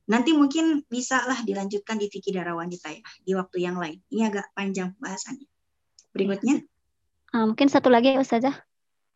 Nanti 0.08 0.32
mungkin 0.32 0.88
bisa 0.88 1.24
lah 1.28 1.44
dilanjutkan 1.44 2.00
di 2.00 2.08
fikih 2.08 2.40
darah 2.40 2.56
wanita 2.56 2.88
ya 2.88 3.04
di 3.28 3.32
waktu 3.36 3.68
yang 3.68 3.76
lain. 3.76 4.00
Ini 4.08 4.32
agak 4.32 4.56
panjang 4.56 4.96
bahasannya. 5.00 5.48
Berikutnya. 6.16 6.64
Uh, 7.32 7.52
mungkin 7.52 7.68
satu 7.68 7.92
lagi 7.92 8.16
ya 8.16 8.24
Ustazah. 8.24 8.56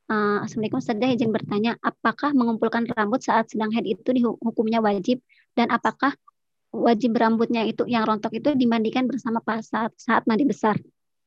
Uh, 0.05 0.43
Assalamualaikum 0.43 0.79
Ustazah 0.79 1.09
izin 1.11 1.31
bertanya, 1.31 1.75
apakah 1.83 2.31
mengumpulkan 2.31 2.87
rambut 2.91 3.23
saat 3.23 3.51
sedang 3.51 3.73
haid 3.73 3.95
itu 3.99 4.11
hukumnya 4.39 4.79
wajib 4.79 5.19
dan 5.57 5.71
apakah 5.73 6.15
wajib 6.75 7.15
rambutnya 7.15 7.63
itu 7.63 7.87
yang 7.87 8.03
rontok 8.03 8.35
itu 8.35 8.51
dimandikan 8.55 9.07
bersama 9.07 9.39
saat 9.63 9.95
saat 9.95 10.23
mandi 10.27 10.43
besar? 10.43 10.75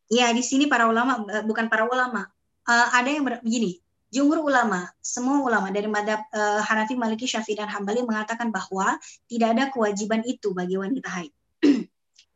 Ya, 0.08 0.32
di 0.32 0.40
sini 0.40 0.64
para 0.68 0.88
ulama 0.88 1.28
eh, 1.28 1.44
bukan 1.44 1.68
para 1.68 1.84
ulama, 1.84 2.28
uh, 2.68 2.88
ada 2.92 3.08
yang 3.08 3.24
begini, 3.24 3.80
jumhur 4.12 4.44
ulama, 4.44 4.84
semua 5.00 5.40
ulama 5.40 5.72
dari 5.72 5.88
madhab 5.88 6.20
uh, 6.30 6.60
Hanafi, 6.60 6.94
Maliki, 6.94 7.24
Syafi'i 7.24 7.56
dan 7.56 7.72
Hambali 7.72 8.04
mengatakan 8.04 8.52
bahwa 8.52 9.00
tidak 9.26 9.48
ada 9.56 9.64
kewajiban 9.72 10.20
itu 10.28 10.52
bagi 10.52 10.76
wanita 10.76 11.08
haid. 11.08 11.32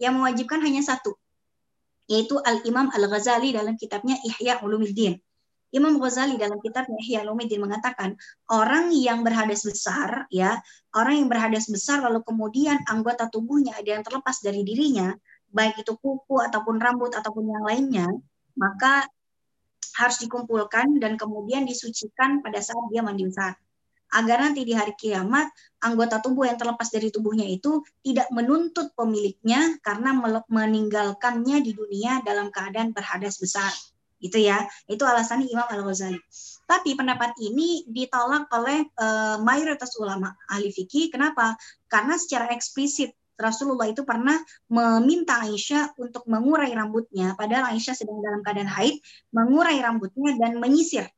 yang 0.03 0.19
mewajibkan 0.19 0.59
hanya 0.65 0.83
satu, 0.83 1.15
yaitu 2.11 2.41
Al-Imam 2.43 2.91
Al-Ghazali 2.91 3.55
dalam 3.55 3.79
kitabnya 3.79 4.19
Ihya 4.25 4.59
Ulumuddin. 4.65 5.21
Imam 5.73 5.97
Ghazali 5.97 6.37
dalam 6.37 6.61
kitabnya 6.61 7.01
Ihya 7.01 7.25
Ulumuddin 7.25 7.63
mengatakan 7.63 8.19
orang 8.51 8.93
yang 8.93 9.25
berhadas 9.25 9.65
besar 9.65 10.29
ya, 10.29 10.61
orang 10.93 11.25
yang 11.25 11.29
berhadas 11.33 11.71
besar 11.71 12.05
lalu 12.05 12.21
kemudian 12.27 12.83
anggota 12.91 13.31
tubuhnya 13.33 13.73
ada 13.79 13.97
yang 13.97 14.05
terlepas 14.05 14.43
dari 14.45 14.67
dirinya, 14.67 15.15
baik 15.49 15.81
itu 15.81 15.97
kuku 15.97 16.37
ataupun 16.45 16.77
rambut 16.77 17.17
ataupun 17.17 17.49
yang 17.49 17.65
lainnya, 17.65 18.09
maka 18.59 19.09
harus 19.99 20.17
dikumpulkan 20.23 21.01
dan 21.03 21.19
kemudian 21.21 21.69
disucikan 21.69 22.41
pada 22.41 22.61
saat 22.63 22.83
dia 22.89 23.05
mandi 23.05 23.29
besar. 23.29 23.57
Agar 24.13 24.45
nanti 24.45 24.69
di 24.69 24.77
hari 24.77 24.93
kiamat 24.93 25.49
anggota 25.81 26.21
tubuh 26.21 26.45
yang 26.45 26.61
terlepas 26.61 26.93
dari 26.93 27.09
tubuhnya 27.09 27.49
itu 27.49 27.81
tidak 28.05 28.29
menuntut 28.29 28.93
pemiliknya 28.93 29.81
karena 29.81 30.13
meninggalkannya 30.53 31.65
di 31.65 31.73
dunia 31.73 32.21
dalam 32.21 32.53
keadaan 32.53 32.93
berhadas 32.93 33.41
besar. 33.41 33.73
Itu 34.23 34.39
ya, 34.39 34.69
itu 34.87 35.03
alasannya 35.03 35.49
Imam 35.49 35.67
Al-Ghazali. 35.67 36.21
Tapi 36.69 36.95
pendapat 36.95 37.35
ini 37.43 37.89
ditolak 37.91 38.47
oleh 38.55 38.87
e, 38.87 39.07
mayoritas 39.43 39.99
ulama 39.99 40.31
ahli 40.47 40.71
fikih. 40.71 41.11
Kenapa? 41.11 41.59
Karena 41.91 42.15
secara 42.15 42.55
eksplisit 42.55 43.19
Rasulullah 43.37 43.89
itu 43.89 44.05
pernah 44.07 44.37
meminta 44.69 45.41
Aisyah 45.43 45.97
untuk 45.99 46.29
mengurai 46.29 46.71
rambutnya, 46.71 47.35
padahal 47.35 47.75
Aisyah 47.75 47.95
sedang 47.97 48.21
dalam 48.21 48.45
keadaan 48.45 48.71
haid, 48.71 49.01
mengurai 49.33 49.81
rambutnya 49.81 50.37
dan 50.39 50.61
menyisir. 50.61 51.09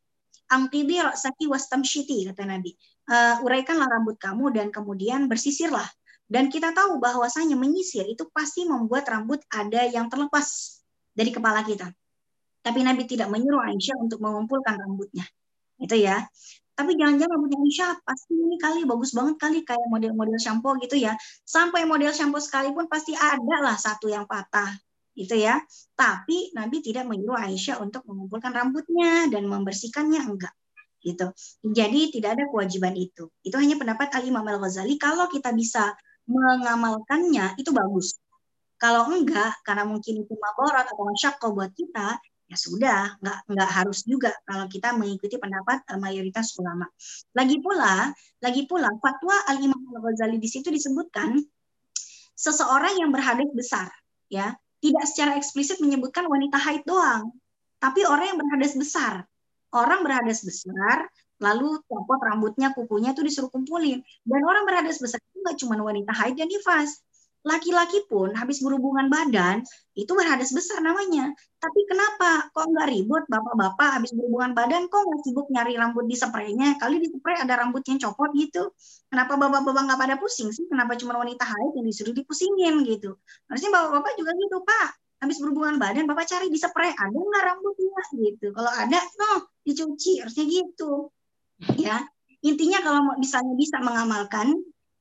Angkidi 0.49 1.01
saki 1.17 1.49
wastamshiti, 1.51 2.29
kata 2.31 2.45
Nabi. 2.47 2.77
Uh, 3.05 3.45
uraikanlah 3.45 3.89
rambut 3.89 4.17
kamu 4.17 4.55
dan 4.55 4.69
kemudian 4.73 5.27
bersisirlah. 5.29 5.85
Dan 6.25 6.49
kita 6.49 6.73
tahu 6.73 6.97
bahwasanya 7.01 7.53
menyisir 7.57 8.09
itu 8.09 8.25
pasti 8.33 8.65
membuat 8.65 9.05
rambut 9.09 9.45
ada 9.53 9.85
yang 9.85 10.09
terlepas 10.09 10.81
dari 11.13 11.29
kepala 11.29 11.61
kita. 11.61 11.93
Tapi 12.65 12.81
Nabi 12.81 13.05
tidak 13.05 13.29
menyuruh 13.29 13.61
Aisyah 13.61 14.01
untuk 14.01 14.25
mengumpulkan 14.25 14.81
rambutnya. 14.81 15.29
Itu 15.77 16.01
ya 16.01 16.25
tapi 16.75 16.99
jangan-jangan 16.99 17.31
rambutnya 17.39 17.59
Aisyah 17.63 17.93
pasti 18.03 18.35
ini 18.35 18.57
kali 18.59 18.83
bagus 18.83 19.15
banget 19.15 19.37
kali 19.39 19.59
kayak 19.63 19.87
model-model 19.87 20.39
shampoo 20.43 20.75
gitu 20.83 20.99
ya. 20.99 21.15
Sampai 21.47 21.87
model 21.87 22.11
shampoo 22.11 22.43
sekalipun 22.43 22.91
pasti 22.91 23.15
ada 23.15 23.57
lah 23.63 23.79
satu 23.79 24.11
yang 24.11 24.27
patah 24.27 24.75
gitu 25.15 25.39
ya. 25.39 25.63
Tapi 25.95 26.51
Nabi 26.59 26.83
tidak 26.83 27.07
menyuruh 27.07 27.39
Aisyah 27.39 27.79
untuk 27.79 28.03
mengumpulkan 28.11 28.51
rambutnya 28.51 29.31
dan 29.31 29.47
membersihkannya 29.47 30.27
enggak 30.27 30.55
gitu. 31.05 31.31
Jadi 31.63 32.11
tidak 32.11 32.41
ada 32.41 32.45
kewajiban 32.51 32.99
itu. 32.99 33.31
Itu 33.47 33.55
hanya 33.55 33.79
pendapat 33.79 34.11
Ali 34.17 34.35
Imam 34.35 34.43
Al-Ghazali 34.43 34.99
kalau 34.99 35.31
kita 35.31 35.55
bisa 35.55 35.95
mengamalkannya 36.27 37.55
itu 37.61 37.71
bagus. 37.71 38.19
Kalau 38.81 39.07
enggak 39.15 39.63
karena 39.63 39.87
mungkin 39.87 40.27
itu 40.27 40.35
maborat 40.35 40.91
atau 40.91 41.07
masyakoh 41.07 41.55
buat 41.55 41.71
kita, 41.71 42.19
ya 42.45 42.57
sudah 42.61 43.01
nggak 43.25 43.39
nggak 43.49 43.71
harus 43.73 44.05
juga 44.05 44.31
kalau 44.45 44.69
kita 44.69 44.93
mengikuti 44.93 45.41
pendapat 45.41 45.81
uh, 45.89 45.99
mayoritas 46.01 46.53
ulama. 46.61 46.87
Lagi 47.33 47.59
pula, 47.65 48.13
lagi 48.45 48.63
pula 48.69 48.93
fatwa 49.01 49.37
Al 49.49 49.59
Imam 49.65 49.81
Al 49.97 50.01
Ghazali 50.05 50.37
di 50.37 50.49
situ 50.49 50.69
disebutkan 50.69 51.41
seseorang 52.37 53.01
yang 53.01 53.11
berhadas 53.15 53.49
besar, 53.57 53.89
ya 54.29 54.53
tidak 54.85 55.05
secara 55.09 55.41
eksplisit 55.41 55.81
menyebutkan 55.81 56.29
wanita 56.29 56.61
haid 56.61 56.85
doang, 56.85 57.33
tapi 57.81 58.05
orang 58.05 58.37
yang 58.37 58.39
berhadas 58.41 58.77
besar. 58.77 59.25
Orang 59.75 60.07
berhadas 60.07 60.47
besar, 60.47 61.09
lalu 61.43 61.83
copot 61.91 62.21
rambutnya, 62.23 62.71
kukunya 62.77 63.11
itu 63.11 63.27
disuruh 63.27 63.51
kumpulin. 63.51 63.99
Dan 64.23 64.41
orang 64.47 64.69
berhadas 64.69 65.03
besar 65.03 65.19
itu 65.19 65.39
nggak 65.43 65.57
cuma 65.59 65.75
wanita 65.83 66.13
haid 66.15 66.39
dan 66.39 66.47
nifas, 66.47 67.03
laki-laki 67.45 68.09
pun 68.09 68.33
habis 68.33 68.65
berhubungan 68.65 69.13
badan 69.13 69.61
itu 69.93 70.11
berhadas 70.17 70.51
besar 70.51 70.81
namanya. 70.81 71.31
Tapi 71.61 71.81
kenapa 71.85 72.49
kok 72.51 72.67
nggak 72.73 72.89
ribut 72.89 73.23
bapak-bapak 73.29 74.01
habis 74.01 74.17
berhubungan 74.17 74.57
badan 74.57 74.89
kok 74.89 75.05
nggak 75.05 75.21
sibuk 75.29 75.47
nyari 75.53 75.77
rambut 75.77 76.09
di 76.09 76.17
spraynya? 76.17 76.81
Kali 76.81 77.05
di 77.05 77.13
spray 77.13 77.37
ada 77.37 77.61
rambut 77.61 77.85
yang 77.85 78.01
copot 78.01 78.33
gitu. 78.33 78.73
Kenapa 79.13 79.37
bapak-bapak 79.37 79.83
nggak 79.85 80.01
pada 80.01 80.15
pusing 80.17 80.51
sih? 80.57 80.65
Kenapa 80.67 80.97
cuma 80.97 81.21
wanita 81.21 81.45
haid 81.45 81.73
yang 81.77 81.87
disuruh 81.87 82.17
dipusingin 82.17 82.81
gitu? 82.89 83.21
Harusnya 83.47 83.71
bapak-bapak 83.71 84.13
juga 84.17 84.33
gitu 84.41 84.59
pak. 84.65 84.89
Habis 85.21 85.37
berhubungan 85.45 85.77
badan 85.77 86.05
bapak 86.09 86.25
cari 86.25 86.49
di 86.49 86.57
spray 86.57 86.97
ada 86.97 87.13
nggak 87.13 87.43
rambutnya 87.45 88.03
gitu. 88.25 88.57
Kalau 88.57 88.73
ada, 88.73 88.99
no 89.21 89.53
dicuci 89.69 90.25
harusnya 90.25 90.45
gitu. 90.49 91.13
Ya 91.77 92.01
intinya 92.45 92.85
kalau 92.85 93.01
misalnya 93.17 93.57
bisa 93.57 93.81
mengamalkan 93.81 94.53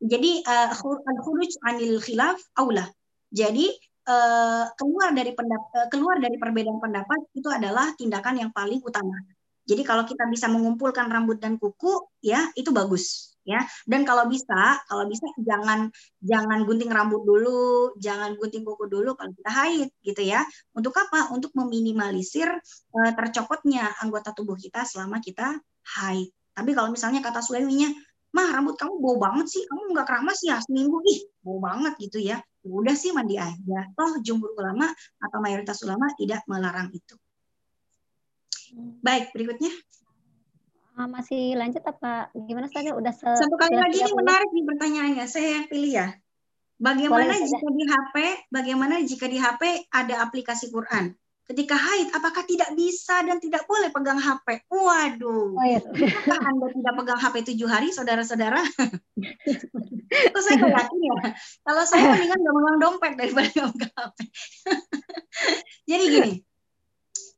jadi 0.04 0.44
uh, 0.44 0.76
al-khuruj 0.76 1.52
anil 1.64 1.96
khilaf 2.04 2.36
aula. 2.60 2.92
Jadi 3.32 3.72
uh, 4.04 4.68
keluar 4.76 5.16
dari 5.16 5.32
uh, 5.32 5.88
keluar 5.88 6.20
dari 6.20 6.36
perbedaan 6.36 6.84
pendapat 6.84 7.24
itu 7.32 7.48
adalah 7.48 7.96
tindakan 7.96 8.36
yang 8.44 8.52
paling 8.52 8.84
utama. 8.84 9.16
Jadi 9.64 9.80
kalau 9.88 10.04
kita 10.04 10.28
bisa 10.28 10.52
mengumpulkan 10.52 11.08
rambut 11.08 11.40
dan 11.40 11.56
kuku, 11.56 12.04
ya 12.20 12.52
itu 12.60 12.76
bagus, 12.76 13.32
ya. 13.48 13.64
Dan 13.88 14.04
kalau 14.04 14.28
bisa, 14.28 14.84
kalau 14.92 15.08
bisa 15.08 15.24
jangan 15.40 15.88
jangan 16.20 16.68
gunting 16.68 16.92
rambut 16.92 17.24
dulu, 17.24 17.96
jangan 17.96 18.36
gunting 18.36 18.68
kuku 18.68 18.92
dulu 18.92 19.16
kalau 19.16 19.32
kita 19.32 19.52
haid, 19.56 19.90
gitu 20.04 20.20
ya. 20.20 20.44
Untuk 20.76 20.92
apa? 21.00 21.32
Untuk 21.32 21.56
meminimalisir 21.56 22.52
tercopotnya 23.16 23.88
anggota 24.04 24.36
tubuh 24.36 24.60
kita 24.60 24.84
selama 24.84 25.24
kita 25.24 25.56
haid. 25.96 26.28
Tapi 26.52 26.72
kalau 26.76 26.92
misalnya 26.92 27.24
kata 27.24 27.40
suaminya, 27.40 27.88
mah 28.34 28.48
rambut 28.50 28.76
kamu 28.76 28.98
bau 28.98 29.18
banget 29.22 29.48
sih, 29.54 29.64
kamu 29.70 29.94
nggak 29.94 30.08
keramas 30.10 30.40
ya 30.42 30.58
seminggu, 30.66 30.98
ih 31.06 31.22
bau 31.46 31.62
banget 31.62 31.94
gitu 32.02 32.18
ya. 32.18 32.42
Udah 32.66 32.96
sih 32.98 33.14
mandi 33.14 33.38
aja. 33.38 33.80
Toh 33.94 34.20
jumhur 34.26 34.58
ulama 34.58 34.90
atau 35.22 35.38
mayoritas 35.40 35.80
ulama 35.86 36.10
tidak 36.18 36.42
melarang 36.50 36.90
itu. 36.90 37.16
Baik, 39.06 39.30
berikutnya. 39.38 39.70
Ah, 40.94 41.10
masih 41.10 41.58
lanjut 41.58 41.82
apa 41.90 42.30
gimana 42.38 42.70
saja 42.70 42.94
udah 42.94 43.10
se 43.10 43.26
satu 43.26 43.58
kali 43.58 43.82
lagi 43.82 43.98
ini 43.98 44.14
menarik 44.14 44.46
nih 44.54 44.62
pertanyaannya 44.62 45.26
saya 45.26 45.58
yang 45.58 45.66
pilih 45.66 45.90
ya 45.90 46.08
bagaimana 46.78 47.34
Boleh, 47.34 47.50
jika 47.50 47.70
di 47.74 47.84
HP 47.90 48.16
bagaimana 48.54 48.94
jika 49.02 49.26
di 49.26 49.38
HP 49.42 49.90
ada 49.90 50.22
aplikasi 50.22 50.70
Quran 50.70 51.18
ketika 51.44 51.76
haid 51.76 52.08
apakah 52.16 52.48
tidak 52.48 52.72
bisa 52.72 53.20
dan 53.24 53.38
tidak 53.44 53.68
boleh 53.68 53.92
pegang 53.92 54.20
HP? 54.20 54.64
Waduh. 54.72 55.52
Oh, 55.56 55.66
iya. 55.68 55.84
Apakah 55.84 56.40
Anda 56.40 56.68
tidak 56.72 56.94
pegang 57.04 57.20
HP 57.20 57.36
tujuh 57.54 57.68
hari, 57.68 57.90
saudara-saudara? 57.92 58.64
Itu 60.14 60.40
saya 60.40 60.56
nggak 60.62 60.74
yakin 60.74 61.00
ya. 61.04 61.16
Kalau 61.68 61.84
saya 61.84 62.04
mendingan 62.16 62.40
nggak 62.40 62.56
megang 62.56 62.80
dompet 62.80 63.14
daripada 63.20 63.48
nggak 63.52 63.72
pegang 63.76 63.96
HP. 63.98 64.18
Jadi 65.84 66.04
gini, 66.08 66.34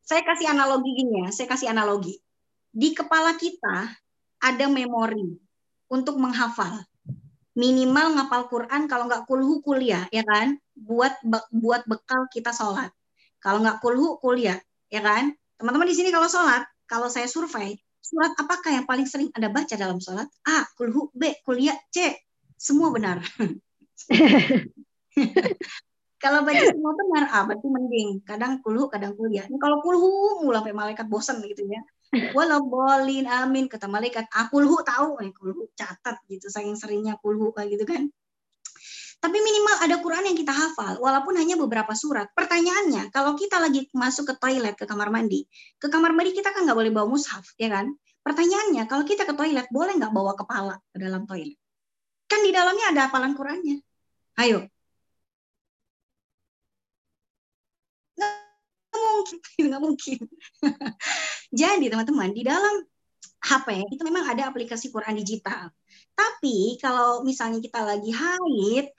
saya 0.05 0.21
kasih 0.21 0.47
analogi 0.53 0.91
gini 0.93 1.13
ya, 1.25 1.27
saya 1.33 1.47
kasih 1.49 1.67
analogi. 1.73 2.13
Di 2.69 2.93
kepala 2.93 3.33
kita 3.39 3.89
ada 4.43 4.65
memori 4.69 5.33
untuk 5.89 6.21
menghafal. 6.21 6.85
Minimal 7.55 8.19
ngapal 8.19 8.51
Quran 8.51 8.85
kalau 8.85 9.07
nggak 9.07 9.25
kulhu 9.25 9.63
kuliah 9.63 10.05
ya 10.11 10.21
kan, 10.27 10.59
buat 10.75 11.15
buat 11.49 11.87
bekal 11.87 12.27
kita 12.29 12.51
sholat. 12.51 12.91
Kalau 13.45 13.61
nggak 13.61 13.77
kulhu 13.77 14.17
kuliah 14.17 14.57
ya 14.89 15.05
kan. 15.05 15.29
Teman-teman 15.55 15.87
di 15.87 15.95
sini 15.95 16.11
kalau 16.11 16.27
sholat, 16.27 16.67
kalau 16.83 17.07
saya 17.07 17.29
survei, 17.29 17.79
surat 18.03 18.35
apakah 18.35 18.75
yang 18.75 18.85
paling 18.89 19.07
sering 19.07 19.31
Anda 19.31 19.47
baca 19.53 19.75
dalam 19.79 20.03
sholat? 20.03 20.27
A. 20.43 20.67
Kulhu, 20.75 21.07
B. 21.15 21.39
Kuliah, 21.47 21.77
C. 21.93 22.11
Semua 22.59 22.91
benar. 22.91 23.23
kalau 26.23 26.43
baca 26.43 26.63
semua 26.67 26.91
benar, 26.91 27.23
ah 27.31 27.43
berarti 27.47 27.67
mending. 27.71 28.19
Kadang 28.27 28.59
kulhu, 28.59 28.91
kadang 28.91 29.15
kuliah. 29.15 29.47
Ini 29.47 29.55
kalau 29.61 29.79
kulhu, 29.79 30.43
mulai 30.43 30.59
sampai 30.59 30.75
malaikat 30.75 31.07
bosan 31.07 31.39
gitu 31.47 31.63
ya. 31.69 31.79
Walau 32.35 32.67
bolin, 32.67 33.27
amin, 33.27 33.71
kata 33.71 33.87
malaikat. 33.87 34.27
Ah 34.35 34.51
kulhu 34.51 34.83
tahu, 34.83 35.23
eh, 35.23 35.31
kulhu 35.31 35.71
catat 35.71 36.19
gitu. 36.27 36.51
Saking 36.51 36.75
seringnya 36.75 37.15
kulhu 37.23 37.55
kayak 37.55 37.79
gitu 37.79 37.87
kan. 37.87 38.11
Tapi 39.25 39.41
minimal 39.41 39.75
ada 39.81 39.97
Quran 40.05 40.29
yang 40.29 40.37
kita 40.37 40.53
hafal, 40.53 41.01
walaupun 41.01 41.33
hanya 41.41 41.57
beberapa 41.57 41.97
surat. 41.97 42.29
Pertanyaannya, 42.37 43.09
kalau 43.09 43.33
kita 43.33 43.57
lagi 43.57 43.89
masuk 43.89 44.29
ke 44.29 44.33
toilet, 44.37 44.77
ke 44.77 44.85
kamar 44.85 45.09
mandi, 45.09 45.49
ke 45.81 45.89
kamar 45.89 46.13
mandi 46.13 46.29
kita 46.37 46.53
kan 46.53 46.61
nggak 46.61 46.77
boleh 46.77 46.93
bawa 46.93 47.09
mushaf, 47.09 47.41
ya 47.57 47.73
kan? 47.73 47.89
Pertanyaannya, 48.21 48.85
kalau 48.85 49.01
kita 49.01 49.25
ke 49.25 49.33
toilet, 49.33 49.65
boleh 49.73 49.97
nggak 49.97 50.13
bawa 50.13 50.37
kepala 50.37 50.77
ke 50.93 51.01
dalam 51.01 51.25
toilet? 51.25 51.57
Kan 52.29 52.45
di 52.45 52.53
dalamnya 52.53 52.93
ada 52.93 53.09
hafalan 53.09 53.33
Qurannya. 53.33 53.81
Ayo. 54.37 54.69
Nggak 58.13 58.29
mungkin, 58.93 59.37
nggak 59.73 59.81
mungkin. 59.81 60.19
Jadi 61.65 61.85
teman-teman, 61.89 62.29
di 62.29 62.45
dalam 62.45 62.85
HP 63.45 63.67
itu 63.93 64.01
memang 64.05 64.25
ada 64.25 64.49
aplikasi 64.49 64.89
Quran 64.89 65.17
digital. 65.17 65.69
Tapi 66.17 66.79
kalau 66.81 67.21
misalnya 67.21 67.61
kita 67.61 67.85
lagi 67.85 68.09
haid, 68.09 68.89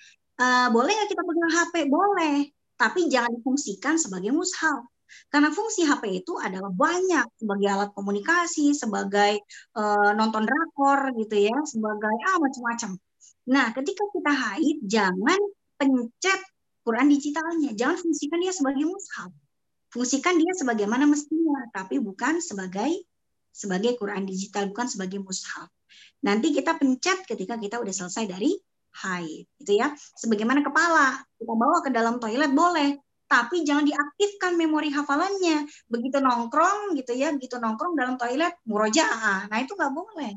uh, 0.40 0.68
boleh 0.72 0.92
nggak 0.92 1.10
kita 1.12 1.22
pegang 1.22 1.52
HP? 1.52 1.74
Boleh, 1.88 2.36
tapi 2.76 3.08
jangan 3.08 3.32
difungsikan 3.36 3.96
sebagai 3.96 4.30
mushaf. 4.32 4.84
Karena 5.30 5.54
fungsi 5.54 5.86
HP 5.86 6.26
itu 6.26 6.34
adalah 6.36 6.68
banyak 6.68 7.26
sebagai 7.38 7.68
alat 7.70 7.90
komunikasi, 7.94 8.74
sebagai 8.74 9.38
uh, 9.78 10.10
nonton 10.18 10.44
drakor 10.44 11.14
gitu 11.14 11.46
ya, 11.46 11.56
sebagai 11.62 12.16
ah 12.26 12.36
macam-macam. 12.42 12.90
Nah, 13.46 13.70
ketika 13.70 14.04
kita 14.10 14.32
haid, 14.34 14.76
jangan 14.82 15.38
pencet 15.78 16.40
Quran 16.82 17.06
digitalnya, 17.10 17.70
jangan 17.78 17.96
fungsikan 18.02 18.38
dia 18.42 18.52
sebagai 18.54 18.84
mushaf. 18.86 19.30
Fungsikan 19.94 20.34
dia 20.36 20.52
sebagaimana 20.58 21.06
mestinya, 21.06 21.70
tapi 21.70 22.02
bukan 22.02 22.42
sebagai 22.42 22.90
sebagai 23.54 23.96
Quran 23.96 24.28
digital, 24.28 24.68
bukan 24.68 24.90
sebagai 24.90 25.22
mushaf. 25.22 25.70
Nanti 26.26 26.50
kita 26.52 26.76
pencet 26.76 27.24
ketika 27.24 27.54
kita 27.56 27.78
udah 27.78 27.94
selesai 27.94 28.26
dari 28.26 28.52
haid 28.96 29.44
gitu 29.60 29.72
ya. 29.76 29.92
Sebagaimana 30.16 30.64
kepala 30.64 31.20
kita 31.36 31.52
bawa 31.52 31.78
ke 31.84 31.90
dalam 31.92 32.16
toilet 32.16 32.52
boleh. 32.52 32.96
Tapi 33.26 33.66
jangan 33.66 33.82
diaktifkan 33.82 34.54
memori 34.54 34.88
hafalannya. 34.94 35.66
Begitu 35.90 36.22
nongkrong 36.22 36.94
gitu 36.94 37.12
ya 37.12 37.34
begitu 37.34 37.58
nongkrong 37.58 37.98
dalam 37.98 38.14
toilet 38.16 38.54
murojaah. 38.64 39.50
Nah 39.50 39.58
itu 39.60 39.74
nggak 39.74 39.92
boleh. 39.92 40.32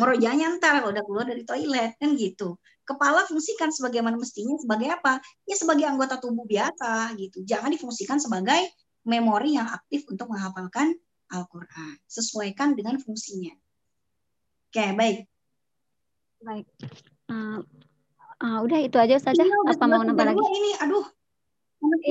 Murojaahnya 0.00 0.58
ntar 0.58 0.82
kalau 0.82 0.90
udah 0.90 1.04
keluar 1.04 1.24
dari 1.28 1.44
toilet 1.44 1.94
kan 2.00 2.16
gitu. 2.16 2.56
Kepala 2.82 3.28
fungsikan 3.30 3.70
sebagaimana 3.70 4.18
mestinya 4.18 4.58
sebagai 4.58 4.90
apa? 4.90 5.22
Ya 5.46 5.54
sebagai 5.54 5.86
anggota 5.86 6.18
tubuh 6.18 6.48
biasa 6.48 7.14
gitu. 7.20 7.44
Jangan 7.46 7.70
difungsikan 7.70 8.18
sebagai 8.18 8.58
memori 9.06 9.54
yang 9.54 9.70
aktif 9.70 10.08
untuk 10.10 10.32
menghafalkan 10.32 10.96
Al-Quran. 11.30 11.94
Sesuaikan 12.08 12.74
dengan 12.74 12.98
fungsinya. 12.98 13.54
Oke 14.72 14.88
baik 14.96 15.31
baik 16.42 16.66
Uh, 17.32 17.64
uh, 18.44 18.58
udah 18.60 18.78
itu 18.84 19.00
aja 19.00 19.16
saja. 19.16 19.40
Iya, 19.40 19.56
Apa 19.72 19.88
mau 19.88 20.04
nambah 20.04 20.20
lagi? 20.20 20.36
Ini, 20.36 20.84
aduh. 20.84 21.06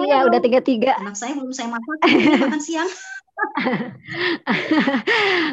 iya, 0.02 0.26
udah 0.26 0.40
tiga 0.42 0.60
tiga. 0.66 0.98
Anak 0.98 1.14
saya 1.14 1.38
belum 1.38 1.54
saya 1.54 1.70
masak. 1.70 1.98
makan 2.42 2.62
siang. 2.66 2.90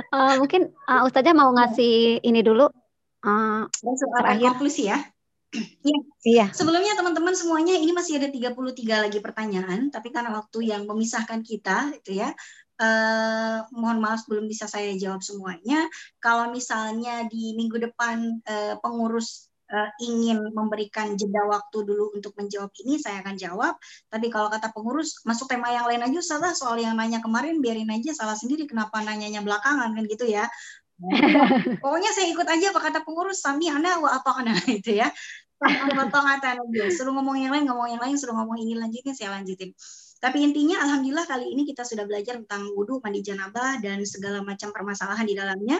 uh, 0.08 0.34
mungkin 0.40 0.72
uh, 0.88 1.04
Ustazah 1.04 1.36
mau 1.36 1.52
ngasih 1.52 2.24
ini 2.24 2.40
dulu. 2.40 2.64
Uh, 3.20 3.68
terakhir. 4.24 4.56
konklusi 4.56 4.88
ya. 4.88 5.04
Iya. 5.52 5.98
iya. 6.24 6.46
Sebelumnya 6.52 6.96
teman-teman 6.96 7.32
semuanya 7.36 7.76
ini 7.76 7.92
masih 7.92 8.20
ada 8.20 8.28
33 8.32 9.04
lagi 9.04 9.18
pertanyaan, 9.20 9.88
tapi 9.92 10.12
karena 10.12 10.32
waktu 10.32 10.64
yang 10.64 10.84
memisahkan 10.84 11.40
kita 11.40 11.92
itu 11.92 12.20
ya, 12.20 12.32
Uh, 12.78 13.66
mohon 13.74 13.98
maaf 13.98 14.22
belum 14.30 14.46
bisa 14.46 14.70
saya 14.70 14.94
jawab 14.94 15.18
semuanya. 15.18 15.82
Kalau 16.22 16.54
misalnya 16.54 17.26
di 17.26 17.58
minggu 17.58 17.74
depan 17.90 18.38
uh, 18.46 18.74
pengurus 18.78 19.50
uh, 19.72 19.90
ingin 20.00 20.40
memberikan 20.52 21.14
jeda 21.14 21.44
waktu 21.48 21.84
dulu 21.84 22.12
untuk 22.16 22.32
menjawab 22.36 22.72
ini, 22.84 22.96
saya 23.00 23.20
akan 23.20 23.36
jawab. 23.36 23.74
Tapi 24.08 24.26
kalau 24.32 24.48
kata 24.48 24.72
pengurus, 24.72 25.20
masuk 25.24 25.48
tema 25.48 25.72
yang 25.72 25.86
lain 25.86 26.02
aja 26.04 26.20
salah 26.24 26.52
soal 26.56 26.80
yang 26.80 26.96
nanya 26.96 27.20
kemarin, 27.20 27.60
biarin 27.60 27.88
aja 27.92 28.16
salah 28.16 28.36
sendiri 28.36 28.64
kenapa 28.64 29.00
nanyanya 29.04 29.44
belakangan 29.44 29.92
kan 29.94 30.04
gitu 30.08 30.26
ya. 30.28 30.48
Pokoknya 31.82 32.10
saya 32.10 32.26
ikut 32.34 32.46
aja 32.48 32.74
apa 32.74 32.80
kata 32.90 32.98
pengurus, 33.06 33.38
sami 33.38 33.70
anda 33.70 34.02
apa 34.02 34.30
kena 34.34 34.54
itu 34.80 34.98
ya. 34.98 35.08
Potong 35.58 36.26
aja, 36.26 36.54
suruh 36.94 37.10
ngomong 37.18 37.34
yang 37.34 37.50
lain, 37.50 37.66
ngomong 37.66 37.90
yang 37.90 38.02
lain, 38.02 38.14
suruh 38.14 38.30
ngomong 38.38 38.62
ini 38.62 38.78
lanjutin, 38.78 39.10
saya 39.10 39.34
lanjutin. 39.34 39.74
Tapi 40.18 40.42
intinya 40.42 40.82
alhamdulillah 40.82 41.26
kali 41.30 41.46
ini 41.54 41.62
kita 41.62 41.86
sudah 41.86 42.02
belajar 42.02 42.42
tentang 42.42 42.74
wudhu, 42.74 42.98
mandi 42.98 43.22
janabah 43.22 43.78
dan 43.78 44.02
segala 44.02 44.42
macam 44.42 44.74
permasalahan 44.74 45.22
di 45.22 45.34
dalamnya. 45.38 45.78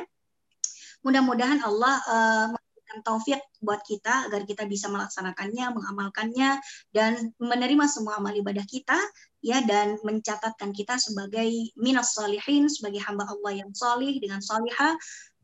Mudah-mudahan 1.03 1.63
Allah 1.63 1.95
uh, 2.07 2.47
memberikan 2.55 2.99
taufik 3.03 3.43
buat 3.61 3.83
kita 3.83 4.31
agar 4.31 4.47
kita 4.47 4.65
bisa 4.65 4.87
melaksanakannya, 4.89 5.75
mengamalkannya 5.75 6.63
dan 6.95 7.35
menerima 7.43 7.85
semua 7.91 8.17
amal 8.23 8.33
ibadah 8.33 8.65
kita 8.65 8.97
ya 9.43 9.63
dan 9.63 9.99
mencatatkan 10.03 10.75
kita 10.75 10.99
sebagai 10.99 11.47
minas 11.79 12.15
salihin 12.15 12.67
sebagai 12.67 12.99
hamba 13.05 13.29
Allah 13.29 13.63
yang 13.63 13.71
salih 13.71 14.19
dengan 14.19 14.43
salihah 14.43 14.97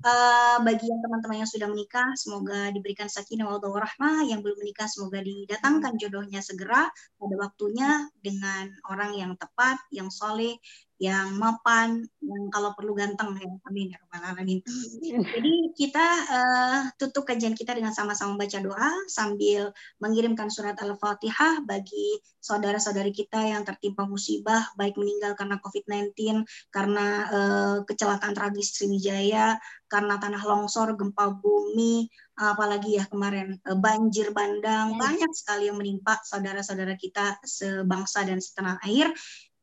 Uh, 0.02 0.58
bagi 0.66 0.90
yang 0.90 1.00
teman-teman 1.00 1.46
yang 1.46 1.50
sudah 1.50 1.70
menikah, 1.70 2.10
semoga 2.18 2.68
diberikan 2.74 3.06
sakinah 3.06 3.46
wa 3.46 3.56
rahmah. 3.62 4.26
Yang 4.26 4.40
belum 4.42 4.58
menikah, 4.60 4.88
semoga 4.90 5.22
didatangkan 5.22 5.96
jodohnya 5.96 6.42
segera 6.42 6.90
pada 7.16 7.34
waktunya 7.38 8.10
dengan 8.18 8.74
orang 8.90 9.14
yang 9.14 9.32
tepat, 9.38 9.78
yang 9.94 10.10
soleh, 10.10 10.58
yang 11.02 11.34
mapan, 11.34 12.06
yang 12.22 12.46
kalau 12.54 12.70
perlu 12.78 12.94
ganteng 12.94 13.34
ya. 13.34 13.50
Amin 13.66 13.90
ya 13.90 13.98
rabbal 13.98 14.30
alamin. 14.30 14.62
Jadi 15.02 15.54
kita 15.74 16.06
uh, 16.30 16.80
tutup 16.94 17.26
kajian 17.26 17.58
kita 17.58 17.74
dengan 17.74 17.90
sama-sama 17.90 18.38
baca 18.38 18.58
doa 18.62 18.90
sambil 19.10 19.74
mengirimkan 19.98 20.48
surat 20.48 20.78
Al-Fatihah 20.78 21.66
bagi 21.66 22.22
saudara-saudari 22.38 23.10
kita 23.10 23.42
yang 23.42 23.66
tertimpa 23.66 24.06
musibah 24.06 24.70
baik 24.78 24.94
meninggal 24.94 25.34
karena 25.34 25.58
COVID-19, 25.58 26.46
karena 26.70 27.06
uh, 27.26 27.76
kecelakaan 27.82 28.36
tragis 28.36 28.78
Sriwijaya, 28.78 29.58
karena 29.90 30.18
tanah 30.22 30.42
longsor, 30.46 30.94
gempa 30.94 31.34
bumi, 31.40 32.06
apalagi 32.38 33.02
ya 33.02 33.04
kemarin 33.10 33.58
uh, 33.66 33.78
banjir 33.78 34.30
bandang, 34.30 34.94
banyak 34.94 35.30
sekali 35.34 35.72
yang 35.72 35.78
menimpa 35.80 36.22
saudara-saudara 36.22 36.94
kita 36.94 37.40
sebangsa 37.42 38.22
dan 38.22 38.38
setanah 38.38 38.78
air 38.86 39.10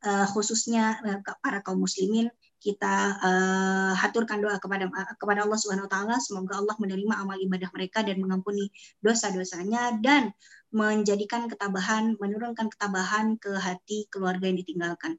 uh, 0.06 0.28
khususnya 0.30 0.98
uh, 1.02 1.20
para 1.42 1.62
kaum 1.66 1.82
muslimin 1.82 2.30
kita 2.62 3.18
uh, 3.18 3.94
haturkan 3.98 4.38
doa 4.38 4.62
kepada 4.62 4.86
kepada 5.18 5.50
Allah 5.50 5.58
Subhanahu 5.58 5.90
wa 5.90 5.92
taala 5.92 6.16
semoga 6.22 6.62
Allah 6.62 6.78
menerima 6.78 7.14
amal 7.18 7.38
ibadah 7.42 7.74
mereka 7.74 8.06
dan 8.06 8.22
mengampuni 8.22 8.70
dosa-dosanya 9.02 9.98
dan 9.98 10.30
menjadikan 10.70 11.50
ketabahan 11.50 12.16
menurunkan 12.22 12.70
ketabahan 12.70 13.36
ke 13.42 13.52
hati 13.58 14.06
keluarga 14.14 14.46
yang 14.46 14.62
ditinggalkan. 14.62 15.18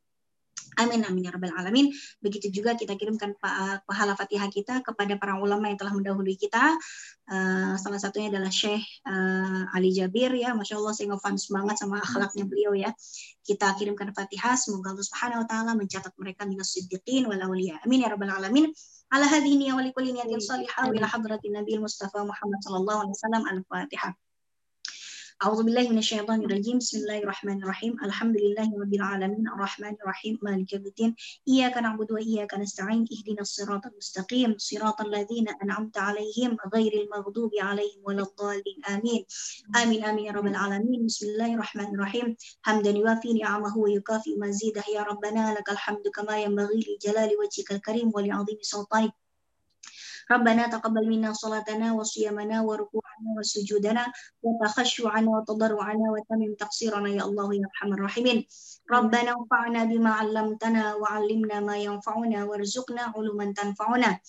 Amin 0.80 1.04
amin 1.04 1.28
ya 1.28 1.30
rabbal 1.36 1.52
alamin. 1.52 1.92
Begitu 2.24 2.48
juga 2.48 2.72
kita 2.72 2.96
kirimkan 2.96 3.36
pahala 3.84 4.16
Fatihah 4.16 4.48
kita 4.48 4.80
kepada 4.80 5.20
para 5.20 5.36
ulama 5.36 5.68
yang 5.68 5.76
telah 5.76 5.92
mendahului 5.92 6.36
kita. 6.40 6.76
Uh, 7.28 7.76
salah 7.80 8.00
satunya 8.00 8.28
adalah 8.32 8.52
Syekh 8.52 8.82
uh, 9.08 9.68
Ali 9.76 9.92
Jabir 9.92 10.32
ya, 10.36 10.52
masya 10.56 10.80
Allah 10.80 10.92
saya 10.92 11.12
ngefans 11.12 11.48
banget 11.52 11.76
sama 11.76 12.00
akhlaknya 12.00 12.44
beliau 12.48 12.72
ya. 12.72 12.90
Kita 13.44 13.76
kirimkan 13.76 14.12
Fatihah, 14.16 14.56
semoga 14.56 14.96
Allah 14.96 15.04
Subhanahu 15.04 15.40
Wa 15.44 15.48
Taala 15.48 15.72
mencatat 15.76 16.12
mereka 16.16 16.48
minas 16.48 16.72
siddiqin 16.72 17.28
wal 17.28 17.40
auliya. 17.40 17.80
Amin 17.84 18.04
ya 18.04 18.08
rabbal 18.12 18.32
alamin. 18.32 18.72
Ala 19.12 19.28
hadhihi 19.28 19.76
wa 19.76 19.84
likulli 19.84 20.16
niyatin 20.16 20.40
salihah 20.40 20.88
ila 20.88 21.04
hadratin 21.04 21.52
Nabi 21.52 21.76
Mustafa 21.76 22.24
Muhammad 22.24 22.64
sallallahu 22.64 22.98
alaihi 23.04 23.16
wasallam 23.20 23.42
al-Fatihah. 23.44 24.12
أعوذ 25.42 25.62
بالله 25.62 25.88
من 25.88 25.98
الشيطان 25.98 26.44
الرجيم. 26.44 26.78
بسم 26.78 26.98
الله 26.98 27.18
الرحمن 27.18 27.62
الرحيم. 27.62 27.96
الحمد 28.04 28.36
لله 28.36 28.68
رب 28.82 28.94
العالمين. 28.94 29.48
الرحمن 29.48 29.94
الرحيم. 30.02 30.38
مالك 30.42 30.72
يوم 30.72 30.86
الدين. 30.86 31.14
إياك 31.48 31.76
نعبد 31.76 32.12
وإياك 32.12 32.54
نستعين. 32.54 33.04
اهدنا 33.14 33.40
الصراط 33.40 33.86
المستقيم. 33.86 34.54
صراط 34.58 35.00
الذين 35.00 35.48
أنعمت 35.62 35.98
عليهم 35.98 36.56
غير 36.74 36.92
المغضوب 37.02 37.50
عليهم 37.60 38.00
ولا 38.04 38.22
الضالين. 38.22 38.78
آمين. 38.88 39.24
آمين. 39.82 40.04
آمين 40.04 40.24
يا 40.24 40.32
رب 40.32 40.46
العالمين. 40.46 41.06
بسم 41.06 41.26
الله 41.26 41.54
الرحمن 41.54 41.94
الرحيم. 41.94 42.36
حمدا 42.62 42.90
يوافي 42.90 43.32
نعمه 43.32 43.78
ويكافئ 43.78 44.38
مزيده. 44.38 44.84
يا 44.94 45.02
ربنا 45.02 45.54
لك 45.54 45.70
الحمد 45.70 46.08
كما 46.14 46.38
ينبغي 46.38 46.80
لجلال 46.86 47.30
وجهك 47.40 47.72
الكريم 47.72 48.10
ولعظيم 48.14 48.58
سلطانك. 48.62 49.21
ربنا 50.32 50.66
تقبل 50.74 51.08
منا 51.08 51.32
صلاتنا 51.32 51.92
وصيامنا 51.92 52.56
وركوعنا 52.62 53.28
وسجودنا 53.38 54.04
وتخشعنا 54.42 55.30
وتضرعنا 55.30 56.06
وتمم 56.12 56.54
تقصيرنا 56.54 57.08
يا 57.08 57.22
الله 57.24 57.54
يا 57.54 57.66
أرحم 57.68 57.92
الراحمين. 57.92 58.38
ربنا 58.92 59.30
انفعنا 59.38 59.84
بما 59.84 60.10
علمتنا 60.10 60.94
وعلمنا 60.94 61.60
ما 61.60 61.76
ينفعنا 61.76 62.44
وارزقنا 62.44 63.02
علوما 63.14 63.52
تنفعنا. 63.56 64.20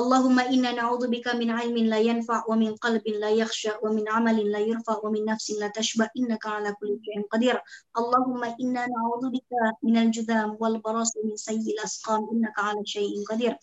اللهم 0.00 0.40
إنا 0.40 0.70
نعوذ 0.72 1.08
بك 1.08 1.26
من 1.40 1.50
علم 1.50 1.76
لا 1.76 1.98
ينفع 1.98 2.44
ومن 2.48 2.76
قلب 2.76 3.08
لا 3.08 3.30
يخشى 3.30 3.72
ومن 3.82 4.08
عمل 4.08 4.52
لا 4.52 4.58
يرفع 4.58 4.96
ومن 5.04 5.24
نفس 5.24 5.50
لا 5.60 5.68
تشبع 5.68 6.08
إنك 6.16 6.46
على 6.46 6.72
كل 6.80 6.92
شيء 7.04 7.26
قدير. 7.32 7.56
اللهم 7.98 8.44
إنا 8.44 8.82
نعوذ 8.94 9.24
بك 9.34 9.50
من 9.82 9.96
الجذام 9.96 10.56
والبراس 10.60 11.12
من 11.24 11.36
سيء 11.36 11.66
الأسقام 11.74 12.28
إنك 12.32 12.56
على 12.58 12.80
شيء 12.84 13.24
قدير. 13.30 13.56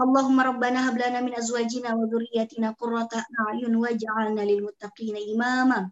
اللهم 0.00 0.40
ربنا 0.40 0.88
هب 0.88 0.96
لنا 0.98 1.20
من 1.20 1.34
أزواجنا 1.34 1.94
وذرياتنا 1.94 2.70
قرة 2.70 3.08
أعين 3.40 3.76
واجعلنا 3.76 4.40
للمتقين 4.40 5.16
إماما. 5.34 5.90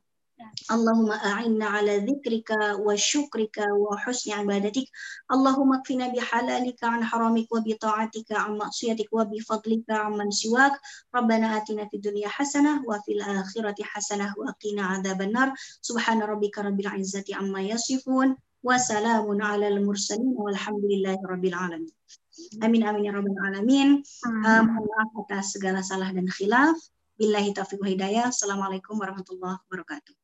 اللهم 0.70 1.10
أعنا 1.12 1.66
على 1.66 1.98
ذكرك 1.98 2.50
وشكرك 2.80 3.56
وحسن 3.78 4.32
عبادتك. 4.32 4.86
اللهم 5.32 5.74
اكفنا 5.74 6.08
بحلالك 6.08 6.84
عن 6.84 7.04
حرامك 7.04 7.52
وبطاعتك 7.52 8.32
عن 8.32 8.58
معصيتك 8.58 9.08
وبفضلك 9.12 9.84
عمن 9.90 10.30
سواك. 10.30 10.72
ربنا 11.14 11.56
آتنا 11.56 11.88
في 11.88 11.96
الدنيا 11.96 12.28
حسنة 12.28 12.84
وفي 12.88 13.12
الآخرة 13.12 13.76
حسنة 13.82 14.34
وقنا 14.38 14.82
عذاب 14.82 15.22
النار. 15.22 15.54
سبحان 15.80 16.22
ربك 16.22 16.58
رب 16.58 16.80
العزة 16.80 17.24
عما 17.32 17.60
يصفون 17.60 18.36
وسلام 18.62 19.42
على 19.42 19.68
المرسلين 19.68 20.34
والحمد 20.36 20.84
لله 20.84 21.18
رب 21.28 21.44
العالمين. 21.44 21.92
Amin 22.58 22.82
amin 22.82 23.06
ya 23.06 23.14
rabbal 23.14 23.38
alamin. 23.46 24.02
Mohon 24.26 24.82
maaf 24.90 25.10
atas 25.22 25.54
segala 25.54 25.86
salah 25.86 26.10
dan 26.10 26.26
khilaf. 26.26 26.74
Billahi 27.14 27.54
taufiq 27.54 27.78
hidayah. 27.78 28.34
Assalamualaikum 28.34 28.98
warahmatullahi 28.98 29.62
wabarakatuh. 29.70 30.19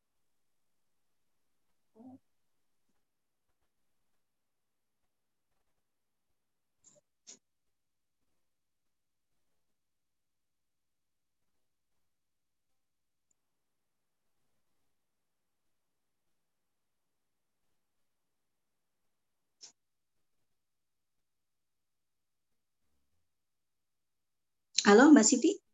Halo 24.87 25.11
Mbak 25.11 25.25
Siti. 25.27 25.66